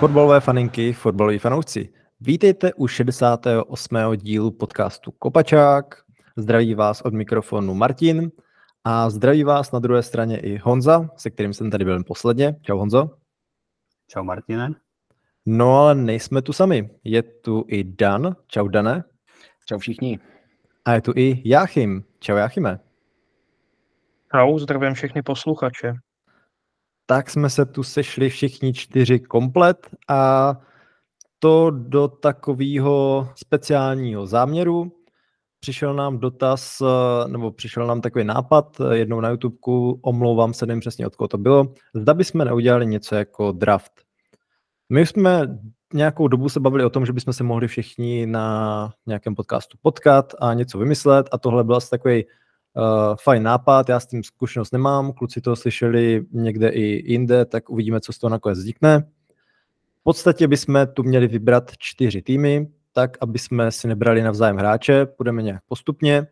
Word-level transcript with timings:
Fotbalové 0.00 0.40
faninky, 0.40 0.92
fotbaloví 0.92 1.38
fanoušci. 1.38 1.92
Vítejte 2.20 2.74
u 2.74 2.86
68. 2.86 3.96
dílu 4.16 4.50
podcastu 4.50 5.10
Kopačák. 5.10 6.02
Zdraví 6.36 6.74
vás 6.74 7.00
od 7.00 7.14
mikrofonu 7.14 7.74
Martin 7.74 8.30
a 8.84 9.10
zdraví 9.10 9.44
vás 9.44 9.72
na 9.72 9.78
druhé 9.78 10.02
straně 10.02 10.40
i 10.40 10.58
Honza, 10.58 11.08
se 11.16 11.30
kterým 11.30 11.52
jsem 11.52 11.70
tady 11.70 11.84
byl 11.84 12.04
posledně. 12.04 12.56
Čau 12.62 12.78
Honzo. 12.78 13.10
Čau 14.08 14.22
Martine. 14.22 14.70
No 15.46 15.78
ale 15.78 15.94
nejsme 15.94 16.42
tu 16.42 16.52
sami. 16.52 16.90
Je 17.04 17.22
tu 17.22 17.64
i 17.68 17.84
Dan. 17.84 18.36
Čau 18.46 18.68
Dane. 18.68 19.04
Čau 19.66 19.78
všichni. 19.78 20.18
A 20.84 20.92
je 20.92 21.00
tu 21.00 21.12
i 21.16 21.42
Jáchym. 21.44 22.04
Čau 22.20 22.36
Jáchyme. 22.36 22.80
Čau, 24.32 24.58
zdravím 24.58 24.94
všechny 24.94 25.22
posluchače. 25.22 25.94
Tak 27.10 27.30
jsme 27.30 27.50
se 27.50 27.66
tu 27.66 27.82
sešli 27.82 28.28
všichni 28.28 28.72
čtyři 28.72 29.20
komplet 29.20 29.88
a 30.08 30.54
to 31.38 31.70
do 31.70 32.08
takového 32.08 33.28
speciálního 33.36 34.26
záměru. 34.26 34.92
Přišel 35.60 35.94
nám 35.94 36.18
dotaz, 36.18 36.82
nebo 37.26 37.50
přišel 37.50 37.86
nám 37.86 38.00
takový 38.00 38.24
nápad 38.24 38.80
jednou 38.92 39.20
na 39.20 39.28
YouTube, 39.28 39.56
omlouvám 40.02 40.54
se, 40.54 40.66
nevím 40.66 40.80
přesně 40.80 41.06
od 41.06 41.16
koho 41.16 41.28
to 41.28 41.38
bylo, 41.38 41.74
zda 41.94 42.14
bychom 42.14 42.44
neudělali 42.44 42.86
něco 42.86 43.14
jako 43.14 43.52
draft. 43.52 43.92
My 44.92 45.06
jsme 45.06 45.58
nějakou 45.94 46.28
dobu 46.28 46.48
se 46.48 46.60
bavili 46.60 46.84
o 46.84 46.90
tom, 46.90 47.06
že 47.06 47.12
bychom 47.12 47.32
se 47.32 47.44
mohli 47.44 47.68
všichni 47.68 48.26
na 48.26 48.92
nějakém 49.06 49.34
podcastu 49.34 49.78
potkat 49.82 50.32
a 50.40 50.54
něco 50.54 50.78
vymyslet 50.78 51.28
a 51.32 51.38
tohle 51.38 51.64
byl 51.64 51.76
asi 51.76 51.90
takový 51.90 52.24
uh, 52.76 53.16
fajn 53.22 53.42
nápad, 53.42 53.88
já 53.88 54.00
s 54.00 54.06
tím 54.06 54.24
zkušenost 54.24 54.72
nemám, 54.72 55.12
kluci 55.12 55.40
to 55.40 55.56
slyšeli 55.56 56.26
někde 56.32 56.68
i 56.68 57.12
jinde, 57.12 57.44
tak 57.44 57.70
uvidíme, 57.70 58.00
co 58.00 58.12
z 58.12 58.18
toho 58.18 58.30
nakonec 58.30 58.58
vznikne. 58.58 59.08
V 60.00 60.02
podstatě 60.02 60.48
bychom 60.48 60.86
tu 60.94 61.02
měli 61.02 61.28
vybrat 61.28 61.70
čtyři 61.78 62.22
týmy, 62.22 62.68
tak, 62.92 63.16
aby 63.20 63.38
jsme 63.38 63.72
si 63.72 63.88
nebrali 63.88 64.22
navzájem 64.22 64.56
hráče, 64.56 65.06
půjdeme 65.06 65.42
nějak 65.42 65.62
postupně. 65.68 66.26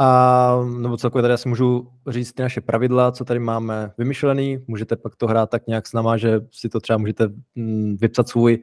A 0.00 0.60
nebo 0.78 0.96
celkově 0.96 1.22
tady 1.22 1.34
asi 1.34 1.48
můžu 1.48 1.88
říct 2.06 2.32
ty 2.32 2.42
naše 2.42 2.60
pravidla, 2.60 3.12
co 3.12 3.24
tady 3.24 3.40
máme 3.40 3.92
vymyšlený. 3.98 4.64
Můžete 4.66 4.96
pak 4.96 5.16
to 5.16 5.26
hrát 5.26 5.50
tak 5.50 5.66
nějak 5.66 5.86
s 5.86 5.92
náma, 5.92 6.16
že 6.16 6.40
si 6.50 6.68
to 6.68 6.80
třeba 6.80 6.98
můžete 6.98 7.28
mm, 7.54 7.96
vypsat 8.00 8.28
svůj 8.28 8.62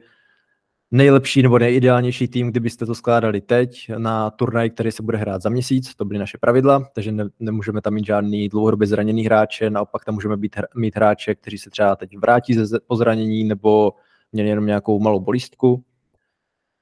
nejlepší 0.90 1.42
nebo 1.42 1.58
nejideálnější 1.58 2.28
tým, 2.28 2.50
kdybyste 2.50 2.86
to 2.86 2.94
skládali 2.94 3.40
teď 3.40 3.90
na 3.98 4.30
turnaj, 4.30 4.70
který 4.70 4.92
se 4.92 5.02
bude 5.02 5.18
hrát 5.18 5.42
za 5.42 5.48
měsíc, 5.48 5.94
to 5.94 6.04
byly 6.04 6.18
naše 6.18 6.38
pravidla, 6.38 6.88
takže 6.94 7.12
ne, 7.12 7.24
nemůžeme 7.40 7.80
tam 7.80 7.94
mít 7.94 8.06
žádný 8.06 8.48
dlouhodobě 8.48 8.86
zraněný 8.86 9.24
hráče, 9.24 9.70
naopak 9.70 10.04
tam 10.04 10.14
můžeme 10.14 10.36
být, 10.36 10.56
mít 10.76 10.96
hráče, 10.96 11.34
kteří 11.34 11.58
se 11.58 11.70
třeba 11.70 11.96
teď 11.96 12.18
vrátí 12.18 12.54
ze, 12.54 12.80
po 12.86 12.96
zranění 12.96 13.44
nebo 13.44 13.92
měli 14.32 14.48
jenom 14.48 14.66
nějakou 14.66 15.00
malou 15.00 15.20
bolístku. 15.20 15.84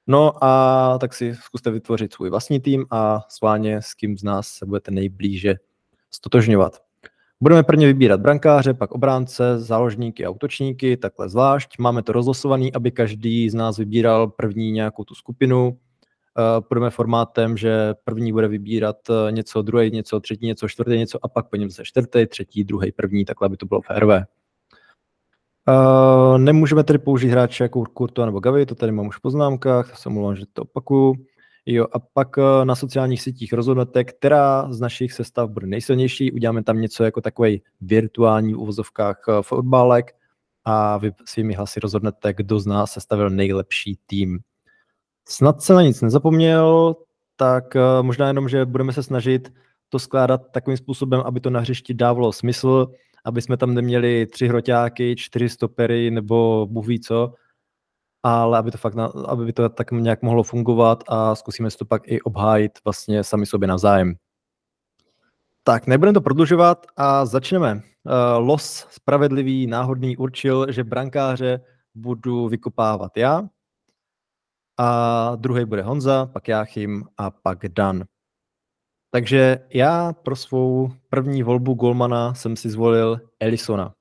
No 0.06 0.44
a 0.44 0.98
tak 1.00 1.14
si 1.14 1.34
zkuste 1.34 1.70
vytvořit 1.70 2.12
svůj 2.12 2.30
vlastní 2.30 2.60
tým 2.60 2.86
a 2.90 3.20
sváně 3.28 3.82
s 3.82 3.94
kým 3.94 4.18
z 4.18 4.22
nás 4.22 4.48
se 4.48 4.66
budete 4.66 4.90
nejblíže 4.90 5.54
stotožňovat. 6.10 6.82
Budeme 7.44 7.62
prvně 7.62 7.86
vybírat 7.86 8.20
brankáře, 8.20 8.74
pak 8.74 8.92
obránce, 8.92 9.58
záložníky 9.58 10.24
a 10.24 10.30
útočníky, 10.30 10.96
takhle 10.96 11.28
zvlášť. 11.28 11.78
Máme 11.78 12.02
to 12.02 12.12
rozlosovaný, 12.12 12.72
aby 12.72 12.90
každý 12.90 13.50
z 13.50 13.54
nás 13.54 13.78
vybíral 13.78 14.28
první 14.28 14.72
nějakou 14.72 15.04
tu 15.04 15.14
skupinu. 15.14 15.78
Eh, 16.38 16.60
půjdeme 16.60 16.90
formátem, 16.90 17.56
že 17.56 17.94
první 18.04 18.32
bude 18.32 18.48
vybírat 18.48 18.96
eh, 19.10 19.32
něco, 19.32 19.62
druhý 19.62 19.90
něco, 19.90 20.20
třetí 20.20 20.46
něco, 20.46 20.68
čtvrtý 20.68 20.98
něco 20.98 21.18
a 21.22 21.28
pak 21.28 21.48
po 21.48 21.56
něm 21.56 21.70
se 21.70 21.84
čtvrtý, 21.84 22.26
třetí, 22.26 22.64
druhý, 22.64 22.92
první, 22.92 23.24
takhle 23.24 23.48
by 23.48 23.56
to 23.56 23.66
bylo 23.66 23.80
férové. 23.80 24.24
Uh, 25.68 26.38
nemůžeme 26.38 26.84
tedy 26.84 26.98
použít 26.98 27.28
hráče 27.28 27.64
jako 27.64 27.84
Kurto 27.84 28.26
nebo 28.26 28.40
Gavi, 28.40 28.66
to 28.66 28.74
tady 28.74 28.92
mám 28.92 29.06
už 29.06 29.16
v 29.16 29.20
poznámkách, 29.20 29.90
to 29.90 29.96
se 29.96 30.08
omlouvám, 30.08 30.36
že 30.36 30.44
to 30.52 30.62
opakuju. 30.62 31.14
Jo, 31.66 31.86
a 31.92 31.98
pak 31.98 32.36
uh, 32.36 32.64
na 32.64 32.74
sociálních 32.74 33.22
sítích 33.22 33.52
rozhodnete, 33.52 34.04
která 34.04 34.72
z 34.72 34.80
našich 34.80 35.12
sestav 35.12 35.50
bude 35.50 35.66
nejsilnější, 35.66 36.32
uděláme 36.32 36.62
tam 36.62 36.80
něco 36.80 37.04
jako 37.04 37.20
takový 37.20 37.62
virtuální 37.80 38.54
v 38.54 38.58
uvozovkách 38.58 39.22
uh, 39.28 39.42
fotbalek 39.42 40.14
a 40.64 40.98
vy 40.98 41.12
svými 41.24 41.54
hlasy 41.54 41.80
rozhodnete, 41.80 42.34
kdo 42.34 42.60
z 42.60 42.66
nás 42.66 42.92
sestavil 42.92 43.30
nejlepší 43.30 43.98
tým. 44.06 44.38
Snad 45.28 45.62
se 45.62 45.74
na 45.74 45.82
nic 45.82 46.02
nezapomněl, 46.02 46.96
tak 47.36 47.74
uh, 47.74 48.06
možná 48.06 48.26
jenom, 48.26 48.48
že 48.48 48.66
budeme 48.66 48.92
se 48.92 49.02
snažit 49.02 49.52
to 49.88 49.98
skládat 49.98 50.52
takovým 50.52 50.76
způsobem, 50.76 51.20
aby 51.24 51.40
to 51.40 51.50
na 51.50 51.60
hřišti 51.60 51.94
dávalo 51.94 52.32
smysl, 52.32 52.86
aby 53.24 53.42
jsme 53.42 53.56
tam 53.56 53.74
neměli 53.74 54.26
tři 54.26 54.48
hroťáky, 54.48 55.16
čtyři 55.16 55.48
stopery 55.48 56.10
nebo 56.10 56.66
bůh 56.70 56.86
ví 56.86 57.00
co, 57.00 57.34
ale 58.24 58.58
aby 58.58 58.70
to 58.70 58.78
fakt, 58.78 58.94
na, 58.94 59.06
aby 59.26 59.52
to 59.52 59.68
tak 59.68 59.90
nějak 59.92 60.22
mohlo 60.22 60.42
fungovat 60.42 61.04
a 61.08 61.34
zkusíme 61.34 61.70
si 61.70 61.78
to 61.78 61.84
pak 61.84 62.02
i 62.08 62.22
obhájit 62.22 62.72
vlastně 62.84 63.24
sami 63.24 63.46
sobě 63.46 63.68
navzájem. 63.68 64.14
Tak, 65.62 65.86
nebudeme 65.86 66.14
to 66.14 66.20
prodlužovat 66.20 66.86
a 66.96 67.26
začneme. 67.26 67.74
Uh, 67.74 68.46
los 68.46 68.86
spravedlivý, 68.90 69.66
náhodný 69.66 70.16
určil, 70.16 70.72
že 70.72 70.84
brankáře 70.84 71.60
budu 71.94 72.48
vykopávat 72.48 73.16
já 73.16 73.42
a 74.78 75.32
druhý 75.36 75.64
bude 75.64 75.82
Honza, 75.82 76.26
pak 76.26 76.48
Jáchym 76.48 77.04
a 77.16 77.30
pak 77.30 77.68
Dan. 77.68 78.04
Takže 79.10 79.58
já 79.74 80.12
pro 80.12 80.36
svou 80.36 80.92
první 81.08 81.42
volbu 81.42 81.74
golmana 81.74 82.34
jsem 82.34 82.56
si 82.56 82.70
zvolil 82.70 83.20
Elisona. 83.40 83.94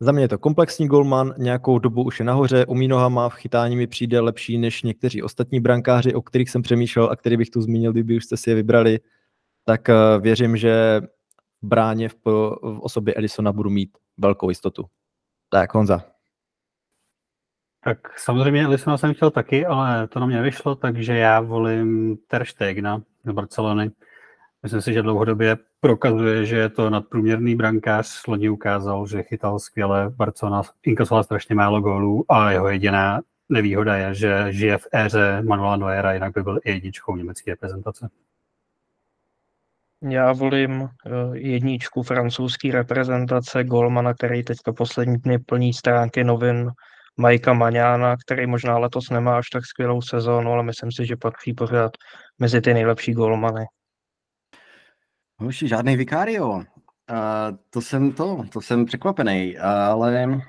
Za 0.00 0.12
mě 0.12 0.24
je 0.24 0.28
to 0.28 0.38
komplexní 0.38 0.88
golman, 0.88 1.34
nějakou 1.38 1.78
dobu 1.78 2.04
už 2.04 2.18
je 2.18 2.24
nahoře, 2.24 2.66
umí 2.66 2.88
nohama, 2.88 3.28
v 3.28 3.34
chytání 3.34 3.76
mi 3.76 3.86
přijde 3.86 4.20
lepší 4.20 4.58
než 4.58 4.82
někteří 4.82 5.22
ostatní 5.22 5.60
brankáři, 5.60 6.14
o 6.14 6.22
kterých 6.22 6.50
jsem 6.50 6.62
přemýšlel 6.62 7.08
a 7.10 7.16
který 7.16 7.36
bych 7.36 7.50
tu 7.50 7.60
zmínil, 7.60 7.92
kdyby 7.92 8.16
už 8.16 8.24
jste 8.24 8.36
si 8.36 8.50
je 8.50 8.56
vybrali. 8.56 9.00
Tak 9.64 9.88
uh, 9.88 10.22
věřím, 10.22 10.56
že 10.56 11.00
v 11.62 11.66
bráně 11.66 12.08
v, 12.08 12.26
osobě 12.80 13.14
Elisona 13.14 13.52
budu 13.52 13.70
mít 13.70 13.98
velkou 14.18 14.48
jistotu. 14.48 14.84
Tak, 15.48 15.74
Honza. 15.74 16.02
Tak 17.84 18.18
samozřejmě 18.18 18.64
Elisona 18.64 18.98
jsem 18.98 19.14
chtěl 19.14 19.30
taky, 19.30 19.66
ale 19.66 20.08
to 20.08 20.20
na 20.20 20.26
mě 20.26 20.42
vyšlo, 20.42 20.74
takže 20.74 21.16
já 21.16 21.40
volím 21.40 22.16
Ter 22.28 22.44
Stegna 22.44 23.02
z 23.24 23.32
Barcelony. 23.32 23.90
Myslím 24.64 24.82
si, 24.82 24.92
že 24.92 25.02
dlouhodobě 25.02 25.56
prokazuje, 25.80 26.46
že 26.46 26.56
je 26.56 26.68
to 26.68 26.90
nadprůměrný 26.90 27.56
brankář. 27.56 28.26
Loni 28.26 28.48
ukázal, 28.48 29.06
že 29.06 29.22
chytal 29.22 29.58
skvěle. 29.58 30.10
Barcelona 30.10 30.62
inkasoval 30.82 31.24
strašně 31.24 31.54
málo 31.54 31.80
gólů 31.80 32.24
a 32.28 32.50
jeho 32.50 32.68
jediná 32.68 33.20
nevýhoda 33.48 33.96
je, 33.96 34.14
že 34.14 34.52
žije 34.52 34.78
v 34.78 34.86
éře 34.92 35.42
Manuela 35.42 35.76
Neuera, 35.76 36.12
jinak 36.12 36.32
by 36.34 36.42
byl 36.42 36.58
i 36.64 36.70
jedničkou 36.70 37.16
německé 37.16 37.50
reprezentace. 37.50 38.08
Já 40.02 40.32
volím 40.32 40.82
eh, 40.82 41.10
jedničku 41.38 42.02
francouzské 42.02 42.72
reprezentace, 42.72 43.64
golmana, 43.64 44.14
který 44.14 44.44
teďka 44.44 44.72
poslední 44.72 45.16
dny 45.16 45.38
plní 45.38 45.72
stránky 45.72 46.24
novin 46.24 46.70
Majka 47.16 47.52
Maňána, 47.52 48.16
který 48.16 48.46
možná 48.46 48.78
letos 48.78 49.10
nemá 49.10 49.38
až 49.38 49.50
tak 49.50 49.66
skvělou 49.66 50.02
sezónu, 50.02 50.52
ale 50.52 50.62
myslím 50.62 50.92
si, 50.92 51.06
že 51.06 51.16
patří 51.16 51.52
pořád 51.54 51.92
mezi 52.38 52.60
ty 52.60 52.74
nejlepší 52.74 53.12
golmany. 53.12 53.64
Hoši, 55.44 55.68
žádný 55.68 55.96
vikário. 55.96 56.48
Uh, 56.50 56.64
to 57.70 57.80
jsem 57.80 58.12
to, 58.12 58.44
to 58.52 58.60
jsem 58.60 58.84
překvapený, 58.84 59.58
ale 59.58 60.40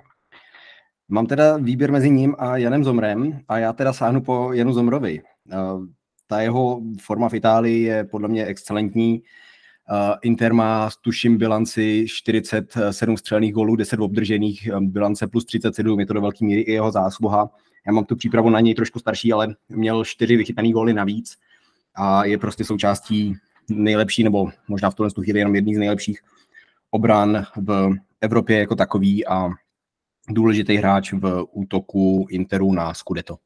mám 1.09 1.28
teda 1.28 1.57
výběr 1.57 1.91
mezi 1.91 2.09
ním 2.09 2.35
a 2.39 2.57
Janem 2.57 2.83
Zomrem 2.83 3.39
a 3.47 3.57
já 3.57 3.74
teda 3.74 3.94
sáhnu 3.94 4.21
po 4.21 4.53
Janu 4.53 4.74
Zomrovi. 4.74 5.21
Uh, 5.53 5.86
ta 6.27 6.42
jeho 6.42 6.81
forma 7.01 7.30
v 7.30 7.33
Itálii 7.33 7.81
je 7.81 8.03
podle 8.03 8.27
mě 8.27 8.45
excelentní. 8.45 9.21
Uh, 9.92 10.15
Inter 10.21 10.53
má, 10.53 10.89
tuším, 11.01 11.38
bilanci 11.38 12.06
47 12.09 13.18
střelných 13.18 13.53
gólů, 13.53 13.75
10 13.75 14.00
obdržených, 14.00 14.69
bilance 14.80 15.27
plus 15.27 15.45
37, 15.45 16.00
je 16.00 16.06
to 16.06 16.13
do 16.13 16.21
velké 16.21 16.45
míry 16.45 16.62
i 16.62 16.71
jeho 16.71 16.92
zásluha. 16.92 17.50
Já 17.88 17.94
mám 17.94 18.06
tu 18.06 18.15
přípravu 18.15 18.50
na 18.50 18.59
něj 18.59 18.75
trošku 18.75 19.00
starší, 19.00 19.33
ale 19.33 19.56
měl 19.69 20.06
4 20.06 20.38
vychytané 20.38 20.71
góly 20.71 20.94
navíc 20.94 21.38
a 21.95 22.25
je 22.25 22.38
prostě 22.38 22.63
součástí 22.63 23.36
nejlepší, 23.69 24.23
nebo 24.23 24.50
možná 24.67 24.89
v 24.89 24.95
tuhle 24.95 25.12
chvíli 25.23 25.39
jenom 25.39 25.56
jedný 25.56 25.75
z 25.75 25.77
nejlepších 25.77 26.19
obran 26.91 27.45
v 27.56 27.91
Evropě 28.21 28.59
jako 28.59 28.75
takový 28.75 29.27
a 29.27 29.50
důležitý 30.29 30.75
hráč 30.75 31.13
v 31.13 31.45
útoku 31.51 32.27
Interu 32.29 32.73
na 32.73 32.94
Scudetto. 32.94 33.38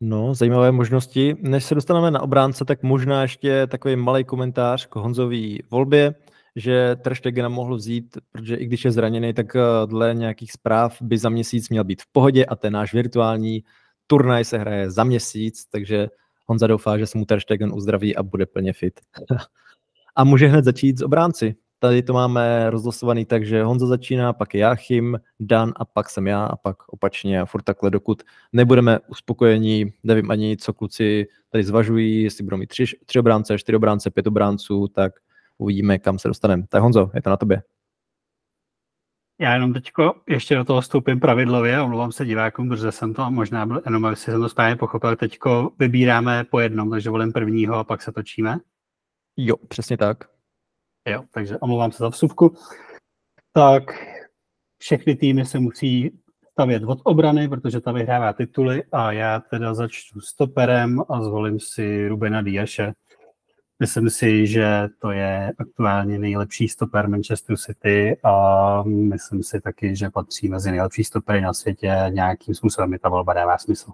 No, 0.00 0.34
zajímavé 0.34 0.72
možnosti. 0.72 1.36
Než 1.40 1.64
se 1.64 1.74
dostaneme 1.74 2.10
na 2.10 2.22
obránce, 2.22 2.64
tak 2.64 2.82
možná 2.82 3.22
ještě 3.22 3.66
takový 3.66 3.96
malý 3.96 4.24
komentář 4.24 4.86
k 4.86 4.96
Honzový 4.96 5.62
volbě, 5.70 6.14
že 6.56 6.96
Ter 6.96 7.48
mohl 7.48 7.76
vzít, 7.76 8.18
protože 8.32 8.56
i 8.56 8.66
když 8.66 8.84
je 8.84 8.90
zraněný, 8.90 9.34
tak 9.34 9.56
eh, 9.56 9.60
dle 9.86 10.14
nějakých 10.14 10.52
zpráv 10.52 11.02
by 11.02 11.18
za 11.18 11.28
měsíc 11.28 11.68
měl 11.68 11.84
být 11.84 12.02
v 12.02 12.12
pohodě 12.12 12.44
a 12.44 12.56
ten 12.56 12.72
náš 12.72 12.94
virtuální 12.94 13.64
turnaj 14.06 14.44
se 14.44 14.58
hraje 14.58 14.90
za 14.90 15.04
měsíc, 15.04 15.66
takže 15.66 16.08
Honza 16.46 16.66
doufá, 16.66 16.98
že 16.98 17.06
se 17.06 17.18
mu 17.18 17.24
Ter 17.24 17.40
Stegen 17.40 17.72
uzdraví 17.74 18.16
a 18.16 18.22
bude 18.22 18.46
plně 18.46 18.72
fit. 18.72 19.00
a 20.16 20.24
může 20.24 20.46
hned 20.46 20.64
začít 20.64 20.98
s 20.98 21.02
obránci. 21.02 21.54
tady 21.78 22.02
to 22.02 22.12
máme 22.12 22.70
rozlosovaný 22.70 23.24
tak, 23.24 23.46
že 23.46 23.62
Honza 23.62 23.86
začíná, 23.86 24.32
pak 24.32 24.54
je 24.54 24.60
Jáchym, 24.60 25.18
Dan 25.40 25.72
a 25.76 25.84
pak 25.84 26.10
jsem 26.10 26.26
já 26.26 26.44
a 26.44 26.56
pak 26.56 26.88
opačně 26.88 27.40
a 27.40 27.44
furt 27.44 27.62
takhle, 27.62 27.90
dokud 27.90 28.22
nebudeme 28.52 28.98
uspokojení, 29.08 29.92
nevím 30.02 30.30
ani 30.30 30.56
co 30.56 30.72
kluci 30.72 31.26
tady 31.50 31.64
zvažují, 31.64 32.22
jestli 32.22 32.44
budou 32.44 32.56
mít 32.56 32.66
tři, 32.66 32.84
tři 33.06 33.18
obránce, 33.18 33.58
čtyři 33.58 33.76
obránce, 33.76 34.10
pět 34.10 34.26
obránců, 34.26 34.88
tak 34.88 35.12
uvidíme, 35.58 35.98
kam 35.98 36.18
se 36.18 36.28
dostaneme. 36.28 36.64
Tak 36.68 36.82
Honzo, 36.82 37.10
je 37.14 37.22
to 37.22 37.30
na 37.30 37.36
tobě. 37.36 37.62
Já 39.40 39.54
jenom 39.54 39.72
teď 39.72 39.90
ještě 40.28 40.54
do 40.54 40.64
toho 40.64 40.80
vstoupím 40.80 41.20
pravidlově, 41.20 41.80
omlouvám 41.80 42.12
se 42.12 42.24
divákům, 42.24 42.68
protože 42.68 42.92
jsem 42.92 43.14
to 43.14 43.30
možná 43.30 43.66
byl, 43.66 43.82
jenom 43.84 44.04
jestli 44.04 44.32
jsem 44.32 44.40
to 44.40 44.48
správně 44.48 44.76
pochopil, 44.76 45.16
teď 45.16 45.38
vybíráme 45.78 46.44
po 46.44 46.60
jednom, 46.60 46.90
takže 46.90 47.10
volím 47.10 47.32
prvního 47.32 47.74
a 47.74 47.84
pak 47.84 48.02
se 48.02 48.12
točíme. 48.12 48.58
Jo, 49.36 49.56
přesně 49.68 49.96
tak. 49.96 50.24
Jo, 51.08 51.24
takže 51.30 51.58
omlouvám 51.58 51.92
se 51.92 51.98
za 51.98 52.08
vsuvku. 52.08 52.56
Tak 53.52 53.82
všechny 54.78 55.16
týmy 55.16 55.44
se 55.44 55.58
musí 55.58 56.18
stavět 56.52 56.82
od 56.82 56.98
obrany, 57.04 57.48
protože 57.48 57.80
ta 57.80 57.92
vyhrává 57.92 58.32
tituly 58.32 58.84
a 58.92 59.12
já 59.12 59.40
teda 59.40 59.74
začnu 59.74 60.20
stoperem 60.20 61.00
a 61.08 61.22
zvolím 61.22 61.60
si 61.60 62.08
Rubena 62.08 62.42
Diaše. 62.42 62.92
Myslím 63.82 64.10
si, 64.10 64.46
že 64.46 64.88
to 64.98 65.10
je 65.10 65.52
aktuálně 65.58 66.18
nejlepší 66.18 66.68
stoper 66.68 67.08
Manchester 67.08 67.56
City 67.56 68.16
a 68.24 68.82
myslím 68.82 69.42
si 69.42 69.60
taky, 69.60 69.96
že 69.96 70.10
patří 70.10 70.48
mezi 70.48 70.70
nejlepší 70.70 71.04
stopery 71.04 71.40
na 71.40 71.52
světě. 71.52 71.96
Nějakým 72.08 72.54
způsobem 72.54 72.90
mi 72.90 72.98
ta 72.98 73.08
volba 73.08 73.32
dává 73.32 73.58
smysl. 73.58 73.90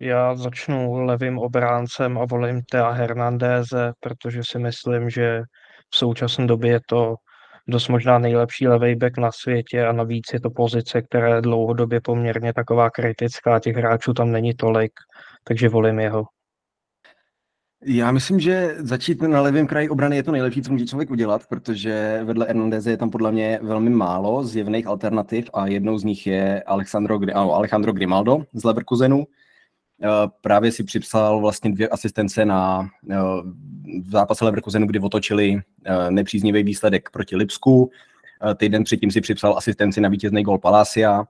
Já 0.00 0.34
začnu 0.34 1.04
levým 1.04 1.38
obráncem 1.38 2.18
a 2.18 2.24
volím 2.24 2.62
Tea 2.70 2.90
Hernandéze, 2.90 3.92
protože 4.00 4.40
si 4.44 4.58
myslím, 4.58 5.10
že 5.10 5.42
v 5.90 5.96
současné 5.96 6.46
době 6.46 6.70
je 6.70 6.80
to 6.88 7.14
dost 7.68 7.88
možná 7.88 8.18
nejlepší 8.18 8.68
levý 8.68 8.96
back 8.96 9.18
na 9.18 9.32
světě 9.32 9.86
a 9.86 9.92
navíc 9.92 10.24
je 10.32 10.40
to 10.40 10.50
pozice, 10.50 11.02
která 11.02 11.34
je 11.34 11.42
dlouhodobě 11.42 12.00
poměrně 12.00 12.52
taková 12.52 12.90
kritická, 12.90 13.60
těch 13.60 13.76
hráčů 13.76 14.14
tam 14.14 14.32
není 14.32 14.54
tolik, 14.54 14.92
takže 15.44 15.68
volím 15.68 15.98
jeho. 15.98 16.24
Já 17.88 18.12
myslím, 18.12 18.40
že 18.40 18.74
začít 18.78 19.22
na 19.22 19.40
levém 19.40 19.66
kraji 19.66 19.88
obrany 19.88 20.16
je 20.16 20.22
to 20.22 20.32
nejlepší, 20.32 20.62
co 20.62 20.72
může 20.72 20.86
člověk 20.86 21.10
udělat, 21.10 21.46
protože 21.46 22.20
vedle 22.24 22.46
Hernandeze 22.46 22.90
je 22.90 22.96
tam 22.96 23.10
podle 23.10 23.32
mě 23.32 23.58
velmi 23.62 23.90
málo 23.90 24.44
zjevných 24.44 24.86
alternativ 24.86 25.50
a 25.54 25.66
jednou 25.66 25.98
z 25.98 26.04
nich 26.04 26.26
je 26.26 26.62
Alexandro, 26.62 27.20
Alejandro 27.34 27.92
Grimaldo 27.92 28.44
z 28.54 28.64
Leverkusenu, 28.64 29.26
Eh, 30.02 30.28
právě 30.40 30.72
si 30.72 30.84
připsal 30.84 31.40
vlastně 31.40 31.70
dvě 31.70 31.88
asistence 31.88 32.44
na 32.44 32.88
eh, 33.10 33.16
zápase 34.08 34.44
Leverkusenu, 34.44 34.86
kdy 34.86 35.00
otočili 35.00 35.60
eh, 35.84 36.10
nepříznivý 36.10 36.62
výsledek 36.62 37.10
proti 37.10 37.36
Lipsku. 37.36 37.90
Týden 38.56 38.84
předtím 38.84 39.10
si 39.10 39.20
připsal 39.20 39.58
asistenci 39.58 40.00
na 40.00 40.08
vítězný 40.08 40.42
gol 40.42 40.58
Palacia 40.58 41.24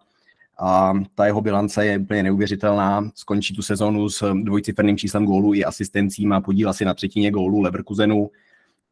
a 0.59 0.93
ta 1.15 1.27
jeho 1.27 1.41
bilance 1.41 1.87
je 1.87 1.99
úplně 1.99 2.23
neuvěřitelná. 2.23 3.11
Skončí 3.15 3.55
tu 3.55 3.63
sezonu 3.63 4.09
s 4.09 4.35
dvojciferným 4.43 4.99
číslem 4.99 5.25
gólů 5.25 5.55
i 5.55 5.65
asistencí, 5.65 6.27
má 6.27 6.41
podíl 6.41 6.71
asi 6.71 6.85
na 6.85 6.95
třetině 6.95 7.31
gólů 7.31 7.61
Leverkusenu 7.61 8.31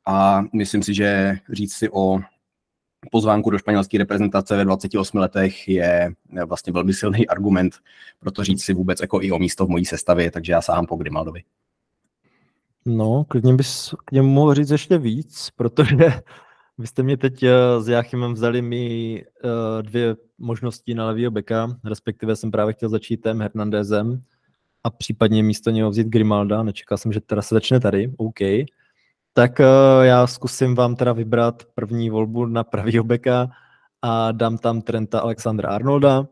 a 0.07 0.45
myslím 0.53 0.83
si, 0.83 0.95
že 0.95 1.39
říct 1.53 1.73
si 1.73 1.91
o 1.91 2.21
pozvánku 3.11 3.51
do 3.51 3.59
španělské 3.59 3.99
reprezentace 3.99 4.57
ve 4.57 4.65
28 4.65 5.19
letech 5.19 5.69
je 5.69 6.13
vlastně 6.47 6.73
velmi 6.73 6.95
silný 6.95 7.29
argument 7.29 7.75
pro 8.21 8.31
to 8.31 8.45
říct 8.45 8.65
si 8.65 8.75
vůbec 8.75 9.01
jako 9.01 9.23
i 9.23 9.33
o 9.33 9.39
místo 9.39 9.67
v 9.67 9.69
mojí 9.69 9.85
sestavě, 9.85 10.31
takže 10.31 10.53
já 10.53 10.63
sáhám 10.63 10.87
po 10.87 10.97
Grimaldovi. 10.97 11.43
No, 12.87 13.25
klidně 13.29 13.55
bys 13.55 13.95
k 14.05 14.13
němu 14.13 14.29
mohl 14.29 14.55
říct 14.55 14.71
ještě 14.71 14.99
víc, 14.99 15.51
protože 15.57 16.13
vy 16.79 16.87
jste 16.87 17.03
mě 17.03 17.17
teď 17.17 17.43
eh, 17.43 17.53
s 17.81 17.89
Jáchymem 17.89 18.33
vzali 18.33 18.63
mi 18.63 19.25
eh, 19.25 19.83
dvě 19.83 20.17
možnosti 20.39 20.95
na 20.95 21.07
levýho 21.07 21.31
beka, 21.31 21.77
respektive 21.85 22.37
jsem 22.37 22.51
právě 22.51 22.75
chtěl 22.75 22.89
začít 22.89 23.17
tém 23.17 23.41
Hernandezem 23.41 24.23
a 24.85 24.91
případně 24.91 25.43
místo 25.43 25.71
něho 25.71 25.91
vzít 25.91 26.07
Grimalda, 26.07 26.63
nečekal 26.63 26.99
jsem, 26.99 27.13
že 27.13 27.21
teda 27.21 27.43
se 27.43 27.55
začne 27.55 27.81
tady, 27.81 28.13
OK. 28.17 28.39
Tak 29.33 29.59
uh, 29.59 30.05
já 30.05 30.27
zkusím 30.27 30.75
vám 30.75 30.97
teda 30.97 31.13
vybrat 31.13 31.63
první 31.75 32.11
volbu 32.11 32.47
na 32.47 32.65
pravýho 32.65 33.05
beka 33.05 33.49
a 34.03 34.33
dám 34.33 34.59
tam 34.59 34.83
Trenta 34.83 35.21
Alexandra 35.21 35.69
Arnolda. 35.69 36.27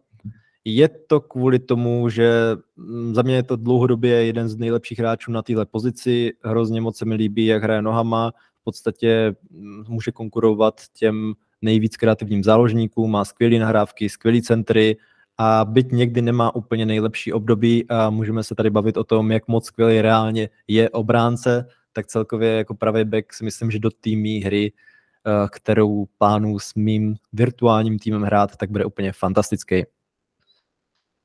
Je 0.64 0.88
to 0.88 1.20
kvůli 1.20 1.58
tomu, 1.58 2.08
že 2.08 2.56
mm, 2.76 3.14
za 3.14 3.22
mě 3.22 3.34
je 3.34 3.42
to 3.42 3.56
dlouhodobě 3.56 4.26
jeden 4.26 4.48
z 4.48 4.56
nejlepších 4.56 4.98
hráčů 4.98 5.32
na 5.32 5.42
této 5.42 5.66
pozici. 5.66 6.32
Hrozně 6.44 6.80
moc 6.80 6.98
se 6.98 7.04
mi 7.04 7.14
líbí, 7.14 7.46
jak 7.46 7.62
hraje 7.62 7.82
nohama. 7.82 8.32
V 8.62 8.64
podstatě 8.64 9.34
mm, 9.50 9.84
může 9.88 10.12
konkurovat 10.12 10.80
těm 10.92 11.34
nejvíc 11.62 11.96
kreativním 11.96 12.44
záložníkům, 12.44 13.10
má 13.10 13.24
skvělé 13.24 13.58
nahrávky, 13.58 14.08
skvělé 14.08 14.42
centry 14.42 14.96
a 15.38 15.64
byť 15.64 15.92
někdy 15.92 16.22
nemá 16.22 16.54
úplně 16.54 16.86
nejlepší 16.86 17.32
období 17.32 17.88
a 17.88 18.10
můžeme 18.10 18.44
se 18.44 18.54
tady 18.54 18.70
bavit 18.70 18.96
o 18.96 19.04
tom, 19.04 19.32
jak 19.32 19.48
moc 19.48 19.66
skvělý 19.66 20.02
reálně 20.02 20.48
je 20.68 20.90
obránce, 20.90 21.66
tak 21.92 22.06
celkově 22.06 22.50
jako 22.50 22.74
pravý 22.74 23.04
back 23.04 23.32
si 23.32 23.44
myslím, 23.44 23.70
že 23.70 23.78
do 23.78 23.90
týmí 23.90 24.38
hry, 24.38 24.72
eh, 24.72 25.48
kterou 25.50 26.06
plánu 26.18 26.58
s 26.58 26.74
mým 26.74 27.14
virtuálním 27.32 27.98
týmem 27.98 28.22
hrát, 28.22 28.56
tak 28.56 28.70
bude 28.70 28.84
úplně 28.84 29.12
fantastický. 29.12 29.84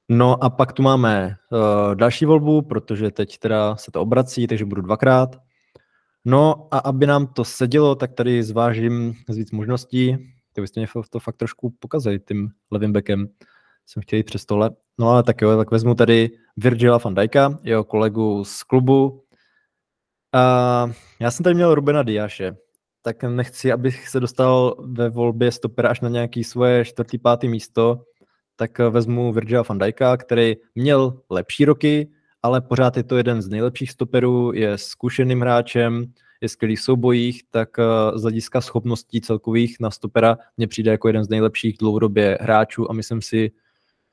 No 0.10 0.44
a 0.44 0.50
pak 0.50 0.74
tu 0.74 0.84
máme 0.84 1.36
uh, 1.52 1.96
další 1.96 2.26
volbu, 2.26 2.62
protože 2.62 3.12
teď 3.12 3.38
teda 3.38 3.76
se 3.76 3.92
to 3.92 4.02
obrací, 4.02 4.48
takže 4.48 4.66
budu 4.66 4.82
dvakrát. 4.82 5.36
No 6.28 6.68
a 6.72 6.78
aby 6.78 7.08
nám 7.08 7.28
to 7.28 7.46
sedělo, 7.46 7.96
tak 7.96 8.14
tady 8.14 8.44
zvážím 8.44 9.14
z 9.30 9.38
víc 9.38 9.52
možností. 9.52 10.18
To 10.54 10.62
byste 10.62 10.80
mě 10.80 10.88
to 11.10 11.20
fakt 11.20 11.36
trošku 11.36 11.70
pokazali 11.80 12.20
tím 12.20 12.50
levým 12.72 12.94
backem. 12.94 13.28
Jsem 13.86 14.04
chtěl 14.04 14.18
jít 14.18 14.24
přes 14.24 14.46
tohle. 14.46 14.72
No 15.00 15.10
ale 15.10 15.24
tak 15.24 15.42
jo, 15.42 15.58
tak 15.58 15.72
vezmu 15.72 15.96
tady 15.96 16.30
Virgila 16.58 16.98
van 16.98 17.16
Dijka, 17.16 17.60
jeho 17.64 17.84
kolegu 17.84 18.44
z 18.44 18.64
klubu, 18.64 19.24
Uh, 20.36 20.94
já 21.20 21.32
jsem 21.32 21.44
tady 21.44 21.56
měl 21.56 21.76
Rubena 21.76 22.04
Diaše, 22.04 22.56
tak 23.02 23.24
nechci, 23.24 23.72
abych 23.72 24.08
se 24.08 24.20
dostal 24.20 24.76
ve 24.80 25.10
volbě 25.10 25.52
stopera 25.52 25.90
až 25.90 26.02
na 26.02 26.10
nějaký 26.10 26.44
svoje 26.44 26.86
čtvrtý, 26.86 27.18
pátý 27.18 27.48
místo, 27.48 28.04
tak 28.56 28.80
vezmu 28.80 29.34
Virgila 29.34 29.64
van 29.70 29.78
Dijka, 29.78 30.18
který 30.18 30.56
měl 30.76 31.22
lepší 31.30 31.66
roky, 31.66 32.12
ale 32.44 32.62
pořád 32.62 32.98
je 32.98 33.04
to 33.04 33.18
jeden 33.18 33.42
z 33.42 33.50
nejlepších 33.50 33.92
stoperů, 33.92 34.52
je 34.54 34.78
zkušeným 34.78 35.42
hráčem, 35.42 36.06
je 36.42 36.50
skvělý 36.50 36.76
v 36.76 36.82
soubojích, 36.82 37.44
tak 37.50 37.70
z 38.16 38.22
hlediska 38.22 38.62
schopností 38.62 39.22
celkových 39.22 39.78
na 39.80 39.92
stopera 39.92 40.38
mě 40.58 40.68
přijde 40.68 40.92
jako 40.92 41.08
jeden 41.10 41.24
z 41.24 41.30
nejlepších 41.30 41.78
dlouhodobě 41.80 42.38
hráčů 42.42 42.92
a 42.92 42.94
myslím 42.94 43.22
si, 43.22 43.52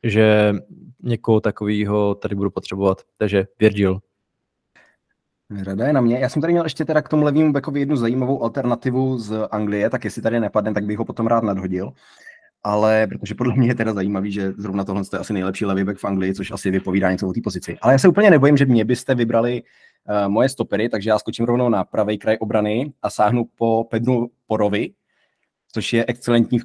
že 0.02 0.52
někoho 1.02 1.40
takového 1.40 2.14
tady 2.14 2.34
budu 2.34 2.50
potřebovat. 2.50 3.02
Takže 3.18 3.46
Virgil. 3.58 4.00
Rada 5.64 5.86
je 5.86 5.92
na 5.92 6.00
mě. 6.00 6.18
Já 6.18 6.28
jsem 6.28 6.42
tady 6.42 6.52
měl 6.52 6.64
ještě 6.64 6.84
teda 6.84 7.02
k 7.02 7.08
tomu 7.08 7.24
levnímu 7.24 7.52
backovi 7.52 7.80
jednu 7.80 7.96
zajímavou 7.96 8.42
alternativu 8.42 9.18
z 9.18 9.48
Anglie, 9.50 9.90
tak 9.90 10.04
jestli 10.04 10.22
tady 10.22 10.40
nepadne, 10.40 10.74
tak 10.74 10.84
bych 10.84 10.98
ho 10.98 11.04
potom 11.04 11.26
rád 11.26 11.44
nadhodil. 11.44 11.92
Ale 12.64 13.06
protože 13.06 13.34
podle 13.34 13.54
mě 13.56 13.68
je 13.68 13.74
teda 13.74 13.94
zajímavý, 13.94 14.32
že 14.32 14.52
zrovna 14.52 14.84
tohle 14.84 15.02
je 15.12 15.18
asi 15.18 15.32
nejlepší 15.32 15.64
levý 15.64 15.84
back 15.84 15.98
v 15.98 16.04
Anglii, 16.04 16.34
což 16.34 16.50
asi 16.50 16.70
vypovídá 16.70 17.10
něco 17.10 17.28
o 17.28 17.32
té 17.32 17.40
pozici. 17.44 17.78
Ale 17.80 17.92
já 17.92 17.98
se 17.98 18.08
úplně 18.08 18.30
nebojím, 18.30 18.56
že 18.56 18.66
mě 18.66 18.84
byste 18.84 19.14
vybrali 19.14 19.62
uh, 19.62 20.28
moje 20.28 20.48
stopery, 20.48 20.88
takže 20.88 21.10
já 21.10 21.18
skočím 21.18 21.44
rovnou 21.44 21.68
na 21.68 21.84
pravý 21.84 22.18
kraj 22.18 22.36
obrany 22.40 22.92
a 23.02 23.10
sáhnu 23.10 23.44
po 23.58 23.84
Pedru 23.84 24.30
Porovi, 24.46 24.90
což 25.72 25.92
je 25.92 26.04
excelentní 26.08 26.58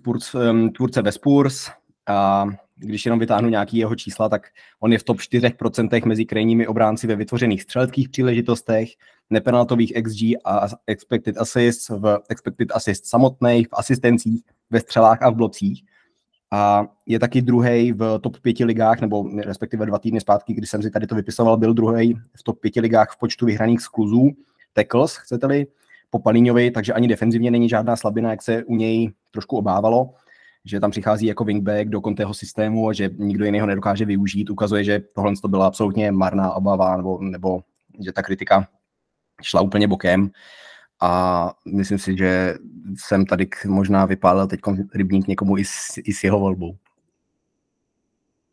tvůrce 0.76 1.02
ve 1.02 1.12
Spurs, 1.12 1.70
a 2.10 2.46
když 2.76 3.06
jenom 3.06 3.20
vytáhnu 3.20 3.50
nějaký 3.50 3.78
jeho 3.78 3.96
čísla, 3.96 4.30
tak 4.30 4.48
on 4.80 4.92
je 4.92 4.98
v 4.98 5.04
top 5.04 5.18
4% 5.18 6.06
mezi 6.06 6.26
krajními 6.26 6.68
obránci 6.68 7.08
ve 7.08 7.16
vytvořených 7.16 7.62
střeleckých 7.62 8.10
příležitostech, 8.10 8.90
nepenaltových 9.30 9.94
XG 10.04 10.22
a 10.46 10.68
expected 10.88 11.38
assists, 11.38 11.90
v 11.90 12.20
expected 12.30 12.72
assist 12.72 13.06
samotných, 13.06 13.68
v 13.68 13.74
asistencích, 13.74 14.44
ve 14.70 14.80
střelách 14.80 15.22
a 15.22 15.30
v 15.30 15.36
blocích. 15.36 15.84
A 16.52 16.88
je 17.06 17.20
taky 17.20 17.42
druhý 17.42 17.92
v 17.92 18.20
top 18.22 18.40
5 18.40 18.60
ligách, 18.60 19.02
nebo 19.02 19.30
respektive 19.38 19.86
dva 19.86 20.00
týdny 20.00 20.22
zpátky, 20.22 20.54
kdy 20.54 20.68
jsem 20.68 20.82
si 20.82 20.92
tady 20.92 21.08
to 21.08 21.16
vypisoval, 21.16 21.58
byl 21.58 21.74
druhý 21.74 22.14
v 22.14 22.44
top 22.44 22.60
5 22.60 22.76
ligách 22.76 23.12
v 23.12 23.20
počtu 23.20 23.46
vyhraných 23.46 23.82
skluzů, 23.82 24.32
tackles, 24.74 25.18
chcete-li, 25.18 25.68
po 26.10 26.20
Palíňovi, 26.20 26.72
takže 26.72 26.94
ani 26.94 27.08
defenzivně 27.08 27.52
není 27.52 27.70
žádná 27.70 27.96
slabina, 27.96 28.32
jak 28.32 28.42
se 28.42 28.64
u 28.64 28.76
něj 28.76 29.12
trošku 29.32 29.58
obávalo 29.58 30.14
že 30.66 30.80
tam 30.80 30.92
přichází 30.92 31.26
jako 31.26 31.44
wingback 31.44 31.90
do 31.90 32.02
kontého 32.02 32.34
systému 32.34 32.90
a 32.90 32.94
že 32.94 33.10
nikdo 33.18 33.46
jiný 33.46 33.60
ho 33.60 33.68
nedokáže 33.68 34.06
využít. 34.06 34.50
Ukazuje, 34.50 34.84
že 34.84 35.00
tohle 35.00 35.34
to 35.42 35.48
byla 35.48 35.68
absolutně 35.68 36.12
marná 36.12 36.54
obava, 36.54 36.98
nebo, 36.98 37.20
nebo 37.22 37.62
že 38.06 38.12
ta 38.14 38.22
kritika 38.22 38.68
šla 39.42 39.62
úplně 39.62 39.88
bokem. 39.88 40.32
A 41.02 41.54
myslím 41.76 42.00
si, 42.00 42.18
že 42.18 42.56
jsem 42.96 43.26
tady 43.26 43.48
možná 43.68 44.06
vypálil 44.06 44.48
teď 44.48 44.60
rybník 44.96 45.28
někomu 45.28 45.58
i 45.58 45.66
s, 45.66 45.98
i 45.98 46.14
s 46.14 46.24
jeho 46.24 46.40
volbou. 46.40 46.76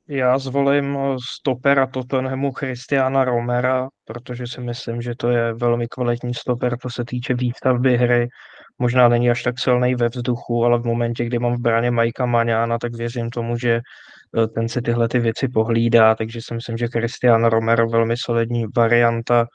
Já 0.09 0.39
zvolím 0.39 0.99
stopera 1.37 1.87
Tottenhamu 1.87 2.53
Christiana 2.53 3.25
Romera, 3.25 3.89
protože 4.05 4.47
si 4.47 4.61
myslím, 4.61 5.03
že 5.03 5.15
to 5.17 5.31
je 5.31 5.53
velmi 5.55 5.89
kvalitní 5.89 6.35
stoper, 6.35 6.77
co 6.83 6.91
se 6.91 7.05
týče 7.05 7.35
výstavby 7.35 7.97
hry 7.97 8.29
možná 8.79 9.09
není 9.09 9.31
až 9.31 9.43
tak 9.43 9.59
silný 9.59 9.95
ve 9.95 10.09
vzduchu, 10.09 10.65
ale 10.65 10.79
v 10.79 10.85
momentě, 10.85 11.25
kdy 11.25 11.39
mám 11.39 11.55
v 11.55 11.61
bráně 11.61 11.91
Majka 11.91 12.27
Maňána, 12.27 12.79
tak 12.79 12.95
věřím 12.95 13.31
tomu, 13.31 13.59
že 13.59 13.81
eh, 13.81 14.47
ten 14.47 14.69
si 14.69 14.83
tyhle 14.83 15.09
ty 15.09 15.19
věci 15.19 15.49
pohlídá, 15.49 16.15
takže 16.15 16.41
si 16.43 16.55
myslím, 16.55 16.77
že 16.77 16.89
Cristiano 16.89 17.49
Romero 17.49 17.89
velmi 17.89 18.15
solidní 18.17 18.65
varianta 18.77 19.41
eh, 19.41 19.47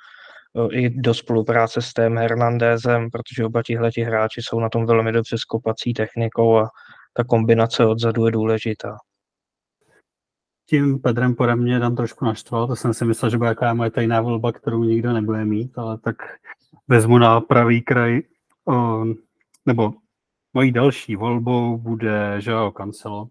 i 0.72 0.90
do 0.90 1.14
spolupráce 1.14 1.82
s 1.82 1.94
Tém 1.94 2.18
Hernandezem, 2.18 3.10
protože 3.12 3.46
oba 3.46 3.64
tihleti 3.64 4.02
hráči 4.02 4.42
jsou 4.44 4.60
na 4.60 4.70
tom 4.70 4.86
velmi 4.86 5.12
dobře 5.12 5.38
s 5.38 5.44
kopací 5.44 5.94
technikou 5.94 6.58
a 6.58 6.70
ta 7.14 7.24
kombinace 7.24 7.86
odzadu 7.86 8.26
je 8.26 8.32
důležitá. 8.32 8.98
Tím 10.70 11.02
Pedrem 11.02 11.36
pode 11.36 11.56
mě 11.56 11.80
tam 11.80 11.96
trošku 11.96 12.26
naštval, 12.26 12.68
to 12.68 12.76
jsem 12.76 12.94
si 12.94 13.06
myslel, 13.06 13.32
že 13.32 13.38
bude 13.38 13.50
jaká 13.50 13.74
moje 13.74 13.92
tajná 13.92 14.22
volba, 14.22 14.52
kterou 14.52 14.84
nikdo 14.84 15.14
nebude 15.14 15.46
mít, 15.46 15.78
ale 15.78 15.98
tak 15.98 16.16
vezmu 16.88 17.18
na 17.18 17.42
pravý 17.42 17.82
kraj, 17.82 18.22
nebo 19.66 19.94
mojí 20.54 20.72
další 20.72 21.16
volbou 21.16 21.78
bude 21.78 22.40
Joao 22.42 22.72
Cancelo. 22.72 23.28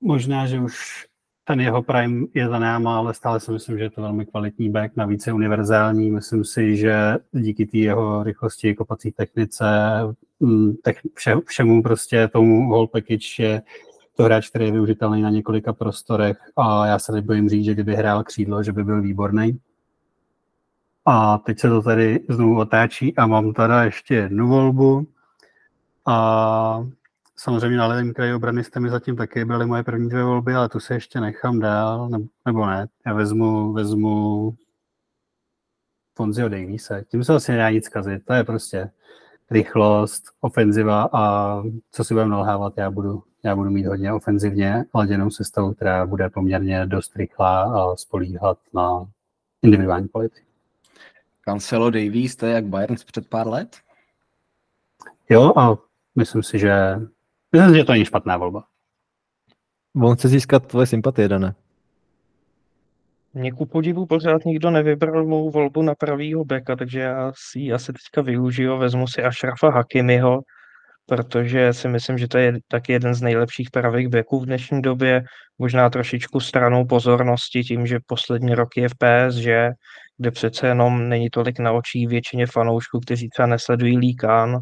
Možná, 0.00 0.46
že 0.46 0.60
už 0.60 1.06
ten 1.50 1.60
jeho 1.60 1.82
prime 1.82 2.26
je 2.34 2.48
za 2.48 2.58
náma, 2.58 2.98
ale 2.98 3.14
stále 3.14 3.40
si 3.40 3.50
myslím, 3.50 3.78
že 3.78 3.84
je 3.84 3.90
to 3.90 4.02
velmi 4.02 4.26
kvalitní 4.26 4.70
back, 4.70 4.96
navíc 4.96 5.26
je 5.26 5.32
univerzální. 5.32 6.10
Myslím 6.10 6.44
si, 6.44 6.76
že 6.76 7.16
díky 7.32 7.66
té 7.66 7.78
jeho 7.78 8.22
rychlosti, 8.22 8.74
kopací 8.74 9.12
technice, 9.12 9.64
mm, 10.40 10.72
vše, 11.14 11.34
všemu 11.46 11.82
prostě 11.82 12.28
tomu 12.28 12.68
whole 12.68 12.86
package 12.86 13.42
je 13.42 13.62
to 14.16 14.22
hráč, 14.22 14.48
který 14.48 14.64
je 14.64 14.72
využitelný 14.72 15.22
na 15.22 15.30
několika 15.30 15.72
prostorech 15.72 16.38
a 16.56 16.86
já 16.86 16.98
se 16.98 17.12
nebojím 17.12 17.48
říct, 17.48 17.64
že 17.64 17.74
kdyby 17.74 17.94
hrál 17.96 18.24
křídlo, 18.24 18.62
že 18.62 18.72
by 18.72 18.84
byl 18.84 19.02
výborný. 19.02 19.58
A 21.06 21.38
teď 21.38 21.58
se 21.58 21.68
to 21.68 21.82
tady 21.82 22.20
znovu 22.28 22.58
otáčí 22.58 23.16
a 23.16 23.26
mám 23.26 23.52
teda 23.52 23.84
ještě 23.84 24.14
jednu 24.14 24.48
volbu. 24.48 25.06
A 26.06 26.86
samozřejmě 27.40 27.76
na 27.76 27.86
levém 27.86 28.12
kraji 28.12 28.34
obrany 28.34 28.64
jste 28.64 28.80
mi 28.80 28.90
zatím 28.90 29.16
taky 29.16 29.44
byly 29.44 29.66
moje 29.66 29.82
první 29.82 30.08
dvě 30.08 30.24
volby, 30.24 30.54
ale 30.54 30.68
tu 30.68 30.80
se 30.80 30.94
ještě 30.94 31.20
nechám 31.20 31.60
dál, 31.60 32.08
nebo 32.46 32.66
ne. 32.66 32.88
Já 33.06 33.14
vezmu, 33.14 33.72
vezmu 33.72 34.56
Fonzio 36.16 36.48
Daviese. 36.48 37.04
Tím 37.08 37.24
se 37.24 37.34
asi 37.34 37.52
nedá 37.52 37.70
nic 37.70 37.88
kazit. 37.88 38.24
To 38.24 38.32
je 38.32 38.44
prostě 38.44 38.90
rychlost, 39.50 40.24
ofenziva 40.40 41.08
a 41.12 41.54
co 41.92 42.04
si 42.04 42.14
budeme 42.14 42.30
nalhávat, 42.30 42.72
já 42.76 42.90
budu, 42.90 43.22
já 43.42 43.56
budu 43.56 43.70
mít 43.70 43.86
hodně 43.86 44.12
ofenzivně 44.12 44.84
laděnou 44.94 45.30
sestavu, 45.30 45.74
která 45.74 46.06
bude 46.06 46.30
poměrně 46.30 46.86
dost 46.86 47.16
rychlá 47.16 47.62
a 47.62 47.96
spolíhat 47.96 48.58
na 48.74 49.06
individuální 49.62 50.08
kvality. 50.08 50.40
Cancelo 51.44 51.90
Davies, 51.90 52.36
to 52.36 52.46
je 52.46 52.52
jak 52.52 52.64
Bayern 52.64 52.94
před 53.06 53.28
pár 53.28 53.48
let? 53.48 53.76
Jo, 55.28 55.52
a 55.56 55.76
myslím 56.16 56.42
si, 56.42 56.58
že, 56.58 57.00
myslím, 57.52 57.74
že 57.74 57.84
to 57.84 57.92
není 57.92 58.04
špatná 58.04 58.36
volba. 58.36 58.64
On 60.02 60.16
chce 60.16 60.28
získat 60.28 60.66
tvoje 60.66 60.86
sympatie, 60.86 61.28
Dane. 61.28 61.54
Mě 63.34 63.52
ku 63.52 63.66
podivu 63.66 64.06
pořád 64.06 64.44
nikdo 64.44 64.70
nevybral 64.70 65.26
mou 65.26 65.50
volbu 65.50 65.82
na 65.82 65.94
pravýho 65.94 66.44
beka, 66.44 66.76
takže 66.76 67.00
já 67.00 67.32
si 67.36 67.58
ji 67.58 67.72
asi 67.72 67.92
teďka 67.92 68.22
využiju, 68.22 68.78
vezmu 68.78 69.06
si 69.06 69.22
Ašrafa 69.22 69.70
Hakimiho, 69.70 70.40
protože 71.06 71.72
si 71.72 71.88
myslím, 71.88 72.18
že 72.18 72.28
to 72.28 72.38
je 72.38 72.52
taky 72.68 72.92
jeden 72.92 73.14
z 73.14 73.22
nejlepších 73.22 73.70
pravých 73.70 74.08
beků 74.08 74.40
v 74.40 74.46
dnešní 74.46 74.82
době, 74.82 75.22
možná 75.58 75.90
trošičku 75.90 76.40
stranou 76.40 76.84
pozornosti 76.84 77.62
tím, 77.62 77.86
že 77.86 77.98
poslední 78.06 78.54
roky 78.54 78.80
je 78.80 78.88
v 78.88 78.94
PSG, 78.94 79.76
kde 80.18 80.30
přece 80.30 80.66
jenom 80.66 81.08
není 81.08 81.30
tolik 81.30 81.58
na 81.58 81.72
očí 81.72 82.06
většině 82.06 82.46
fanoušků, 82.46 83.00
kteří 83.00 83.28
třeba 83.28 83.46
nesledují 83.46 83.98
líkán. 83.98 84.58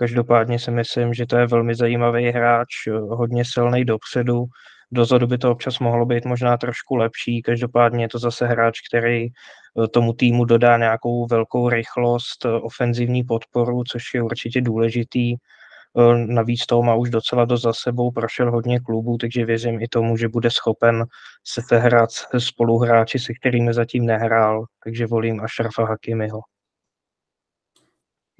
Každopádně 0.00 0.58
si 0.58 0.70
myslím, 0.70 1.14
že 1.14 1.26
to 1.26 1.36
je 1.36 1.46
velmi 1.46 1.74
zajímavý 1.74 2.30
hráč, 2.30 2.68
hodně 3.08 3.44
silný 3.44 3.84
dopředu, 3.84 4.44
dozadu 4.92 5.26
by 5.26 5.38
to 5.38 5.50
občas 5.50 5.78
mohlo 5.78 6.06
být 6.06 6.24
možná 6.24 6.56
trošku 6.56 6.96
lepší, 6.96 7.42
každopádně 7.42 8.04
je 8.04 8.08
to 8.08 8.18
zase 8.18 8.46
hráč, 8.46 8.78
který 8.88 9.26
eh, 9.26 9.88
tomu 9.88 10.12
týmu 10.12 10.44
dodá 10.44 10.78
nějakou 10.78 11.26
velkou 11.26 11.68
rychlost, 11.68 12.44
eh, 12.44 12.48
ofenzivní 12.48 13.24
podporu, 13.24 13.84
což 13.84 14.02
je 14.14 14.22
určitě 14.22 14.60
důležitý. 14.60 15.34
Eh, 15.34 16.26
navíc 16.26 16.66
toho 16.66 16.82
má 16.82 16.94
už 16.94 17.10
docela 17.10 17.44
dost 17.44 17.62
za 17.62 17.72
sebou, 17.72 18.10
prošel 18.10 18.50
hodně 18.50 18.80
klubů, 18.80 19.16
takže 19.18 19.44
věřím 19.44 19.82
i 19.82 19.88
tomu, 19.88 20.16
že 20.16 20.28
bude 20.28 20.50
schopen 20.50 21.04
se 21.46 21.62
sehrát 21.68 22.10
spoluhráči, 22.38 23.18
se 23.18 23.32
kterými 23.34 23.74
zatím 23.74 24.06
nehrál, 24.06 24.64
takže 24.84 25.06
volím 25.06 25.40
Ašrafa 25.40 25.84
Hakimiho. 25.86 26.40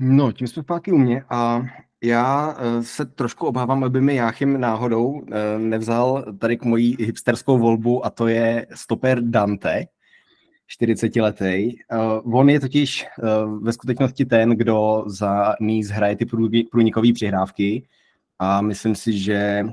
No, 0.02 0.32
tím 0.32 0.46
jsme 0.46 0.62
zpátky 0.62 0.92
u 0.92 0.98
mě 0.98 1.24
a 1.30 1.62
já 2.02 2.56
eh, 2.58 2.82
se 2.82 3.04
trošku 3.04 3.46
obávám, 3.46 3.84
aby 3.84 4.00
mi 4.00 4.14
Jáchym 4.14 4.60
náhodou 4.60 5.22
eh, 5.22 5.58
nevzal 5.58 6.24
tady 6.38 6.56
k 6.56 6.64
mojí 6.64 6.96
hipsterskou 7.00 7.58
volbu 7.58 8.06
a 8.06 8.10
to 8.10 8.28
je 8.28 8.66
stoper 8.74 9.20
Dante, 9.22 9.86
40-letý. 10.80 11.76
Uh, 12.24 12.36
on 12.36 12.50
je 12.50 12.60
totiž 12.60 13.06
ve 13.60 13.72
skutečnosti 13.72 14.24
ten, 14.24 14.50
kdo 14.50 15.04
za 15.06 15.54
Nice 15.60 15.94
hraje 15.94 16.16
ty 16.16 16.26
průnikové 16.70 17.12
přihrávky 17.12 17.86
a 18.38 18.60
myslím 18.60 18.94
si, 18.94 19.18
že 19.18 19.64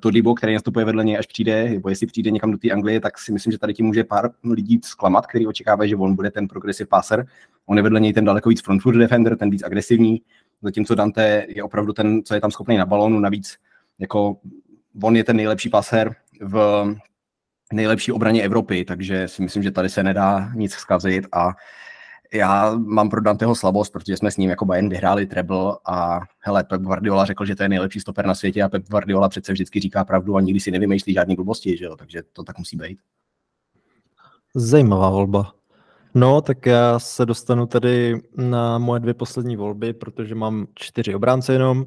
to 0.00 0.10
Dibo, 0.10 0.34
který 0.34 0.54
nastupuje 0.54 0.84
vedle 0.84 1.04
něj, 1.04 1.18
až 1.18 1.26
přijde, 1.26 1.70
nebo 1.70 1.88
jestli 1.88 2.06
přijde 2.06 2.30
někam 2.30 2.50
do 2.50 2.58
té 2.58 2.70
Anglie, 2.70 3.00
tak 3.00 3.18
si 3.18 3.32
myslím, 3.32 3.52
že 3.52 3.58
tady 3.58 3.74
ti 3.74 3.82
může 3.82 4.04
pár 4.04 4.30
lidí 4.44 4.80
zklamat, 4.84 5.26
který 5.26 5.46
očekávají, 5.46 5.90
že 5.90 5.96
on 5.96 6.14
bude 6.14 6.30
ten 6.30 6.48
progressive 6.48 6.86
passer. 6.86 7.26
On 7.66 7.76
je 7.76 7.82
vedle 7.82 8.00
něj 8.00 8.12
ten 8.12 8.24
daleko 8.24 8.48
víc 8.48 8.62
front 8.62 8.82
foot 8.82 8.94
defender, 8.94 9.36
ten 9.36 9.50
víc 9.50 9.62
agresivní, 9.62 10.22
zatímco 10.62 10.94
Dante 10.94 11.46
je 11.48 11.62
opravdu 11.62 11.92
ten, 11.92 12.22
co 12.24 12.34
je 12.34 12.40
tam 12.40 12.50
schopný 12.50 12.76
na 12.76 12.86
balónu, 12.86 13.20
navíc 13.20 13.56
jako 13.98 14.36
on 15.02 15.16
je 15.16 15.24
ten 15.24 15.36
nejlepší 15.36 15.68
paser 15.68 16.14
v 16.40 16.86
nejlepší 17.72 18.12
obraně 18.12 18.42
Evropy, 18.42 18.84
takže 18.84 19.28
si 19.28 19.42
myslím, 19.42 19.62
že 19.62 19.70
tady 19.70 19.88
se 19.88 20.02
nedá 20.02 20.50
nic 20.54 20.72
zkazit 20.72 21.26
a 21.32 21.52
já 22.34 22.74
mám 22.74 23.10
pro 23.10 23.20
Danteho 23.20 23.54
slabost, 23.54 23.92
protože 23.92 24.16
jsme 24.16 24.30
s 24.30 24.36
ním 24.36 24.50
jako 24.50 24.64
Bayern 24.64 24.88
vyhráli 24.88 25.26
treble 25.26 25.76
a 25.86 26.20
hele, 26.38 26.64
Pep 26.64 26.82
Guardiola 26.82 27.24
řekl, 27.24 27.44
že 27.44 27.56
to 27.56 27.62
je 27.62 27.68
nejlepší 27.68 28.00
stoper 28.00 28.26
na 28.26 28.34
světě 28.34 28.62
a 28.62 28.68
Pep 28.68 28.88
Guardiola 28.88 29.28
přece 29.28 29.52
vždycky 29.52 29.80
říká 29.80 30.04
pravdu 30.04 30.36
a 30.36 30.40
nikdy 30.40 30.60
si 30.60 30.70
nevymýšlí 30.70 31.12
žádný 31.12 31.34
blbosti, 31.34 31.76
že 31.76 31.84
jo? 31.84 31.96
takže 31.96 32.22
to 32.32 32.42
tak 32.42 32.58
musí 32.58 32.76
být. 32.76 32.98
Zajímavá 34.54 35.10
volba. 35.10 35.54
No, 36.14 36.40
tak 36.40 36.66
já 36.66 36.98
se 36.98 37.26
dostanu 37.26 37.66
tady 37.66 38.22
na 38.36 38.78
moje 38.78 39.00
dvě 39.00 39.14
poslední 39.14 39.56
volby, 39.56 39.92
protože 39.92 40.34
mám 40.34 40.66
čtyři 40.74 41.14
obránce 41.14 41.52
jenom. 41.52 41.84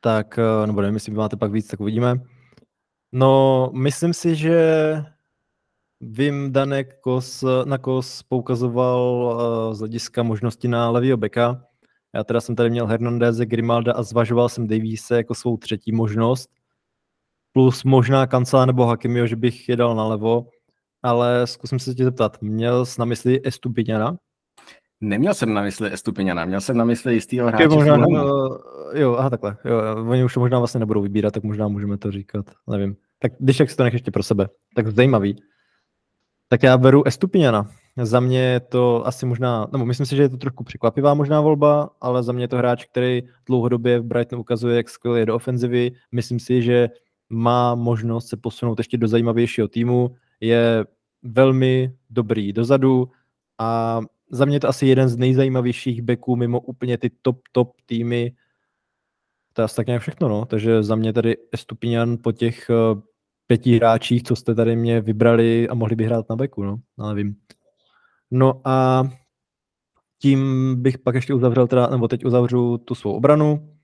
Tak, 0.00 0.38
eh, 0.38 0.66
nebo 0.66 0.80
nevím, 0.80 0.94
jestli 0.94 1.12
máte 1.12 1.36
pak 1.36 1.52
víc, 1.52 1.66
tak 1.66 1.80
uvidíme. 1.80 2.20
No, 3.12 3.70
myslím 3.74 4.14
si, 4.14 4.36
že 4.36 4.94
vím, 6.00 6.52
Danek 6.52 7.00
Kos, 7.00 7.44
na 7.64 7.78
Kos 7.78 8.22
poukazoval 8.22 9.00
uh, 9.00 9.74
z 9.74 9.78
hlediska 9.78 10.22
možnosti 10.22 10.68
na 10.68 10.90
levýho 10.90 11.16
beka. 11.16 11.64
Já 12.14 12.24
teda 12.24 12.40
jsem 12.40 12.56
tady 12.56 12.70
měl 12.70 12.86
Hernandeze, 12.86 13.46
Grimalda 13.46 13.92
a 13.92 14.02
zvažoval 14.02 14.48
jsem 14.48 14.66
Daviese 14.66 15.16
jako 15.16 15.34
svou 15.34 15.56
třetí 15.56 15.92
možnost. 15.92 16.50
Plus 17.52 17.84
možná 17.84 18.26
Kancela 18.26 18.66
nebo 18.66 18.86
Hakimio, 18.86 19.26
že 19.26 19.36
bych 19.36 19.68
je 19.68 19.76
dal 19.76 19.96
na 19.96 20.04
levo 20.04 20.46
ale 21.02 21.46
zkusím 21.46 21.78
se 21.78 21.94
tě 21.94 22.04
zeptat, 22.04 22.38
měl 22.40 22.86
jsi 22.86 23.00
na 23.00 23.04
mysli 23.04 23.40
Estupiňana? 23.44 24.16
Neměl 25.00 25.34
jsem 25.34 25.54
na 25.54 25.62
mysli 25.62 25.92
Estupiňana, 25.92 26.44
měl 26.44 26.60
jsem 26.60 26.76
na 26.76 26.84
mysli 26.84 27.14
jistýho 27.14 27.46
hráče. 27.46 27.68
Možná, 27.68 28.06
uh, 28.06 28.56
jo, 28.94 29.14
aha, 29.14 29.30
takhle. 29.30 29.56
Jo, 29.64 30.06
oni 30.08 30.24
už 30.24 30.34
to 30.34 30.40
možná 30.40 30.58
vlastně 30.58 30.80
nebudou 30.80 31.02
vybírat, 31.02 31.34
tak 31.34 31.42
možná 31.42 31.68
můžeme 31.68 31.98
to 31.98 32.10
říkat, 32.10 32.46
nevím. 32.70 32.96
Tak 33.18 33.32
když 33.38 33.58
tak 33.58 33.70
si 33.70 33.76
to 33.76 33.84
nech 33.84 33.92
ještě 33.92 34.10
pro 34.10 34.22
sebe. 34.22 34.48
Tak 34.74 34.88
zajímavý. 34.88 35.42
Tak 36.48 36.62
já 36.62 36.78
beru 36.78 37.06
Estupiňana. 37.06 37.70
Za 38.02 38.20
mě 38.20 38.40
je 38.40 38.60
to 38.60 39.06
asi 39.06 39.26
možná, 39.26 39.68
nebo 39.72 39.86
myslím 39.86 40.06
si, 40.06 40.16
že 40.16 40.22
je 40.22 40.28
to 40.28 40.36
trošku 40.36 40.64
překvapivá 40.64 41.14
možná 41.14 41.40
volba, 41.40 41.90
ale 42.00 42.22
za 42.22 42.32
mě 42.32 42.44
je 42.44 42.48
to 42.48 42.56
hráč, 42.56 42.84
který 42.84 43.22
dlouhodobě 43.46 44.00
v 44.00 44.04
Brightonu 44.04 44.40
ukazuje, 44.40 44.76
jak 44.76 44.88
skvěle 44.88 45.18
je 45.18 45.26
do 45.26 45.34
ofenzivy. 45.34 45.92
Myslím 46.12 46.40
si, 46.40 46.62
že 46.62 46.88
má 47.30 47.74
možnost 47.74 48.28
se 48.28 48.36
posunout 48.36 48.78
ještě 48.78 48.98
do 48.98 49.08
zajímavějšího 49.08 49.68
týmu 49.68 50.10
je 50.40 50.84
velmi 51.22 51.94
dobrý 52.10 52.52
dozadu 52.52 53.10
a 53.58 54.00
za 54.30 54.44
mě 54.44 54.60
to 54.60 54.68
asi 54.68 54.86
jeden 54.86 55.08
z 55.08 55.16
nejzajímavějších 55.16 56.02
backů 56.02 56.36
mimo 56.36 56.60
úplně 56.60 56.98
ty 56.98 57.10
top, 57.22 57.40
top 57.52 57.72
týmy. 57.86 58.32
To 59.52 59.62
je 59.62 59.64
asi 59.64 59.76
tak 59.76 59.86
nějak 59.86 60.02
všechno, 60.02 60.28
no. 60.28 60.46
Takže 60.46 60.82
za 60.82 60.94
mě 60.94 61.12
tady 61.12 61.36
Estupinian 61.52 62.18
po 62.22 62.32
těch 62.32 62.70
uh, 62.70 63.00
pěti 63.46 63.76
hráčích, 63.76 64.22
co 64.22 64.36
jste 64.36 64.54
tady 64.54 64.76
mě 64.76 65.00
vybrali 65.00 65.68
a 65.68 65.74
mohli 65.74 65.96
by 65.96 66.04
hrát 66.04 66.30
na 66.30 66.36
beku, 66.36 66.62
no. 66.62 66.76
no 66.98 67.08
nevím. 67.08 67.36
No 68.30 68.60
a 68.64 69.04
tím 70.18 70.74
bych 70.82 70.98
pak 70.98 71.14
ještě 71.14 71.34
uzavřel 71.34 71.66
teda, 71.66 71.86
nebo 71.86 72.08
teď 72.08 72.24
uzavřu 72.24 72.78
tu 72.78 72.94
svou 72.94 73.12
obranu. 73.12 73.76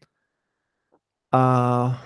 A 1.32 2.02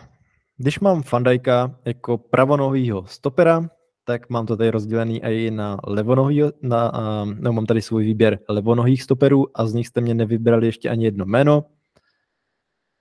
když 0.57 0.81
mám 0.81 1.03
Fandajka 1.03 1.79
jako 1.85 2.19
pravonovýho 2.19 3.07
stopera, 3.07 3.71
tak 4.11 4.31
mám 4.31 4.47
to 4.47 4.57
tady 4.57 4.71
rozdělený 4.71 5.25
i 5.25 5.51
na 5.51 5.79
levonohý, 5.87 6.43
na, 6.63 6.93
no, 7.41 7.53
mám 7.53 7.67
tady 7.67 7.83
svůj 7.83 8.05
výběr 8.05 8.39
levonohých 8.49 9.03
stoperů 9.03 9.47
a 9.55 9.67
z 9.67 9.75
nich 9.75 9.87
jste 9.87 10.01
mě 10.01 10.15
nevybrali 10.15 10.67
ještě 10.67 10.91
ani 10.91 11.05
jedno 11.05 11.25
jméno. 11.25 11.65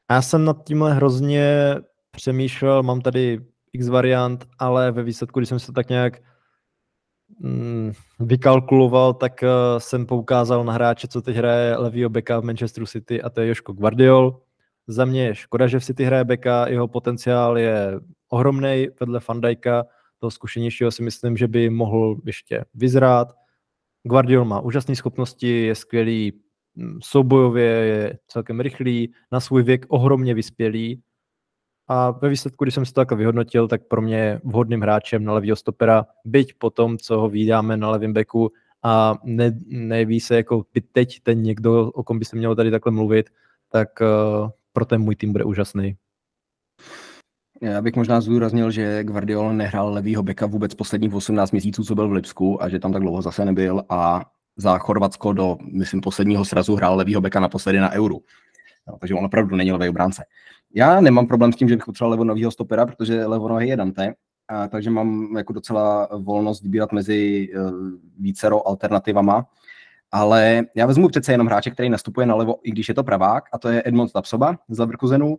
A 0.07 0.13
já 0.13 0.21
jsem 0.21 0.45
nad 0.45 0.63
tímhle 0.63 0.93
hrozně 0.93 1.75
přemýšlel, 2.11 2.83
mám 2.83 3.01
tady 3.01 3.39
x 3.73 3.87
variant, 3.87 4.45
ale 4.59 4.91
ve 4.91 5.03
výsledku, 5.03 5.39
když 5.39 5.49
jsem 5.49 5.59
se 5.59 5.71
tak 5.71 5.89
nějak 5.89 6.21
mm, 7.39 7.91
vykalkuloval, 8.19 9.13
tak 9.13 9.43
uh, 9.43 9.79
jsem 9.79 10.05
poukázal 10.05 10.63
na 10.63 10.73
hráče, 10.73 11.07
co 11.07 11.21
teď 11.21 11.35
hraje 11.35 11.77
levýho 11.77 12.09
beka 12.09 12.39
v 12.39 12.43
Manchesteru 12.43 12.85
City 12.85 13.21
a 13.21 13.29
to 13.29 13.41
je 13.41 13.47
Joško 13.47 13.73
Guardiol. 13.73 14.41
Za 14.87 15.05
mě 15.05 15.25
je 15.25 15.35
škoda, 15.35 15.67
že 15.67 15.79
v 15.79 15.85
City 15.85 16.03
hraje 16.05 16.23
beka, 16.23 16.67
jeho 16.67 16.87
potenciál 16.87 17.57
je 17.57 17.99
ohromný 18.29 18.87
vedle 18.99 19.19
Fandajka, 19.19 19.85
toho 20.19 20.31
zkušenějšího 20.31 20.91
si 20.91 21.03
myslím, 21.03 21.37
že 21.37 21.47
by 21.47 21.69
mohl 21.69 22.15
ještě 22.25 22.65
vyzrát. 22.73 23.27
Guardiol 24.03 24.45
má 24.45 24.59
úžasné 24.59 24.95
schopnosti, 24.95 25.65
je 25.65 25.75
skvělý 25.75 26.33
mm, 26.75 26.99
soubojově, 27.03 27.65
je 27.65 28.19
celkem 28.27 28.59
rychlý, 28.59 29.13
na 29.31 29.39
svůj 29.39 29.63
věk 29.63 29.85
ohromně 29.89 30.33
vyspělý 30.33 31.01
a 31.91 32.11
ve 32.11 32.29
výsledku, 32.29 32.65
když 32.65 32.73
jsem 32.73 32.85
si 32.85 32.93
to 32.93 33.01
takhle 33.01 33.17
vyhodnotil, 33.17 33.67
tak 33.67 33.87
pro 33.87 34.01
mě 34.01 34.17
je 34.17 34.41
vhodným 34.43 34.81
hráčem 34.81 35.23
na 35.23 35.33
levýho 35.33 35.55
stopera, 35.55 36.05
byť 36.25 36.53
po 36.57 36.69
tom, 36.69 36.97
co 36.97 37.19
ho 37.19 37.29
vydáme 37.29 37.77
na 37.77 37.89
levém 37.89 38.13
beku 38.13 38.51
a 38.83 39.15
ne, 39.23 39.59
neví 39.67 40.19
se 40.19 40.35
jako 40.35 40.63
by 40.73 40.81
teď 40.81 41.19
ten 41.23 41.41
někdo, 41.41 41.91
o 41.91 42.03
kom 42.03 42.19
by 42.19 42.25
se 42.25 42.35
mělo 42.35 42.55
tady 42.55 42.71
takhle 42.71 42.91
mluvit, 42.91 43.29
tak 43.69 43.89
uh, 44.01 44.49
pro 44.73 44.85
ten 44.85 45.01
můj 45.01 45.15
tým 45.15 45.31
bude 45.31 45.43
úžasný. 45.43 45.97
Já 47.61 47.81
bych 47.81 47.95
možná 47.95 48.21
zdůraznil, 48.21 48.71
že 48.71 49.03
Guardiola 49.03 49.53
nehrál 49.53 49.93
levýho 49.93 50.23
beka 50.23 50.45
vůbec 50.45 50.75
posledních 50.75 51.13
18 51.13 51.51
měsíců, 51.51 51.83
co 51.83 51.95
byl 51.95 52.09
v 52.09 52.11
Lipsku 52.11 52.63
a 52.63 52.69
že 52.69 52.79
tam 52.79 52.93
tak 52.93 53.01
dlouho 53.01 53.21
zase 53.21 53.45
nebyl 53.45 53.83
a 53.89 54.25
za 54.57 54.77
Chorvatsko 54.77 55.33
do, 55.33 55.57
myslím, 55.71 56.01
posledního 56.01 56.45
srazu 56.45 56.75
hrál 56.75 56.95
levýho 56.95 57.21
beka 57.21 57.39
naposledy 57.39 57.79
na 57.79 57.91
Euru. 57.91 58.21
No, 58.87 58.97
takže 58.99 59.15
on 59.15 59.25
opravdu 59.25 59.55
není 59.55 59.71
levý 59.71 59.89
obránce. 59.89 60.23
Já 60.75 61.01
nemám 61.01 61.27
problém 61.27 61.53
s 61.53 61.55
tím, 61.55 61.69
že 61.69 61.75
bych 61.75 61.85
potřeboval 61.85 62.11
levonovýho 62.11 62.51
stopera, 62.51 62.85
protože 62.85 63.25
levonohý 63.25 63.69
je 63.69 63.77
Dante, 63.77 64.13
a 64.47 64.67
takže 64.67 64.89
mám 64.89 65.37
jako 65.37 65.53
docela 65.53 66.09
volnost 66.17 66.63
vybírat 66.63 66.91
mezi 66.91 67.49
uh, 67.55 67.71
vícero 68.19 68.67
alternativama. 68.67 69.45
Ale 70.11 70.65
já 70.75 70.85
vezmu 70.85 71.09
přece 71.09 71.31
jenom 71.31 71.47
hráče, 71.47 71.71
který 71.71 71.89
nastupuje 71.89 72.27
na 72.27 72.35
levo, 72.35 72.55
i 72.63 72.71
když 72.71 72.89
je 72.89 72.95
to 72.95 73.03
pravák, 73.03 73.43
a 73.53 73.57
to 73.57 73.69
je 73.69 73.83
Edmond 73.85 74.11
Tapsoba 74.11 74.57
z 74.69 74.79
Leverkusenu. 74.79 75.27
Uh, 75.27 75.37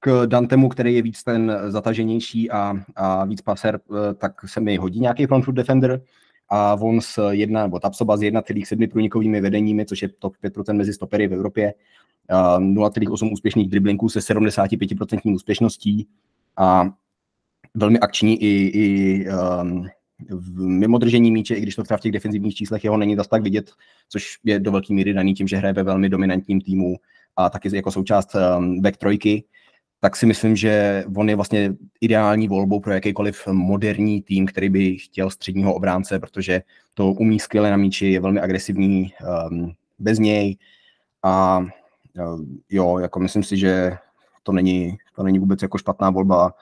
k 0.00 0.26
Dantemu, 0.26 0.68
který 0.68 0.94
je 0.94 1.02
víc 1.02 1.22
ten 1.24 1.58
zataženější 1.68 2.50
a, 2.50 2.74
a 2.96 3.24
víc 3.24 3.40
paser, 3.40 3.80
uh, 3.88 3.98
tak 4.18 4.48
se 4.48 4.60
mi 4.60 4.76
hodí 4.76 5.00
nějaký 5.00 5.26
front 5.26 5.44
foot 5.44 5.54
defender. 5.54 6.02
A 6.52 6.74
on 6.80 7.00
s 7.00 7.30
jedna, 7.30 7.62
nebo 7.62 7.78
Tapsoba 7.78 8.16
s 8.16 8.20
1,7 8.20 8.88
průnikovými 8.90 9.40
vedeními, 9.40 9.86
což 9.86 10.02
je 10.02 10.08
top 10.08 10.34
5% 10.44 10.74
mezi 10.74 10.92
stopery 10.92 11.28
v 11.28 11.32
Evropě, 11.32 11.74
0,8 12.30 13.32
úspěšných 13.32 13.68
driblinků 13.68 14.08
se 14.08 14.18
75% 14.18 15.34
úspěšností 15.34 16.08
a 16.56 16.90
velmi 17.74 17.98
akční 17.98 18.42
i, 18.42 18.70
i 18.74 19.26
um, 19.62 19.86
v 20.28 20.60
mimo 20.60 20.98
držení 20.98 21.30
míče, 21.30 21.54
i 21.54 21.60
když 21.60 21.74
to 21.74 21.82
třeba 21.82 21.98
v 21.98 22.00
těch 22.00 22.12
defenzivních 22.12 22.54
číslech 22.54 22.84
jeho 22.84 22.96
není 22.96 23.16
zas 23.16 23.28
tak 23.28 23.42
vidět, 23.42 23.70
což 24.08 24.38
je 24.44 24.60
do 24.60 24.72
velké 24.72 24.94
míry 24.94 25.14
daný 25.14 25.34
tím, 25.34 25.48
že 25.48 25.56
hraje 25.56 25.72
ve 25.72 25.82
velmi 25.82 26.08
dominantním 26.08 26.60
týmu 26.60 26.96
a 27.36 27.50
taky 27.50 27.76
jako 27.76 27.90
součást 27.90 28.34
um, 28.34 28.80
back 28.80 28.96
trojky, 28.96 29.44
tak 30.00 30.16
si 30.16 30.26
myslím, 30.26 30.56
že 30.56 31.04
on 31.16 31.28
je 31.28 31.36
vlastně 31.36 31.74
ideální 32.00 32.48
volbou 32.48 32.80
pro 32.80 32.92
jakýkoliv 32.92 33.46
moderní 33.46 34.22
tým, 34.22 34.46
který 34.46 34.68
by 34.68 34.96
chtěl 34.98 35.30
středního 35.30 35.74
obránce, 35.74 36.18
protože 36.18 36.62
to 36.94 37.12
umí 37.12 37.40
skvěle 37.40 37.70
na 37.70 37.76
míči, 37.76 38.06
je 38.06 38.20
velmi 38.20 38.40
agresivní 38.40 39.12
um, 39.50 39.72
bez 39.98 40.18
něj 40.18 40.56
a 41.22 41.64
jo, 42.70 42.98
jako 42.98 43.20
myslím 43.20 43.42
si, 43.42 43.56
že 43.56 43.96
to 44.42 44.52
není, 44.52 44.98
to 45.16 45.22
není 45.22 45.38
vůbec 45.38 45.62
jako 45.62 45.78
špatná 45.78 46.10
volba, 46.10 46.54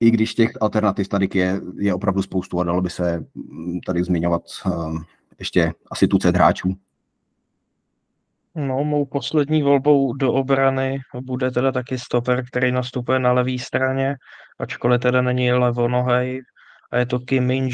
i 0.00 0.10
když 0.10 0.34
těch 0.34 0.50
alternativ 0.60 1.08
tady 1.08 1.28
je, 1.34 1.60
je 1.78 1.94
opravdu 1.94 2.22
spoustu 2.22 2.60
a 2.60 2.64
dalo 2.64 2.82
by 2.82 2.90
se 2.90 3.24
mm, 3.34 3.80
tady 3.80 4.04
zmiňovat 4.04 4.42
um, 4.66 5.04
ještě 5.38 5.72
asi 5.90 6.08
tucet 6.08 6.34
hráčů. 6.34 6.76
No, 8.56 8.84
mou 8.84 9.06
poslední 9.06 9.62
volbou 9.62 10.12
do 10.12 10.32
obrany 10.32 10.98
bude 11.20 11.50
teda 11.50 11.72
taky 11.72 11.98
stoper, 11.98 12.44
který 12.46 12.72
nastupuje 12.72 13.18
na 13.18 13.32
levé 13.32 13.58
straně, 13.58 14.16
ačkoliv 14.58 15.00
teda 15.00 15.22
není 15.22 15.52
levonohej, 15.52 16.42
a 16.92 16.98
je 16.98 17.06
to 17.06 17.18
Kim 17.18 17.46
Min 17.46 17.70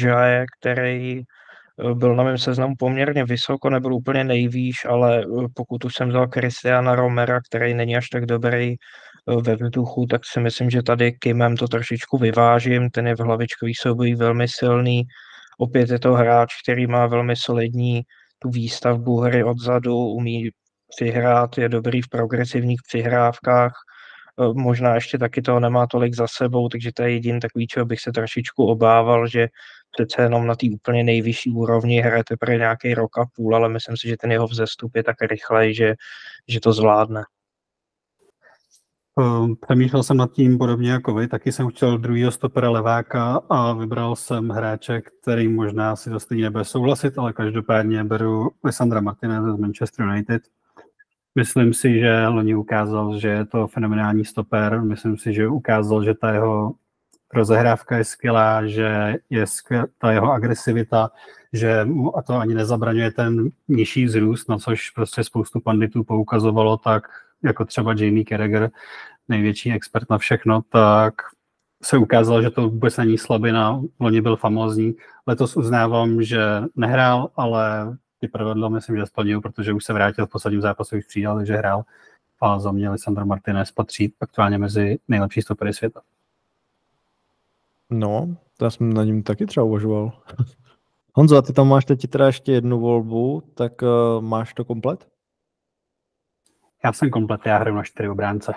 který 0.59 1.23
Eh, 1.79 1.93
byl 1.95 2.15
na 2.15 2.23
mém 2.23 2.37
seznamu 2.37 2.75
poměrně 2.79 3.25
vysoko, 3.25 3.69
nebyl 3.69 3.93
úplně 3.93 4.23
nejvýš, 4.23 4.85
ale 4.85 5.23
eh, 5.23 5.47
pokud 5.55 5.85
už 5.85 5.93
jsem 5.95 6.09
vzal 6.09 6.27
Kristiana 6.27 6.95
Romera, 6.95 7.39
který 7.41 7.73
není 7.73 7.97
až 7.97 8.09
tak 8.09 8.25
dobrý 8.25 8.73
eh, 8.73 9.41
ve 9.41 9.55
vzduchu, 9.55 10.05
tak 10.05 10.21
si 10.25 10.39
myslím, 10.39 10.69
že 10.69 10.83
tady 10.83 11.11
Kimem 11.11 11.57
to 11.57 11.67
trošičku 11.67 12.17
vyvážím. 12.17 12.89
Ten 12.89 13.07
je 13.07 13.15
v 13.15 13.19
hlavičkový 13.19 13.73
souboji 13.75 14.15
velmi 14.15 14.47
silný. 14.47 15.03
Opět 15.57 15.89
je 15.89 15.99
to 15.99 16.13
hráč, 16.13 16.49
který 16.63 16.87
má 16.87 17.07
velmi 17.07 17.35
solidní 17.35 18.01
tu 18.39 18.49
výstavbu 18.49 19.17
hry 19.17 19.43
odzadu, 19.43 19.97
umí 19.97 20.49
přihrát, 20.95 21.57
je 21.57 21.69
dobrý 21.69 22.01
v 22.01 22.09
progresivních 22.09 22.81
přihrávkách, 22.87 23.73
možná 24.53 24.95
ještě 24.95 25.17
taky 25.17 25.41
toho 25.41 25.59
nemá 25.59 25.87
tolik 25.87 26.13
za 26.13 26.27
sebou, 26.27 26.69
takže 26.69 26.91
to 26.93 27.03
je 27.03 27.11
jediný 27.11 27.39
takový, 27.39 27.67
čeho 27.67 27.85
bych 27.85 27.99
se 27.99 28.11
trošičku 28.11 28.65
obával, 28.65 29.27
že 29.27 29.47
přece 29.91 30.21
jenom 30.21 30.47
na 30.47 30.55
té 30.55 30.67
úplně 30.73 31.03
nejvyšší 31.03 31.51
úrovni 31.51 32.01
hraje 32.01 32.23
teprve 32.23 32.57
nějaký 32.57 32.93
rok 32.93 33.17
a 33.17 33.25
půl, 33.35 33.55
ale 33.55 33.69
myslím 33.69 33.97
si, 33.97 34.07
že 34.07 34.17
ten 34.17 34.31
jeho 34.31 34.47
vzestup 34.47 34.95
je 34.95 35.03
tak 35.03 35.15
rychlej, 35.21 35.73
že, 35.73 35.93
že 36.47 36.59
to 36.59 36.73
zvládne. 36.73 37.23
Ehm, 39.19 39.55
přemýšlel 39.61 40.03
jsem 40.03 40.17
nad 40.17 40.31
tím 40.31 40.57
podobně 40.57 40.91
jako 40.91 41.13
vy, 41.13 41.27
taky 41.27 41.51
jsem 41.51 41.69
chtěl 41.69 41.97
druhého 41.97 42.31
stopera 42.31 42.69
leváka 42.69 43.41
a 43.49 43.73
vybral 43.73 44.15
jsem 44.15 44.49
hráče, 44.49 45.01
který 45.01 45.47
možná 45.47 45.95
si 45.95 46.09
to 46.09 46.19
stejně 46.19 46.43
nebude 46.43 46.65
souhlasit, 46.65 47.17
ale 47.17 47.33
každopádně 47.33 48.03
beru 48.03 48.51
Alessandra 48.63 49.01
Martinez 49.01 49.43
z 49.55 49.59
Manchester 49.59 50.05
United. 50.05 50.41
Myslím 51.35 51.73
si, 51.73 51.99
že 51.99 52.27
loni 52.27 52.55
ukázal, 52.55 53.19
že 53.19 53.27
je 53.27 53.45
to 53.45 53.67
fenomenální 53.67 54.25
stoper. 54.25 54.81
Myslím 54.81 55.17
si, 55.17 55.33
že 55.33 55.47
ukázal, 55.47 56.03
že 56.03 56.13
ta 56.13 56.31
jeho 56.31 56.75
rozehrávka 57.33 57.97
je 57.97 58.03
skvělá, 58.03 58.67
že 58.67 59.15
je 59.29 59.47
skvěl, 59.47 59.85
ta 59.97 60.11
jeho 60.11 60.31
agresivita, 60.31 61.11
že 61.53 61.85
mu 61.85 62.17
a 62.17 62.21
to 62.21 62.33
ani 62.33 62.53
nezabraňuje 62.53 63.11
ten 63.11 63.49
nižší 63.67 64.05
vzrůst, 64.05 64.49
na 64.49 64.57
což 64.57 64.89
prostě 64.89 65.23
spoustu 65.23 65.59
panditů 65.59 66.03
poukazovalo, 66.03 66.77
tak 66.77 67.03
jako 67.43 67.65
třeba 67.65 67.93
Jamie 67.97 68.25
Carragher, 68.25 68.71
největší 69.27 69.71
expert 69.71 70.09
na 70.09 70.17
všechno, 70.17 70.61
tak 70.69 71.13
se 71.83 71.97
ukázalo, 71.97 72.41
že 72.41 72.49
to 72.49 72.69
vůbec 72.69 72.97
není 72.97 73.17
slabina, 73.17 73.81
loni 73.99 74.21
byl 74.21 74.35
famózní. 74.35 74.95
Letos 75.27 75.57
uznávám, 75.57 76.21
že 76.21 76.39
nehrál, 76.75 77.29
ale 77.35 77.97
ty 78.23 78.27
pravidla 78.27 78.69
myslím, 78.69 78.97
že 78.97 79.05
splnil, 79.05 79.41
protože 79.41 79.73
už 79.73 79.85
se 79.85 79.93
vrátil 79.93 80.25
v 80.25 80.29
posledním 80.29 80.61
zápasu, 80.61 80.97
už 80.97 81.05
přijal, 81.05 81.35
takže 81.35 81.55
hrál. 81.55 81.83
A 82.41 82.59
za 82.59 82.71
mě 82.71 82.87
Alessandro 82.87 83.25
Martinez 83.25 83.71
patří 83.71 84.13
aktuálně 84.21 84.57
mezi 84.57 84.99
nejlepší 85.07 85.41
stopery 85.41 85.73
světa. 85.73 86.01
No, 87.89 88.35
já 88.61 88.69
jsem 88.69 88.93
na 88.93 89.03
ním 89.03 89.23
taky 89.23 89.45
třeba 89.45 89.63
uvažoval. 89.63 90.11
Honzo, 91.13 91.37
a 91.37 91.41
ty 91.41 91.53
tam 91.53 91.67
máš 91.67 91.85
teď 91.85 92.07
teda 92.07 92.25
ještě 92.27 92.51
jednu 92.51 92.79
volbu, 92.79 93.43
tak 93.55 93.81
uh, 93.81 94.21
máš 94.21 94.53
to 94.53 94.65
komplet? 94.65 95.07
Já 96.83 96.93
jsem 96.93 97.09
komplet, 97.09 97.45
já 97.45 97.57
hraju 97.57 97.75
na 97.75 97.83
čtyři 97.83 98.09
obránce. 98.09 98.53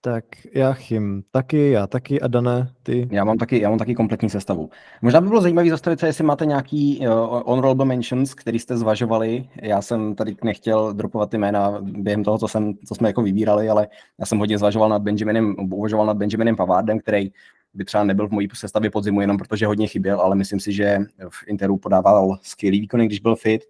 Tak 0.00 0.24
já 0.54 0.72
chym 0.72 1.22
taky, 1.30 1.70
já 1.70 1.86
taky 1.86 2.20
a 2.20 2.28
Dané, 2.28 2.72
ty? 2.82 3.08
Já 3.10 3.24
mám 3.24 3.38
taky, 3.38 3.60
já 3.60 3.68
mám 3.68 3.78
taky 3.78 3.94
kompletní 3.94 4.30
sestavu. 4.30 4.70
Možná 5.02 5.20
by 5.20 5.28
bylo 5.28 5.40
zajímavé 5.40 5.70
zastavit 5.70 6.00
se, 6.00 6.06
jestli 6.06 6.24
máte 6.24 6.46
nějaký 6.46 6.98
uh, 6.98 7.06
honorable 7.46 7.86
mentions, 7.86 8.34
který 8.34 8.58
jste 8.58 8.76
zvažovali. 8.76 9.48
Já 9.62 9.82
jsem 9.82 10.14
tady 10.14 10.36
nechtěl 10.44 10.92
dropovat 10.92 11.34
jména 11.34 11.78
během 11.80 12.24
toho, 12.24 12.38
co, 12.38 12.48
jsem, 12.48 12.74
co 12.86 12.94
jsme 12.94 13.08
jako 13.08 13.22
vybírali, 13.22 13.68
ale 13.68 13.88
já 14.20 14.26
jsem 14.26 14.38
hodně 14.38 14.58
zvažoval 14.58 14.88
nad 14.88 15.02
Benjaminem, 15.02 15.56
uvažoval 15.72 16.06
nad 16.06 16.16
Benjaminem 16.16 16.56
Pavardem, 16.56 16.98
který 16.98 17.32
by 17.74 17.84
třeba 17.84 18.04
nebyl 18.04 18.28
v 18.28 18.32
mojí 18.32 18.48
sestavě 18.54 18.90
podzimu 18.90 19.20
jenom 19.20 19.38
protože 19.38 19.66
hodně 19.66 19.86
chyběl, 19.86 20.20
ale 20.20 20.36
myslím 20.36 20.60
si, 20.60 20.72
že 20.72 20.98
v 21.28 21.48
Interu 21.48 21.76
podával 21.76 22.38
skvělý 22.42 22.80
výkony, 22.80 23.06
když 23.06 23.20
byl 23.20 23.36
fit. 23.36 23.62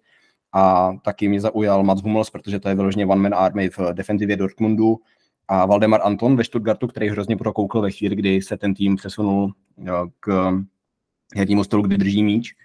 A 0.53 0.93
taky 1.03 1.27
mě 1.27 1.41
zaujal 1.41 1.83
Mats 1.83 2.01
Hummels, 2.01 2.29
protože 2.29 2.59
to 2.59 2.69
je 2.69 2.75
vyloženě 2.75 3.05
one-man 3.05 3.35
army 3.35 3.69
v 3.69 3.79
defenzivě 3.93 4.37
Dortmundu. 4.37 4.97
A 5.49 5.65
Valdemar 5.65 6.01
Anton 6.03 6.35
ve 6.35 6.43
Stuttgartu, 6.43 6.87
který 6.87 7.09
hrozně 7.09 7.37
prokoukl 7.37 7.81
ve 7.81 7.91
chvíli, 7.91 8.15
kdy 8.15 8.41
se 8.41 8.57
ten 8.57 8.73
tým 8.73 8.95
přesunul 8.95 9.53
eh, 9.87 9.91
k 10.19 10.51
hernímu 11.35 11.63
stolu, 11.63 11.83
kdy 11.83 11.97
drží 11.97 12.23
míč. 12.23 12.55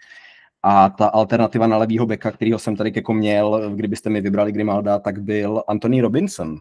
A 0.62 0.88
ta 0.88 1.06
alternativa 1.06 1.66
na 1.66 1.76
levýho 1.76 2.06
beka, 2.06 2.30
kterýho 2.30 2.58
jsem 2.58 2.76
tady 2.76 2.92
jako 2.96 3.12
měl, 3.12 3.70
kdybyste 3.74 4.10
mi 4.10 4.20
vybrali 4.20 4.52
Grimalda, 4.52 4.98
tak 4.98 5.22
byl 5.22 5.62
Anthony 5.68 6.00
Robinson. 6.00 6.58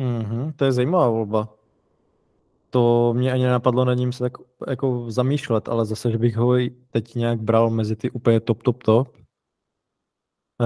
Mm-hmm, 0.00 0.52
to 0.56 0.64
je 0.64 0.72
zajímavá 0.72 1.08
volba. 1.08 1.48
to 2.70 3.14
mě 3.16 3.32
ani 3.32 3.42
nenapadlo 3.42 3.84
na 3.84 3.94
ním 3.94 4.12
se 4.12 4.24
tak 4.24 4.32
jako 4.68 5.10
zamýšlet, 5.10 5.68
ale 5.68 5.86
zase, 5.86 6.10
že 6.10 6.18
bych 6.18 6.36
ho 6.36 6.54
teď 6.90 7.14
nějak 7.14 7.40
bral 7.40 7.70
mezi 7.70 7.96
ty 7.96 8.10
úplně 8.10 8.40
top, 8.40 8.62
top, 8.62 8.82
top. 8.82 9.16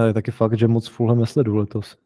Je 0.07 0.13
taky 0.13 0.31
fakt, 0.31 0.59
že 0.59 0.69
moc 0.69 0.89
Fulham 0.89 1.19
nesledu 1.19 1.57
letos. 1.57 1.97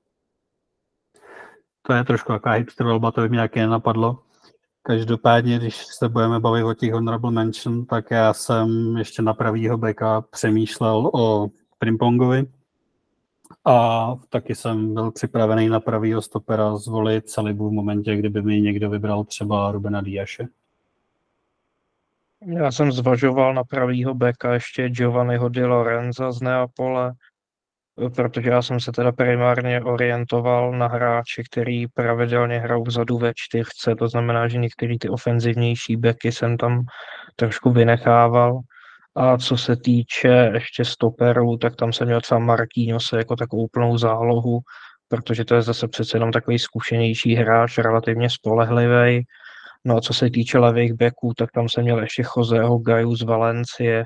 To 1.83 1.93
je 1.93 2.05
trošku 2.05 2.33
jaká 2.33 2.51
hipster 2.51 2.87
volba, 2.87 3.11
to 3.11 3.21
by 3.21 3.29
mě 3.29 3.37
nějaké 3.37 3.61
nenapadlo. 3.61 4.23
Každopádně, 4.83 5.59
když 5.59 5.77
se 5.77 6.09
budeme 6.09 6.41
bavit 6.41 6.65
o 6.65 6.75
těch 6.75 6.93
honorable 6.93 7.31
mention, 7.31 7.87
tak 7.87 8.11
já 8.11 8.33
jsem 8.33 8.97
ještě 8.97 9.23
na 9.23 9.35
pravýho 9.35 9.79
beka 9.79 10.21
přemýšlel 10.21 11.11
o 11.15 11.49
Primpongovi, 11.79 12.47
a 13.65 14.07
taky 14.29 14.55
jsem 14.55 14.95
byl 14.95 15.11
připravený 15.11 15.69
na 15.69 15.81
pravýho 15.81 16.23
stopera 16.23 16.77
zvolit 16.77 17.31
Salibu 17.31 17.69
v 17.69 17.73
momentě, 17.73 18.17
kdyby 18.17 18.43
mi 18.43 18.61
někdo 18.61 18.91
vybral 18.91 19.25
třeba 19.25 19.73
Rubena 19.73 20.01
Diaše. 20.01 20.49
Já 22.47 22.73
jsem 22.73 22.93
zvažoval 22.93 23.55
na 23.55 23.65
pravýho 23.65 24.15
beka 24.15 24.55
ještě 24.55 24.89
Giovanniho 24.89 25.49
Di 25.49 25.65
Lorenza 25.65 26.33
z 26.33 26.41
Neapole, 26.41 27.13
protože 28.15 28.51
já 28.51 28.63
jsem 28.63 28.81
se 28.81 28.93
teda 28.93 29.13
primárně 29.13 29.81
orientoval 29.81 30.73
na 30.73 30.87
hráče, 30.87 31.43
který 31.51 31.87
pravidelně 31.87 32.59
hrajou 32.59 32.83
vzadu 32.83 33.19
ve 33.19 33.33
čtyřce, 33.37 33.95
to 33.99 34.09
znamená, 34.09 34.49
že 34.49 34.59
některé 34.59 34.95
ty 35.01 35.09
ofenzivnější 35.09 35.97
beky 35.97 36.33
jsem 36.33 36.57
tam 36.57 36.83
trošku 37.37 37.71
vynechával. 37.71 38.61
A 39.17 39.39
co 39.39 39.57
se 39.57 39.77
týče 39.77 40.51
ještě 40.55 40.85
stoperů, 40.85 41.57
tak 41.57 41.77
tam 41.77 41.93
jsem 41.93 42.07
měl 42.07 42.21
třeba 42.21 42.39
Marquinhos 42.39 43.13
jako 43.13 43.37
takovou 43.37 43.63
úplnou 43.63 43.99
zálohu, 43.99 44.61
protože 45.09 45.45
to 45.45 45.55
je 45.55 45.63
zase 45.63 45.89
přece 45.89 46.17
jenom 46.17 46.33
takový 46.33 46.59
zkušenější 46.59 47.35
hráč, 47.35 47.79
relativně 47.79 48.31
spolehlivý. 48.31 49.25
No 49.85 49.97
a 49.97 50.01
co 50.01 50.15
se 50.15 50.31
týče 50.31 50.59
levých 50.59 50.93
backů, 50.95 51.33
tak 51.37 51.51
tam 51.55 51.69
jsem 51.69 51.83
měl 51.85 52.03
ještě 52.03 52.23
Joseho 52.37 52.79
Gaju 52.79 53.17
z 53.17 53.23
Valencie, 53.23 54.05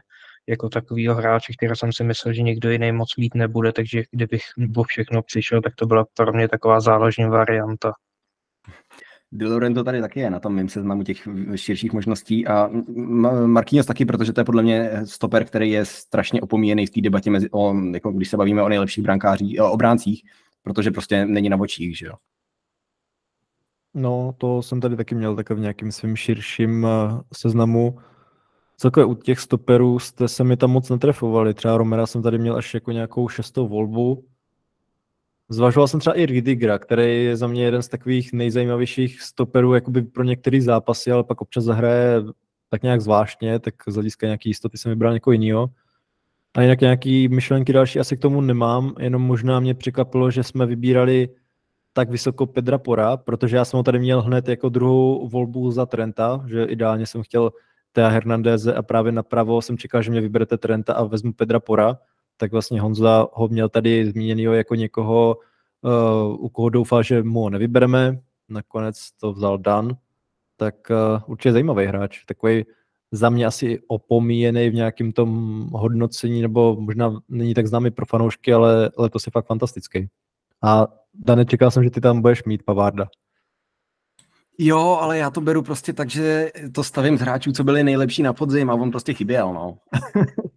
jako 0.49 0.69
takovýho 0.69 1.15
hráče, 1.15 1.53
který 1.57 1.77
jsem 1.77 1.93
si 1.93 2.05
myslel, 2.05 2.35
že 2.35 2.43
nikdo 2.43 2.71
jiný 2.71 2.93
moc 2.93 3.17
mít 3.19 3.35
nebude, 3.35 3.73
takže 3.73 4.03
kdybych 4.11 4.43
o 4.77 4.83
všechno 4.83 5.23
přišel, 5.23 5.63
tak 5.63 5.75
to 5.75 5.87
byla 5.87 6.05
pro 6.15 6.33
mě 6.33 6.49
taková 6.49 6.81
záložní 6.81 7.25
varianta. 7.25 7.93
Di 9.33 9.47
Lorenzo 9.47 9.85
tady 9.85 10.01
taky 10.01 10.21
je 10.21 10.31
na 10.31 10.41
tom 10.41 10.55
mým 10.55 10.69
seznamu 10.69 11.03
těch 11.03 11.29
širších 11.55 11.93
možností 11.93 12.47
a 12.47 12.71
Marquinhos 13.47 13.87
taky, 13.87 14.05
protože 14.05 14.33
to 14.33 14.41
je 14.41 14.45
podle 14.45 14.63
mě 14.63 14.91
stoper, 15.05 15.45
který 15.45 15.71
je 15.71 15.85
strašně 15.85 16.41
opomíjený 16.41 16.87
v 16.87 16.91
té 16.91 17.01
debatě, 17.01 17.31
mezi, 17.31 17.51
o, 17.51 17.75
jako 17.95 18.13
když 18.13 18.31
se 18.31 18.37
bavíme 18.37 18.63
o 18.63 18.69
nejlepších 18.69 19.05
brankářích, 19.05 19.61
o 19.61 19.73
obráncích, 19.73 20.23
protože 20.63 20.91
prostě 20.91 21.27
není 21.27 21.49
na 21.49 21.61
očích, 21.61 21.99
že 21.99 22.07
jo. 22.07 22.13
No, 23.95 24.35
to 24.39 24.63
jsem 24.63 24.81
tady 24.81 24.97
taky 24.97 25.15
měl 25.15 25.37
takové 25.37 25.59
v 25.59 25.61
nějakým 25.61 25.93
svým 25.93 26.17
širším 26.17 26.87
eh, 26.87 27.21
seznamu. 27.33 27.99
Celkově 28.77 29.05
u 29.05 29.15
těch 29.15 29.41
stoperů 29.41 29.99
jste 29.99 30.29
se 30.29 30.45
mi 30.45 30.57
tam 30.57 30.71
moc 30.71 30.91
netrefovali. 30.91 31.55
Třeba 31.55 31.77
Romera 31.77 32.07
jsem 32.07 32.23
tady 32.23 32.39
měl 32.39 32.57
až 32.57 32.75
jako 32.75 32.93
nějakou 32.93 33.29
šestou 33.29 33.69
volbu, 33.69 34.25
Zvažoval 35.49 35.89
jsem 35.89 36.01
třeba 36.01 36.19
i 36.19 36.27
Ridigera, 36.27 36.79
který 36.79 37.25
je 37.25 37.37
za 37.37 37.47
mě 37.47 37.65
jeden 37.65 37.83
z 37.83 37.89
takových 37.89 38.33
nejzajímavějších 38.33 39.23
stoperů 39.23 39.75
jakoby 39.75 40.03
pro 40.03 40.25
některé 40.25 40.63
zápasy, 40.63 41.13
ale 41.13 41.25
pak 41.25 41.41
občas 41.41 41.65
zahraje 41.65 42.23
tak 42.69 42.83
nějak 42.83 43.01
zvláštně, 43.01 43.59
tak 43.59 43.75
z 43.89 43.95
hlediska 43.95 44.27
nějaký 44.27 44.51
jistoty 44.51 44.79
jsem 44.79 44.91
vybral 44.91 45.13
někoho 45.13 45.33
jiného. 45.33 45.71
A 46.55 46.63
jinak 46.63 46.81
nějaký 46.81 47.29
myšlenky 47.29 47.73
další 47.73 47.99
asi 47.99 48.17
k 48.17 48.21
tomu 48.21 48.41
nemám, 48.41 48.95
jenom 48.99 49.23
možná 49.23 49.61
mě 49.61 49.75
překvapilo, 49.75 50.31
že 50.31 50.43
jsme 50.43 50.67
vybírali 50.67 51.29
tak 51.93 52.11
vysoko 52.11 52.47
Pedra 52.47 52.79
Pora, 52.79 53.17
protože 53.17 53.57
já 53.57 53.65
jsem 53.65 53.77
ho 53.77 53.83
tady 53.83 53.99
měl 53.99 54.23
hned 54.23 54.49
jako 54.49 54.69
druhou 54.69 55.29
volbu 55.29 55.71
za 55.71 55.87
Trenta, 55.87 56.45
že 56.47 56.65
ideálně 56.65 57.07
jsem 57.07 57.23
chtěl 57.23 57.51
Tea 57.97 58.09
Hernandeze 58.09 58.75
a 58.75 58.83
právě 58.83 59.13
napravo 59.13 59.63
jsem 59.63 59.79
čekal, 59.79 60.03
že 60.03 60.11
mě 60.11 60.21
vyberete 60.21 60.59
Trenta 60.59 60.95
a 60.95 61.05
vezmu 61.05 61.33
Pedra 61.33 61.61
Pora, 61.61 61.99
tak 62.37 62.53
vlastně 62.53 62.81
Honza 62.81 63.29
ho 63.33 63.49
měl 63.49 63.69
tady 63.69 64.11
zmíněnýho 64.11 64.55
jako 64.55 64.75
někoho, 64.75 65.37
uh, 65.83 66.45
u 66.45 66.49
koho 66.49 66.69
doufal, 66.69 67.03
že 67.03 67.23
mu 67.23 67.41
ho 67.41 67.51
nevybereme, 67.51 68.21
nakonec 68.49 69.13
to 69.21 69.33
vzal 69.33 69.59
Dan, 69.59 69.97
tak 70.57 70.75
uh, 70.91 71.23
určitě 71.27 71.53
zajímavý 71.53 71.87
hráč, 71.87 72.25
takový 72.25 72.65
za 73.13 73.31
mě 73.31 73.47
asi 73.47 73.81
opomíjený 73.89 74.71
v 74.71 74.75
nějakém 74.75 75.13
tom 75.13 75.61
hodnocení, 75.73 76.43
nebo 76.43 76.77
možná 76.81 77.21
není 77.29 77.55
tak 77.55 77.67
známý 77.67 77.91
pro 77.91 78.07
fanoušky, 78.07 78.53
ale 78.53 78.91
letos 78.99 79.27
je 79.27 79.31
fakt 79.31 79.47
fantastický. 79.47 80.09
A 80.63 80.87
Dane, 81.15 81.45
čekal 81.45 81.71
jsem, 81.71 81.85
že 81.85 81.91
ty 81.91 82.01
tam 82.01 82.23
budeš 82.23 82.45
mít 82.45 82.63
Pavárda. 82.63 83.09
Jo, 84.59 84.99
ale 85.01 85.19
já 85.19 85.31
to 85.31 85.41
beru 85.41 85.63
prostě 85.63 85.93
tak, 85.93 86.11
že 86.11 86.51
to 86.75 86.85
stavím 86.85 87.19
z 87.19 87.21
hráčů, 87.21 87.53
co 87.53 87.65
byli 87.65 87.85
nejlepší 87.85 88.23
na 88.23 88.33
podzim 88.33 88.71
a 88.71 88.75
on 88.75 88.91
prostě 88.91 89.15
chyběl, 89.15 89.55
no. 89.55 89.79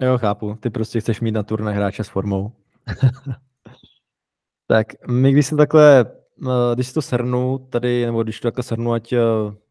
Jo, 0.00 0.18
chápu. 0.18 0.56
Ty 0.60 0.70
prostě 0.70 1.00
chceš 1.00 1.20
mít 1.20 1.32
na 1.32 1.42
turné 1.42 1.72
hráče 1.72 2.04
s 2.04 2.08
formou. 2.08 2.52
tak 4.66 4.86
my 5.08 5.32
když 5.32 5.46
se 5.46 5.56
takhle, 5.56 6.04
eh, 6.46 6.74
když 6.74 6.86
si 6.88 6.94
to 6.94 7.00
shrnu 7.00 7.58
tady, 7.58 8.06
nebo 8.06 8.22
když 8.22 8.40
to 8.40 8.46
takhle 8.48 8.62
shrnu, 8.62 8.92
ať 8.92 9.12
eh, 9.12 9.20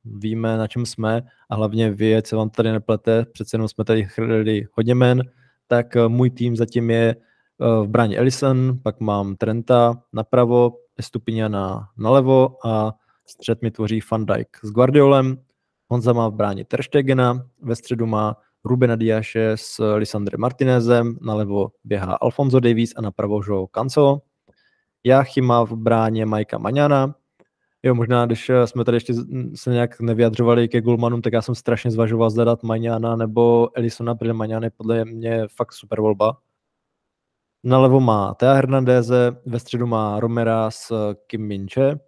víme, 0.05 0.57
na 0.57 0.67
čem 0.67 0.85
jsme 0.85 1.21
a 1.49 1.55
hlavně 1.55 1.91
vy, 1.91 2.21
se 2.25 2.35
vám 2.35 2.49
tady 2.49 2.71
neplete, 2.71 3.25
přece 3.33 3.55
jenom 3.55 3.67
jsme 3.67 3.85
tady 3.85 4.05
chrlili 4.05 4.67
hodně 4.73 4.95
men, 4.95 5.23
tak 5.67 5.95
eh, 5.95 6.07
můj 6.07 6.29
tým 6.29 6.55
zatím 6.55 6.89
je 6.89 7.15
v 7.59 7.87
bráně 7.87 8.17
Ellison, 8.17 8.79
pak 8.83 8.99
mám 8.99 9.35
Trenta 9.35 10.01
napravo, 10.13 10.71
Estupiniana 10.97 11.89
nalevo 11.97 12.67
a 12.67 12.93
střed 13.25 13.61
mi 13.61 13.71
tvoří 13.71 13.99
Van 14.11 14.25
Dijk 14.25 14.57
s 14.63 14.71
Guardiolem, 14.71 15.37
Honza 15.87 16.13
má 16.13 16.27
v 16.27 16.33
bráně 16.33 16.65
Terstegena, 16.65 17.49
ve 17.61 17.75
středu 17.75 18.05
má 18.05 18.35
Rubena 18.63 18.95
Diaše 18.95 19.51
s 19.55 19.95
Lisandrem 19.95 20.41
Martinezem, 20.41 21.17
nalevo 21.21 21.67
běhá 21.83 22.17
Alfonso 22.21 22.59
Davies 22.59 22.93
a 22.95 23.01
napravo 23.01 23.41
Joe 23.47 23.67
Cancelo. 23.71 24.21
Jáchyma 25.03 25.63
v 25.63 25.73
bráně 25.73 26.25
Majka 26.25 26.57
Maňana. 26.57 27.15
Jo, 27.83 27.95
možná, 27.95 28.25
když 28.25 28.51
jsme 28.65 28.83
tady 28.83 28.95
ještě 28.95 29.13
se 29.55 29.71
nějak 29.71 29.99
nevyjadřovali 29.99 30.67
ke 30.67 30.81
Gulmanům, 30.81 31.21
tak 31.21 31.33
já 31.33 31.41
jsem 31.41 31.55
strašně 31.55 31.91
zvažoval 31.91 32.29
zadat 32.29 32.63
Maňana 32.63 33.15
nebo 33.15 33.69
Elisona, 33.77 34.15
protože 34.15 34.33
Maňan 34.33 34.63
je 34.63 34.69
podle 34.69 35.05
mě 35.05 35.47
fakt 35.55 35.73
super 35.73 36.01
volba. 36.01 36.37
Nalevo 37.63 37.99
má 37.99 38.33
Thea 38.33 38.53
Hernandeze, 38.53 39.37
ve 39.45 39.59
středu 39.59 39.87
má 39.87 40.19
Romera 40.19 40.71
s 40.71 41.13
Kim 41.27 41.47
Minche, 41.47 41.99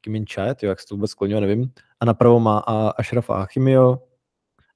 Kim 0.00 0.12
Minche, 0.12 0.54
jak 0.62 0.80
se 0.80 0.86
to 0.88 0.94
vůbec 0.94 1.10
sklonilo, 1.10 1.40
nevím. 1.40 1.72
A 2.00 2.04
napravo 2.04 2.40
má 2.40 2.58
Ashrafa 2.98 3.42
Achimio, 3.42 3.98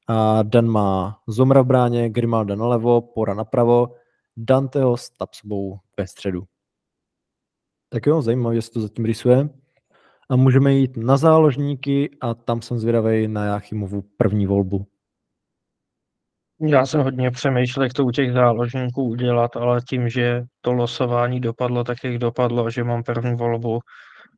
a 0.08 0.42
Dan 0.42 0.66
má 0.66 1.18
Zomra 1.26 1.62
v 1.62 1.66
bráně, 1.66 2.10
Grimalda 2.10 2.54
nalevo, 2.54 3.00
Pora 3.00 3.34
napravo, 3.34 3.94
Danteho 4.36 4.96
s 4.96 5.10
Tapsbou 5.10 5.78
ve 5.98 6.06
středu. 6.06 6.42
Tak 7.88 8.06
jo, 8.06 8.22
zajímavé, 8.22 8.54
jestli 8.54 8.72
to 8.72 8.80
zatím 8.80 9.04
rysuje. 9.04 9.48
A 10.30 10.36
můžeme 10.36 10.74
jít 10.74 10.96
na 10.96 11.16
záložníky 11.16 12.10
a 12.20 12.34
tam 12.34 12.62
jsem 12.62 12.78
zvědavý 12.78 13.28
na 13.28 13.44
Jáchymovu 13.44 14.02
první 14.16 14.46
volbu. 14.46 14.86
Já 16.60 16.86
jsem 16.86 17.00
hodně 17.00 17.30
přemýšlel, 17.30 17.84
jak 17.84 17.92
to 17.92 18.04
u 18.04 18.10
těch 18.10 18.32
záložníků 18.32 19.02
udělat, 19.02 19.56
ale 19.56 19.80
tím, 19.88 20.08
že 20.08 20.44
to 20.60 20.72
losování 20.72 21.40
dopadlo 21.40 21.84
tak, 21.84 22.04
jak 22.04 22.18
dopadlo, 22.18 22.70
že 22.70 22.84
mám 22.84 23.02
první 23.02 23.34
volbu, 23.34 23.80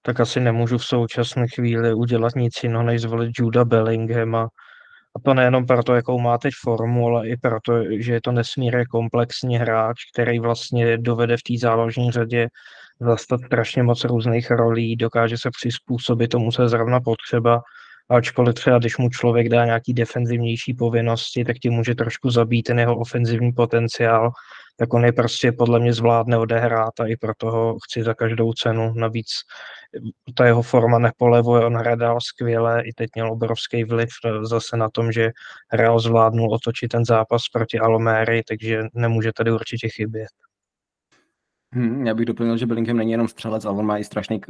tak 0.08 0.20
asi 0.20 0.40
nemůžu 0.40 0.78
v 0.78 0.84
současné 0.84 1.46
chvíli 1.54 1.94
udělat 1.94 2.34
nic 2.36 2.62
jiného, 2.62 2.82
než 2.82 3.00
zvolit 3.00 3.30
Juda 3.38 3.64
Bellinghama, 3.64 4.48
a 5.16 5.20
to 5.24 5.34
nejenom 5.34 5.66
proto, 5.66 5.94
jakou 5.94 6.20
má 6.20 6.38
teď 6.38 6.54
formu, 6.64 7.06
ale 7.06 7.28
i 7.28 7.36
proto, 7.36 7.82
že 7.98 8.12
je 8.12 8.20
to 8.20 8.32
nesmírně 8.32 8.84
komplexní 8.84 9.56
hráč, 9.58 9.96
který 10.12 10.38
vlastně 10.38 10.98
dovede 10.98 11.36
v 11.36 11.42
té 11.42 11.54
záložní 11.60 12.10
řadě 12.10 12.48
zastat 13.00 13.40
strašně 13.46 13.82
moc 13.82 14.04
různých 14.04 14.50
rolí, 14.50 14.96
dokáže 14.96 15.38
se 15.38 15.50
přizpůsobit 15.50 16.30
tomu, 16.30 16.52
co 16.52 16.62
je 16.62 16.68
zrovna 16.68 17.00
potřeba, 17.00 17.60
ačkoliv 18.10 18.54
třeba, 18.54 18.78
když 18.78 18.96
mu 18.96 19.08
člověk 19.10 19.48
dá 19.48 19.64
nějaký 19.64 19.94
defenzivnější 19.94 20.74
povinnosti, 20.74 21.44
tak 21.44 21.56
ti 21.56 21.70
může 21.70 21.94
trošku 21.94 22.30
zabít 22.30 22.66
ten 22.66 22.78
jeho 22.78 22.96
ofenzivní 22.96 23.52
potenciál, 23.52 24.30
tak 24.78 24.94
on 24.94 25.04
je 25.04 25.12
prostě 25.12 25.52
podle 25.52 25.80
mě 25.80 25.92
zvládne 25.92 26.38
odehrát 26.38 27.00
a 27.00 27.06
i 27.06 27.16
proto 27.16 27.50
ho 27.50 27.76
chci 27.84 28.02
za 28.02 28.14
každou 28.14 28.52
cenu. 28.52 28.92
Navíc 28.94 29.26
ta 30.34 30.46
jeho 30.46 30.62
forma 30.62 30.98
nepolevuje, 30.98 31.64
on 31.64 31.76
hledal 31.76 32.20
skvěle, 32.20 32.82
i 32.82 32.92
teď 32.92 33.10
měl 33.14 33.32
obrovský 33.32 33.84
vliv 33.84 34.08
zase 34.42 34.76
na 34.76 34.88
tom, 34.90 35.12
že 35.12 35.30
Real 35.72 36.00
zvládnul 36.00 36.54
otočit 36.54 36.88
ten 36.88 37.04
zápas 37.04 37.42
proti 37.52 37.78
Aloméry, 37.78 38.42
takže 38.48 38.82
nemůže 38.94 39.32
tady 39.32 39.52
určitě 39.52 39.88
chybět. 39.88 40.28
Hmm, 41.72 42.06
já 42.06 42.14
bych 42.14 42.26
doplnil, 42.26 42.56
že 42.56 42.66
Bellingham 42.66 42.96
není 42.96 43.12
jenom 43.12 43.28
střelec, 43.28 43.64
ale 43.64 43.78
on 43.78 43.86
má 43.86 43.98
i 43.98 44.04
strašný, 44.04 44.40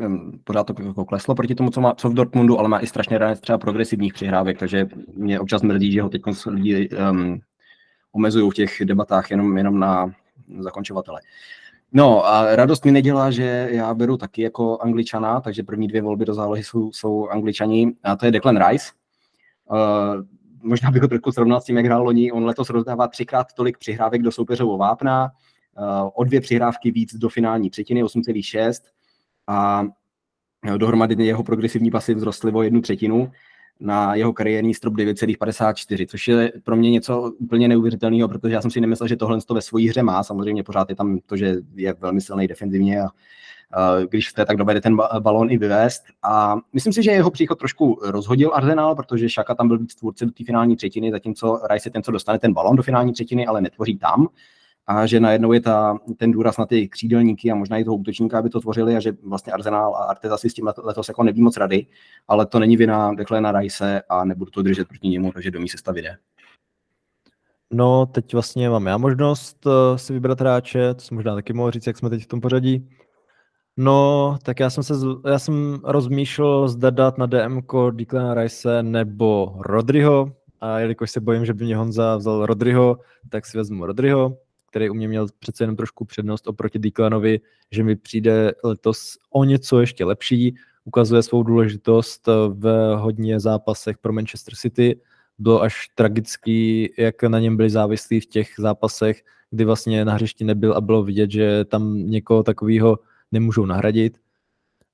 pořád 0.45 0.65
to 0.65 0.83
jako 0.83 1.05
kleslo 1.05 1.35
proti 1.35 1.55
tomu, 1.55 1.71
co 1.71 1.81
má 1.81 1.95
co 1.95 2.09
v 2.09 2.15
Dortmundu, 2.15 2.59
ale 2.59 2.69
má 2.69 2.81
i 2.81 2.87
strašně 2.87 3.19
rád 3.19 3.41
třeba 3.41 3.59
progresivních 3.59 4.15
přihrávek, 4.15 4.59
takže 4.59 4.87
mě 5.15 5.41
občas 5.41 5.63
mrzí, 5.63 5.93
že 5.93 6.03
ho 6.03 6.09
teď 6.09 6.23
lidi 6.47 6.89
um, 7.11 7.41
omezují 8.13 8.51
v 8.51 8.55
těch 8.55 8.83
debatách 8.85 9.31
jenom, 9.31 9.57
jenom 9.57 9.79
na 9.79 10.13
zakončovatele. 10.59 11.21
No 11.93 12.27
a 12.27 12.57
radost 12.57 12.85
mi 12.85 12.93
nedělá, 12.93 13.31
že 13.31 13.69
já 13.71 13.95
beru 13.95 14.17
taky 14.17 14.43
jako 14.43 14.79
angličana, 14.79 15.41
takže 15.41 15.63
první 15.63 15.89
dvě 15.89 16.03
volby 16.03 16.25
do 16.25 16.35
zálohy 16.35 16.65
jsou, 16.65 16.93
jsou 16.93 17.29
angličani 17.29 17.93
a 18.05 18.17
to 18.17 18.27
je 18.27 18.33
Declan 18.33 18.69
Rice. 18.69 18.93
Uh, 19.71 19.79
možná 20.63 20.91
bych 20.91 21.03
ho 21.03 21.09
trochu 21.09 21.33
srovnal 21.33 21.61
s 21.61 21.65
tím, 21.65 21.77
jak 21.77 21.87
hrál 21.87 22.05
loni. 22.05 22.33
On 22.33 22.45
letos 22.45 22.71
rozdává 22.71 23.09
třikrát 23.09 23.53
tolik 23.53 23.79
přihrávek 23.79 24.23
do 24.23 24.33
soupeřovou 24.33 24.79
vápna, 24.79 25.31
uh, 25.79 26.11
o 26.15 26.25
dvě 26.25 26.41
přihrávky 26.41 26.91
víc 26.91 27.15
do 27.15 27.29
finální 27.29 27.71
třetiny, 27.71 28.05
8,6 28.05 28.73
a 29.47 29.85
dohromady 30.77 31.25
jeho 31.25 31.43
progresivní 31.43 31.91
pasy 31.91 32.15
vzrostly 32.15 32.53
o 32.53 32.63
jednu 32.63 32.81
třetinu 32.81 33.33
na 33.81 34.15
jeho 34.15 34.33
kariérní 34.33 34.75
strop 34.75 34.95
9,54, 34.95 36.07
což 36.07 36.29
je 36.29 36.53
pro 36.65 36.77
mě 36.77 36.91
něco 36.91 37.33
úplně 37.39 37.69
neuvěřitelného, 37.69 38.29
protože 38.29 38.55
já 38.55 38.61
jsem 38.61 38.71
si 38.71 38.81
nemyslel, 38.81 39.09
že 39.09 39.17
tohle 39.17 39.41
to 39.41 39.55
ve 39.55 39.63
své 39.63 39.83
hře 39.83 40.03
má. 40.03 40.23
Samozřejmě 40.23 40.63
pořád 40.63 40.91
je 40.91 40.97
tam 40.97 41.19
to, 41.27 41.37
že 41.37 41.57
je 41.75 41.95
velmi 42.01 42.21
silný 42.21 42.49
defenzivně 42.49 43.03
a 43.03 43.09
když 44.09 44.29
jste 44.29 44.47
tak 44.47 44.57
dovede 44.57 44.81
ten 44.81 44.97
balón 45.19 45.51
i 45.51 45.59
vyvést. 45.59 46.05
A 46.23 46.57
myslím 46.73 46.93
si, 46.93 47.03
že 47.03 47.11
jeho 47.11 47.31
příchod 47.31 47.59
trošku 47.59 48.01
rozhodil 48.03 48.51
Arsenal, 48.55 48.95
protože 48.95 49.29
Šaka 49.29 49.55
tam 49.55 49.69
byl 49.69 49.79
víc 49.79 49.95
tvůrce 49.95 50.25
do 50.25 50.31
té 50.31 50.45
finální 50.45 50.77
třetiny, 50.77 51.11
zatímco 51.11 51.61
Rice 51.71 51.89
je 51.89 51.93
ten, 51.93 52.03
co 52.03 52.11
dostane 52.13 52.39
ten 52.39 52.53
balón 52.53 52.77
do 52.77 52.83
finální 52.83 53.13
třetiny, 53.13 53.47
ale 53.47 53.61
netvoří 53.61 53.99
tam 53.99 54.29
a 54.89 55.07
že 55.07 55.21
najednou 55.21 55.53
je 55.53 55.61
ta, 55.61 55.99
ten 56.17 56.33
důraz 56.33 56.59
na 56.59 56.67
ty 56.67 56.89
křídelníky 56.89 57.51
a 57.51 57.55
možná 57.55 57.79
i 57.79 57.85
toho 57.85 57.97
útočníka, 57.97 58.39
aby 58.39 58.51
to 58.51 58.61
tvořili 58.61 58.97
a 58.97 59.01
že 59.01 59.13
vlastně 59.23 59.53
Arsenal 59.53 59.97
a 59.97 60.05
Arteta 60.05 60.37
si 60.37 60.51
s 60.51 60.55
tím 60.55 60.71
letos 60.79 61.09
jako 61.09 61.23
neví 61.23 61.43
moc 61.43 61.57
rady, 61.57 61.87
ale 62.29 62.47
to 62.47 62.59
není 62.59 62.77
vina 62.77 63.15
Declana 63.15 63.61
Rice 63.61 64.03
a 64.09 64.25
nebudu 64.25 64.51
to 64.51 64.63
držet 64.63 64.89
proti 64.89 65.09
němu, 65.09 65.33
takže 65.33 65.51
do 65.51 65.61
mý 65.61 65.69
sestav 65.69 65.97
jde. 65.97 66.17
No, 67.73 68.07
teď 68.07 68.33
vlastně 68.33 68.71
mám 68.71 68.87
já 68.87 68.99
možnost 68.99 69.67
uh, 69.67 69.73
si 69.97 70.13
vybrat 70.13 70.41
hráče, 70.41 70.95
to 70.95 71.01
jsem 71.01 71.15
možná 71.15 71.35
taky 71.35 71.53
mohl 71.53 71.71
říct, 71.71 71.87
jak 71.87 71.99
jsme 71.99 72.11
teď 72.11 72.23
v 72.23 72.27
tom 72.27 72.41
pořadí. 72.41 72.89
No, 73.77 74.39
tak 74.43 74.61
já 74.61 74.71
jsem 74.71 74.83
se, 74.83 74.95
já 75.31 75.39
jsem 75.39 75.81
rozmýšlel, 75.85 76.69
zda 76.69 76.91
dát 76.91 77.19
na 77.19 77.27
DMK 77.27 77.73
Declana 77.91 78.35
Rice 78.35 78.83
nebo 78.83 79.57
Rodryho, 79.61 80.33
a 80.61 80.79
jelikož 80.79 81.11
se 81.11 81.21
bojím, 81.21 81.45
že 81.45 81.55
by 81.55 81.65
mě 81.65 81.77
Honza 81.77 82.17
vzal 82.17 82.47
Rodryho, 82.47 82.99
tak 83.31 83.47
si 83.47 83.59
vezmu 83.59 83.87
Rodryho 83.87 84.39
který 84.71 84.91
u 84.91 84.95
mě 84.95 85.09
měl 85.09 85.27
přece 85.39 85.63
jenom 85.65 85.77
trošku 85.77 86.05
přednost 86.05 86.47
oproti 86.47 86.79
Declanovi, 86.79 87.41
že 87.71 87.85
mi 87.85 87.97
přijde 87.97 88.53
letos 88.65 89.19
o 89.31 89.45
něco 89.45 89.81
ještě 89.81 90.05
lepší, 90.05 90.55
ukazuje 90.85 91.23
svou 91.23 91.43
důležitost 91.43 92.29
v 92.49 92.95
hodně 92.97 93.41
zápasech 93.41 93.99
pro 93.99 94.13
Manchester 94.13 94.55
City. 94.55 95.01
Bylo 95.39 95.63
až 95.63 95.89
tragický, 95.95 96.91
jak 96.99 97.23
na 97.23 97.39
něm 97.39 97.57
byli 97.57 97.71
závislí 97.71 98.21
v 98.21 98.27
těch 98.27 98.49
zápasech, 98.59 99.23
kdy 99.51 99.65
vlastně 99.65 100.05
na 100.05 100.15
hřišti 100.15 100.45
nebyl 100.45 100.73
a 100.73 100.81
bylo 100.81 101.03
vidět, 101.03 101.31
že 101.31 101.65
tam 101.65 102.11
někoho 102.11 102.43
takového 102.43 102.99
nemůžou 103.33 103.67
nahradit. 103.67 104.19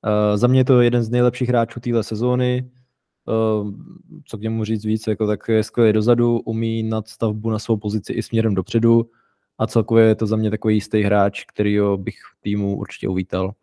Uh, 0.05 0.37
za 0.37 0.47
mě 0.47 0.61
je 0.61 0.65
to 0.65 0.81
jeden 0.81 1.03
z 1.03 1.11
nejlepších 1.11 1.49
hráčů 1.49 1.81
téhle 1.81 2.03
sezóny. 2.03 2.71
Uh, 3.27 3.71
co 4.25 4.39
k 4.39 4.41
němu 4.41 4.65
říct 4.65 4.85
víc, 4.85 5.07
jako 5.07 5.27
tak 5.27 5.49
je 5.49 5.63
skvělý 5.63 5.93
dozadu, 5.93 6.41
umí 6.41 6.83
nadstavbu 6.83 7.51
na 7.51 7.59
svou 7.59 7.77
pozici 7.77 8.13
i 8.13 8.23
směrem 8.23 8.55
dopředu 8.55 9.11
a 9.59 9.67
celkově 9.67 10.05
je 10.05 10.15
to 10.15 10.27
za 10.27 10.37
mě 10.37 10.51
takový 10.51 10.75
jistý 10.75 11.03
hráč, 11.03 11.45
který 11.45 11.79
bych 11.97 12.17
týmu 12.41 12.77
určitě 12.77 13.09
uvítal. 13.09 13.55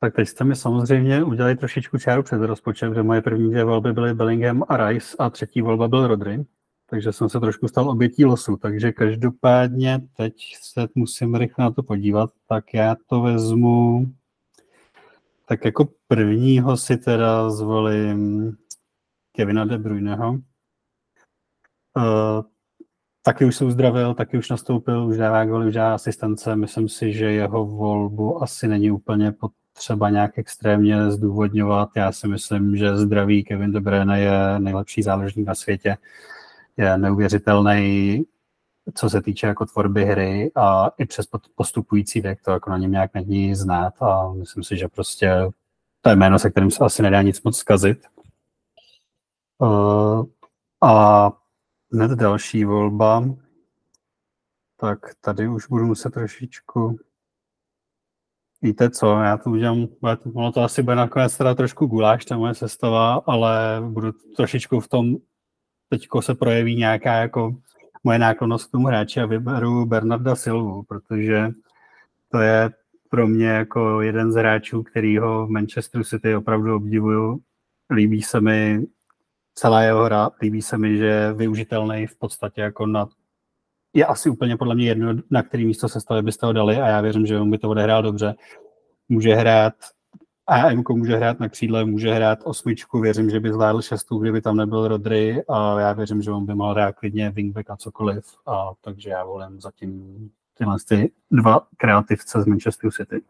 Tak 0.00 0.14
teď 0.14 0.28
jste 0.28 0.44
mi 0.44 0.56
samozřejmě 0.56 1.24
udělali 1.24 1.56
trošičku 1.56 1.98
čáru 1.98 2.22
před 2.22 2.38
rozpočet, 2.38 2.94
že 2.94 3.02
moje 3.02 3.22
první 3.22 3.50
dvě 3.50 3.64
volby 3.64 3.92
byly 3.92 4.14
Bellingham 4.14 4.64
a 4.68 4.88
Rice 4.88 5.16
a 5.18 5.30
třetí 5.30 5.62
volba 5.62 5.88
byl 5.88 6.06
Rodry, 6.06 6.44
takže 6.86 7.12
jsem 7.12 7.28
se 7.28 7.40
trošku 7.40 7.68
stal 7.68 7.90
obětí 7.90 8.24
losu, 8.24 8.56
takže 8.56 8.92
každopádně 8.92 10.00
teď 10.16 10.34
se 10.62 10.88
musím 10.94 11.34
rychle 11.34 11.64
na 11.64 11.70
to 11.70 11.82
podívat, 11.82 12.30
tak 12.48 12.74
já 12.74 12.96
to 13.06 13.20
vezmu, 13.20 14.06
tak 15.46 15.64
jako 15.64 15.88
prvního 16.08 16.76
si 16.76 16.96
teda 16.96 17.50
zvolím 17.50 18.52
Kevina 19.32 19.64
De 19.64 19.78
Bruyneho. 19.78 20.32
Uh, 21.96 22.42
taky 23.24 23.44
už 23.44 23.56
se 23.56 23.64
uzdravil, 23.64 24.14
taky 24.14 24.38
už 24.38 24.50
nastoupil, 24.50 25.06
už 25.06 25.16
dává 25.16 25.44
goly, 25.44 25.66
už 25.66 25.74
dává 25.74 25.94
asistence. 25.94 26.56
Myslím 26.56 26.88
si, 26.88 27.12
že 27.12 27.32
jeho 27.32 27.66
volbu 27.66 28.42
asi 28.42 28.68
není 28.68 28.90
úplně 28.90 29.32
potřeba 29.32 30.10
nějak 30.10 30.38
extrémně 30.38 31.10
zdůvodňovat. 31.10 31.88
Já 31.96 32.12
si 32.12 32.28
myslím, 32.28 32.76
že 32.76 32.96
zdravý 32.96 33.44
Kevin 33.44 33.72
De 33.72 33.80
Bruyne 33.80 34.20
je 34.20 34.58
nejlepší 34.58 35.02
záležník 35.02 35.46
na 35.46 35.54
světě. 35.54 35.96
Je 36.76 36.98
neuvěřitelný, 36.98 38.24
co 38.94 39.10
se 39.10 39.22
týče 39.22 39.46
jako 39.46 39.66
tvorby 39.66 40.04
hry 40.04 40.52
a 40.54 40.90
i 40.98 41.06
přes 41.06 41.26
postupující 41.54 42.20
věk 42.20 42.42
to 42.42 42.50
jako 42.50 42.70
na 42.70 42.78
něm 42.78 42.90
nějak 42.90 43.14
není 43.14 43.54
znát 43.54 44.02
a 44.02 44.32
myslím 44.32 44.62
si, 44.64 44.76
že 44.76 44.88
prostě 44.88 45.50
to 46.00 46.10
je 46.10 46.16
jméno, 46.16 46.38
se 46.38 46.50
kterým 46.50 46.70
se 46.70 46.84
asi 46.84 47.02
nedá 47.02 47.22
nic 47.22 47.42
moc 47.42 47.56
zkazit. 47.56 47.98
Uh, 49.58 50.24
a 50.82 51.32
hned 51.92 52.10
další 52.10 52.64
volba. 52.64 53.24
Tak 54.76 54.98
tady 55.20 55.48
už 55.48 55.66
budu 55.66 55.86
muset 55.86 56.10
trošičku... 56.10 56.96
Víte 58.62 58.90
co, 58.90 59.06
já 59.20 59.36
to 59.36 59.50
udělám, 59.50 59.86
ono 60.34 60.52
to 60.52 60.60
asi 60.60 60.82
bude 60.82 60.96
nakonec 60.96 61.36
teda 61.36 61.54
trošku 61.54 61.86
guláš, 61.86 62.24
ta 62.24 62.36
moje 62.36 62.54
sestava, 62.54 63.14
ale 63.26 63.82
budu 63.88 64.12
trošičku 64.36 64.80
v 64.80 64.88
tom, 64.88 65.16
teďko 65.88 66.22
se 66.22 66.34
projeví 66.34 66.76
nějaká 66.76 67.14
jako 67.14 67.56
moje 68.04 68.18
náklonost 68.18 68.68
k 68.68 68.70
tomu 68.70 68.86
hráči 68.86 69.20
a 69.20 69.26
vyberu 69.26 69.86
Bernarda 69.86 70.36
Silvu, 70.36 70.82
protože 70.82 71.50
to 72.28 72.38
je 72.38 72.70
pro 73.08 73.26
mě 73.26 73.46
jako 73.46 74.00
jeden 74.00 74.32
z 74.32 74.34
hráčů, 74.34 74.82
kterýho 74.82 75.46
v 75.46 75.50
Manchesteru 75.50 76.04
City 76.04 76.36
opravdu 76.36 76.76
obdivuju. 76.76 77.40
Líbí 77.90 78.22
se 78.22 78.40
mi 78.40 78.86
celá 79.54 79.82
jeho 79.82 80.04
hra. 80.04 80.30
Líbí 80.42 80.62
se 80.62 80.78
mi, 80.78 80.96
že 80.96 81.04
je 81.04 81.32
využitelný 81.32 82.06
v 82.06 82.16
podstatě 82.16 82.60
jako 82.60 82.86
na 82.86 83.08
je 83.94 84.06
asi 84.06 84.30
úplně 84.30 84.56
podle 84.56 84.74
mě 84.74 84.86
jedno, 84.86 85.14
na 85.30 85.42
který 85.42 85.66
místo 85.66 85.88
sestavy 85.88 86.22
byste 86.22 86.46
ho 86.46 86.52
dali 86.52 86.76
a 86.76 86.88
já 86.88 87.00
věřím, 87.00 87.26
že 87.26 87.40
on 87.40 87.50
by 87.50 87.58
to 87.58 87.70
odehrál 87.70 88.02
dobře. 88.02 88.34
Může 89.08 89.34
hrát 89.34 89.74
AM 90.46 90.82
může 90.90 91.16
hrát 91.16 91.40
na 91.40 91.48
křídle, 91.48 91.84
může 91.84 92.14
hrát 92.14 92.38
osmičku, 92.44 93.00
věřím, 93.00 93.30
že 93.30 93.40
by 93.40 93.52
zvládl 93.52 93.82
šestou, 93.82 94.18
kdyby 94.18 94.40
tam 94.40 94.56
nebyl 94.56 94.88
Rodry 94.88 95.42
a 95.48 95.80
já 95.80 95.92
věřím, 95.92 96.22
že 96.22 96.30
on 96.30 96.46
by 96.46 96.54
mohl 96.54 96.72
hrát 96.72 96.94
klidně 96.94 97.30
wingback 97.30 97.70
a 97.70 97.76
cokoliv, 97.76 98.24
a 98.46 98.70
takže 98.80 99.10
já 99.10 99.24
volím 99.24 99.60
zatím 99.60 100.30
tyhle 100.54 100.76
ty 100.88 101.12
dva 101.30 101.66
kreativce 101.76 102.42
z 102.42 102.46
Manchester 102.46 102.90
City. 102.90 103.22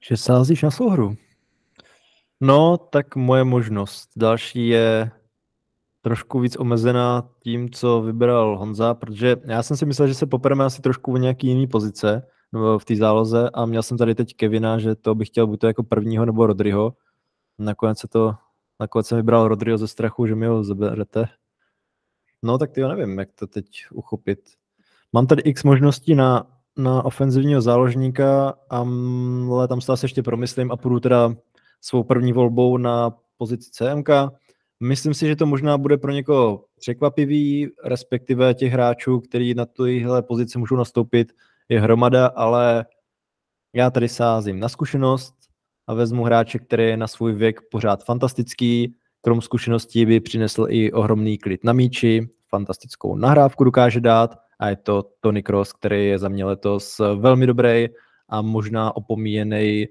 Že 0.00 0.16
sázíš 0.16 0.62
na 0.62 0.70
souhru. 0.70 1.16
No, 2.44 2.78
tak 2.78 3.16
moje 3.16 3.44
možnost. 3.44 4.10
Další 4.16 4.68
je 4.68 5.10
trošku 6.00 6.40
víc 6.40 6.56
omezená 6.58 7.30
tím, 7.42 7.70
co 7.70 8.02
vybral 8.02 8.58
Honza, 8.58 8.94
protože 8.94 9.36
já 9.44 9.62
jsem 9.62 9.76
si 9.76 9.86
myslel, 9.86 10.08
že 10.08 10.14
se 10.14 10.26
popereme 10.26 10.64
asi 10.64 10.82
trošku 10.82 11.12
v 11.12 11.18
nějaký 11.18 11.46
jiný 11.46 11.66
pozice 11.66 12.26
v 12.78 12.84
té 12.84 12.96
záloze 12.96 13.50
a 13.50 13.66
měl 13.66 13.82
jsem 13.82 13.98
tady 13.98 14.14
teď 14.14 14.36
Kevina, 14.36 14.78
že 14.78 14.94
to 14.94 15.14
bych 15.14 15.28
chtěl 15.28 15.46
buď 15.46 15.60
to 15.60 15.66
jako 15.66 15.82
prvního 15.82 16.26
nebo 16.26 16.46
Rodryho. 16.46 16.94
Nakonec 17.58 17.98
se 17.98 18.08
to, 18.08 18.34
nakonec 18.80 19.06
jsem 19.06 19.18
vybral 19.18 19.48
Rodryho 19.48 19.78
ze 19.78 19.88
strachu, 19.88 20.26
že 20.26 20.34
mi 20.34 20.46
ho 20.46 20.64
zaberete. 20.64 21.28
No 22.42 22.58
tak 22.58 22.70
ty 22.70 22.80
nevím, 22.80 23.18
jak 23.18 23.32
to 23.32 23.46
teď 23.46 23.66
uchopit. 23.92 24.38
Mám 25.12 25.26
tady 25.26 25.42
x 25.42 25.64
možností 25.64 26.14
na, 26.14 26.46
na 26.76 27.04
ofenzivního 27.04 27.60
záložníka, 27.60 28.54
ale 29.50 29.68
tam 29.68 29.80
se 29.80 29.92
asi 29.92 30.04
ještě 30.04 30.22
promyslím 30.22 30.72
a 30.72 30.76
půjdu 30.76 31.00
teda 31.00 31.34
svou 31.82 32.02
první 32.02 32.32
volbou 32.32 32.76
na 32.76 33.10
pozici 33.38 33.70
CMK. 33.70 34.08
Myslím 34.80 35.14
si, 35.14 35.26
že 35.26 35.36
to 35.36 35.46
možná 35.46 35.78
bude 35.78 35.98
pro 35.98 36.12
někoho 36.12 36.64
překvapivý, 36.78 37.68
respektive 37.84 38.54
těch 38.54 38.72
hráčů, 38.72 39.20
kteří 39.20 39.54
na 39.54 39.66
tuhle 39.66 40.22
pozici 40.22 40.58
můžou 40.58 40.76
nastoupit, 40.76 41.32
je 41.68 41.80
hromada, 41.80 42.26
ale 42.26 42.86
já 43.74 43.90
tady 43.90 44.08
sázím 44.08 44.60
na 44.60 44.68
zkušenost 44.68 45.34
a 45.86 45.94
vezmu 45.94 46.24
hráče, 46.24 46.58
který 46.58 46.84
je 46.84 46.96
na 46.96 47.06
svůj 47.06 47.32
věk 47.32 47.60
pořád 47.70 48.04
fantastický, 48.04 48.94
krom 49.20 49.40
zkušeností 49.40 50.06
by 50.06 50.20
přinesl 50.20 50.66
i 50.68 50.92
ohromný 50.92 51.38
klid 51.38 51.64
na 51.64 51.72
míči, 51.72 52.28
fantastickou 52.48 53.16
nahrávku 53.16 53.64
dokáže 53.64 54.00
dát 54.00 54.38
a 54.58 54.68
je 54.68 54.76
to 54.76 55.02
Tony 55.20 55.42
Cross, 55.42 55.72
který 55.72 56.06
je 56.06 56.18
za 56.18 56.28
mě 56.28 56.44
letos 56.44 57.00
velmi 57.16 57.46
dobrý 57.46 57.86
a 58.28 58.42
možná 58.42 58.96
opomíjený 58.96 59.86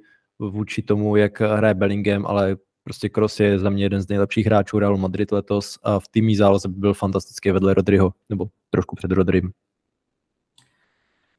vůči 0.50 0.82
tomu, 0.82 1.16
jak 1.16 1.42
hraje 1.42 1.74
Bellingham, 1.74 2.26
ale 2.26 2.58
prostě 2.84 3.10
Kroos 3.10 3.40
je 3.40 3.60
za 3.60 3.70
mě 3.70 3.86
jeden 3.86 4.02
z 4.02 4.08
nejlepších 4.08 4.46
hráčů 4.46 4.80
Real 4.80 4.98
Madrid 4.98 5.32
letos 5.32 5.80
a 5.84 6.00
v 6.00 6.08
týmí 6.08 6.36
záloze 6.36 6.68
by 6.68 6.80
byl 6.80 6.94
fantastický 6.94 7.52
vedle 7.52 7.74
Rodryho, 7.74 8.14
nebo 8.30 8.48
trošku 8.70 8.96
před 8.96 9.12
Rodrym. 9.12 9.52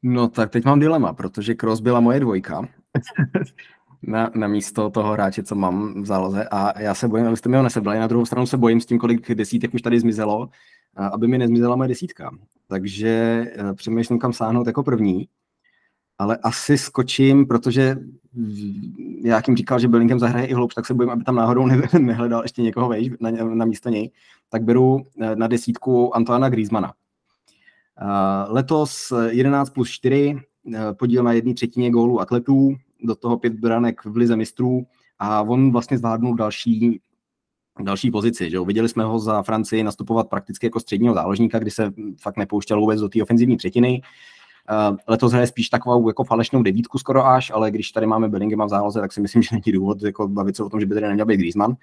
No 0.03 0.27
tak 0.27 0.49
teď 0.49 0.65
mám 0.65 0.79
dilema, 0.79 1.13
protože 1.13 1.53
Kroos 1.53 1.79
byla 1.79 1.99
moje 1.99 2.19
dvojka 2.19 2.67
na, 4.01 4.31
na 4.35 4.47
místo 4.47 4.89
toho 4.89 5.13
hráče, 5.13 5.43
co 5.43 5.55
mám 5.55 6.01
v 6.01 6.05
záloze 6.05 6.47
a 6.51 6.81
já 6.81 6.95
se 6.95 7.07
bojím, 7.07 7.27
abyste 7.27 7.49
mi 7.49 7.57
ho 7.57 7.63
nesebrali. 7.63 7.99
Na 7.99 8.07
druhou 8.07 8.25
stranu 8.25 8.45
se 8.45 8.57
bojím 8.57 8.81
s 8.81 8.85
tím, 8.85 8.99
kolik 8.99 9.33
desítek 9.33 9.73
už 9.73 9.81
tady 9.81 9.99
zmizelo 9.99 10.49
aby 10.97 11.27
mi 11.27 11.37
nezmizela 11.37 11.75
moje 11.75 11.87
desítka. 11.87 12.31
Takže 12.67 13.45
přemýšlím, 13.75 14.19
kam 14.19 14.33
sáhnout 14.33 14.67
jako 14.67 14.83
první 14.83 15.27
ale 16.17 16.37
asi 16.37 16.77
skočím, 16.77 17.47
protože 17.47 17.97
já 19.23 19.41
jim 19.47 19.57
říkal, 19.57 19.79
že 19.79 19.87
Bellingham 19.87 20.19
zahraje 20.19 20.47
i 20.47 20.53
hloub, 20.53 20.73
tak 20.73 20.85
se 20.85 20.93
bojím, 20.93 21.09
aby 21.09 21.23
tam 21.23 21.35
náhodou 21.35 21.67
ne, 21.67 21.81
nehledal 21.99 22.41
ještě 22.41 22.61
někoho 22.61 22.89
vejš 22.89 23.09
na, 23.19 23.31
na 23.31 23.65
místo 23.65 23.89
něj, 23.89 24.11
tak 24.49 24.63
beru 24.63 25.03
eh, 25.21 25.35
na 25.35 25.47
desítku 25.47 26.15
Antoana 26.15 26.49
Griezmana. 26.49 26.93
Uh, 28.01 28.53
letos 28.53 29.13
11 29.29 29.69
plus 29.69 29.89
4, 29.89 30.35
uh, 30.35 30.75
eh, 30.75 30.93
podíl 30.93 31.23
na 31.23 31.33
jedné 31.33 31.53
třetině 31.53 31.91
gólů 31.91 32.21
atletů, 32.21 32.75
do 33.03 33.15
toho 33.15 33.37
pět 33.37 33.53
branek 33.53 34.05
v 34.05 34.17
lize 34.17 34.35
mistrů 34.35 34.85
a 35.19 35.41
on 35.41 35.71
vlastně 35.71 35.97
zvládnul 35.97 36.35
další 36.35 37.01
další 37.81 38.11
pozici. 38.11 38.49
Že 38.49 38.55
jo? 38.55 38.65
Viděli 38.65 38.89
jsme 38.89 39.03
ho 39.03 39.19
za 39.19 39.43
Francii 39.43 39.83
nastupovat 39.83 40.29
prakticky 40.29 40.65
jako 40.65 40.79
středního 40.79 41.13
záložníka, 41.13 41.59
kdy 41.59 41.71
se 41.71 41.93
fakt 42.21 42.37
nepouštěl 42.37 42.79
vůbec 42.79 42.99
do 42.99 43.09
té 43.09 43.23
ofenzivní 43.23 43.57
třetiny. 43.57 44.01
Uh, 44.71 44.97
letos 45.07 45.31
hraje 45.31 45.47
spíš 45.47 45.69
takovou 45.69 46.07
jako 46.07 46.23
falešnou 46.23 46.63
devítku 46.63 46.97
skoro 46.97 47.25
až, 47.27 47.51
ale 47.55 47.71
když 47.71 47.91
tady 47.91 48.07
máme 48.07 48.29
Bellinghama 48.29 48.65
v 48.65 48.69
záloze, 48.69 49.01
tak 49.01 49.13
si 49.13 49.21
myslím, 49.21 49.41
že 49.43 49.49
není 49.51 49.77
důvod 49.77 50.03
jako 50.03 50.27
bavit 50.27 50.55
se 50.55 50.63
o 50.63 50.69
tom, 50.69 50.79
že 50.79 50.85
by 50.85 50.93
tady 50.93 51.07
neměl 51.07 51.25
být 51.25 51.37
Griezmann. 51.37 51.75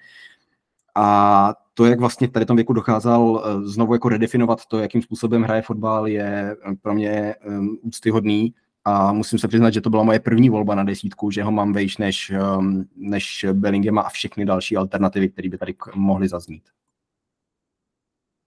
A 0.95 1.53
to, 1.73 1.85
jak 1.85 1.99
vlastně 1.99 2.27
v 2.27 2.31
tady 2.31 2.45
tom 2.45 2.55
věku 2.55 2.73
dokázal 2.73 3.43
eh, 3.45 3.67
znovu 3.67 3.93
jako 3.93 4.09
redefinovat 4.09 4.65
to, 4.65 4.79
jakým 4.79 5.01
způsobem 5.01 5.43
hraje 5.43 5.61
fotbal, 5.61 6.07
je 6.07 6.55
eh, 6.71 6.75
pro 6.81 6.93
mě 6.93 7.35
um, 7.47 7.77
úctyhodný 7.81 8.53
a 8.85 9.13
musím 9.13 9.39
se 9.39 9.47
přiznat, 9.47 9.69
že 9.69 9.81
to 9.81 9.89
byla 9.89 10.03
moje 10.03 10.19
první 10.19 10.49
volba 10.49 10.75
na 10.75 10.83
desítku, 10.83 11.31
že 11.31 11.43
ho 11.43 11.51
mám 11.51 11.73
vejš 11.73 11.97
než, 11.97 12.31
um, 12.57 12.85
než 12.95 13.45
Bellinghama 13.53 14.01
a 14.01 14.09
všechny 14.09 14.45
další 14.45 14.77
alternativy, 14.77 15.29
které 15.29 15.49
by 15.49 15.57
tady 15.57 15.75
mohly 15.95 16.27
zaznít. 16.27 16.63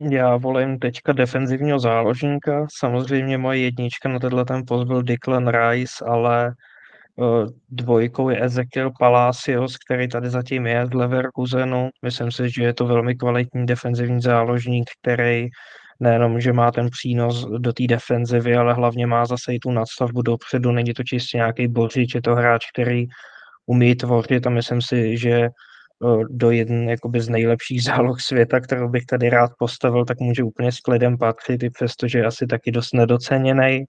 Já 0.00 0.37
volím 0.37 0.78
teďka 0.78 1.12
defenzivního 1.12 1.78
záložníka. 1.78 2.66
Samozřejmě 2.78 3.38
moje 3.38 3.59
jednička 3.59 4.09
na 4.09 4.18
tenhle 4.18 4.44
ten 4.44 4.62
post 4.66 4.85
byl 4.85 5.02
Declan 5.02 5.48
Rice, 5.48 6.04
ale 6.09 6.52
uh, 7.16 7.46
dvojkou 7.70 8.28
je 8.28 8.44
Ezekiel 8.44 8.90
Palacios, 8.98 9.76
který 9.78 10.09
tady 10.09 10.30
zatím 10.30 10.66
je 10.66 10.87
z 10.87 10.94
Leverkusenu. 10.94 11.90
Myslím 12.02 12.33
si, 12.33 12.50
že 12.50 12.62
je 12.62 12.74
to 12.74 12.87
velmi 12.87 13.14
kvalitní 13.14 13.66
defenzivní 13.66 14.20
záložník, 14.20 14.90
který 15.02 15.48
nejenom, 16.00 16.40
že 16.40 16.52
má 16.52 16.70
ten 16.72 16.90
přínos 16.90 17.46
do 17.59 17.72
té 17.72 17.87
defenzivy, 17.87 18.57
ale 18.57 18.74
hlavně 18.74 19.07
má 19.07 19.26
zase 19.26 19.54
i 19.54 19.59
tu 19.59 19.70
nadstavbu 19.70 20.22
dopředu. 20.22 20.72
Není 20.72 20.94
to 20.94 21.02
čistě 21.02 21.37
nějaký 21.37 21.68
bořič, 21.68 22.14
je 22.14 22.22
to 22.22 22.35
hráč, 22.35 22.66
který 22.70 23.07
umí 23.66 23.94
tvořit 23.94 24.46
a 24.46 24.50
myslím 24.50 24.83
si, 24.83 25.18
že 25.18 25.48
do 26.30 26.50
jedné 26.50 26.90
jakoby 26.90 27.20
z 27.20 27.28
nejlepších 27.28 27.83
záloh 27.83 28.20
světa, 28.20 28.61
kterou 28.61 28.88
bych 28.88 29.07
tady 29.07 29.30
rád 29.30 29.50
postavil, 29.59 30.04
tak 30.04 30.20
může 30.20 30.42
úplně 30.42 30.72
s 30.72 30.80
klidem 30.80 31.18
patřit, 31.18 31.62
i 31.62 31.70
přestože 31.70 32.18
je 32.18 32.26
asi 32.26 32.46
taky 32.46 32.70
dost 32.70 32.94
nedoceněný. 32.94 33.85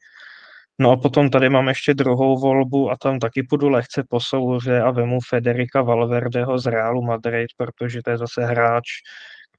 No 0.79 0.91
a 0.91 0.97
potom 0.97 1.29
tady 1.29 1.49
mám 1.49 1.67
ještě 1.67 1.93
druhou 1.93 2.39
volbu 2.39 2.91
a 2.91 2.97
tam 3.01 3.19
taky 3.19 3.43
půjdu 3.43 3.69
lehce 3.69 4.03
po 4.09 4.19
souře 4.19 4.81
a 4.81 4.91
vemu 4.91 5.19
Federica 5.29 5.81
Valverdeho 5.81 6.59
z 6.59 6.65
Realu 6.65 7.01
Madrid, 7.01 7.47
protože 7.57 8.01
to 8.03 8.09
je 8.09 8.17
zase 8.17 8.45
hráč, 8.45 8.83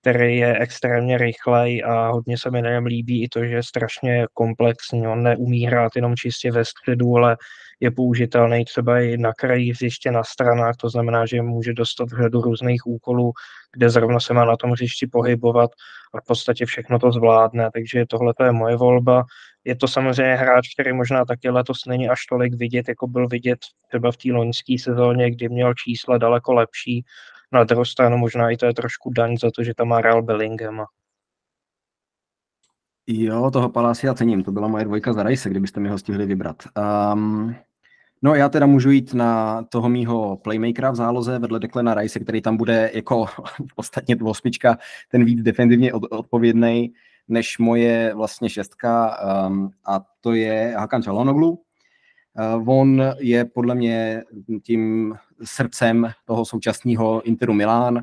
který 0.07 0.37
je 0.37 0.59
extrémně 0.59 1.19
rychlej 1.19 1.83
a 1.87 2.09
hodně 2.09 2.39
se 2.39 2.51
mi 2.51 2.63
na 2.63 2.71
něm 2.71 2.87
líbí 2.87 3.23
i 3.23 3.29
to, 3.29 3.45
že 3.45 3.55
je 3.55 3.63
strašně 3.63 4.27
komplexní. 4.35 5.07
On 5.07 5.23
neumí 5.23 5.67
hrát 5.67 5.93
jenom 5.97 6.17
čistě 6.17 6.53
ve 6.53 6.65
středu, 6.65 7.17
ale 7.17 7.37
je 7.81 7.91
použitelný 7.91 8.65
třeba 8.65 9.01
i 9.01 9.17
na 9.17 9.33
kraji 9.33 9.71
hřiště, 9.71 10.11
na 10.11 10.25
stranách, 10.25 10.77
to 10.77 10.89
znamená, 10.89 11.27
že 11.27 11.43
může 11.43 11.73
dostat 11.73 12.09
řadu 12.09 12.41
různých 12.41 12.87
úkolů, 12.87 13.33
kde 13.73 13.91
zrovna 13.91 14.21
se 14.21 14.35
má 14.35 14.45
na 14.45 14.57
tom 14.57 14.71
hřišti 14.71 15.07
pohybovat 15.07 15.71
a 16.15 16.21
v 16.21 16.27
podstatě 16.27 16.67
všechno 16.67 16.99
to 16.99 17.13
zvládne, 17.13 17.71
takže 17.75 18.05
tohle 18.09 18.35
je 18.45 18.53
moje 18.53 18.77
volba. 18.77 19.25
Je 19.65 19.77
to 19.77 19.89
samozřejmě 19.89 20.35
hráč, 20.35 20.69
který 20.75 20.93
možná 20.93 21.25
taky 21.25 21.51
letos 21.51 21.79
není 21.89 22.09
až 22.09 22.27
tolik 22.31 22.55
vidět, 22.55 22.89
jako 22.89 23.07
byl 23.07 23.29
vidět 23.29 23.59
třeba 23.89 24.13
v 24.13 24.17
té 24.17 24.33
loňské 24.33 24.77
sezóně, 24.81 25.31
kdy 25.31 25.49
měl 25.49 25.75
čísla 25.75 26.19
daleko 26.19 26.53
lepší. 26.55 27.05
Na 27.53 27.65
druhou 27.65 27.85
stranu 27.85 28.19
možná 28.19 28.51
i 28.51 28.57
to 28.57 28.67
je 28.67 28.75
trošku 28.75 29.13
daň 29.13 29.37
za 29.37 29.51
to, 29.51 29.65
že 29.65 29.75
tam 29.75 29.89
má 29.89 30.01
Real 30.01 30.23
Bellingham. 30.23 30.85
Jo, 33.07 33.51
toho 33.51 33.69
Palácia 33.69 34.15
cením, 34.15 34.43
to 34.43 34.53
byla 34.53 34.69
moje 34.69 34.85
dvojka 34.85 35.13
za 35.13 35.23
Rajse, 35.23 35.51
kdybyste 35.51 35.81
mi 35.81 35.89
ho 35.89 35.99
stihli 35.99 36.27
vybrat. 36.27 36.57
Um, 37.13 37.57
No 38.23 38.35
já 38.35 38.49
teda 38.49 38.67
můžu 38.67 38.91
jít 38.91 39.15
na 39.15 39.63
toho 39.63 39.89
mýho 39.89 40.37
playmakera 40.37 40.91
v 40.91 40.97
záloze 40.97 41.39
vedle 41.39 41.61
Declana 41.61 41.95
Rice, 41.95 42.21
který 42.21 42.43
tam 42.43 42.57
bude 42.57 42.91
jako 42.95 43.27
ostatně 43.77 44.17
osmička, 44.17 44.79
ten 45.11 45.25
víc 45.25 45.43
defenzivně 45.43 45.93
od, 45.93 46.03
odpovědný 46.11 46.93
než 47.29 47.59
moje 47.59 48.15
vlastně 48.15 48.51
šestka 48.51 49.19
um, 49.49 49.71
a 49.87 50.01
to 50.21 50.33
je 50.33 50.75
Hakan 50.79 51.03
Çalhanoğlu. 51.03 51.51
Uh, 51.51 52.69
on 52.79 53.03
je 53.19 53.45
podle 53.45 53.75
mě 53.75 54.23
tím 54.63 55.15
srdcem 55.43 56.11
toho 56.25 56.45
současného 56.45 57.23
Interu 57.23 57.53
Milán, 57.53 58.01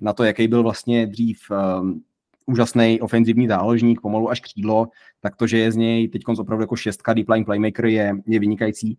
na 0.00 0.12
to, 0.12 0.24
jaký 0.24 0.48
byl 0.48 0.62
vlastně 0.62 1.06
dřív 1.06 1.38
um, 1.50 2.02
úžasný 2.46 3.00
ofenzivní 3.00 3.48
záložník, 3.48 4.00
pomalu 4.00 4.30
až 4.30 4.40
křídlo, 4.40 4.88
tak 5.20 5.36
to, 5.36 5.46
že 5.46 5.58
je 5.58 5.72
z 5.72 5.76
něj 5.76 6.08
teď 6.08 6.22
opravdu 6.38 6.62
jako 6.62 6.76
šestka 6.76 7.14
deep 7.14 7.28
line 7.28 7.44
playmaker 7.44 7.86
je, 7.86 8.16
je 8.26 8.40
vynikající. 8.40 8.98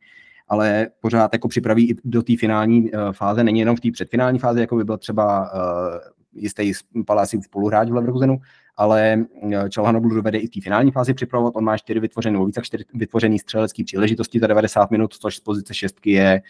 Ale 0.49 0.87
pořád 1.01 1.33
jako 1.33 1.47
připraví 1.47 1.89
i 1.91 1.95
do 2.03 2.23
té 2.23 2.37
finální 2.37 2.91
uh, 2.91 3.11
fáze, 3.11 3.43
není 3.43 3.59
jenom 3.59 3.75
v 3.75 3.79
té 3.79 3.91
předfinální 3.91 4.39
fázi, 4.39 4.59
jako 4.59 4.75
by 4.75 4.83
byl 4.83 4.97
třeba 4.97 5.53
uh, 5.53 6.16
jistý 6.37 6.71
Paláci 7.05 7.41
spoluhráč 7.41 7.89
v 7.89 7.93
Leverkusenu, 7.93 8.37
ale 8.77 9.25
uh, 9.41 9.69
Čalhanoglu 9.69 10.15
dovede 10.15 10.37
i 10.37 10.47
v 10.47 10.49
té 10.49 10.61
finální 10.61 10.91
fázi 10.91 11.13
připravovat, 11.13 11.55
on 11.55 11.63
má 11.63 11.77
čtyři 11.77 11.99
vytvořené, 11.99 12.45
více 12.45 12.61
čtyři 12.63 12.83
vytvořený 12.93 13.39
střelecký 13.39 13.83
příležitosti 13.83 14.39
za 14.39 14.47
90 14.47 14.91
minut, 14.91 15.13
což 15.13 15.35
z 15.35 15.39
pozice 15.39 15.73
šestky 15.73 16.11
je 16.11 16.41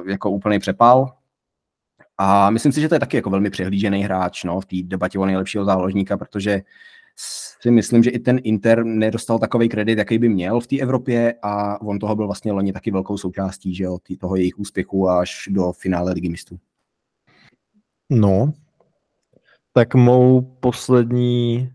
uh, 0.00 0.08
jako 0.08 0.30
úplný 0.30 0.58
přepal, 0.58 1.12
a 2.18 2.50
myslím 2.50 2.72
si, 2.72 2.80
že 2.80 2.88
to 2.88 2.94
je 2.94 3.00
taky 3.00 3.16
jako 3.16 3.30
velmi 3.30 3.50
přehlížený 3.50 4.02
hráč 4.02 4.44
no, 4.44 4.60
v 4.60 4.66
té 4.66 4.76
debatě 4.82 5.18
o 5.18 5.26
nejlepšího 5.26 5.64
záložníka, 5.64 6.16
protože 6.16 6.62
si 7.60 7.70
myslím, 7.70 8.02
že 8.02 8.10
i 8.10 8.18
ten 8.18 8.40
Inter 8.42 8.84
nedostal 8.84 9.38
takový 9.38 9.68
kredit, 9.68 9.98
jaký 9.98 10.18
by 10.18 10.28
měl 10.28 10.60
v 10.60 10.66
té 10.66 10.78
Evropě 10.78 11.34
a 11.42 11.80
on 11.80 11.98
toho 11.98 12.16
byl 12.16 12.26
vlastně 12.26 12.52
loni 12.52 12.72
taky 12.72 12.90
velkou 12.90 13.18
součástí, 13.18 13.74
že 13.74 13.84
jo, 13.84 13.98
toho 14.20 14.36
jejich 14.36 14.58
úspěchu 14.58 15.08
až 15.08 15.48
do 15.50 15.72
finále 15.72 16.12
ligy 16.12 16.28
mistrů. 16.28 16.58
No, 18.10 18.52
tak 19.76 19.94
mou 19.94 20.40
poslední 20.60 21.70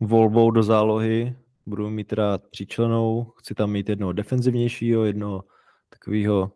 volbou 0.00 0.50
do 0.50 0.62
zálohy 0.62 1.36
budu 1.66 1.90
mít 1.90 2.04
teda 2.04 2.38
tříčlenou, 2.38 3.32
chci 3.36 3.54
tam 3.54 3.70
mít 3.70 3.88
jednoho 3.88 4.12
defenzivnějšího, 4.12 5.04
jednoho 5.04 5.44
takového 5.88 6.52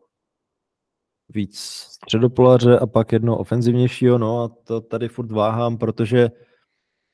víc 1.28 1.58
středopolaře 1.60 2.78
a 2.78 2.86
pak 2.86 3.12
jednoho 3.12 3.38
ofenzivnějšího, 3.38 4.18
no 4.18 4.42
a 4.42 4.48
to 4.48 4.80
tady 4.80 5.08
furt 5.08 5.32
váhám, 5.32 5.78
protože 5.78 6.30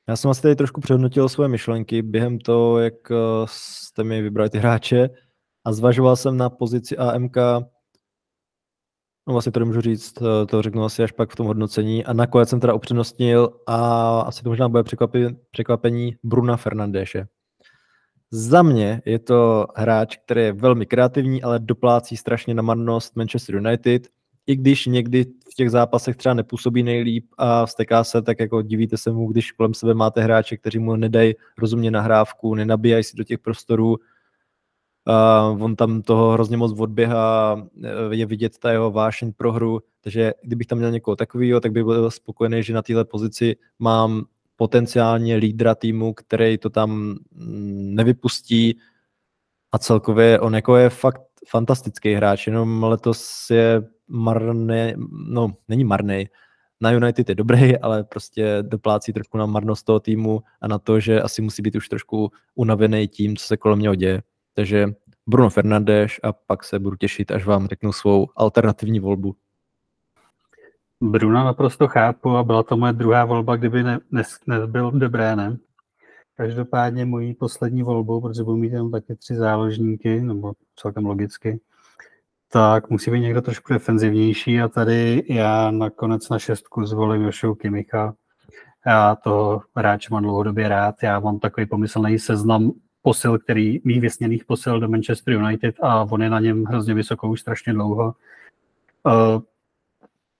já 0.09 0.15
jsem 0.15 0.31
asi 0.31 0.41
tady 0.41 0.55
trošku 0.55 0.81
přehodnotil 0.81 1.29
svoje 1.29 1.49
myšlenky 1.49 2.01
během 2.01 2.39
toho, 2.39 2.79
jak 2.79 3.11
eh, 3.11 3.15
jste 3.45 4.03
mi 4.03 4.21
vybrali 4.21 4.49
ty 4.49 4.57
hráče 4.57 5.09
a 5.65 5.73
zvažoval 5.73 6.15
jsem 6.15 6.37
na 6.37 6.49
pozici 6.49 6.97
AMK, 6.97 7.37
no 9.27 9.33
vlastně 9.33 9.51
to 9.51 9.59
nemůžu 9.59 9.81
říct, 9.81 10.13
eh, 10.21 10.45
to 10.45 10.61
řeknu 10.61 10.83
asi 10.83 11.03
až 11.03 11.11
pak 11.11 11.31
v 11.31 11.35
tom 11.35 11.47
hodnocení 11.47 12.05
a 12.05 12.13
nakonec 12.13 12.49
jsem 12.49 12.59
teda 12.59 12.73
upřednostnil 12.73 13.49
a 13.67 14.19
asi 14.21 14.43
to 14.43 14.49
možná 14.49 14.69
bude 14.69 14.83
překvapení, 14.83 15.37
překvapení 15.51 16.15
Bruna 16.23 16.57
Fernandéše. 16.57 17.27
Za 18.31 18.61
mě 18.61 19.01
je 19.05 19.19
to 19.19 19.67
hráč, 19.75 20.17
který 20.17 20.41
je 20.41 20.53
velmi 20.53 20.85
kreativní, 20.85 21.43
ale 21.43 21.59
doplácí 21.59 22.17
strašně 22.17 22.53
na 22.53 22.61
marnost 22.61 23.15
Manchester 23.15 23.55
United– 23.55 24.07
i 24.47 24.55
když 24.55 24.85
někdy 24.85 25.25
v 25.51 25.55
těch 25.55 25.71
zápasech 25.71 26.15
třeba 26.15 26.33
nepůsobí 26.33 26.83
nejlíp 26.83 27.25
a 27.37 27.65
vsteká 27.65 28.03
se, 28.03 28.21
tak 28.21 28.39
jako 28.39 28.61
divíte 28.61 28.97
se 28.97 29.11
mu, 29.11 29.27
když 29.27 29.51
kolem 29.51 29.73
sebe 29.73 29.93
máte 29.93 30.21
hráče, 30.21 30.57
kteří 30.57 30.79
mu 30.79 30.95
nedají 30.95 31.33
rozumně 31.57 31.91
nahrávku, 31.91 32.55
nenabíjají 32.55 33.03
si 33.03 33.17
do 33.17 33.23
těch 33.23 33.39
prostorů. 33.39 33.97
A 35.07 35.41
on 35.59 35.75
tam 35.75 36.01
toho 36.01 36.31
hrozně 36.31 36.57
moc 36.57 36.79
odběhá, 36.79 37.61
je 38.11 38.25
vidět 38.25 38.57
ta 38.57 38.71
jeho 38.71 38.91
vášeň 38.91 39.33
pro 39.33 39.51
hru, 39.51 39.79
takže 40.01 40.33
kdybych 40.43 40.67
tam 40.67 40.77
měl 40.77 40.91
někoho 40.91 41.15
takového, 41.15 41.59
tak 41.59 41.71
bych 41.71 41.83
byl 41.83 42.11
spokojený, 42.11 42.63
že 42.63 42.73
na 42.73 42.81
této 42.81 43.05
pozici 43.05 43.55
mám 43.79 44.25
potenciálně 44.55 45.35
lídra 45.35 45.75
týmu, 45.75 46.13
který 46.13 46.57
to 46.57 46.69
tam 46.69 46.91
mm, 46.91 47.95
nevypustí. 47.95 48.77
A 49.71 49.77
celkově 49.77 50.39
on 50.39 50.55
jako 50.55 50.75
je 50.75 50.89
fakt 50.89 51.21
fantastický 51.47 52.13
hráč, 52.13 52.47
jenom 52.47 52.83
letos 52.83 53.49
je 53.49 53.83
marný, 54.07 54.93
no 55.27 55.53
není 55.67 55.83
marný, 55.83 56.27
na 56.81 56.91
United 56.91 57.29
je 57.29 57.35
dobrý, 57.35 57.77
ale 57.81 58.03
prostě 58.03 58.57
doplácí 58.61 59.13
trošku 59.13 59.37
na 59.37 59.45
marnost 59.45 59.85
toho 59.85 59.99
týmu 59.99 60.41
a 60.61 60.67
na 60.67 60.79
to, 60.79 60.99
že 60.99 61.21
asi 61.21 61.41
musí 61.41 61.61
být 61.61 61.75
už 61.75 61.89
trošku 61.89 62.31
unavený 62.55 63.07
tím, 63.07 63.37
co 63.37 63.45
se 63.45 63.57
kolem 63.57 63.79
něho 63.79 63.95
děje. 63.95 64.21
Takže 64.53 64.87
Bruno 65.27 65.49
Fernandes 65.49 66.11
a 66.23 66.33
pak 66.33 66.63
se 66.63 66.79
budu 66.79 66.95
těšit, 66.95 67.31
až 67.31 67.45
vám 67.45 67.67
řeknu 67.67 67.93
svou 67.93 68.27
alternativní 68.35 68.99
volbu. 68.99 69.35
Bruna 71.01 71.43
naprosto 71.43 71.87
chápu 71.87 72.37
a 72.37 72.43
byla 72.43 72.63
to 72.63 72.77
moje 72.77 72.93
druhá 72.93 73.25
volba, 73.25 73.55
kdyby 73.55 73.83
ne, 73.83 73.99
ne, 74.11 74.23
nebyl 74.47 74.91
dobré, 74.91 75.35
ne? 75.35 75.57
každopádně 76.41 77.05
mojí 77.05 77.33
poslední 77.33 77.83
volbou, 77.83 78.21
protože 78.21 78.43
budu 78.43 78.57
mít 78.57 78.73
jenom 78.73 78.91
taky 78.91 79.15
tři 79.15 79.35
záložníky, 79.35 80.21
nebo 80.21 80.53
celkem 80.75 81.05
logicky, 81.05 81.59
tak 82.51 82.89
musí 82.89 83.11
být 83.11 83.19
někdo 83.19 83.41
trošku 83.41 83.73
defenzivnější 83.73 84.61
a 84.61 84.67
tady 84.67 85.23
já 85.29 85.71
nakonec 85.71 86.29
na 86.29 86.39
šestku 86.39 86.85
zvolím 86.85 87.21
Jošou 87.21 87.55
Kimicha. 87.55 88.13
Já 88.85 89.15
toho 89.15 89.61
hráče 89.75 90.07
mám 90.11 90.23
dlouhodobě 90.23 90.67
rád, 90.67 90.95
já 91.03 91.19
mám 91.19 91.39
takový 91.39 91.65
pomyslný 91.65 92.19
seznam 92.19 92.71
posil, 93.01 93.39
který 93.39 93.79
mých 93.83 94.01
vysněných 94.01 94.45
posil 94.45 94.79
do 94.79 94.89
Manchester 94.89 95.33
United 95.33 95.75
a 95.81 96.03
on 96.03 96.21
je 96.21 96.29
na 96.29 96.39
něm 96.39 96.65
hrozně 96.65 96.93
vysoko 96.93 97.29
už 97.29 97.41
strašně 97.41 97.73
dlouho. 97.73 98.15
Uh, 99.05 99.41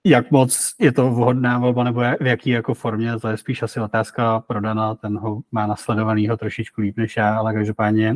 jak 0.04 0.30
moc 0.30 0.74
je 0.80 0.92
to 0.92 1.10
vhodná 1.10 1.58
volba, 1.58 1.84
nebo 1.84 2.00
v 2.20 2.26
jaký 2.26 2.50
jako 2.50 2.74
formě, 2.74 3.18
to 3.18 3.28
je 3.28 3.36
spíš 3.36 3.62
asi 3.62 3.80
otázka 3.80 4.40
prodaná, 4.40 4.94
ten 4.94 5.18
ho 5.18 5.40
má 5.52 5.66
nasledovanýho 5.66 6.36
trošičku 6.36 6.80
líp 6.80 6.96
než 6.96 7.16
já, 7.16 7.38
ale 7.38 7.54
každopádně 7.54 8.14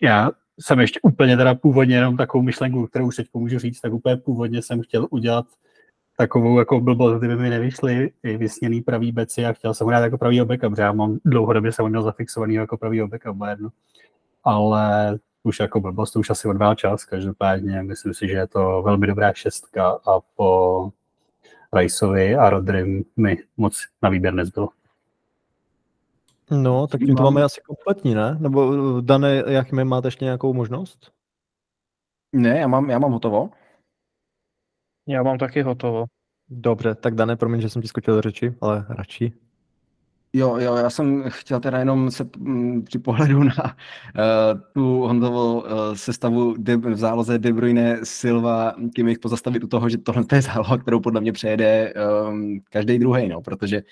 já 0.00 0.30
jsem 0.60 0.80
ještě 0.80 1.00
úplně 1.02 1.36
teda 1.36 1.54
původně 1.54 1.96
jenom 1.96 2.16
takovou 2.16 2.42
myšlenku, 2.42 2.86
kterou 2.86 3.06
už 3.06 3.16
teď 3.16 3.28
můžu 3.34 3.58
říct, 3.58 3.80
tak 3.80 3.92
úplně 3.92 4.16
původně 4.16 4.62
jsem 4.62 4.82
chtěl 4.82 5.06
udělat 5.10 5.46
takovou 6.20 6.58
jako 6.58 6.80
blbost, 6.80 7.18
kdyby 7.18 7.36
mi 7.36 7.50
nevyšly 7.50 8.10
i 8.22 8.36
vysněný 8.36 8.80
pravý 8.80 9.12
beci 9.12 9.46
a 9.46 9.52
chtěl 9.52 9.74
jsem 9.74 9.84
ho 9.84 9.90
dát 9.90 10.00
jako 10.00 10.18
pravý 10.18 10.40
backup, 10.40 10.70
protože 10.70 10.82
já 10.82 10.92
mám 10.92 11.18
dlouhodobě 11.24 11.72
jsem 11.72 11.82
ho 11.82 11.88
měl 11.88 12.02
zafixovaný 12.02 12.54
jako 12.54 12.76
pravý 12.76 13.02
backup 13.02 13.36
Bayernu. 13.36 13.68
Ale 14.44 15.18
už 15.42 15.60
jako 15.60 15.80
blbost, 15.80 16.12
to 16.12 16.20
už 16.20 16.30
asi 16.30 16.48
odvál 16.48 16.74
čas, 16.74 17.04
každopádně 17.04 17.82
myslím 17.82 18.14
si, 18.14 18.28
že 18.28 18.34
je 18.34 18.46
to 18.46 18.82
velmi 18.82 19.06
dobrá 19.06 19.32
šestka 19.32 19.90
a 19.90 20.20
po 20.36 20.90
Riceovi 21.72 22.36
a 22.36 22.50
Rodrym 22.50 23.04
mi 23.16 23.38
moc 23.56 23.84
na 24.02 24.08
výběr 24.08 24.34
nezbylo. 24.34 24.68
No, 26.50 26.86
tak 26.86 27.00
tím 27.00 27.16
to 27.16 27.22
máme 27.22 27.42
asi 27.42 27.60
kompletní, 27.66 28.14
ne? 28.14 28.36
Nebo 28.40 28.74
Dane, 29.00 29.42
jak 29.46 29.72
my 29.72 29.84
máte 29.84 30.08
ještě 30.08 30.24
nějakou 30.24 30.54
možnost? 30.54 31.12
Ne, 32.32 32.58
já 32.58 32.66
mám, 32.66 32.90
já 32.90 32.98
mám 32.98 33.12
hotovo. 33.12 33.50
Já 35.08 35.22
mám 35.22 35.38
taky 35.38 35.62
hotovo. 35.62 36.04
Dobře, 36.48 36.94
tak 36.94 37.14
Dane, 37.14 37.36
promiň, 37.36 37.60
že 37.60 37.68
jsem 37.68 37.82
ti 37.82 37.88
skočil 37.88 38.14
do 38.14 38.20
řeči, 38.20 38.54
ale 38.60 38.86
radši. 38.88 39.32
Jo, 40.32 40.56
jo, 40.56 40.76
já 40.76 40.90
jsem 40.90 41.24
chtěl 41.28 41.60
teda 41.60 41.78
jenom 41.78 42.10
se 42.10 42.28
m, 42.36 42.82
při 42.82 42.98
pohledu 42.98 43.44
na 43.44 43.64
uh, 43.64 44.60
tu 44.74 45.00
Honzovo 45.00 45.54
uh, 45.54 45.64
sestavu 45.94 46.54
de, 46.58 46.76
v 46.76 46.96
záloze 46.96 47.38
De 47.38 47.52
Bruyne, 47.52 47.98
Silva, 48.02 48.74
Kimmich 48.94 49.18
pozastavit 49.18 49.64
u 49.64 49.66
toho, 49.66 49.88
že 49.88 49.98
tohle 49.98 50.24
je 50.32 50.42
záloha, 50.42 50.78
kterou 50.78 51.00
podle 51.00 51.20
mě 51.20 51.32
přejede 51.32 51.94
um, 52.28 52.60
každý 52.70 52.98
druhý, 52.98 53.28
no, 53.28 53.40
protože 53.40 53.82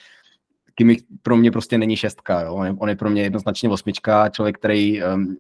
Kimmich 0.75 0.99
pro 1.23 1.37
mě 1.37 1.51
prostě 1.51 1.79
není 1.79 1.97
šestka, 1.97 2.41
jo. 2.41 2.55
On, 2.55 2.67
je, 2.67 2.75
on 2.79 2.89
je 2.89 2.97
pro 2.97 3.11
mě 3.11 3.23
jednoznačně 3.23 3.69
osmička, 3.69 4.29
člověk, 4.29 4.59
který 4.59 5.03
um, 5.03 5.37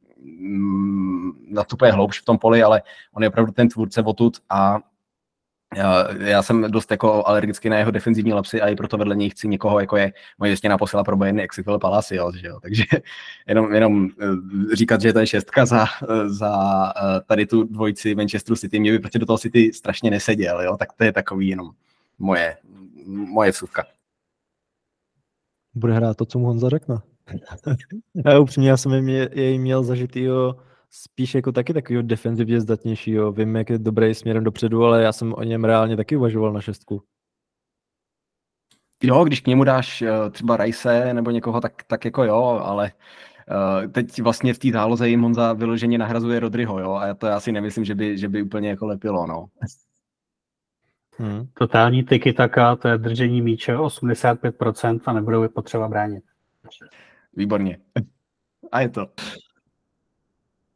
nastupuje 1.48 1.92
hloubš 1.92 2.20
v 2.20 2.24
tom 2.24 2.38
poli, 2.38 2.62
ale 2.62 2.82
on 3.12 3.22
je 3.22 3.28
opravdu 3.28 3.52
ten 3.52 3.68
tvůrce 3.68 4.02
odtud 4.02 4.36
a 4.50 4.78
já, 6.18 6.42
jsem 6.42 6.70
dost 6.70 6.90
jako 6.90 7.26
alergický 7.26 7.68
na 7.68 7.78
jeho 7.78 7.90
defenzivní 7.90 8.32
lapsy 8.32 8.60
a 8.60 8.68
i 8.68 8.76
proto 8.76 8.96
vedle 8.96 9.16
něj 9.16 9.30
chci 9.30 9.48
někoho, 9.48 9.80
jako 9.80 9.96
je 9.96 10.12
moje 10.38 10.50
věstěná 10.50 10.78
posila 10.78 11.04
pro 11.04 11.16
Bayern 11.16 11.40
Exifil 11.40 11.78
Palacios, 11.78 12.34
že 12.34 12.46
jo? 12.46 12.60
takže 12.60 12.84
jenom, 13.48 13.74
jenom 13.74 14.08
eh, 14.20 14.76
říkat, 14.76 15.00
že 15.00 15.12
to 15.12 15.18
je 15.18 15.26
šestka 15.26 15.66
za, 15.66 15.86
za 16.26 16.56
eh, 16.96 17.20
tady 17.26 17.46
tu 17.46 17.64
dvojici 17.64 18.14
Manchester 18.14 18.56
City, 18.56 18.80
mě 18.80 18.92
by 18.92 18.98
prostě 18.98 19.18
do 19.18 19.26
toho 19.26 19.38
City 19.38 19.72
strašně 19.72 20.10
neseděl, 20.10 20.62
jo? 20.62 20.76
tak 20.76 20.92
to 20.92 21.04
je 21.04 21.12
takový 21.12 21.48
jenom 21.48 21.70
moje, 22.18 22.56
moje 23.06 23.50
vsuvka. 23.50 23.84
Bude 25.74 25.92
hrát 25.92 26.16
to, 26.16 26.24
co 26.24 26.38
mu 26.38 26.46
Honza 26.46 26.68
řekne. 26.68 26.96
já 28.24 28.38
upřímně, 28.40 28.68
já 28.68 28.76
jsem 28.76 29.08
jej 29.08 29.58
měl 29.58 29.82
zažitýho 29.84 30.56
spíš 31.02 31.34
jako 31.34 31.52
taky 31.52 31.74
takového 31.74 32.02
defenzivně 32.02 32.60
zdatnějšího. 32.60 33.32
Vím, 33.32 33.56
jak 33.56 33.70
je 33.70 33.78
dobrý 33.78 34.14
směrem 34.14 34.44
dopředu, 34.44 34.84
ale 34.84 35.02
já 35.02 35.12
jsem 35.12 35.34
o 35.34 35.42
něm 35.42 35.64
reálně 35.64 35.96
taky 35.96 36.16
uvažoval 36.16 36.52
na 36.52 36.60
šestku. 36.60 37.02
Jo, 39.02 39.24
když 39.24 39.40
k 39.40 39.46
němu 39.46 39.64
dáš 39.64 40.02
uh, 40.02 40.30
třeba 40.30 40.56
Rajse 40.56 41.14
nebo 41.14 41.30
někoho, 41.30 41.60
tak, 41.60 41.82
tak 41.84 42.04
jako 42.04 42.24
jo, 42.24 42.60
ale 42.64 42.92
uh, 43.82 43.92
teď 43.92 44.22
vlastně 44.22 44.54
v 44.54 44.58
té 44.58 44.70
záloze 44.70 45.08
jim 45.08 45.22
Honza 45.22 45.52
vyloženě 45.52 45.98
nahrazuje 45.98 46.40
Rodryho, 46.40 46.80
jo, 46.80 46.92
a 46.92 47.14
to 47.14 47.26
já 47.26 47.40
si 47.40 47.52
nemyslím, 47.52 47.84
že 47.84 47.94
by, 47.94 48.18
že 48.18 48.28
by 48.28 48.42
úplně 48.42 48.68
jako 48.68 48.86
lepilo, 48.86 49.26
no. 49.26 49.46
Hmm. 51.18 51.46
Totální 51.58 52.04
tyky 52.04 52.32
taka, 52.32 52.76
to 52.76 52.88
je 52.88 52.98
držení 52.98 53.42
míče 53.42 53.76
85% 53.76 55.00
a 55.06 55.12
nebudou 55.12 55.48
potřeba 55.48 55.88
bránit. 55.88 56.24
Výborně. 57.36 57.78
A 58.72 58.80
je 58.80 58.88
to. 58.88 59.06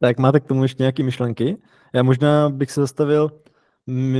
Tak 0.01 0.17
máte 0.17 0.39
k 0.39 0.45
tomu 0.45 0.63
ještě 0.63 0.83
nějaké 0.83 1.03
myšlenky? 1.03 1.57
Já 1.93 2.03
možná 2.03 2.49
bych 2.49 2.71
se 2.71 2.81
zastavil, 2.81 3.31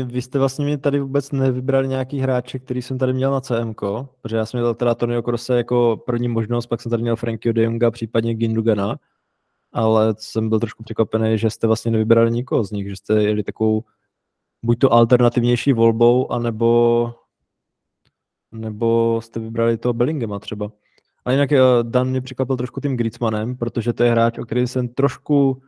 vy 0.05 0.21
jste 0.21 0.39
vlastně 0.39 0.65
mi 0.65 0.77
tady 0.77 0.99
vůbec 0.99 1.31
nevybrali 1.31 1.87
nějaký 1.87 2.19
hráče, 2.19 2.59
který 2.59 2.81
jsem 2.81 2.97
tady 2.97 3.13
měl 3.13 3.31
na 3.31 3.41
CM, 3.41 3.73
protože 4.21 4.37
já 4.37 4.45
jsem 4.45 4.59
měl 4.59 4.73
teda 4.75 4.95
Tonio 4.95 5.21
Krose 5.21 5.57
jako 5.57 6.03
první 6.05 6.27
možnost, 6.27 6.67
pak 6.67 6.81
jsem 6.81 6.89
tady 6.89 7.03
měl 7.03 7.15
Frankie 7.15 7.53
de 7.53 7.63
Jonga, 7.63 7.91
případně 7.91 8.35
Gindugana, 8.35 8.99
ale 9.73 10.15
jsem 10.17 10.49
byl 10.49 10.59
trošku 10.59 10.83
překvapený, 10.83 11.37
že 11.37 11.49
jste 11.49 11.67
vlastně 11.67 11.91
nevybrali 11.91 12.31
nikoho 12.31 12.63
z 12.63 12.71
nich, 12.71 12.89
že 12.89 12.95
jste 12.95 13.23
jeli 13.23 13.43
takovou 13.43 13.83
buď 14.63 14.79
to 14.79 14.93
alternativnější 14.93 15.73
volbou, 15.73 16.31
anebo 16.31 17.13
nebo 18.51 19.21
jste 19.21 19.39
vybrali 19.39 19.77
toho 19.77 19.93
Bellingema 19.93 20.39
třeba. 20.39 20.71
A 21.25 21.31
jinak 21.31 21.51
eh, 21.51 21.59
Dan 21.81 22.09
mě 22.09 22.21
překvapil 22.21 22.57
trošku 22.57 22.81
tím 22.81 22.97
Griezmannem, 22.97 23.57
protože 23.57 23.93
to 23.93 24.03
je 24.03 24.11
hráč, 24.11 24.37
o 24.37 24.45
kterém 24.45 24.67
jsem 24.67 24.87
trošku 24.87 25.61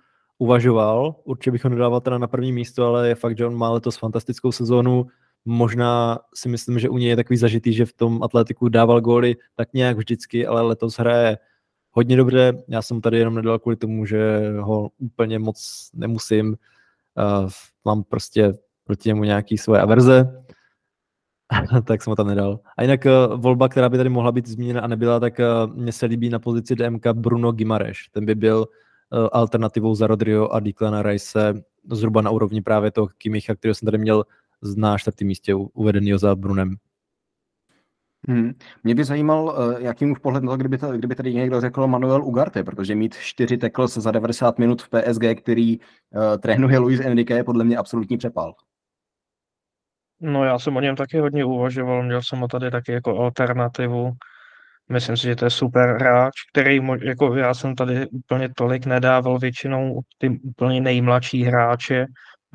uvažoval. 0.44 1.16
Určitě 1.24 1.52
bych 1.52 1.64
ho 1.64 1.70
nedával 1.70 2.02
teda 2.02 2.18
na 2.18 2.28
první 2.28 2.52
místo, 2.52 2.86
ale 2.86 3.08
je 3.08 3.16
fakt, 3.16 3.38
že 3.38 3.46
on 3.46 3.56
má 3.56 3.70
letos 3.70 3.98
fantastickou 3.98 4.52
sezónu. 4.52 5.06
Možná 5.46 6.20
si 6.36 6.50
myslím, 6.50 6.80
že 6.80 6.90
u 6.90 6.98
něj 6.98 7.10
je 7.10 7.16
takový 7.16 7.38
zažitý, 7.38 7.74
že 7.74 7.86
v 7.86 7.94
tom 7.94 8.24
atletiku 8.24 8.70
dával 8.70 9.02
góly 9.02 9.36
tak 9.56 9.74
nějak 9.74 9.98
vždycky, 9.98 10.48
ale 10.48 10.62
letos 10.62 11.00
hraje 11.00 11.38
hodně 11.92 12.18
dobře. 12.18 12.64
Já 12.68 12.82
jsem 12.82 13.02
tady 13.02 13.20
jenom 13.20 13.36
nedal 13.36 13.60
kvůli 13.60 13.76
tomu, 13.76 14.06
že 14.06 14.40
ho 14.60 14.90
úplně 14.98 15.40
moc 15.40 15.90
nemusím. 15.94 16.48
Uh, 17.16 17.50
mám 17.86 18.04
prostě 18.04 18.54
proti 18.84 19.10
němu 19.10 19.24
nějaký 19.24 19.58
svoje 19.58 19.82
averze, 19.82 20.44
tak 21.84 22.04
jsem 22.04 22.12
ho 22.12 22.16
tam 22.16 22.28
nedal. 22.28 22.60
A 22.78 22.82
jinak 22.82 23.06
uh, 23.06 23.40
volba, 23.42 23.70
která 23.70 23.90
by 23.90 23.98
tady 23.98 24.10
mohla 24.10 24.32
být 24.32 24.48
zmíněna 24.48 24.82
a 24.82 24.88
nebyla, 24.88 25.20
tak 25.20 25.40
uh, 25.40 25.76
mně 25.76 25.92
se 25.92 26.06
líbí 26.06 26.30
na 26.30 26.40
pozici 26.40 26.76
DMK 26.76 27.08
Bruno 27.14 27.52
Gimareš. 27.52 28.10
Ten 28.12 28.26
by 28.26 28.36
byl 28.36 28.68
alternativou 29.32 29.96
za 29.96 30.08
Rodrio 30.08 30.50
a 30.50 30.60
Declana 30.60 31.02
Rice 31.02 31.64
zhruba 31.92 32.22
na 32.22 32.32
úrovni 32.32 32.62
právě 32.62 32.92
toho 32.92 33.08
Kimicha, 33.18 33.56
kterého 33.56 33.76
jsem 33.76 33.86
tady 33.86 33.98
měl 33.98 34.24
na 34.78 34.98
čtvrtém 34.98 35.28
místě 35.28 35.56
uvedený 35.56 36.14
za 36.18 36.36
Brunem. 36.36 36.76
Hmm. 38.28 38.54
Mě 38.84 38.96
by 38.96 39.04
zajímal, 39.04 39.56
jaký 39.80 40.06
už 40.06 40.20
pohled 40.20 40.44
na 40.44 40.52
to, 40.52 40.58
kdyby, 40.58 40.78
to, 40.78 40.92
kdyby 40.92 41.16
tady 41.16 41.34
někdo 41.34 41.62
řekl 41.62 41.88
Manuel 41.88 42.24
Ugarte, 42.24 42.64
protože 42.64 42.96
mít 42.96 43.16
čtyři 43.16 43.58
tackles 43.58 43.94
za 43.94 44.12
90 44.12 44.60
minut 44.60 44.82
v 44.82 44.90
PSG, 44.90 45.42
který 45.42 45.80
uh, 45.80 45.86
trénuje 46.42 46.80
Luis 46.80 47.00
Enrique, 47.00 47.36
je 47.36 47.44
podle 47.44 47.64
mě 47.64 47.78
absolutní 47.78 48.18
přepal. 48.18 48.54
No 50.22 50.46
já 50.46 50.60
jsem 50.60 50.78
o 50.78 50.82
něm 50.82 50.96
taky 50.96 51.20
hodně 51.20 51.46
uvažoval, 51.46 52.04
měl 52.04 52.22
jsem 52.22 52.40
ho 52.40 52.48
tady 52.48 52.72
taky 52.72 52.92
jako 52.92 53.20
alternativu. 53.20 54.12
Myslím 54.94 55.18
si, 55.18 55.24
že 55.24 55.36
to 55.36 55.46
je 55.46 55.50
super 55.50 55.96
hráč, 56.00 56.32
který, 56.52 56.80
jako 57.02 57.36
já 57.36 57.54
jsem 57.54 57.76
tady 57.76 58.08
úplně 58.08 58.50
tolik 58.56 58.86
nedával 58.86 59.40
většinou 59.40 60.00
ty 60.18 60.30
úplně 60.30 60.82
nejmladší 60.82 61.44
hráče. 61.44 62.06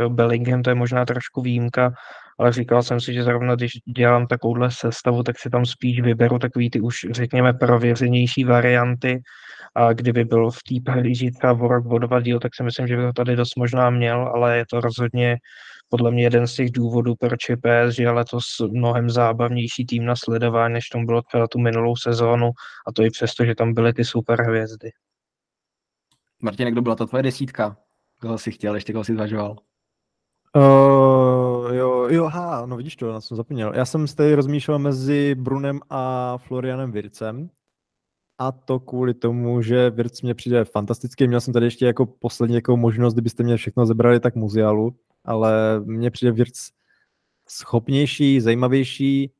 Bellingham 0.09 0.63
to 0.63 0.71
je 0.71 0.75
možná 0.75 1.05
trošku 1.05 1.43
výjimka, 1.43 1.93
ale 2.39 2.53
říkal 2.53 2.83
jsem 2.83 3.01
si, 3.01 3.15
že 3.15 3.23
zrovna 3.23 3.55
když 3.55 3.73
dělám 3.97 4.27
takovouhle 4.27 4.71
sestavu, 4.71 5.23
tak 5.23 5.39
si 5.39 5.51
tam 5.51 5.67
spíš 5.67 6.01
vyberu 6.01 6.39
takový 6.39 6.71
ty 6.71 6.81
už, 6.81 6.95
řekněme, 7.11 7.53
prověřenější 7.53 8.45
varianty, 8.45 9.21
a 9.75 9.93
kdyby 9.93 10.25
byl 10.25 10.51
v 10.51 10.63
té 10.69 10.93
Paříži 10.93 11.31
třeba 11.31 11.53
o 11.53 11.69
rok 11.69 11.87
o 11.87 11.99
dva 11.99 12.21
díl, 12.21 12.41
tak 12.41 12.55
si 12.55 12.63
myslím, 12.63 12.87
že 12.87 12.97
by 12.97 13.03
to 13.03 13.13
tady 13.13 13.37
dost 13.37 13.57
možná 13.57 13.91
měl, 13.91 14.31
ale 14.35 14.59
je 14.59 14.65
to 14.71 14.81
rozhodně 14.81 15.37
podle 15.89 16.11
mě 16.11 16.23
jeden 16.23 16.47
z 16.47 16.55
těch 16.55 16.71
důvodů, 16.71 17.15
proč 17.21 17.49
je 17.49 17.57
PSG 17.57 17.99
letos 17.99 18.45
mnohem 18.71 19.11
zábavnější 19.11 19.87
tým 19.87 20.05
na 20.05 20.17
sledování, 20.17 20.75
než 20.75 20.89
tomu 20.89 21.07
bylo 21.07 21.23
třeba 21.23 21.47
tu 21.49 21.59
minulou 21.59 21.97
sezónu 21.97 22.51
a 22.87 22.93
to 22.93 23.03
i 23.03 23.11
přesto, 23.11 23.45
že 23.45 23.55
tam 23.55 23.75
byly 23.75 23.93
ty 23.93 24.05
super 24.05 24.43
hvězdy. 24.43 24.91
Martin, 26.43 26.69
kdo 26.69 26.83
byla 26.83 26.97
to 26.97 27.07
tvoje 27.07 27.23
desítka? 27.23 27.77
Koho 28.21 28.39
jsi 28.39 28.53
chtěl, 28.53 28.75
ještě 28.75 28.93
koho 28.93 29.05
jsi 29.05 29.15
zvažoval? 29.15 29.57
Uh, 30.57 31.75
jo, 31.75 32.09
jo, 32.11 32.25
ha, 32.25 32.67
no 32.67 32.77
vidíš 32.77 32.97
to, 32.97 33.13
na 33.13 33.21
jsem 33.21 33.37
zapomněl. 33.37 33.73
Já 33.75 33.85
jsem 33.85 34.07
tady 34.07 34.35
rozmýšlel 34.35 34.79
mezi 34.79 35.35
Brunem 35.35 35.81
a 35.91 36.35
Florianem 36.39 36.93
Vircem. 36.93 37.51
A 38.39 38.53
to 38.53 38.81
kvůli 38.81 39.15
tomu, 39.15 39.63
že 39.63 39.91
Virc 39.91 40.23
mě 40.23 40.35
přijde 40.35 40.65
fantastický. 40.65 41.29
Měl 41.29 41.41
jsem 41.41 41.55
tady 41.55 41.67
ještě 41.67 41.87
jako 41.87 42.07
poslední 42.07 42.55
jako 42.55 42.77
možnost, 42.77 43.15
kdybyste 43.15 43.43
mě 43.43 43.57
všechno 43.57 43.87
zebrali, 43.87 44.21
tak 44.21 44.35
muzialu 44.35 44.97
ale 45.25 45.81
mně 45.85 46.11
přijde 46.11 46.33
Virc 46.33 46.71
schopnější, 47.49 48.41
zajímavější 48.41 49.33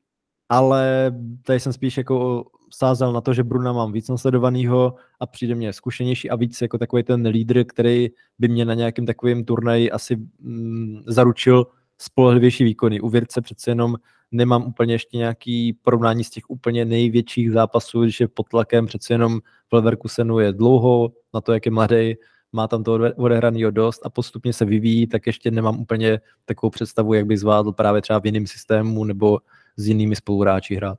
ale 0.49 1.11
tady 1.43 1.59
jsem 1.59 1.73
spíš 1.73 1.97
jako 1.97 2.45
sázel 2.73 3.13
na 3.13 3.21
to, 3.21 3.33
že 3.33 3.43
Bruna 3.43 3.73
mám 3.73 3.91
víc 3.91 4.09
nasledovanýho 4.09 4.95
a 5.19 5.25
přijde 5.25 5.55
mě 5.55 5.73
zkušenější 5.73 6.29
a 6.29 6.35
víc 6.35 6.61
jako 6.61 6.77
takový 6.77 7.03
ten 7.03 7.27
lídr, 7.27 7.63
který 7.63 8.09
by 8.39 8.47
mě 8.47 8.65
na 8.65 8.73
nějakém 8.73 9.05
takovém 9.05 9.45
turnaji 9.45 9.91
asi 9.91 10.15
mm, 10.39 11.03
zaručil 11.07 11.67
spolehlivější 11.97 12.63
výkony. 12.63 13.01
U 13.01 13.09
Věrce 13.09 13.41
přece 13.41 13.71
jenom 13.71 13.95
nemám 14.31 14.65
úplně 14.65 14.93
ještě 14.93 15.17
nějaký 15.17 15.73
porovnání 15.73 16.23
z 16.23 16.29
těch 16.29 16.49
úplně 16.49 16.85
největších 16.85 17.51
zápasů, 17.51 18.03
když 18.03 18.19
je 18.19 18.27
pod 18.27 18.49
tlakem, 18.49 18.85
přece 18.85 19.13
jenom 19.13 19.39
v 19.69 19.73
Leverkusenu 19.73 20.39
je 20.39 20.53
dlouho, 20.53 21.11
na 21.33 21.41
to, 21.41 21.53
jak 21.53 21.65
je 21.65 21.71
mladý, 21.71 22.15
má 22.51 22.67
tam 22.67 22.83
to 22.83 22.99
odehraného 23.15 23.71
dost 23.71 24.05
a 24.05 24.09
postupně 24.09 24.53
se 24.53 24.65
vyvíjí, 24.65 25.07
tak 25.07 25.27
ještě 25.27 25.51
nemám 25.51 25.79
úplně 25.79 26.19
takovou 26.45 26.69
představu, 26.69 27.13
jak 27.13 27.25
by 27.25 27.37
zvládl 27.37 27.71
právě 27.71 28.01
třeba 28.01 28.19
v 28.19 28.25
jiném 28.25 28.47
systému 28.47 29.03
nebo 29.03 29.39
s 29.77 29.87
jinými 29.87 30.15
spoluhráči 30.15 30.75
hrát. 30.75 30.97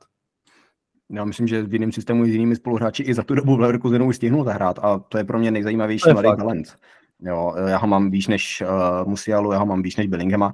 Já 1.10 1.24
myslím, 1.24 1.46
že 1.48 1.62
v 1.62 1.72
jiném 1.72 1.92
systému 1.92 2.24
s 2.24 2.28
jinými 2.28 2.56
spoluhráči 2.56 3.02
i 3.02 3.14
za 3.14 3.22
tu 3.22 3.34
dobu 3.34 3.56
v 3.56 3.60
Leverkusenu 3.60 4.06
už 4.06 4.16
stihnul 4.16 4.44
zahrát 4.44 4.78
a 4.78 4.98
to 4.98 5.18
je 5.18 5.24
pro 5.24 5.38
mě 5.38 5.50
nejzajímavější 5.50 6.10
mladý 6.12 6.28
talent. 6.36 6.76
Jo, 7.22 7.54
já 7.66 7.78
ho 7.78 7.86
mám 7.86 8.10
výš 8.10 8.26
než 8.26 8.62
uh, 8.62 9.08
Musialu, 9.08 9.52
já 9.52 9.58
ho 9.58 9.66
mám 9.66 9.82
výš 9.82 9.96
než 9.96 10.06
Billinghama. 10.06 10.52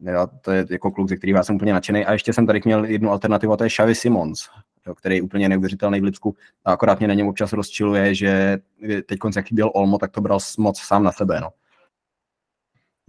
Jo, 0.00 0.26
to 0.40 0.50
je 0.50 0.66
jako 0.70 0.90
kluk, 0.90 1.08
ze 1.08 1.16
kterého 1.16 1.36
já 1.36 1.42
jsem 1.42 1.56
úplně 1.56 1.72
nadšený. 1.72 2.04
A 2.04 2.12
ještě 2.12 2.32
jsem 2.32 2.46
tady 2.46 2.60
měl 2.64 2.84
jednu 2.84 3.10
alternativu, 3.10 3.52
a 3.52 3.56
to 3.56 3.64
je 3.64 3.70
Xavi 3.70 3.94
Simons, 3.94 4.48
jo, 4.90 4.94
který 4.94 5.16
je 5.16 5.22
úplně 5.22 5.48
neuvěřitelný 5.48 6.00
v 6.00 6.04
Lipsku. 6.04 6.36
A 6.64 6.72
akorát 6.72 6.98
mě 6.98 7.08
na 7.08 7.14
něm 7.14 7.28
občas 7.28 7.52
rozčiluje, 7.52 8.14
že 8.14 8.58
teď 9.06 9.18
jak 9.36 9.46
chyběl 9.46 9.70
Olmo, 9.74 9.98
tak 9.98 10.10
to 10.10 10.20
bral 10.20 10.38
moc 10.58 10.80
sám 10.80 11.04
na 11.04 11.12
sebe. 11.12 11.40
No. 11.40 11.50